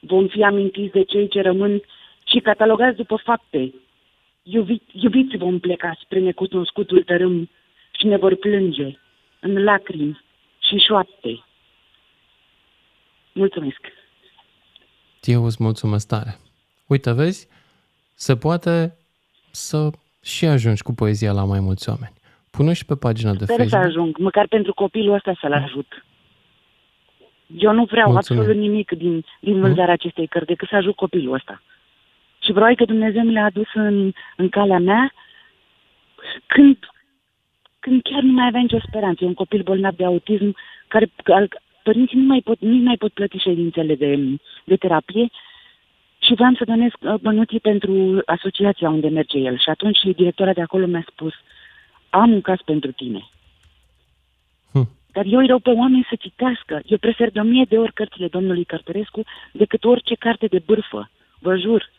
Vom 0.00 0.26
fi 0.26 0.42
amintiți 0.42 0.92
de 0.92 1.02
cei 1.04 1.28
ce 1.28 1.40
rămân 1.40 1.82
și 2.26 2.38
catalogați 2.40 2.96
după 2.96 3.20
fapte. 3.24 3.74
Iubit, 4.42 4.82
iubiți 4.92 5.36
vom 5.36 5.58
pleca 5.58 5.98
spre 6.02 6.18
necunoscutul 6.18 7.02
tărâm 7.02 7.48
și 7.90 8.06
ne 8.06 8.16
vor 8.16 8.34
plânge 8.34 8.98
în 9.40 9.62
lacrimi 9.62 10.20
și 10.58 10.76
șoapte. 10.76 11.44
Mulțumesc! 13.32 13.80
Eu 15.22 15.44
îți 15.44 15.62
mulțumesc 15.62 16.06
tare. 16.06 16.36
Uite, 16.86 17.12
vezi, 17.12 17.48
se 18.14 18.36
poate 18.36 18.96
să 19.50 19.90
și 20.22 20.46
ajungi 20.46 20.82
cu 20.82 20.92
poezia 20.92 21.32
la 21.32 21.44
mai 21.44 21.60
mulți 21.60 21.88
oameni. 21.88 22.12
Pune 22.50 22.72
și 22.72 22.84
pe 22.84 22.94
pagina 22.94 23.34
de 23.34 23.44
Sper 23.44 23.56
să 23.56 23.62
Facebook. 23.62 23.84
ajung, 23.84 24.18
măcar 24.18 24.46
pentru 24.48 24.74
copilul 24.74 25.14
ăsta 25.14 25.36
să-l 25.40 25.52
ajut. 25.52 26.04
Eu 27.56 27.72
nu 27.72 27.84
vreau 27.84 28.10
Mulțumim. 28.10 28.42
absolut 28.42 28.62
nimic 28.62 28.90
din, 28.90 29.24
din 29.40 29.60
vânzarea 29.60 29.92
acestei 29.92 30.26
cărți, 30.26 30.46
decât 30.48 30.68
să 30.68 30.76
ajut 30.76 30.96
copilul 30.96 31.34
ăsta. 31.34 31.62
Și 32.42 32.52
vreau 32.52 32.74
că 32.74 32.84
Dumnezeu 32.84 33.22
mi 33.22 33.32
l-a 33.32 33.44
adus 33.44 33.68
în, 33.74 34.12
în 34.36 34.48
calea 34.48 34.78
mea 34.78 35.12
când, 36.46 36.76
când 37.78 38.02
chiar 38.02 38.22
nu 38.22 38.32
mai 38.32 38.46
avea 38.46 38.60
nicio 38.60 38.78
speranță. 38.86 39.24
E 39.24 39.26
un 39.26 39.34
copil 39.34 39.62
bolnav 39.62 39.94
de 39.94 40.04
autism 40.04 40.56
care 40.88 41.10
al, 41.24 41.48
părinții 41.82 42.18
nu 42.18 42.26
mai 42.26 42.40
pot, 42.40 42.60
nu 42.60 42.74
mai 42.74 42.96
pot 42.96 43.12
plăti 43.12 43.38
ședințele 43.38 43.94
de, 43.94 44.18
de 44.64 44.76
terapie 44.76 45.28
și 46.18 46.34
vreau 46.34 46.54
să 46.54 46.64
donez 46.64 46.90
uh, 47.00 47.14
bănuții 47.20 47.60
pentru 47.60 48.22
asociația 48.26 48.88
unde 48.88 49.08
merge 49.08 49.38
el. 49.38 49.58
Și 49.58 49.70
atunci 49.70 49.98
directora 50.02 50.52
de 50.52 50.60
acolo 50.60 50.86
mi-a 50.86 51.04
spus, 51.10 51.32
am 52.10 52.32
un 52.32 52.40
caz 52.40 52.58
pentru 52.64 52.92
tine. 52.92 53.28
Dar 55.12 55.24
eu 55.26 55.38
îi 55.38 55.46
rog 55.46 55.62
pe 55.62 55.70
oameni 55.70 56.06
să 56.08 56.16
citească. 56.18 56.80
Eu 56.84 56.98
prefer 56.98 57.30
de 57.30 57.40
o 57.40 57.42
mie 57.42 57.64
de 57.68 57.78
ori 57.78 57.92
cărțile 57.92 58.28
domnului 58.28 58.64
Cărtărescu 58.64 59.22
decât 59.52 59.84
orice 59.84 60.14
carte 60.14 60.46
de 60.46 60.62
bârfă. 60.66 61.10
Vă 61.38 61.56
jur. 61.56 61.90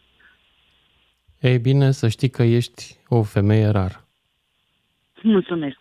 Ei 1.39 1.57
bine, 1.60 1.91
să 1.91 2.07
știi 2.07 2.30
că 2.30 2.43
ești 2.43 2.84
o 3.07 3.24
femeie 3.24 3.68
rară. 3.68 4.05
Mulțumesc. 5.22 5.80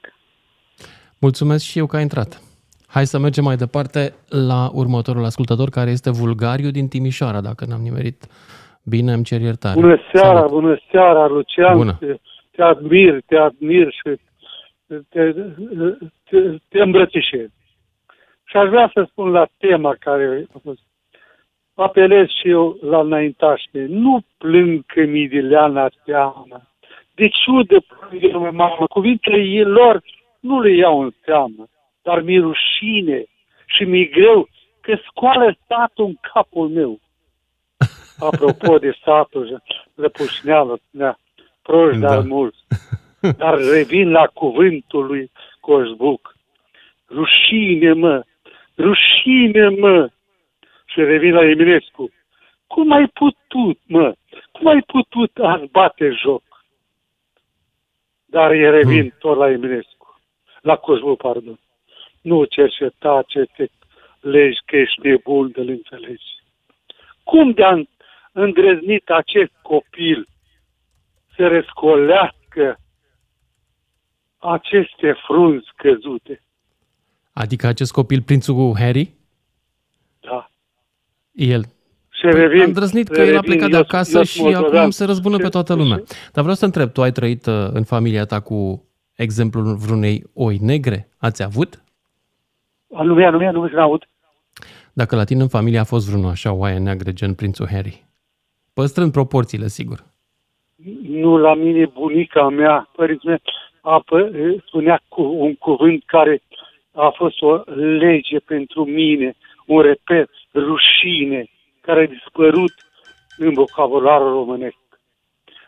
Mulțumesc 1.20 1.64
și 1.64 1.79
eu 1.79 1.87
că 1.87 1.97
ai 1.97 2.03
intrat. 2.03 2.43
Hai 2.87 3.07
să 3.07 3.18
mergem 3.18 3.45
mai 3.45 3.57
departe 3.57 4.14
la 4.29 4.70
următorul 4.72 5.24
ascultător, 5.24 5.68
care 5.68 5.91
este 5.91 6.11
Vulgariu 6.11 6.70
din 6.70 6.89
Timișoara, 6.89 7.41
dacă 7.41 7.64
n-am 7.64 7.81
nimerit 7.81 8.26
bine, 8.85 9.12
îmi 9.12 9.24
cer 9.24 9.41
iertare. 9.41 9.81
Bună 9.81 9.99
seara, 10.12 10.37
Salut. 10.37 10.51
bună 10.51 10.79
seara, 10.91 11.26
Lucian. 11.26 11.76
Bună. 11.76 11.97
Te, 12.01 12.18
te 12.51 12.62
admir, 12.62 13.20
te 13.26 13.37
admir 13.37 13.93
și 13.93 14.20
te, 14.89 15.32
te, 16.24 16.57
te 16.68 16.80
îmbrățișez. 16.80 17.49
Și 18.45 18.57
aș 18.57 18.68
vrea 18.68 18.91
să 18.95 19.07
spun 19.11 19.30
la 19.30 19.47
tema 19.59 19.95
care 19.99 20.47
a 20.55 20.59
fost. 20.62 20.80
Apelez 21.74 22.28
și 22.28 22.49
eu 22.49 22.78
la 22.80 23.01
înaintaște. 23.01 23.86
Nu 23.89 24.20
plâng 24.39 24.86
că 24.86 25.05
mi 25.05 25.28
de 25.28 25.40
leana 25.40 25.89
teamă. 26.05 26.62
De 27.15 27.28
ciudă 27.28 27.81
plâng 27.81 28.23
eu, 28.23 28.40
mamă. 28.40 28.86
Cuvintele 28.89 29.62
lor 29.62 30.02
nu 30.40 30.60
le 30.60 30.73
iau 30.74 31.01
în 31.01 31.10
seamă. 31.24 31.69
Dar 32.02 32.20
mi-e 32.20 32.40
rușine 32.40 33.24
și 33.66 33.85
mi-e 33.85 34.05
greu 34.05 34.48
că 34.81 34.98
scoală 35.06 35.56
statul 35.65 36.05
în 36.05 36.16
capul 36.32 36.69
meu. 36.69 37.01
Apropo 38.19 38.78
de 38.78 38.93
satul, 39.05 39.62
răpușneală, 40.02 40.78
spunea, 40.86 41.19
proști, 41.62 42.01
Da. 42.01 42.09
dar 42.09 42.23
mulți. 42.23 42.59
Dar 43.36 43.59
revin 43.59 44.11
la 44.11 44.27
cuvântul 44.27 45.07
lui 45.07 45.31
Coșbuc. 45.61 46.36
Rușine, 47.09 47.93
mă! 47.93 48.23
Rușine, 48.78 49.69
mă! 49.69 50.09
Și 50.86 51.01
revin 51.01 51.32
la 51.35 51.45
Eminescu. 51.45 52.12
Cum 52.66 52.93
ai 52.93 53.07
putut, 53.07 53.78
mă? 53.86 54.15
Cum 54.53 54.66
ai 54.66 54.82
putut 54.86 55.39
ați 55.39 55.70
bate 55.70 56.11
joc? 56.23 56.43
Dar 58.24 58.51
e 58.51 58.70
revin 58.70 59.01
Hmm. 59.01 59.15
tot 59.19 59.36
la 59.36 59.51
Eminescu. 59.51 60.20
La 60.61 60.77
Coșbuc, 60.77 61.20
pardon. 61.20 61.59
Nu 62.23 62.45
cerceta 62.45 63.12
aceste 63.15 63.70
legi 64.20 64.59
că 64.65 64.77
ești 64.77 65.07
nebun 65.07 65.51
de 65.51 65.61
le 65.61 65.73
înțelegi. 65.73 66.24
Cum 67.24 67.51
de-a 67.51 67.82
îndrăznit 68.32 69.11
acest 69.11 69.53
copil 69.62 70.27
să 71.36 71.47
răscolească 71.49 72.78
aceste 74.39 75.16
frunzi 75.27 75.66
căzute? 75.77 76.43
Adică 77.32 77.66
acest 77.66 77.93
copil, 77.93 78.23
prințul 78.23 78.74
Harry, 78.78 79.12
Da. 80.20 80.51
el 81.32 81.62
Și 82.10 82.24
revin, 82.27 82.60
a 82.60 82.65
îndrăznit 82.65 83.09
că 83.09 83.20
el 83.20 83.27
a 83.27 83.40
revin, 83.40 83.40
plecat 83.51 83.69
de 83.70 83.77
eu- 83.77 83.82
acasă 83.82 84.16
eu 84.16 84.23
și 84.23 84.40
moldovean. 84.43 84.77
acum 84.77 84.90
se 84.90 85.05
răzbună 85.05 85.36
pe 85.36 85.48
toată 85.48 85.74
lumea. 85.74 85.97
Dar 86.32 86.43
vreau 86.43 86.55
să 86.55 86.65
întreb, 86.65 86.93
tu 86.93 87.02
ai 87.02 87.12
trăit 87.12 87.47
uh, 87.47 87.55
în 87.73 87.85
familia 87.85 88.24
ta 88.24 88.40
cu 88.40 88.89
exemplul 89.15 89.77
vreunei 89.77 90.24
oi 90.35 90.59
negre? 90.60 91.09
Ați 91.19 91.43
avut? 91.43 91.82
Nu 92.89 93.15
mi-a, 93.15 93.31
nu 93.31 93.39
mi-a, 93.39 93.51
nu 93.51 93.60
mi-a 93.60 93.81
aud. 93.82 94.02
Dacă 94.93 95.16
la 95.16 95.24
tine 95.24 95.43
în 95.43 95.48
familie 95.48 95.78
a 95.78 95.85
fost 95.85 96.09
vreunul 96.09 96.31
așa 96.31 96.52
oaie 96.52 96.78
neagră, 96.78 97.12
gen 97.12 97.35
prințul 97.35 97.69
Harry. 97.70 98.06
Păstrând 98.73 99.12
proporțiile, 99.12 99.69
sigur. 99.69 100.05
Nu 101.02 101.36
la 101.36 101.55
mine, 101.55 101.86
bunica 101.86 102.48
mea, 102.48 102.89
părinții 102.97 103.28
mei, 103.28 103.43
apă, 103.80 104.30
spunea 104.66 105.00
cu 105.09 105.22
un 105.22 105.55
cuvânt 105.55 106.02
care 106.06 106.42
a 106.92 107.09
fost 107.16 107.42
o 107.42 107.62
lege 107.74 108.38
pentru 108.38 108.84
mine, 108.84 109.36
un 109.66 109.80
repet, 109.80 110.30
rușine, 110.55 111.50
care 111.80 112.02
a 112.02 112.06
dispărut 112.06 112.72
în 113.36 113.52
vocabularul 113.52 114.32
românesc. 114.32 114.76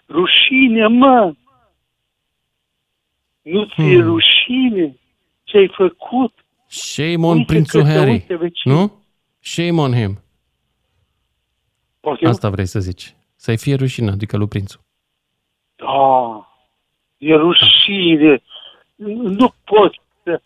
Rușine, 0.08 0.86
mă! 0.86 1.34
Nu 3.42 3.64
ți-e 3.64 3.96
Hmm. 3.96 4.00
rușine 4.06 4.96
ce 5.44 5.56
ai 5.56 5.68
făcut? 5.76 6.32
Shame 6.66 7.26
on 7.26 7.36
Uite 7.36 7.52
prințul 7.52 7.80
că 7.82 7.86
te 7.86 7.92
Harry. 7.92 8.10
uite, 8.10 8.36
vecin. 8.36 8.72
Nu? 8.72 8.92
Shame 9.40 9.80
on 9.80 9.92
him. 9.92 10.18
Poftim? 12.00 12.28
Asta 12.28 12.50
vrei 12.50 12.66
să 12.66 12.80
zici. 12.80 13.14
Să-i 13.36 13.56
fie 13.58 13.74
rușine, 13.74 14.10
adică 14.10 14.36
lui 14.36 14.48
prințul. 14.48 14.80
Da, 15.76 16.49
e 17.20 17.34
rușine. 17.34 18.42
Nu 19.38 19.52
pot 19.64 19.92
să, 20.22 20.40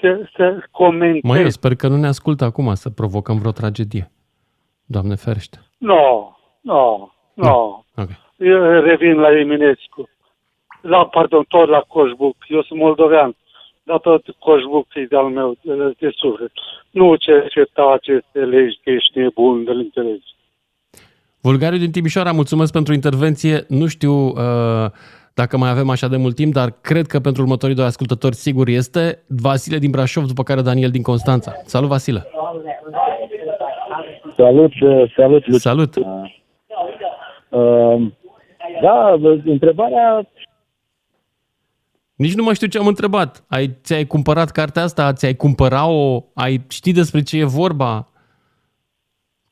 să, 0.00 0.28
să 0.36 0.58
comentez. 0.70 1.20
Măi, 1.22 1.42
eu 1.42 1.48
sper 1.48 1.74
că 1.74 1.88
nu 1.88 1.96
ne 1.96 2.06
ascultă 2.06 2.44
acum 2.44 2.74
să 2.74 2.90
provocăm 2.90 3.38
vreo 3.38 3.50
tragedie. 3.50 4.10
Doamne 4.84 5.14
ferește. 5.14 5.58
Nu, 5.78 6.36
nu, 6.60 7.12
nu. 7.34 7.84
Ok. 7.96 8.08
Eu 8.36 8.62
revin 8.62 9.14
la 9.14 9.38
Eminescu. 9.38 10.08
La, 10.80 11.06
pardon, 11.06 11.44
tot 11.48 11.68
la 11.68 11.80
Coșbuc. 11.80 12.36
Eu 12.48 12.62
sunt 12.62 12.78
moldovean. 12.78 13.36
Dar 13.82 13.98
tot 13.98 14.24
Coșbuc 14.38 14.86
e 14.94 15.06
de-al 15.08 15.28
meu, 15.28 15.56
de, 15.62 15.94
de 15.98 16.10
suflet. 16.16 16.52
Nu 16.90 17.16
cerceta 17.16 17.92
aceste 17.92 18.38
legi 18.38 18.80
că 18.82 18.90
ești 18.90 19.18
nebun 19.18 19.64
de-l 19.64 19.76
înțelegi. 19.76 20.36
Vulgariu 21.40 21.78
din 21.78 21.90
Timișoara, 21.90 22.32
mulțumesc 22.32 22.72
pentru 22.72 22.92
intervenție. 22.92 23.64
Nu 23.68 23.86
știu 23.86 24.12
uh, 24.12 24.90
dacă 25.40 25.56
mai 25.56 25.70
avem 25.70 25.90
așa 25.90 26.08
de 26.08 26.16
mult 26.16 26.34
timp, 26.34 26.52
dar 26.52 26.70
cred 26.80 27.06
că 27.06 27.20
pentru 27.20 27.42
următorii 27.42 27.74
doi 27.74 27.84
ascultători 27.84 28.34
sigur 28.34 28.68
este 28.68 29.22
Vasile 29.26 29.78
din 29.78 29.90
Brașov, 29.90 30.24
după 30.26 30.42
care 30.42 30.60
Daniel 30.60 30.90
din 30.90 31.02
Constanța. 31.02 31.52
Salut, 31.64 31.88
Vasile! 31.88 32.26
Salut, 34.36 34.72
uh, 34.80 35.12
salut, 35.16 35.46
Lucian. 35.46 35.58
Salut! 35.58 35.96
Uh, 37.48 38.12
da, 38.82 39.16
întrebarea 39.44 40.28
Nici 42.14 42.34
nu 42.34 42.42
mai 42.42 42.54
știu 42.54 42.66
ce 42.66 42.78
am 42.78 42.86
întrebat. 42.86 43.44
Ai, 43.48 43.76
ți-ai 43.82 44.04
cumpărat 44.04 44.50
cartea 44.50 44.82
asta? 44.82 45.12
Ți-ai 45.12 45.34
cumpărat-o? 45.34 46.24
Ai 46.34 46.64
ști 46.68 46.92
despre 46.92 47.22
ce 47.22 47.38
e 47.38 47.44
vorba? 47.44 48.08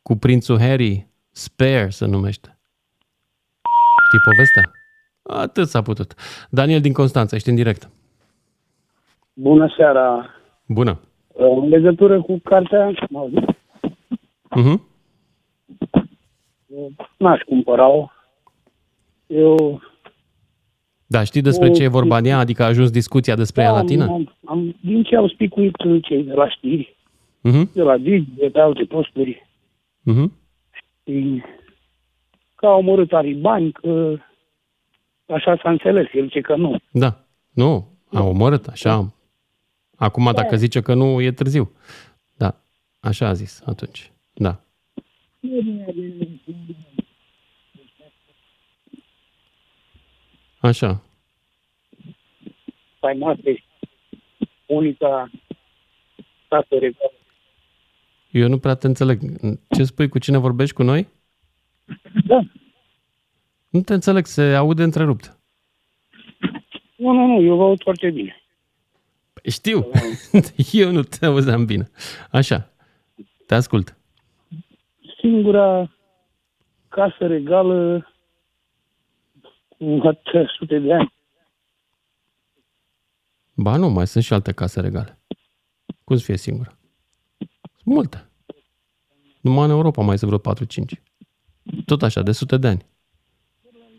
Cu 0.03 0.17
prințul 0.17 0.61
Harry? 0.61 1.07
Spare 1.31 1.89
se 1.91 2.07
numește. 2.07 2.59
Știi 4.07 4.21
povestea? 4.25 4.71
Atât 5.27 5.69
s-a 5.69 5.83
putut. 5.83 6.15
Daniel 6.51 6.81
din 6.81 6.93
Constanța, 6.93 7.37
ești 7.37 7.49
în 7.49 7.55
direct. 7.55 7.91
Bună 9.33 9.73
seara! 9.77 10.27
Bună. 10.69 11.01
Uh, 11.29 11.57
În 11.63 11.69
legătură 11.69 12.23
cu 12.23 12.39
cartea, 12.45 12.93
mă 13.11 13.19
auzit? 13.19 13.45
Uh-huh. 14.51 14.81
Uh, 16.67 16.87
n-aș 17.19 17.41
cumpăra-o. 17.41 18.09
Eu 19.27 19.81
Da, 21.07 21.25
știi 21.25 21.41
despre 21.43 21.69
O- 21.69 21.73
ce 21.73 21.83
e 21.83 21.89
vorba 21.89 22.17
în 22.19 22.25
ea? 22.25 22.39
Adică 22.39 22.63
a 22.63 22.67
ajuns 22.67 22.91
discuția 22.91 23.35
despre 23.35 23.63
ea 23.63 23.71
la 23.73 23.79
am, 23.79 23.87
tine? 23.87 24.03
am, 24.03 24.35
am, 24.45 24.77
din 24.81 25.03
ce 25.03 25.17
au 25.17 25.29
spicuit 25.29 25.75
cei 26.03 26.23
de 26.23 26.33
la 26.33 26.49
știri, 26.49 26.97
Uh-huh. 27.49 27.73
de 27.73 27.83
la 27.83 27.97
Digi, 27.97 28.29
de 28.37 28.49
pe 28.53 28.61
alte 28.61 28.85
posturi, 28.85 29.47
Uh-huh. 30.13 30.31
și 31.05 31.43
că 32.55 32.67
au 32.67 32.79
omorât 32.79 33.09
talibani, 33.09 33.73
că 33.73 34.17
așa 35.27 35.57
s-a 35.63 35.71
înțeles, 35.71 36.07
el 36.13 36.25
zice 36.25 36.41
că 36.41 36.57
nu. 36.57 36.77
Da. 36.91 37.25
Nu, 37.53 37.89
a 38.13 38.23
omorât, 38.23 38.67
așa. 38.67 39.15
Acum, 39.97 40.31
dacă 40.35 40.57
zice 40.57 40.81
că 40.81 40.95
nu, 40.95 41.21
e 41.21 41.33
târziu. 41.33 41.73
Da, 42.35 42.61
așa 43.01 43.29
a 43.29 43.33
zis 43.33 43.63
atunci. 43.67 44.13
Da. 44.35 44.61
Așa. 50.61 51.03
Faimoase, 52.99 53.65
unica 54.67 55.31
casă 56.49 56.67
regală. 56.71 57.13
Eu 58.31 58.49
nu 58.49 58.59
prea 58.59 58.75
te 58.75 58.87
înțeleg. 58.87 59.21
Ce 59.71 59.85
spui? 59.85 60.09
Cu 60.09 60.19
cine 60.19 60.39
vorbești? 60.39 60.75
Cu 60.75 60.83
noi? 60.83 61.09
Da. 62.27 62.41
Nu 63.77 63.83
te 63.83 63.95
înțeleg, 63.95 64.27
se 64.27 64.43
aude 64.43 64.83
întrerupt. 64.83 65.39
Nu, 66.97 67.13
nu, 67.13 67.27
nu, 67.27 67.41
eu 67.41 67.57
vă 67.57 67.63
aud 67.63 67.83
foarte 67.83 68.11
bine. 68.11 68.43
Păi 69.33 69.51
Știu. 69.51 69.91
Eu 70.83 70.91
nu 70.91 71.03
te 71.03 71.27
auzeam 71.27 71.65
bine. 71.65 71.91
Așa. 72.31 72.73
Te 73.47 73.55
ascult. 73.55 73.97
Singura 75.21 75.93
casă 76.89 77.27
regală 77.27 78.09
cu 79.69 80.01
atâtea 80.03 80.53
sute 80.59 80.79
de 80.79 80.93
ani. 80.93 81.13
Ba 83.55 83.77
nu, 83.77 83.89
mai 83.89 84.07
sunt 84.07 84.25
și 84.25 84.33
alte 84.33 84.53
case 84.53 84.81
regale. 84.81 85.19
Cum 86.05 86.17
să 86.17 86.25
fie 86.25 86.37
singura? 86.37 86.79
Sunt 87.39 87.95
multe. 87.95 88.31
Numai 89.41 89.65
în 89.65 89.71
Europa 89.71 90.03
mai 90.03 90.19
sunt 90.19 90.31
vreo 90.31 90.55
4-5. 90.55 91.01
Tot 91.85 92.03
așa, 92.03 92.23
de 92.23 92.33
sute 92.33 92.57
de 92.57 92.69
ani. 92.69 92.95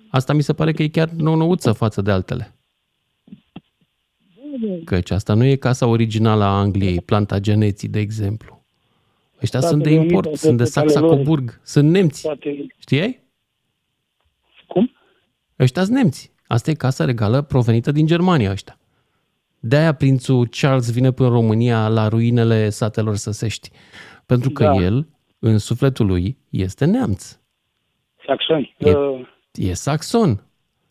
Asta 0.09 0.33
mi 0.33 0.41
se 0.41 0.53
pare 0.53 0.71
că 0.71 0.83
e 0.83 0.87
chiar 0.87 1.09
nou-nouță 1.09 1.71
față 1.71 2.01
de 2.01 2.11
altele. 2.11 2.51
Căci 4.85 5.11
asta 5.11 5.33
nu 5.33 5.43
e 5.43 5.55
casa 5.55 5.85
originală 5.87 6.43
a 6.43 6.57
Angliei, 6.59 7.01
Plantageneții, 7.01 7.87
de 7.87 7.99
exemplu. 7.99 8.65
Ăștia 9.41 9.59
sunt 9.59 9.83
de 9.83 9.89
Statele 9.89 10.05
import, 10.05 10.25
Unite, 10.25 10.39
sunt 10.41 10.57
de 10.57 10.63
toate 10.63 10.79
ale 10.89 10.99
lor. 10.99 11.09
Saxa-Coburg, 11.09 11.59
sunt 11.63 11.89
nemți. 11.89 12.21
Toate, 12.21 12.67
Știai? 12.79 13.19
Cum? 14.67 14.91
Ăștia 15.59 15.83
sunt 15.83 15.95
nemți. 15.95 16.31
Asta 16.47 16.69
e 16.69 16.73
casa 16.73 17.05
regală 17.05 17.41
provenită 17.41 17.91
din 17.91 18.05
Germania 18.05 18.51
ăștia. 18.51 18.77
De-aia 19.59 19.93
prințul 19.93 20.47
Charles 20.51 20.91
vine 20.91 21.11
până 21.11 21.27
în 21.27 21.33
România 21.33 21.87
la 21.87 22.07
ruinele 22.07 22.69
satelor 22.69 23.15
săsești. 23.15 23.69
Pentru 24.25 24.49
că 24.49 24.63
Da. 24.63 24.73
el, 24.73 25.07
în 25.39 25.57
sufletul 25.57 26.05
lui, 26.05 26.37
este 26.49 26.85
neamț. 26.85 27.37
saxoni. 28.25 28.75
E, 28.77 28.91
Uh, 28.95 29.27
e 29.57 29.73
saxon. 29.73 30.41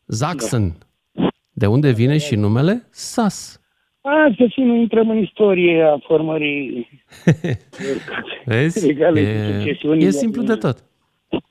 Zaxen. 0.06 0.76
De 1.52 1.66
unde 1.66 1.90
vine 1.93 2.18
și 2.18 2.34
numele 2.34 2.86
Sas. 2.90 3.60
a, 4.01 4.34
să 4.38 4.47
fie, 4.55 4.64
nu 4.64 4.74
intrăm 4.74 5.10
în 5.10 5.18
istorie 5.18 5.82
a 5.82 5.98
formării 6.06 6.88
Vezi? 8.44 8.86
regale 8.86 9.20
cu 9.22 9.26
E, 9.28 9.59
succesiuni 9.59 10.02
e 10.02 10.05
de- 10.05 10.10
simplu 10.10 10.43
de 10.43 10.55
tot. 10.55 10.84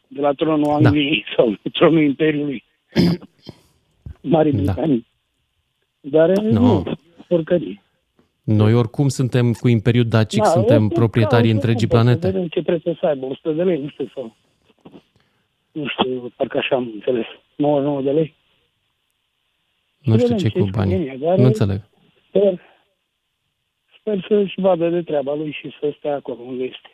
de 0.07 0.21
la 0.21 0.31
tronul 0.31 0.65
Da. 0.81 0.87
Angliei 0.87 1.25
sau 1.35 1.57
tronul 1.71 2.01
Imperiului 2.03 2.63
Marii 4.21 4.51
Britanii. 4.51 5.07
Dar 5.99 6.29
No. 6.37 6.59
nu, 6.59 6.83
porcărie. 7.27 7.79
Noi 8.43 8.73
oricum 8.73 9.07
suntem 9.07 9.53
cu 9.53 9.67
Imperiul 9.67 10.05
Dacic, 10.07 10.41
Da, 10.43 10.49
suntem 10.49 10.75
oricum, 10.81 10.97
proprietarii 10.97 11.49
da, 11.49 11.55
întregii 11.55 11.87
oricum, 11.91 11.99
planete. 11.99 12.27
Vedem 12.29 12.47
ce 12.47 12.61
preț 12.61 12.85
o 12.85 12.93
să 12.99 13.05
aibă, 13.05 13.25
100 13.25 13.51
de 13.51 13.63
lei, 13.63 13.81
nu 13.81 13.87
știu, 13.89 14.11
sau... 14.13 14.35
Nu 15.75 15.87
știu, 15.87 16.33
parcă 16.35 16.57
așa 16.57 16.75
am 16.75 16.91
înțeles. 16.93 17.25
99 17.55 18.01
de 18.01 18.11
lei. 18.11 18.35
Nu 20.01 20.17
știu 20.17 20.27
Vedem 20.27 20.37
ce 20.37 20.47
ce 20.49 20.59
cu 20.59 20.65
banii. 20.71 20.93
economie, 20.93 21.17
dar- 21.27 21.37
Nu 21.37 21.43
înțeleg. 21.45 21.81
Sper, 22.27 22.61
sper 23.99 24.25
să-și 24.29 24.59
vadă 24.61 24.89
de 24.89 25.01
treaba 25.01 25.33
lui 25.35 25.51
și 25.51 25.69
să 25.79 25.93
stea 25.97 26.15
acolo 26.15 26.41
unde 26.41 26.63
este. 26.63 26.89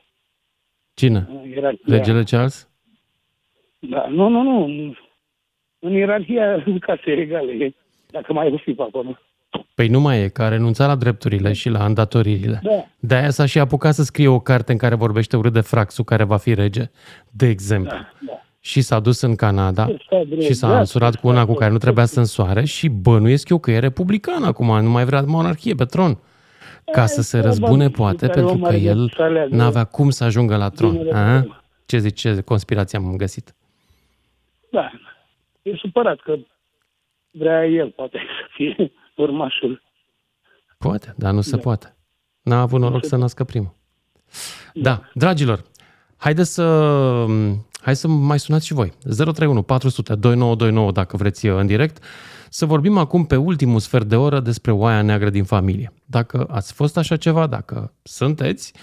Cine? 0.94 1.28
În 1.30 1.50
ierarhia. 1.50 1.96
Regele 1.98 2.24
Charles? 2.24 2.70
Da, 3.80 4.08
nu, 4.08 4.28
nu, 4.28 4.42
nu. 4.68 4.96
În 5.80 5.92
ierarhia 5.94 6.64
casei 6.80 7.16
regale, 7.16 7.76
dacă 8.10 8.34
mai 8.34 8.62
fi 8.64 8.74
pe 8.74 8.82
acolo. 8.82 9.18
Păi 9.76 9.88
nu 9.88 10.00
mai 10.00 10.22
e, 10.22 10.28
că 10.30 10.44
a 10.44 10.48
renunțat 10.50 10.88
la 10.88 10.96
drepturile 10.96 11.54
și 11.54 11.70
la 11.70 11.86
îndatoririle. 11.86 12.60
Da. 12.64 12.86
De-aia 13.00 13.30
s-a 13.30 13.46
și 13.46 13.60
apucat 13.60 13.94
să 13.94 14.04
scrie 14.04 14.28
o 14.28 14.40
carte 14.40 14.72
în 14.72 14.78
care 14.78 14.96
vorbește 14.96 15.36
urât 15.38 15.54
de 15.54 15.62
Fraxul, 15.62 16.04
care 16.04 16.24
va 16.24 16.38
fi 16.38 16.54
rege, 16.54 16.84
de 17.32 17.48
exemplu. 17.48 17.90
Da, 17.98 18.12
Și 18.64 18.82
s-a 18.82 19.00
dus 19.00 19.22
în 19.22 19.36
Canada 19.36 19.88
Sta 20.06 20.24
drept, 20.24 20.42
și 20.42 20.54
s-a 20.54 20.68
da, 20.68 20.80
însurat 20.80 21.16
cu 21.16 21.28
una 21.28 21.46
cu 21.46 21.54
care 21.54 21.72
nu 21.72 21.78
trebuia 21.78 22.06
să 22.06 22.20
însoare 22.20 22.66
și 22.66 22.90
bănuiesc 22.90 23.50
eu 23.50 23.60
că 23.60 23.72
e 23.72 23.80
republican 23.80 24.44
acum, 24.44 24.82
nu 24.82 24.90
mai 24.90 25.06
vrea 25.06 25.22
monarhie 25.22 25.76
pe 25.76 25.86
tron. 25.86 26.18
Ca 26.92 27.06
să 27.06 27.22
se 27.22 27.40
răzbune, 27.40 27.90
poate, 27.90 28.28
care 28.28 28.32
pentru 28.32 28.54
om 28.54 28.62
că 28.62 28.68
are 28.68 28.78
el 28.78 28.96
dreptul 28.96 29.10
să 29.16 29.22
aleagă. 29.22 29.56
n-avea 29.56 29.84
cum 29.84 30.10
să 30.10 30.24
ajungă 30.24 30.56
la 30.56 30.70
tron. 30.70 30.92
Binele 30.92 31.18
A? 31.18 31.62
Ce 31.86 31.98
zici, 31.98 32.20
ce 32.20 32.42
conspirație 32.42 32.98
am 32.98 33.16
găsit? 33.16 33.56
Da. 34.72 34.92
E 35.62 35.76
supărat 35.76 36.20
că 36.20 36.36
vrea 37.32 37.66
el, 37.66 37.90
poate, 37.90 38.18
să 38.40 38.48
fie 38.56 38.92
urmașul. 39.16 39.82
Poate, 40.78 41.14
dar 41.18 41.34
nu 41.34 41.42
se 41.42 41.58
poate. 41.58 41.96
N-a 42.42 42.62
avut 42.62 42.80
noroc 42.80 43.06
să 43.06 43.16
nască 43.16 43.44
primul. 43.44 43.74
Da, 44.74 45.02
dragilor, 45.14 45.62
haideți 46.18 46.54
să, 46.54 47.26
hai 47.82 47.96
să 47.96 48.08
mai 48.08 48.40
sunați 48.40 48.66
și 48.66 48.74
voi. 48.74 48.94
031 49.16 49.62
400 49.62 50.16
2929 50.16 50.92
dacă 50.92 51.18
vreți 51.18 51.46
în 51.46 51.66
direct 51.66 52.04
să 52.50 52.66
vorbim 52.66 52.98
acum 52.98 53.26
pe 53.26 53.36
ultimul 53.36 53.80
sfert 53.80 54.06
de 54.06 54.16
oră 54.16 54.40
despre 54.40 54.72
oaia 54.72 55.02
neagră 55.02 55.30
din 55.30 55.44
familie. 55.44 55.94
Dacă 56.06 56.46
ați 56.50 56.74
fost 56.74 56.98
așa 56.98 57.16
ceva, 57.16 57.48
dacă 57.48 57.94
sunteți, 58.04 58.74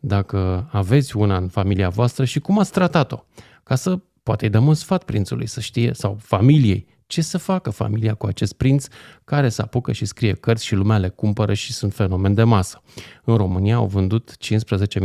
dacă 0.00 0.68
aveți 0.72 1.16
una 1.16 1.36
în 1.36 1.48
familia 1.48 1.88
voastră 1.88 2.24
și 2.24 2.40
cum 2.40 2.58
ați 2.58 2.72
tratat-o, 2.72 3.24
ca 3.62 3.74
să 3.74 3.98
poate 4.22 4.44
îi 4.44 4.50
dăm 4.50 4.66
un 4.66 4.74
sfat 4.74 5.04
prințului 5.04 5.46
să 5.46 5.60
știe, 5.60 5.92
sau 5.94 6.16
familiei, 6.20 6.86
ce 7.06 7.22
să 7.22 7.38
facă 7.38 7.70
familia 7.70 8.14
cu 8.14 8.26
acest 8.26 8.52
prinț 8.52 8.86
care 9.24 9.48
se 9.48 9.62
apucă 9.62 9.92
și 9.92 10.04
scrie 10.04 10.32
cărți 10.32 10.64
și 10.64 10.74
lumea 10.74 10.98
le 10.98 11.08
cumpără 11.08 11.54
și 11.54 11.72
sunt 11.72 11.94
fenomen 11.94 12.34
de 12.34 12.42
masă. 12.42 12.82
În 13.24 13.36
România 13.36 13.74
au 13.74 13.86
vândut 13.86 14.36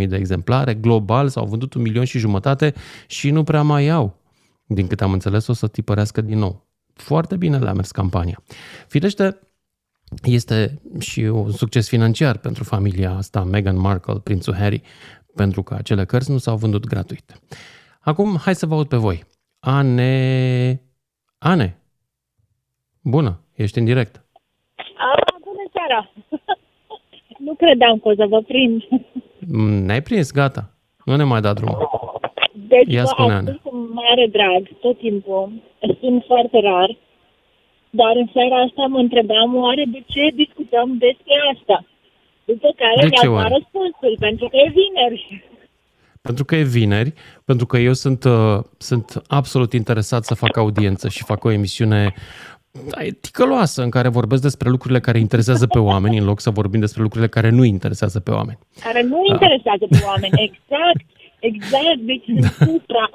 15.000 0.02 0.08
de 0.08 0.16
exemplare, 0.16 0.74
global 0.74 1.30
s-au 1.30 1.46
vândut 1.46 1.74
un 1.74 1.82
milion 1.82 2.06
și 2.06 2.20
jumătate 2.20 2.74
și 3.08 3.30
nu 3.30 3.44
prea 3.44 3.62
mai 3.62 3.90
au. 3.90 4.20
Din 4.66 4.88
câte 4.88 5.04
am 5.04 5.12
înțeles, 5.12 5.48
o 5.48 5.54
să 5.54 5.68
tipărească 5.68 6.22
din 6.22 6.38
nou. 6.38 6.68
Foarte 6.94 7.36
bine 7.36 7.58
le-a 7.58 7.74
mers 7.74 7.92
campania. 7.92 8.44
Firește, 8.88 9.40
este 10.24 10.82
și 11.00 11.20
un 11.20 11.52
succes 11.52 11.88
financiar 11.88 12.38
pentru 12.38 12.64
familia 12.64 13.12
asta, 13.12 13.44
Meghan 13.44 13.78
Markle, 13.78 14.20
prințul 14.20 14.56
Harry, 14.56 14.82
pentru 15.36 15.64
că 15.64 15.74
acele 15.74 16.06
cărți 16.06 16.32
nu 16.32 16.38
s-au 16.38 16.58
vândut 16.58 16.86
gratuit. 16.86 17.42
Acum, 18.00 18.38
hai 18.38 18.56
să 18.56 18.66
vă 18.66 18.74
aud 18.74 18.88
pe 18.88 18.96
voi. 18.96 19.24
Ane... 19.60 20.82
Ane, 21.38 21.81
Bună, 23.04 23.40
ești 23.56 23.78
în 23.78 23.86
direct. 23.86 24.16
A, 24.98 25.10
bună 25.44 25.66
seara! 25.74 26.12
nu 27.46 27.54
credeam 27.54 28.00
că 28.00 28.08
o 28.08 28.16
să 28.16 28.26
vă 28.30 28.42
prind. 28.42 28.84
Mm, 29.48 29.86
ne-ai 29.86 30.02
prins, 30.02 30.32
gata. 30.32 30.70
Nu 31.06 31.16
ne 31.16 31.24
mai 31.24 31.42
da 31.42 31.54
drumul. 31.54 31.90
Deci 32.68 32.94
Ia 32.94 33.04
vă 33.04 33.24
ascult 33.24 33.60
cu 33.64 33.90
mare 33.94 34.28
drag 34.28 34.68
tot 34.80 34.98
timpul. 34.98 35.52
Sunt 36.00 36.24
foarte 36.28 36.60
rar. 36.60 36.98
Dar 37.90 38.16
în 38.16 38.28
seara 38.34 38.62
asta 38.62 38.86
mă 38.90 38.98
întrebam 38.98 39.56
oare 39.56 39.84
de 39.92 40.04
ce 40.08 40.30
discutăm 40.36 40.98
despre 40.98 41.36
asta. 41.54 41.86
După 42.46 42.70
care 42.76 43.08
mi-a 43.08 43.48
răspunsul, 43.48 44.16
pentru 44.20 44.48
că 44.48 44.58
e 44.58 44.74
vineri. 44.80 45.50
Pentru 46.22 46.46
că 46.46 46.56
e 46.56 46.64
vineri, 46.64 47.14
pentru 47.46 47.66
că 47.66 47.78
eu 47.78 47.94
sunt, 47.94 48.24
uh, 48.24 48.60
sunt 48.78 49.22
absolut 49.28 49.74
interesat 49.74 50.24
să 50.24 50.36
fac 50.36 50.58
audiență 50.58 51.10
și 51.10 51.24
fac 51.24 51.44
o 51.44 51.52
emisiune 51.52 52.14
ticăloasă 53.22 53.82
în 53.84 53.90
care 53.90 54.10
vorbesc 54.20 54.42
despre 54.42 54.70
lucrurile 54.70 55.00
care 55.00 55.20
interesează 55.20 55.68
pe 55.68 55.80
oameni 55.80 56.18
în 56.18 56.26
loc 56.26 56.40
să 56.40 56.50
vorbim 56.50 56.80
despre 56.80 57.02
lucrurile 57.02 57.30
care 57.30 57.50
nu 57.50 57.64
interesează 57.64 58.20
pe 58.20 58.32
oameni. 58.32 58.60
Care 58.88 59.02
nu 59.02 59.20
da. 59.28 59.34
interesează 59.34 59.86
pe 59.90 60.02
oameni, 60.06 60.42
exact. 60.50 61.06
Exact, 61.52 62.02
deci 62.12 62.26
sunt 62.28 62.42
da. 62.46 62.52
supra, 62.66 63.06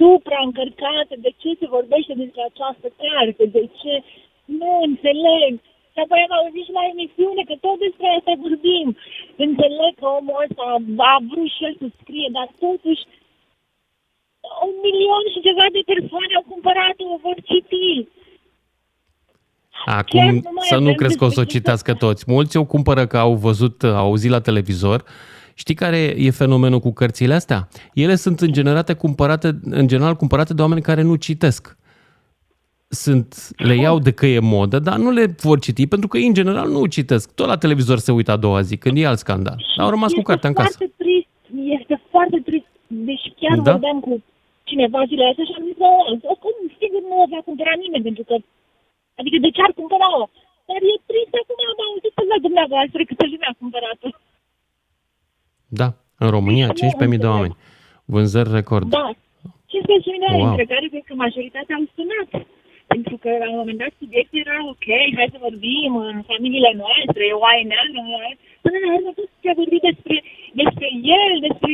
supra 0.00 0.38
încărcate. 0.48 1.14
De 1.26 1.32
ce 1.40 1.50
se 1.60 1.66
vorbește 1.76 2.12
despre 2.22 2.42
această 2.50 2.88
carte? 3.02 3.42
De 3.56 3.64
ce? 3.80 3.94
Nu 4.60 4.70
înțeleg. 4.88 5.52
Și 5.92 5.98
apoi 6.04 6.20
am 6.26 6.34
auzit 6.38 6.64
și 6.66 6.76
la 6.78 6.84
emisiune 6.92 7.42
că 7.48 7.54
tot 7.64 7.78
despre 7.86 8.08
asta 8.16 8.32
vorbim. 8.46 8.86
Înțeleg 9.46 9.92
că 10.00 10.06
omul 10.18 10.42
ăsta 10.44 10.64
a 11.12 11.18
vrut 11.30 11.50
și 11.54 11.62
el 11.66 11.74
să 11.80 11.86
scrie, 12.00 12.28
dar 12.36 12.48
totuși 12.64 13.02
un 14.68 14.74
milion 14.86 15.24
și 15.32 15.44
ceva 15.48 15.66
de 15.76 15.82
persoane 15.92 16.32
au 16.36 16.44
cumpărat-o, 16.52 17.04
o 17.14 17.22
vor 17.26 17.38
citi. 17.50 17.90
Acum 19.84 20.42
să 20.68 20.78
nu 20.78 20.94
crezi 20.94 21.16
că 21.16 21.24
o 21.24 21.28
să 21.28 21.40
o 21.40 21.44
citească 21.44 21.94
toți. 21.94 22.24
Mulți 22.26 22.56
o 22.56 22.64
cumpără 22.64 23.06
că 23.06 23.18
au 23.18 23.34
văzut, 23.34 23.82
au 23.82 23.96
auzit 23.96 24.30
la 24.30 24.40
televizor. 24.40 25.04
Știi 25.54 25.74
care 25.74 26.14
e 26.16 26.30
fenomenul 26.30 26.80
cu 26.80 26.92
cărțile 26.92 27.34
astea? 27.34 27.68
Ele 27.94 28.14
sunt 28.14 28.40
în 28.40 28.52
general 28.52 28.84
cumpărate, 28.98 29.58
în 29.64 29.86
general 29.86 30.14
cumpărate 30.14 30.54
de 30.54 30.62
oameni 30.62 30.80
care 30.82 31.02
nu 31.02 31.14
citesc. 31.14 31.76
Sunt, 32.88 33.48
le 33.56 33.74
iau 33.74 33.98
de 33.98 34.12
că 34.12 34.26
e 34.26 34.38
modă, 34.38 34.78
dar 34.78 34.96
nu 34.96 35.10
le 35.10 35.34
vor 35.42 35.58
citi 35.58 35.86
pentru 35.86 36.08
că 36.08 36.16
ei 36.18 36.26
în 36.26 36.34
general 36.34 36.68
nu 36.70 36.86
citesc. 36.86 37.34
Tot 37.34 37.46
la 37.46 37.56
televizor 37.56 37.98
se 37.98 38.12
uită 38.12 38.32
a 38.32 38.36
doua 38.36 38.60
zi, 38.60 38.76
când 38.76 38.96
e 38.98 39.06
alt 39.06 39.18
scandal. 39.18 39.58
Dar 39.76 39.84
au 39.84 39.90
rămas 39.90 40.10
este 40.10 40.20
cu 40.20 40.26
cartea 40.30 40.48
în 40.48 40.54
casă. 40.54 40.76
Foarte 40.76 40.94
trist, 41.02 41.28
este 41.78 41.94
foarte 42.10 42.38
trist. 42.46 42.70
Deci 42.86 43.26
chiar 43.40 43.58
da? 43.58 43.70
vorbeam 43.70 43.98
cu 44.06 44.22
cineva 44.70 45.00
zilele 45.08 45.28
astea 45.30 45.44
și 45.48 45.54
am 45.58 45.64
zis, 45.68 45.78
cum 46.44 46.54
sigur 46.80 47.02
nu 47.10 47.16
o 47.24 47.26
va 47.34 47.40
cumpăra 47.48 47.74
nimeni, 47.84 48.06
pentru 48.08 48.24
că 48.28 48.34
Adică 49.18 49.36
de 49.44 49.50
ce 49.56 49.60
ar 49.66 49.72
cumpăra-o? 49.80 50.24
Dar 50.68 50.80
e 50.92 50.94
trist 51.10 51.34
acum 51.40 51.58
am 51.72 51.80
auzit 51.86 52.12
pe 52.16 52.22
la 52.32 52.38
dumneavoastră 52.46 53.00
câtă 53.10 53.24
lume 53.32 53.46
a 53.50 53.60
cumpărat-o. 53.62 54.08
Da, 55.80 55.88
în 56.24 56.28
România 56.36 56.68
15.000 56.68 57.22
de 57.24 57.30
oameni. 57.34 57.56
Vânzări 58.12 58.56
record. 58.60 58.86
Da, 58.98 59.06
15.000 59.14 60.22
de 60.22 60.28
oameni, 60.28 60.44
wow. 60.44 60.52
între 60.52 60.66
care 60.72 60.86
cred 60.92 61.04
că 61.08 61.14
majoritatea 61.24 61.74
au 61.78 61.86
sunat. 61.96 62.30
Pentru 62.92 63.14
că 63.22 63.30
la 63.42 63.48
un 63.52 63.58
moment 63.60 63.78
dat 63.82 63.92
subiectul 64.02 64.38
era 64.44 64.58
ok, 64.72 64.86
hai 65.18 65.34
să 65.34 65.44
vorbim 65.48 65.92
în 66.10 66.16
familiile 66.30 66.72
noastre, 66.82 67.22
e 67.26 67.42
oaie 67.44 67.62
neagră, 67.70 68.00
până 68.64 68.76
la 68.84 68.90
urmă 68.96 69.10
tot 69.18 69.28
ce 69.40 69.48
a 69.50 69.60
vorbit 69.62 69.82
despre, 69.88 70.16
despre 70.62 70.88
el, 71.20 71.32
despre 71.46 71.72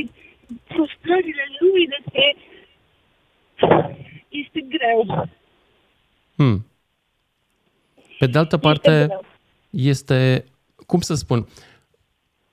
frustrările 0.72 1.44
lui, 1.60 1.82
despre... 1.96 2.24
Este 4.28 4.60
greu. 4.74 5.00
Hmm. 6.36 6.58
Pe 8.22 8.28
de 8.28 8.38
altă 8.38 8.56
parte, 8.56 9.20
este, 9.70 10.44
cum 10.86 11.00
să 11.00 11.14
spun, 11.14 11.48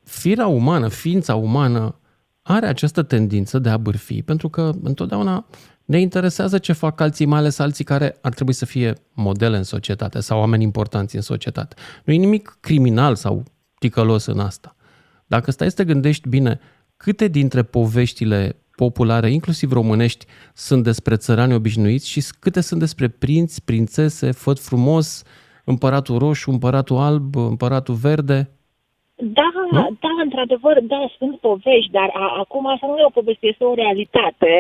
firea 0.04 0.48
umană, 0.48 0.88
ființa 0.88 1.36
umană 1.36 2.00
are 2.42 2.66
această 2.66 3.04
tendință 3.04 3.60
de 3.60 3.70
a 3.70 3.78
bârfi, 3.78 4.22
pentru 4.22 4.50
că 4.50 4.72
întotdeauna 4.84 5.46
ne 5.86 6.00
interesează 6.00 6.58
ce 6.58 6.74
fac 6.74 7.00
alții, 7.00 7.26
mai 7.26 7.40
ales 7.40 7.60
alții 7.60 7.84
care 7.84 8.18
ar 8.22 8.34
trebui 8.34 8.54
să 8.54 8.66
fie 8.66 8.94
modele 9.14 9.58
în 9.58 9.64
societate 9.64 10.20
sau 10.20 10.40
oameni 10.40 10.64
importanți 10.64 11.16
în 11.16 11.22
societate. 11.22 11.76
Nu 12.04 12.14
e 12.14 12.18
nimic 12.18 12.58
criminal 12.60 13.16
sau 13.16 13.44
ticălos 13.80 14.26
în 14.26 14.40
asta. 14.40 14.76
Dacă 15.26 15.52
stai 15.52 15.70
să 15.70 15.76
te 15.76 15.86
gândești 15.86 16.30
bine, 16.30 16.60
câte 16.98 17.28
dintre 17.28 17.64
poveștile 17.64 18.56
populare, 18.76 19.32
inclusiv 19.32 19.72
românești, 19.72 20.26
sunt 20.54 20.84
despre 20.84 21.16
țărani 21.16 21.54
obișnuiți 21.54 22.08
și 22.08 22.24
câte 22.40 22.62
sunt 22.62 22.80
despre 22.80 23.08
prinți, 23.08 23.64
prințese, 23.64 24.32
făt 24.32 24.60
frumos, 24.60 25.24
împăratul 25.74 26.18
roșu, 26.18 26.52
împăratul 26.52 26.98
alb, 26.98 27.36
împăratul 27.36 27.96
verde? 28.08 28.40
Da, 29.16 29.50
nu? 29.72 29.84
da, 30.06 30.14
într-adevăr, 30.24 30.76
da, 30.94 31.02
sunt 31.18 31.36
povești, 31.48 31.92
dar 31.92 32.10
a, 32.14 32.26
acum 32.44 32.64
asta 32.74 32.88
nu 32.88 32.98
e 32.98 33.12
o 33.12 33.18
poveste, 33.20 33.46
este 33.48 33.64
o 33.64 33.74
realitate. 33.74 34.52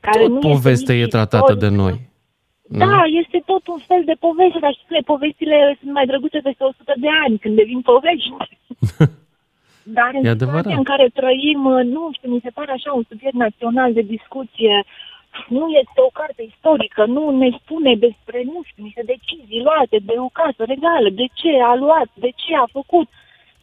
Care 0.00 0.22
tot 0.22 0.30
nu 0.30 0.38
povestea 0.38 0.94
e 0.94 1.06
tratată 1.16 1.54
de 1.54 1.68
noi. 1.68 1.94
Da, 2.82 2.86
nu? 2.86 3.04
este 3.22 3.38
tot 3.50 3.66
un 3.74 3.80
fel 3.90 4.02
de 4.10 4.16
poveste, 4.26 4.58
dar 4.64 4.72
știți 4.72 4.92
că 4.92 4.98
povestile 5.12 5.58
sunt 5.80 5.92
mai 5.92 6.06
drăguțe 6.10 6.38
peste 6.48 6.64
100 6.64 6.92
de 7.04 7.10
ani, 7.24 7.38
când 7.42 7.54
devin 7.56 7.80
povești. 7.90 8.32
Dar 9.98 10.10
în 10.14 10.38
situația 10.38 10.76
în 10.76 10.88
care 10.92 11.06
trăim, 11.20 11.62
nu 11.94 12.10
știu, 12.16 12.28
mi 12.30 12.44
se 12.46 12.50
pare 12.58 12.72
așa 12.72 12.92
un 12.92 13.04
subiect 13.08 13.36
național 13.46 13.92
de 13.92 14.00
discuție 14.00 14.84
nu 15.48 15.64
este 15.82 15.98
o 16.08 16.10
carte 16.18 16.42
istorică, 16.42 17.02
nu 17.16 17.30
ne 17.30 17.48
spune 17.60 17.92
despre, 18.06 18.38
nu 18.52 18.60
știu, 18.68 18.82
niște 18.84 19.02
decizii 19.12 19.64
luate 19.66 19.96
de 20.08 20.14
o 20.26 20.28
casă 20.40 20.62
regală, 20.72 21.08
de 21.20 21.26
ce 21.40 21.52
a 21.70 21.74
luat, 21.74 22.08
de 22.24 22.30
ce 22.42 22.52
a 22.62 22.66
făcut. 22.78 23.08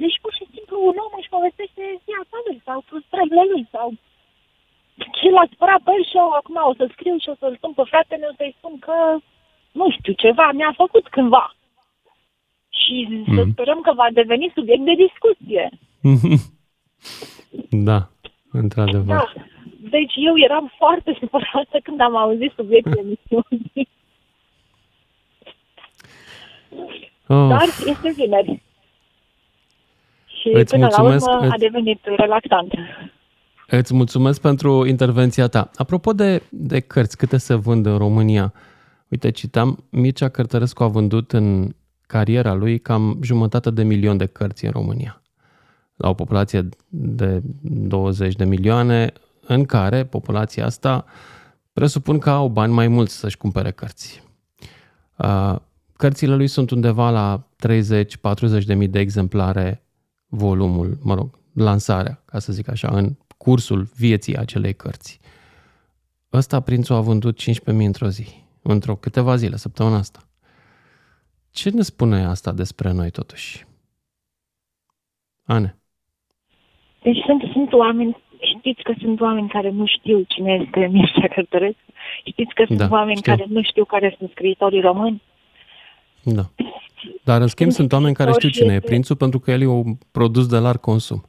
Deci, 0.01 0.19
pur 0.21 0.33
și 0.39 0.45
simplu, 0.53 0.75
un 0.89 0.95
om 1.05 1.13
își 1.19 1.33
povestește 1.35 1.83
viața 2.09 2.37
lui 2.45 2.61
sau 2.67 2.77
frustrările 2.89 3.43
lui 3.51 3.63
sau 3.75 3.87
ce 5.17 5.29
l-a 5.29 5.45
spărat 5.53 5.81
pe 5.83 5.91
el 5.95 6.03
și 6.09 6.17
eu 6.23 6.29
acum 6.39 6.57
o 6.71 6.73
să 6.79 6.85
scriu 6.91 7.15
și 7.17 7.29
o 7.33 7.35
să-l 7.39 7.55
spun 7.55 7.71
pe 7.73 7.83
fratele 7.91 8.21
meu 8.21 8.33
să-i 8.37 8.55
spun 8.57 8.73
că, 8.87 8.97
nu 9.79 9.85
știu, 9.95 10.13
ceva 10.13 10.51
mi-a 10.53 10.73
făcut 10.83 11.05
cândva. 11.07 11.55
Și 12.79 12.95
mm. 13.09 13.35
să 13.35 13.41
sperăm 13.51 13.81
că 13.81 13.91
va 13.93 14.07
deveni 14.13 14.51
subiect 14.55 14.83
de 14.85 14.95
discuție. 15.05 15.69
da, 17.89 17.99
într-adevăr. 18.51 19.05
Da. 19.05 19.33
Deci 19.89 20.13
eu 20.15 20.33
eram 20.37 20.71
foarte 20.77 21.17
supărată 21.19 21.79
când 21.83 22.01
am 22.01 22.15
auzit 22.15 22.51
subiectul 22.55 22.97
emisiunii. 22.97 23.89
Oh. 27.27 27.47
Dar 27.49 27.67
este 27.85 28.13
vineri. 28.15 28.61
Și 30.25 30.49
Îți 30.53 30.73
până 30.73 30.85
mulțumesc, 30.85 31.25
la 31.25 31.35
urmă 31.37 31.53
a 31.53 31.57
devenit 31.57 31.99
relaxant. 32.03 32.73
Îți 33.67 33.93
mulțumesc 33.93 34.41
pentru 34.41 34.85
intervenția 34.87 35.47
ta. 35.47 35.69
Apropo 35.75 36.13
de, 36.13 36.41
de 36.49 36.79
cărți, 36.79 37.17
câte 37.17 37.37
se 37.37 37.55
vând 37.55 37.85
în 37.85 37.97
România? 37.97 38.53
Uite, 39.07 39.31
citam, 39.31 39.83
Mircea 39.89 40.29
Cărtărescu 40.29 40.83
a 40.83 40.87
vândut 40.87 41.31
în 41.31 41.75
cariera 42.07 42.53
lui 42.53 42.79
cam 42.79 43.19
jumătate 43.23 43.71
de 43.71 43.83
milion 43.83 44.17
de 44.17 44.25
cărți 44.25 44.65
în 44.65 44.71
România. 44.71 45.20
La 46.01 46.09
o 46.09 46.13
populație 46.13 46.69
de 46.89 47.41
20 47.61 48.35
de 48.35 48.45
milioane, 48.45 49.13
în 49.41 49.65
care 49.65 50.05
populația 50.05 50.65
asta 50.65 51.05
presupun 51.73 52.19
că 52.19 52.29
au 52.29 52.49
bani 52.49 52.73
mai 52.73 52.87
mulți 52.87 53.15
să-și 53.17 53.37
cumpere 53.37 53.71
cărți. 53.71 54.23
Cărțile 55.97 56.35
lui 56.35 56.47
sunt 56.47 56.69
undeva 56.69 57.09
la 57.09 57.47
30-40 58.61 58.65
de 58.65 58.73
mii 58.73 58.87
de 58.87 58.99
exemplare 58.99 59.83
volumul, 60.27 60.97
mă 61.01 61.13
rog, 61.13 61.39
lansarea, 61.53 62.21
ca 62.25 62.39
să 62.39 62.53
zic 62.53 62.67
așa, 62.67 62.87
în 62.87 63.15
cursul 63.37 63.83
vieții 63.95 64.37
acelei 64.37 64.73
cărți. 64.73 65.19
Ăsta, 66.33 66.59
prințul, 66.59 66.95
a 66.95 67.01
vândut 67.01 67.41
15.000 67.41 67.51
într-o 67.65 68.09
zi, 68.09 68.27
într-o 68.61 68.95
câteva 68.95 69.35
zile, 69.35 69.55
săptămâna 69.55 69.97
asta. 69.97 70.27
Ce 71.49 71.69
ne 71.69 71.81
spune 71.81 72.25
asta 72.25 72.51
despre 72.51 72.91
noi 72.91 73.09
totuși? 73.09 73.67
Ane. 75.43 75.80
Deci 77.01 77.17
sunt, 77.25 77.43
sunt 77.51 77.73
oameni, 77.73 78.17
știți 78.57 78.83
că 78.83 78.93
sunt 79.01 79.21
oameni 79.21 79.49
care 79.49 79.69
nu 79.69 79.85
știu 79.85 80.23
cine 80.27 80.53
este 80.65 80.87
Mircea 80.91 81.27
Cărtărescu? 81.27 81.91
Știți 82.25 82.53
că 82.53 82.63
sunt 82.67 82.77
Da, 82.79 82.87
oameni 82.91 83.17
știu. 83.17 83.31
care 83.31 83.45
nu 83.49 83.61
știu 83.61 83.85
care 83.85 84.15
sunt 84.17 84.29
scriitorii 84.29 84.81
români? 84.81 85.21
Da. 86.23 86.41
Dar 87.23 87.41
în 87.41 87.47
schimb 87.47 87.71
sunt 87.71 87.91
oameni 87.91 88.15
care 88.15 88.31
știu 88.31 88.49
cine 88.49 88.71
e 88.73 88.75
este- 88.75 88.87
prințul 88.87 89.15
pentru 89.15 89.39
că 89.39 89.51
el 89.51 89.61
e 89.61 89.65
un 89.65 89.93
produs 90.11 90.47
de 90.47 90.57
larg 90.57 90.79
consum. 90.79 91.23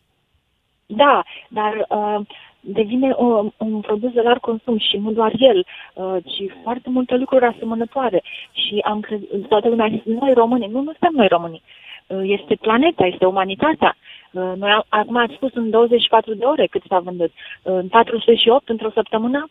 Da, 0.86 1.22
dar 1.48 1.86
uh, 1.88 2.26
devine 2.60 3.14
un, 3.16 3.50
un 3.56 3.80
produs 3.80 4.12
de 4.12 4.20
larg 4.20 4.40
consum 4.40 4.78
și 4.78 4.96
nu 4.96 5.12
doar 5.12 5.32
el, 5.38 5.66
uh, 5.94 6.16
ci 6.24 6.42
foarte 6.62 6.90
multe 6.90 7.16
lucruri 7.16 7.44
asemănătoare. 7.44 8.22
Și 8.52 8.78
am 8.84 9.00
crezut, 9.00 9.48
toată 9.48 9.68
lumea 9.68 9.86
a 9.86 9.88
zis, 9.88 10.02
noi 10.04 10.32
români, 10.34 10.66
nu, 10.66 10.78
nu 10.80 10.92
suntem 10.98 11.12
noi 11.14 11.26
români. 11.26 11.62
Uh, 12.06 12.20
este 12.22 12.54
planeta, 12.54 13.06
este 13.06 13.24
umanitatea. 13.26 13.96
Uh, 13.96 14.21
noi 14.32 14.70
am, 14.70 14.84
acum 14.88 15.16
ați 15.16 15.34
spus 15.34 15.54
în 15.54 15.70
24 15.70 16.34
de 16.34 16.44
ore 16.44 16.66
cât 16.66 16.82
s-a 16.88 16.98
vândut. 16.98 17.30
Uh, 17.62 17.72
în 17.74 17.88
48 17.88 18.68
într-o 18.68 18.90
săptămână. 18.94 19.50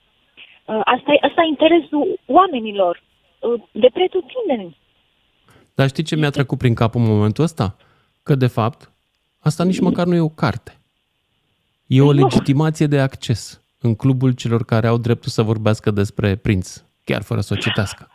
Uh, 0.66 0.82
asta, 0.84 1.12
e, 1.12 1.26
asta 1.28 1.42
e 1.42 1.48
interesul 1.48 2.20
oamenilor, 2.26 3.04
uh, 3.40 3.62
de 3.72 3.90
pretutindeni. 3.94 4.78
Dar 5.76 5.88
știi 5.88 6.04
ce 6.04 6.16
mi-a 6.16 6.30
trecut 6.30 6.58
prin 6.58 6.74
cap 6.74 6.96
în 6.96 7.06
momentul 7.06 7.44
ăsta? 7.44 7.76
Că, 8.24 8.36
de 8.36 8.48
fapt, 8.48 8.92
asta 9.40 9.64
nici 9.64 9.80
măcar 9.80 10.06
nu 10.06 10.16
e 10.16 10.20
o 10.20 10.30
carte. 10.30 10.78
E 11.88 12.02
o 12.02 12.12
legitimație 12.12 12.88
de 12.88 13.00
acces 13.00 13.62
în 13.82 13.96
clubul 13.96 14.32
celor 14.32 14.66
care 14.66 14.88
au 14.88 14.98
dreptul 14.98 15.32
să 15.32 15.42
vorbească 15.42 15.92
despre 15.92 16.36
prinț, 16.36 16.84
chiar 17.04 17.22
fără 17.22 17.42
să 17.42 17.54
o 17.54 17.60
citească. 17.60 18.08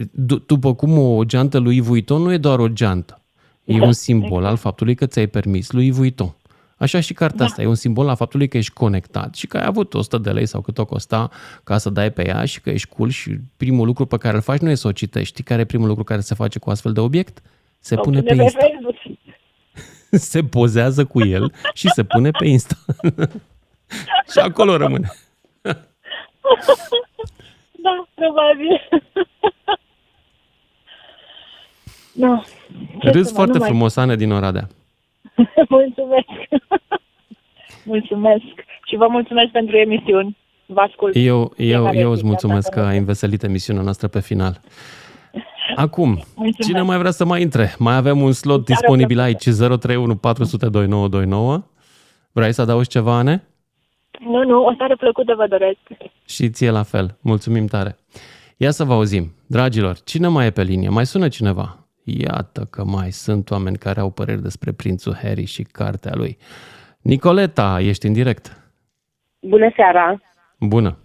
D- 0.00 0.46
după 0.46 0.74
cum 0.74 0.98
o 0.98 1.24
geantă 1.24 1.58
lui 1.58 1.76
Yves 1.76 1.88
Vuitton 1.88 2.22
nu 2.22 2.32
e 2.32 2.36
doar 2.36 2.58
o 2.58 2.68
geantă, 2.68 3.21
e 3.64 3.78
Da, 3.78 3.84
un 3.84 3.92
simbol 3.92 4.44
al 4.44 4.56
faptului 4.56 4.94
că 4.94 5.06
ți-ai 5.06 5.26
permis 5.26 5.70
lui 5.70 5.84
Yves 5.86 5.98
Vuitton. 5.98 6.34
Așa 6.76 7.00
și 7.00 7.12
cartea 7.12 7.44
asta 7.44 7.62
e 7.62 7.66
un 7.66 7.74
simbol 7.74 8.08
al 8.08 8.16
faptului 8.16 8.48
că 8.48 8.56
ești 8.56 8.72
conectat 8.72 9.34
și 9.34 9.46
că 9.46 9.56
ai 9.56 9.64
avut 9.66 9.94
100 9.94 10.18
de 10.18 10.30
lei 10.30 10.46
sau 10.46 10.60
cât 10.60 10.78
o 10.78 10.84
costa 10.84 11.30
ca 11.64 11.78
să 11.78 11.90
dai 11.90 12.10
pe 12.10 12.26
ea 12.26 12.44
și 12.44 12.60
că 12.60 12.70
ești 12.70 12.88
cool 12.88 13.08
și 13.10 13.38
primul 13.56 13.86
lucru 13.86 14.06
pe 14.06 14.16
care 14.16 14.36
îl 14.36 14.42
faci 14.42 14.60
nu 14.60 14.70
e 14.70 14.74
să 14.74 14.88
o 14.88 14.92
citești. 14.92 15.28
Știi 15.32 15.44
care 15.44 15.60
e 15.60 15.64
primul 15.64 15.88
lucru 15.88 16.04
care 16.04 16.20
se 16.20 16.34
face 16.34 16.58
cu 16.58 16.70
astfel 16.70 16.92
de 16.92 17.00
obiect? 17.00 17.42
Se 17.78 17.96
pune 17.96 18.20
pe 18.22 18.34
Insta. 18.34 18.58
Facebook. 18.58 18.94
Se 20.30 20.44
pozează 20.44 21.04
cu 21.04 21.24
el 21.24 21.52
și 21.74 21.88
se 21.88 22.04
pune 22.04 22.30
pe 22.30 22.46
Insta. 22.46 22.76
și 24.32 24.38
acolo 24.38 24.76
rămâne. 24.76 25.12
Da, 27.84 28.08
probabil. 28.14 28.88
Da. 32.14 32.42
Ce 33.00 33.10
Râs 33.10 33.26
să 33.26 33.30
mă, 33.30 33.36
foarte 33.36 33.52
nu 33.52 33.58
mai- 33.58 33.68
frumos, 33.68 33.96
Ane, 33.96 34.16
din 34.16 34.30
Oradea. 34.32 34.68
mulțumesc. 35.68 36.26
mulțumesc. 37.84 38.44
Și 38.86 38.96
vă 38.96 39.06
mulțumesc 39.10 39.50
pentru 39.50 39.76
emisiuni. 39.76 40.36
Vă 40.66 40.80
ascult. 40.80 41.16
Eu, 41.16 41.34
eu, 41.34 41.52
Fiecare 41.56 41.98
eu 41.98 42.10
îți 42.10 42.20
zi, 42.20 42.26
mulțumesc 42.26 42.68
că 42.68 42.78
dacă 42.80 42.90
ai 42.92 42.98
înveselit 42.98 43.42
emisiunea 43.42 43.82
noastră 43.82 44.08
pe 44.08 44.20
final. 44.20 44.60
Acum, 45.76 46.08
Mulțumesc. 46.34 46.56
cine 46.68 46.80
mai 46.82 46.98
vrea 46.98 47.10
să 47.10 47.24
mai 47.24 47.40
intre? 47.42 47.74
Mai 47.78 47.96
avem 47.96 48.20
un 48.22 48.32
slot 48.32 48.66
Seară 48.66 48.80
disponibil 48.80 49.18
aici, 49.20 49.42
031 49.42 50.16
400 50.16 50.68
2929. 50.68 51.62
Vrei 52.32 52.52
să 52.52 52.60
adaugi 52.60 52.88
ceva, 52.88 53.16
Ane? 53.16 53.44
Nu, 54.20 54.42
nu, 54.44 54.64
o 54.64 54.74
seară 54.76 54.96
plăcută 54.96 55.34
vă 55.36 55.46
doresc. 55.48 55.78
Și 56.24 56.50
ție 56.50 56.70
la 56.70 56.82
fel. 56.82 57.16
Mulțumim 57.20 57.66
tare. 57.66 57.96
Ia 58.56 58.70
să 58.70 58.84
vă 58.84 58.92
auzim. 58.92 59.32
Dragilor, 59.46 59.96
cine 60.04 60.28
mai 60.28 60.46
e 60.46 60.50
pe 60.50 60.62
linie? 60.62 60.88
Mai 60.88 61.06
sună 61.06 61.28
cineva? 61.28 61.81
Iată 62.04 62.66
că 62.70 62.84
mai 62.84 63.10
sunt 63.10 63.50
oameni 63.50 63.76
care 63.76 64.00
au 64.00 64.10
păreri 64.10 64.42
despre 64.42 64.72
prințul 64.72 65.14
Harry 65.22 65.44
și 65.44 65.62
cartea 65.62 66.12
lui. 66.14 66.36
Nicoleta, 67.02 67.78
ești 67.80 68.06
în 68.06 68.12
direct. 68.12 68.46
Bună 69.40 69.72
seara! 69.76 70.20
Bună. 70.58 70.98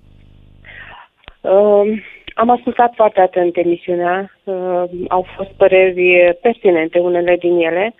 Uh, 1.41 2.03
am 2.33 2.49
ascultat 2.49 2.93
foarte 2.95 3.21
atent 3.21 3.57
emisiunea. 3.57 4.31
Uh, 4.43 4.83
au 5.07 5.25
fost 5.35 5.49
păreri 5.49 6.37
pertinente, 6.41 6.99
unele 6.99 7.35
din 7.39 7.57
ele. 7.57 7.95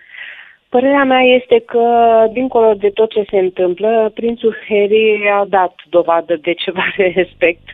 Părerea 0.68 1.04
mea 1.04 1.20
este 1.20 1.62
că, 1.66 1.84
dincolo 2.32 2.74
de 2.74 2.88
tot 2.88 3.10
ce 3.10 3.24
se 3.30 3.38
întâmplă, 3.38 4.10
prințul 4.14 4.56
Harry 4.68 5.30
a 5.40 5.44
dat 5.48 5.74
dovadă 5.88 6.36
de 6.36 6.52
ceva 6.52 6.84
respect, 7.14 7.68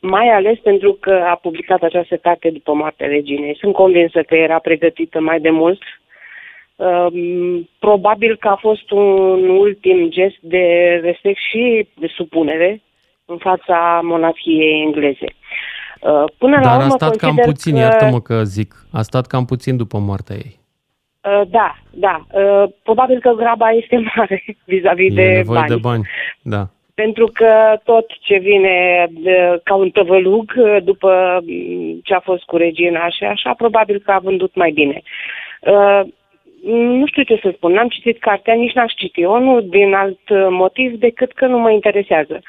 mai 0.00 0.28
ales 0.28 0.58
pentru 0.58 0.92
că 1.00 1.24
a 1.26 1.34
publicat 1.34 1.82
această 1.82 2.16
carte 2.16 2.50
după 2.50 2.72
moartea 2.74 3.06
reginei. 3.06 3.56
Sunt 3.60 3.74
convinsă 3.74 4.22
că 4.22 4.34
era 4.34 4.58
pregătită 4.58 5.20
mai 5.20 5.40
de 5.40 5.50
mult. 5.50 5.82
Um, 6.76 7.68
probabil 7.78 8.36
că 8.36 8.48
a 8.48 8.56
fost 8.56 8.90
un 8.90 9.48
ultim 9.48 10.10
gest 10.10 10.36
de 10.40 10.98
respect 11.02 11.38
și 11.50 11.88
de 11.94 12.06
supunere 12.16 12.82
în 13.24 13.36
fața 13.36 14.00
monarhiei 14.02 14.82
engleze. 14.82 15.26
Uh, 16.00 16.24
Până 16.38 16.56
la 16.56 16.62
Dar 16.62 16.72
a 16.72 16.76
urmă 16.76 16.88
stat 16.88 17.16
cam 17.16 17.34
consider 17.34 17.52
puțin, 17.52 17.72
că... 17.74 17.78
iartă-mă 17.78 18.20
că 18.20 18.42
zic, 18.44 18.74
a 18.92 19.02
stat 19.02 19.26
cam 19.26 19.44
puțin 19.44 19.76
după 19.76 19.98
moartea 19.98 20.36
ei. 20.36 20.58
Uh, 21.22 21.48
Da, 21.48 21.78
da. 21.90 22.26
Uh, 22.32 22.70
Probabil 22.82 23.20
că 23.20 23.30
graba 23.30 23.70
este 23.70 24.02
mare 24.16 24.44
vis-a-vis 24.64 25.10
E 25.10 25.14
de 25.14 25.22
nevoie 25.22 25.58
bani. 25.58 25.68
de 25.68 25.76
bani. 25.76 26.06
Da. 26.42 26.66
Pentru 27.02 27.26
că 27.32 27.78
tot 27.84 28.06
ce 28.20 28.36
vine 28.38 29.06
de, 29.10 29.60
ca 29.64 29.74
un 29.74 29.90
tăvălug 29.90 30.52
uh, 30.56 30.76
după 30.82 31.40
mm, 31.46 32.00
ce 32.04 32.14
a 32.14 32.20
fost 32.20 32.42
cu 32.44 32.56
regina 32.56 33.08
și 33.08 33.24
așa, 33.24 33.54
probabil 33.54 34.02
că 34.04 34.10
a 34.10 34.18
vândut 34.18 34.54
mai 34.54 34.70
bine. 34.70 35.02
Uh, 35.60 36.00
nu 36.98 37.06
știu 37.06 37.22
ce 37.22 37.38
să 37.42 37.50
spun, 37.54 37.72
n-am 37.72 37.88
citit 37.88 38.18
cartea, 38.18 38.54
nici 38.54 38.72
n-aș 38.72 38.92
citi-o, 38.92 39.38
nu 39.38 39.60
din 39.60 39.94
alt 39.94 40.28
uh, 40.28 40.46
motiv 40.50 40.98
decât 40.98 41.32
că 41.32 41.46
nu 41.46 41.58
mă 41.58 41.70
interesează. 41.70 42.40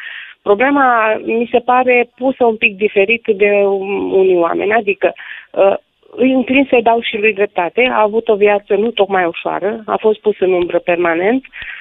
Problema 0.42 1.16
mi 1.24 1.50
se 1.52 1.60
pare 1.60 2.10
pusă 2.16 2.46
un 2.46 2.56
pic 2.56 2.78
diferit 2.78 3.24
de 3.36 3.50
um, 3.66 4.14
unii 4.14 4.38
oameni, 4.38 4.74
adică 4.74 5.14
uh, 5.52 5.76
îi 6.16 6.32
înclin 6.32 6.68
să-i 6.70 6.82
dau 6.82 7.02
și 7.02 7.18
lui 7.18 7.34
dreptate, 7.34 7.90
a 7.92 8.02
avut 8.02 8.28
o 8.28 8.36
viață 8.36 8.76
nu 8.76 8.92
tocmai 8.92 9.26
ușoară, 9.26 9.84
a 9.86 9.98
fost 10.00 10.20
pus 10.20 10.40
în 10.40 10.52
umbră 10.52 10.80
permanent, 10.80 11.44
Um, 11.44 11.79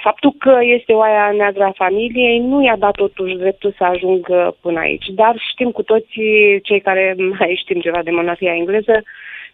Faptul 0.00 0.34
că 0.38 0.58
este 0.62 0.92
oaia 0.92 1.32
neagră 1.36 1.64
a 1.64 1.72
familiei 1.74 2.38
nu 2.38 2.64
i-a 2.64 2.76
dat 2.76 2.92
totuși 2.94 3.34
dreptul 3.34 3.74
să 3.76 3.84
ajungă 3.84 4.56
până 4.60 4.78
aici. 4.78 5.06
Dar 5.06 5.34
știm 5.50 5.70
cu 5.70 5.82
toții, 5.82 6.60
cei 6.62 6.80
care 6.80 7.16
mai 7.38 7.58
știm 7.62 7.80
ceva 7.80 8.02
de 8.02 8.10
monarhia 8.10 8.54
engleză, 8.54 9.02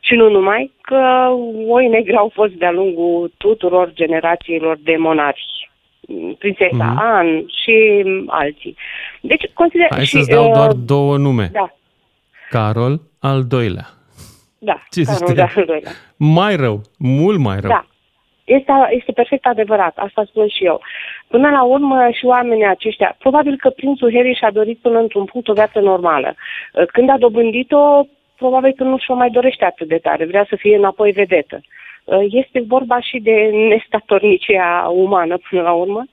și 0.01 0.15
nu 0.15 0.31
numai, 0.31 0.73
că 0.81 1.29
oi 1.69 1.87
negri 1.89 2.17
au 2.17 2.31
fost 2.35 2.53
de-a 2.53 2.71
lungul 2.71 3.33
tuturor 3.37 3.93
generațiilor 3.95 4.79
de 4.83 4.97
monarhi. 4.99 5.71
Prințesa 6.39 6.77
Mhm. 6.85 6.95
mm-hmm. 6.95 7.03
Anne 7.03 7.45
și 7.65 8.05
alții. 8.27 8.77
Deci, 9.21 9.45
consider... 9.55 9.87
Hai 9.91 10.05
și, 10.05 10.17
să-ți 10.17 10.31
dau 10.31 10.47
uh, 10.49 10.53
doar 10.55 10.73
două 10.73 11.17
nume. 11.17 11.49
Da, 11.53 11.75
Carol 12.51 13.01
al 13.21 13.45
doilea. 13.45 13.87
da. 14.59 14.83
Ce 14.91 15.03
Carol 15.03 15.27
zici? 15.27 15.37
de 15.37 15.43
al 15.43 15.65
doilea. 15.67 15.91
Mai 16.17 16.57
rău, 16.57 16.81
mult 16.99 17.39
mai 17.39 17.61
rău. 17.61 17.71
Da. 17.71 17.87
Este, 18.49 18.73
este 18.89 19.13
perfect 19.13 19.47
adevărat, 19.47 19.93
asta 19.97 20.25
spun 20.25 20.49
și 20.49 20.65
eu. 20.65 20.81
Până 21.29 21.51
la 21.51 21.63
urmă 21.63 22.09
și 22.13 22.25
oamenii 22.25 22.67
aceștia, 22.67 23.17
probabil 23.19 23.57
că 23.57 23.69
prințul 23.71 24.13
Harry 24.15 24.35
și-a 24.35 24.51
dorit 24.51 24.79
până 24.79 24.99
într-un 24.99 25.25
punct 25.25 25.49
o 25.49 25.53
viață 25.53 25.81
normală. 25.81 26.35
Când 26.93 27.11
a 27.11 27.19
dobândit-o, 27.19 28.03
probabil 28.37 28.73
că 28.77 28.85
nu 28.85 28.99
și-o 28.99 29.15
mai 29.15 29.31
dorește 29.31 29.65
atât 29.65 29.89
de 29.89 29.99
tare, 29.99 30.25
vrea 30.25 30.47
să 30.49 30.57
fie 30.57 30.77
înapoi 30.77 31.11
vedetă. 31.11 31.61
Este 32.31 32.63
vorba 32.67 33.01
și 33.01 33.19
de 33.19 33.51
nestatornicia 33.69 34.89
umană 34.95 35.39
până 35.49 35.63
la 35.63 35.73
urmă 35.73 36.05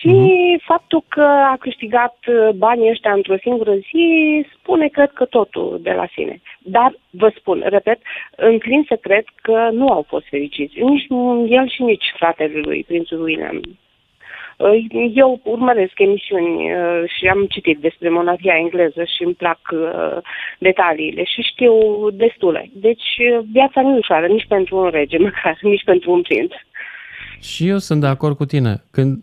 și 0.00 0.08
Mhm. 0.08 0.58
faptul 0.64 1.04
că 1.08 1.22
a 1.22 1.56
câștigat 1.60 2.16
uh, 2.26 2.48
banii 2.54 2.90
ăștia 2.90 3.12
într-o 3.12 3.36
singură 3.40 3.74
zi 3.74 4.06
spune, 4.58 4.88
cred 4.88 5.10
că 5.14 5.24
totul 5.24 5.78
de 5.82 5.90
la 5.92 6.06
sine. 6.14 6.40
Dar, 6.58 6.94
vă 7.10 7.32
spun, 7.36 7.62
repet, 7.66 7.98
înclin 8.36 8.84
să 8.88 8.96
cred 9.00 9.24
că 9.42 9.68
nu 9.72 9.88
au 9.88 10.04
fost 10.08 10.26
fericiți. 10.28 10.80
Nici 10.80 11.06
el 11.48 11.68
și 11.68 11.82
nici 11.82 12.04
fratele 12.16 12.58
lui, 12.60 12.84
prințul 12.84 13.22
William. 13.22 13.60
Uh, 14.56 14.84
Eu 15.14 15.40
urmăresc 15.44 15.98
emisiuni 15.98 16.72
uh, 16.72 17.02
și 17.18 17.26
am 17.26 17.46
citit 17.46 17.78
despre 17.78 18.08
monarhia 18.08 18.56
engleză 18.56 19.04
și 19.04 19.22
îmi 19.24 19.34
plac 19.34 19.60
uh, 19.72 20.16
detaliile 20.58 21.24
și 21.24 21.42
știu 21.42 21.74
destule. 22.10 22.70
Deci 22.72 23.08
uh, 23.18 23.44
viața 23.52 23.80
nu 23.80 23.94
e 23.94 23.98
ușoară 23.98 24.26
nici 24.26 24.46
pentru 24.48 24.76
un 24.76 24.88
rege, 24.88 25.18
măcar, 25.18 25.58
nici 25.72 25.84
pentru 25.84 26.12
un 26.12 26.22
prinț. 26.22 26.52
Și 27.40 27.68
eu 27.68 27.78
sunt 27.78 28.00
de 28.00 28.06
acord 28.06 28.36
cu 28.36 28.44
tine. 28.44 28.82
Când, 28.90 29.18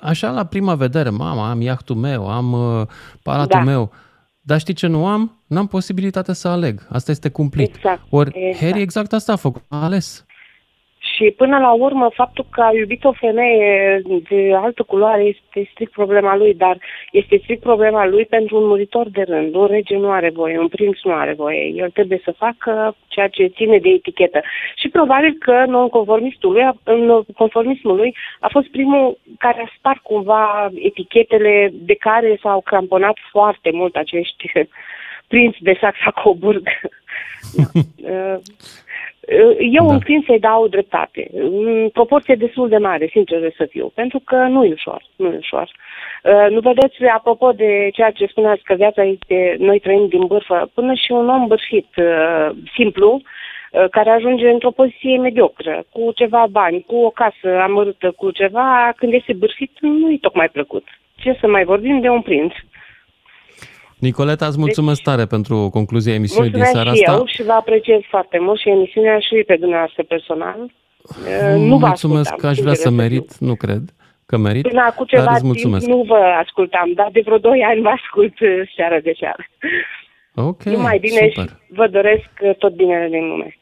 așa 0.00 0.30
la 0.30 0.44
prima 0.44 0.74
vedere, 0.74 1.10
mama, 1.10 1.50
am 1.50 1.60
iahtul 1.60 1.96
meu, 1.96 2.30
am 2.30 2.52
uh, 2.52 2.86
palatul 3.22 3.58
Da. 3.58 3.64
meu, 3.64 3.90
dar 4.40 4.58
știi 4.60 4.74
ce 4.74 4.86
nu 4.86 5.06
am? 5.06 5.42
N-am 5.46 5.66
posibilitatea 5.66 6.34
să 6.34 6.48
aleg. 6.48 6.86
Asta 6.88 7.10
este 7.10 7.28
cumplit. 7.28 7.74
Exact, 7.74 8.00
Ori 8.10 8.30
exact. 8.34 8.64
Harry 8.64 8.80
exact 8.80 9.12
asta 9.12 9.32
a 9.32 9.36
făcut, 9.36 9.62
a 9.68 9.84
ales. 9.84 10.24
Și 10.98 11.34
până 11.36 11.58
la 11.58 11.72
urmă, 11.72 12.10
faptul 12.14 12.46
că 12.50 12.60
a 12.60 12.72
iubit 12.72 13.04
o 13.04 13.12
femeie 13.12 14.02
de 14.28 14.54
altă 14.54 14.82
culoare 14.82 15.22
este 15.22 15.68
strict 15.72 15.92
problema 15.92 16.36
lui, 16.36 16.54
dar 16.54 16.78
este 17.12 17.38
strict 17.42 17.62
problema 17.62 18.06
lui 18.06 18.24
pentru 18.24 18.56
un 18.56 18.66
muritor 18.66 19.08
de 19.08 19.22
rând. 19.22 19.54
Un 19.54 19.66
rege 19.66 19.96
nu 19.96 20.10
are 20.10 20.30
voie, 20.30 20.58
un 20.58 20.68
prinț 20.68 20.98
nu 21.02 21.12
are 21.12 21.34
voie. 21.34 21.72
El 21.74 21.90
trebuie 21.90 22.20
să 22.24 22.30
facă 22.30 22.96
ceea 23.06 23.28
ce 23.28 23.46
ține 23.46 23.78
de 23.78 23.88
etichetă. 23.88 24.40
Și 24.76 24.88
probabil 24.88 25.36
că 25.38 25.64
nonconformistul 25.66 26.52
lui, 26.52 27.24
conformismul 27.36 27.96
lui 27.96 28.16
a 28.40 28.48
fost 28.50 28.68
primul 28.68 29.18
care 29.38 29.62
a 29.62 29.72
spart 29.78 29.98
cumva 30.02 30.70
etichetele 30.74 31.70
de 31.72 31.94
care 31.94 32.38
s-au 32.42 32.60
cramponat 32.60 33.16
foarte 33.30 33.70
mult 33.72 33.96
acești 33.96 34.52
prinți 35.28 35.62
de 35.62 35.76
Saxa-Coburg. 35.80 36.68
Da. 37.96 38.40
Eu 39.58 39.86
da. 39.86 39.92
înclin 39.92 40.22
să-i 40.26 40.38
dau 40.38 40.68
dreptate, 40.68 41.30
în 41.32 41.88
proporție 41.92 42.34
destul 42.34 42.68
de 42.68 42.76
mare, 42.76 43.08
sincer 43.10 43.52
să 43.56 43.66
fiu, 43.70 43.90
pentru 43.94 44.20
că 44.24 44.36
nu 44.36 44.64
e 44.64 44.72
ușor, 44.72 45.02
nu 45.16 45.26
e 45.26 45.36
ușor. 45.36 45.70
Uh, 46.22 46.50
nu 46.50 46.60
vedeți, 46.60 47.04
apropo 47.04 47.52
de 47.52 47.88
ceea 47.92 48.10
ce 48.10 48.26
spuneați, 48.26 48.62
că 48.62 48.74
viața 48.74 49.04
este, 49.04 49.56
noi 49.58 49.78
trăim 49.78 50.06
din 50.08 50.26
bârfă, 50.26 50.70
până 50.74 50.94
și 50.94 51.12
un 51.12 51.28
om 51.28 51.46
bârfit, 51.46 51.88
uh, 51.96 52.48
simplu, 52.74 53.20
uh, 53.22 53.84
care 53.90 54.10
ajunge 54.10 54.50
într-o 54.50 54.70
poziție 54.70 55.18
mediocră, 55.18 55.84
cu 55.92 56.12
ceva 56.14 56.46
bani, 56.50 56.84
cu 56.86 56.96
o 56.96 57.10
casă 57.10 57.60
amărâtă, 57.62 58.10
cu 58.10 58.30
ceva, 58.30 58.92
când 58.96 59.12
este 59.12 59.32
bârfit, 59.32 59.72
nu 59.80 60.10
e 60.10 60.18
tocmai 60.20 60.48
plăcut. 60.48 60.84
Ce 61.16 61.36
să 61.40 61.46
mai 61.46 61.64
vorbim 61.64 62.00
de 62.00 62.08
un 62.08 62.22
prinț? 62.22 62.52
Nicoleta, 63.98 64.46
îți 64.46 64.58
mulțumesc 64.58 65.02
deci, 65.02 65.14
tare 65.14 65.26
pentru 65.26 65.68
concluzia 65.72 66.14
emisiunii 66.14 66.50
din 66.50 66.64
seara 66.64 66.92
și 66.92 67.02
asta. 67.02 67.12
eu 67.18 67.26
și 67.26 67.42
vă 67.42 67.52
apreciez 67.52 68.00
foarte 68.08 68.38
mult 68.38 68.60
și 68.60 68.68
emisiunea 68.68 69.18
și 69.18 69.44
pe 69.46 69.56
dumneavoastră 69.56 70.02
personal. 70.02 70.72
Nu 71.56 71.76
vă 71.76 71.86
mulțumesc 71.86 72.34
că 72.34 72.46
aș 72.46 72.58
vrea 72.58 72.74
să 72.74 72.90
merit, 72.90 73.38
nu 73.38 73.54
cred 73.54 73.82
că 74.26 74.36
merit, 74.36 74.68
Până 74.68 74.84
acum 74.90 75.04
ceva 75.06 75.22
dar 75.24 75.32
îți 75.32 75.40
timp 75.40 75.52
mulțumesc. 75.52 75.86
nu 75.86 76.02
vă 76.06 76.20
ascultam, 76.44 76.92
dar 76.94 77.08
de 77.12 77.22
vreo 77.24 77.38
2 77.38 77.62
ani 77.70 77.80
vă 77.80 77.88
ascult 77.88 78.40
uh, 78.40 78.48
seară 78.76 79.00
de 79.02 79.12
seară. 79.18 79.44
Ok, 80.34 80.62
Numai 80.62 80.98
bine 80.98 81.30
super. 81.32 81.48
și 81.48 81.54
vă 81.68 81.86
doresc 81.88 82.30
uh, 82.42 82.54
tot 82.58 82.72
binele 82.74 83.08
din 83.08 83.28
lume. 83.28 83.57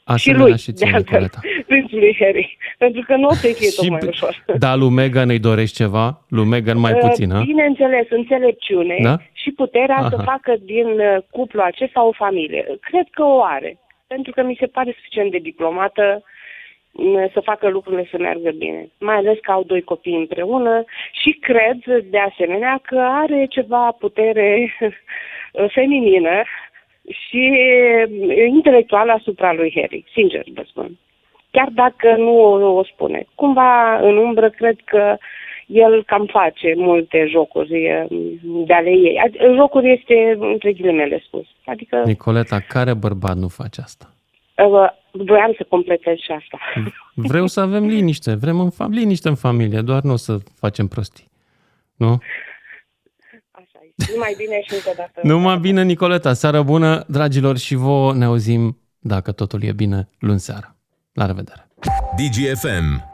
Și 0.00 0.12
Asemenea 0.14 0.46
lui, 0.46 0.58
și 0.58 0.66
de 0.66 0.72
ție, 0.72 0.86
altfel, 0.94 1.20
Nicoleta. 1.20 1.38
prințului 1.66 2.16
Harry. 2.20 2.56
Pentru 2.78 3.02
că 3.06 3.16
nu 3.16 3.26
o 3.28 3.32
să-i 3.32 3.52
fie 3.54 3.68
tocmai 3.76 4.00
ușor. 4.08 4.44
Da, 4.64 4.74
lui 4.74 4.88
Megan 4.90 5.28
îi 5.28 5.38
dorești 5.38 5.76
ceva? 5.76 6.20
Lui 6.28 6.44
Megan 6.44 6.78
mai 6.78 6.92
Uh, 6.92 6.98
puțin, 7.00 7.30
ha? 7.30 7.40
Bineînțeles, 7.40 8.06
înțelepciune 8.10 8.96
Da? 9.02 9.16
și 9.32 9.50
puterea 9.50 9.96
Aha. 9.96 10.08
să 10.08 10.16
facă 10.24 10.54
din 10.64 10.86
uh, 10.86 11.16
cuplul 11.30 11.62
acesta 11.62 12.04
o 12.04 12.12
familie. 12.12 12.64
Cred 12.80 13.06
că 13.10 13.22
o 13.22 13.42
are, 13.42 13.78
pentru 14.06 14.32
că 14.32 14.42
mi 14.42 14.56
se 14.60 14.66
pare 14.66 14.92
suficient 14.96 15.30
de 15.30 15.38
diplomată 15.38 16.22
m, 16.92 17.30
să 17.32 17.40
facă 17.40 17.68
lucrurile 17.68 18.08
să 18.10 18.16
meargă 18.18 18.50
bine. 18.58 18.88
Mai 18.98 19.14
ales 19.16 19.38
că 19.42 19.50
au 19.50 19.62
doi 19.62 19.80
copii 19.82 20.16
împreună 20.16 20.84
și 21.22 21.30
cred, 21.40 22.04
de 22.10 22.18
asemenea, 22.18 22.80
că 22.82 22.98
are 23.10 23.46
ceva 23.50 23.96
putere 23.98 24.76
feminină 25.76 26.42
și 27.10 27.52
uh, 27.52 28.46
intelectuală 28.48 29.12
asupra 29.12 29.52
lui 29.52 29.72
Harry, 29.74 30.04
sincer 30.12 30.44
vă 30.54 30.62
spun 30.66 30.98
chiar 31.50 31.68
dacă 31.72 32.14
nu 32.16 32.36
o, 32.38 32.76
o 32.78 32.84
spune. 32.84 33.26
Cumva, 33.34 33.96
în 33.96 34.16
umbră, 34.16 34.50
cred 34.50 34.76
că 34.84 35.16
el 35.66 36.04
cam 36.04 36.26
face 36.26 36.74
multe 36.76 37.26
jocuri 37.28 37.84
eh, 37.84 38.04
de 38.40 38.72
ale 38.72 38.90
ei. 38.90 39.20
Ad- 39.28 39.54
Jocuri 39.56 39.92
este 39.92 40.36
între 40.40 40.72
ghilimele 40.72 41.22
spus. 41.26 41.46
Adică 41.64 42.02
Nicoleta, 42.04 42.60
care 42.68 42.94
bărbat 42.94 43.36
nu 43.36 43.48
face 43.48 43.80
asta? 43.80 44.14
uh, 44.56 44.88
voiam 45.10 45.52
să 45.56 45.66
completez 45.68 46.16
și 46.16 46.32
asta. 46.32 46.58
Vreau 47.14 47.46
să 47.46 47.60
avem 47.60 47.86
liniște, 47.86 48.34
vrem 48.34 48.60
în 48.60 48.70
fam- 48.70 48.90
liniște 48.90 49.28
în 49.28 49.34
familie, 49.34 49.80
doar 49.80 50.02
nu 50.02 50.12
o 50.12 50.16
să 50.16 50.38
facem 50.58 50.86
prostii. 50.86 51.28
Nu? 51.96 52.18
Numai 54.12 54.34
bine 54.36 54.60
și 54.66 54.74
încă 54.74 54.88
o 54.90 54.92
dată. 54.96 55.20
Numai 55.22 55.58
bine, 55.58 55.82
Nicoleta, 55.82 56.32
seară 56.32 56.62
bună, 56.62 57.04
dragilor, 57.08 57.58
și 57.58 57.74
vouă 57.74 58.14
ne 58.14 58.24
auzim, 58.24 58.78
dacă 58.98 59.32
totul 59.32 59.62
e 59.62 59.72
bine, 59.72 60.08
luni 60.18 60.40
seara. 60.40 60.76
La 61.12 61.26
revedere! 61.26 61.68
DGFM 62.16 63.08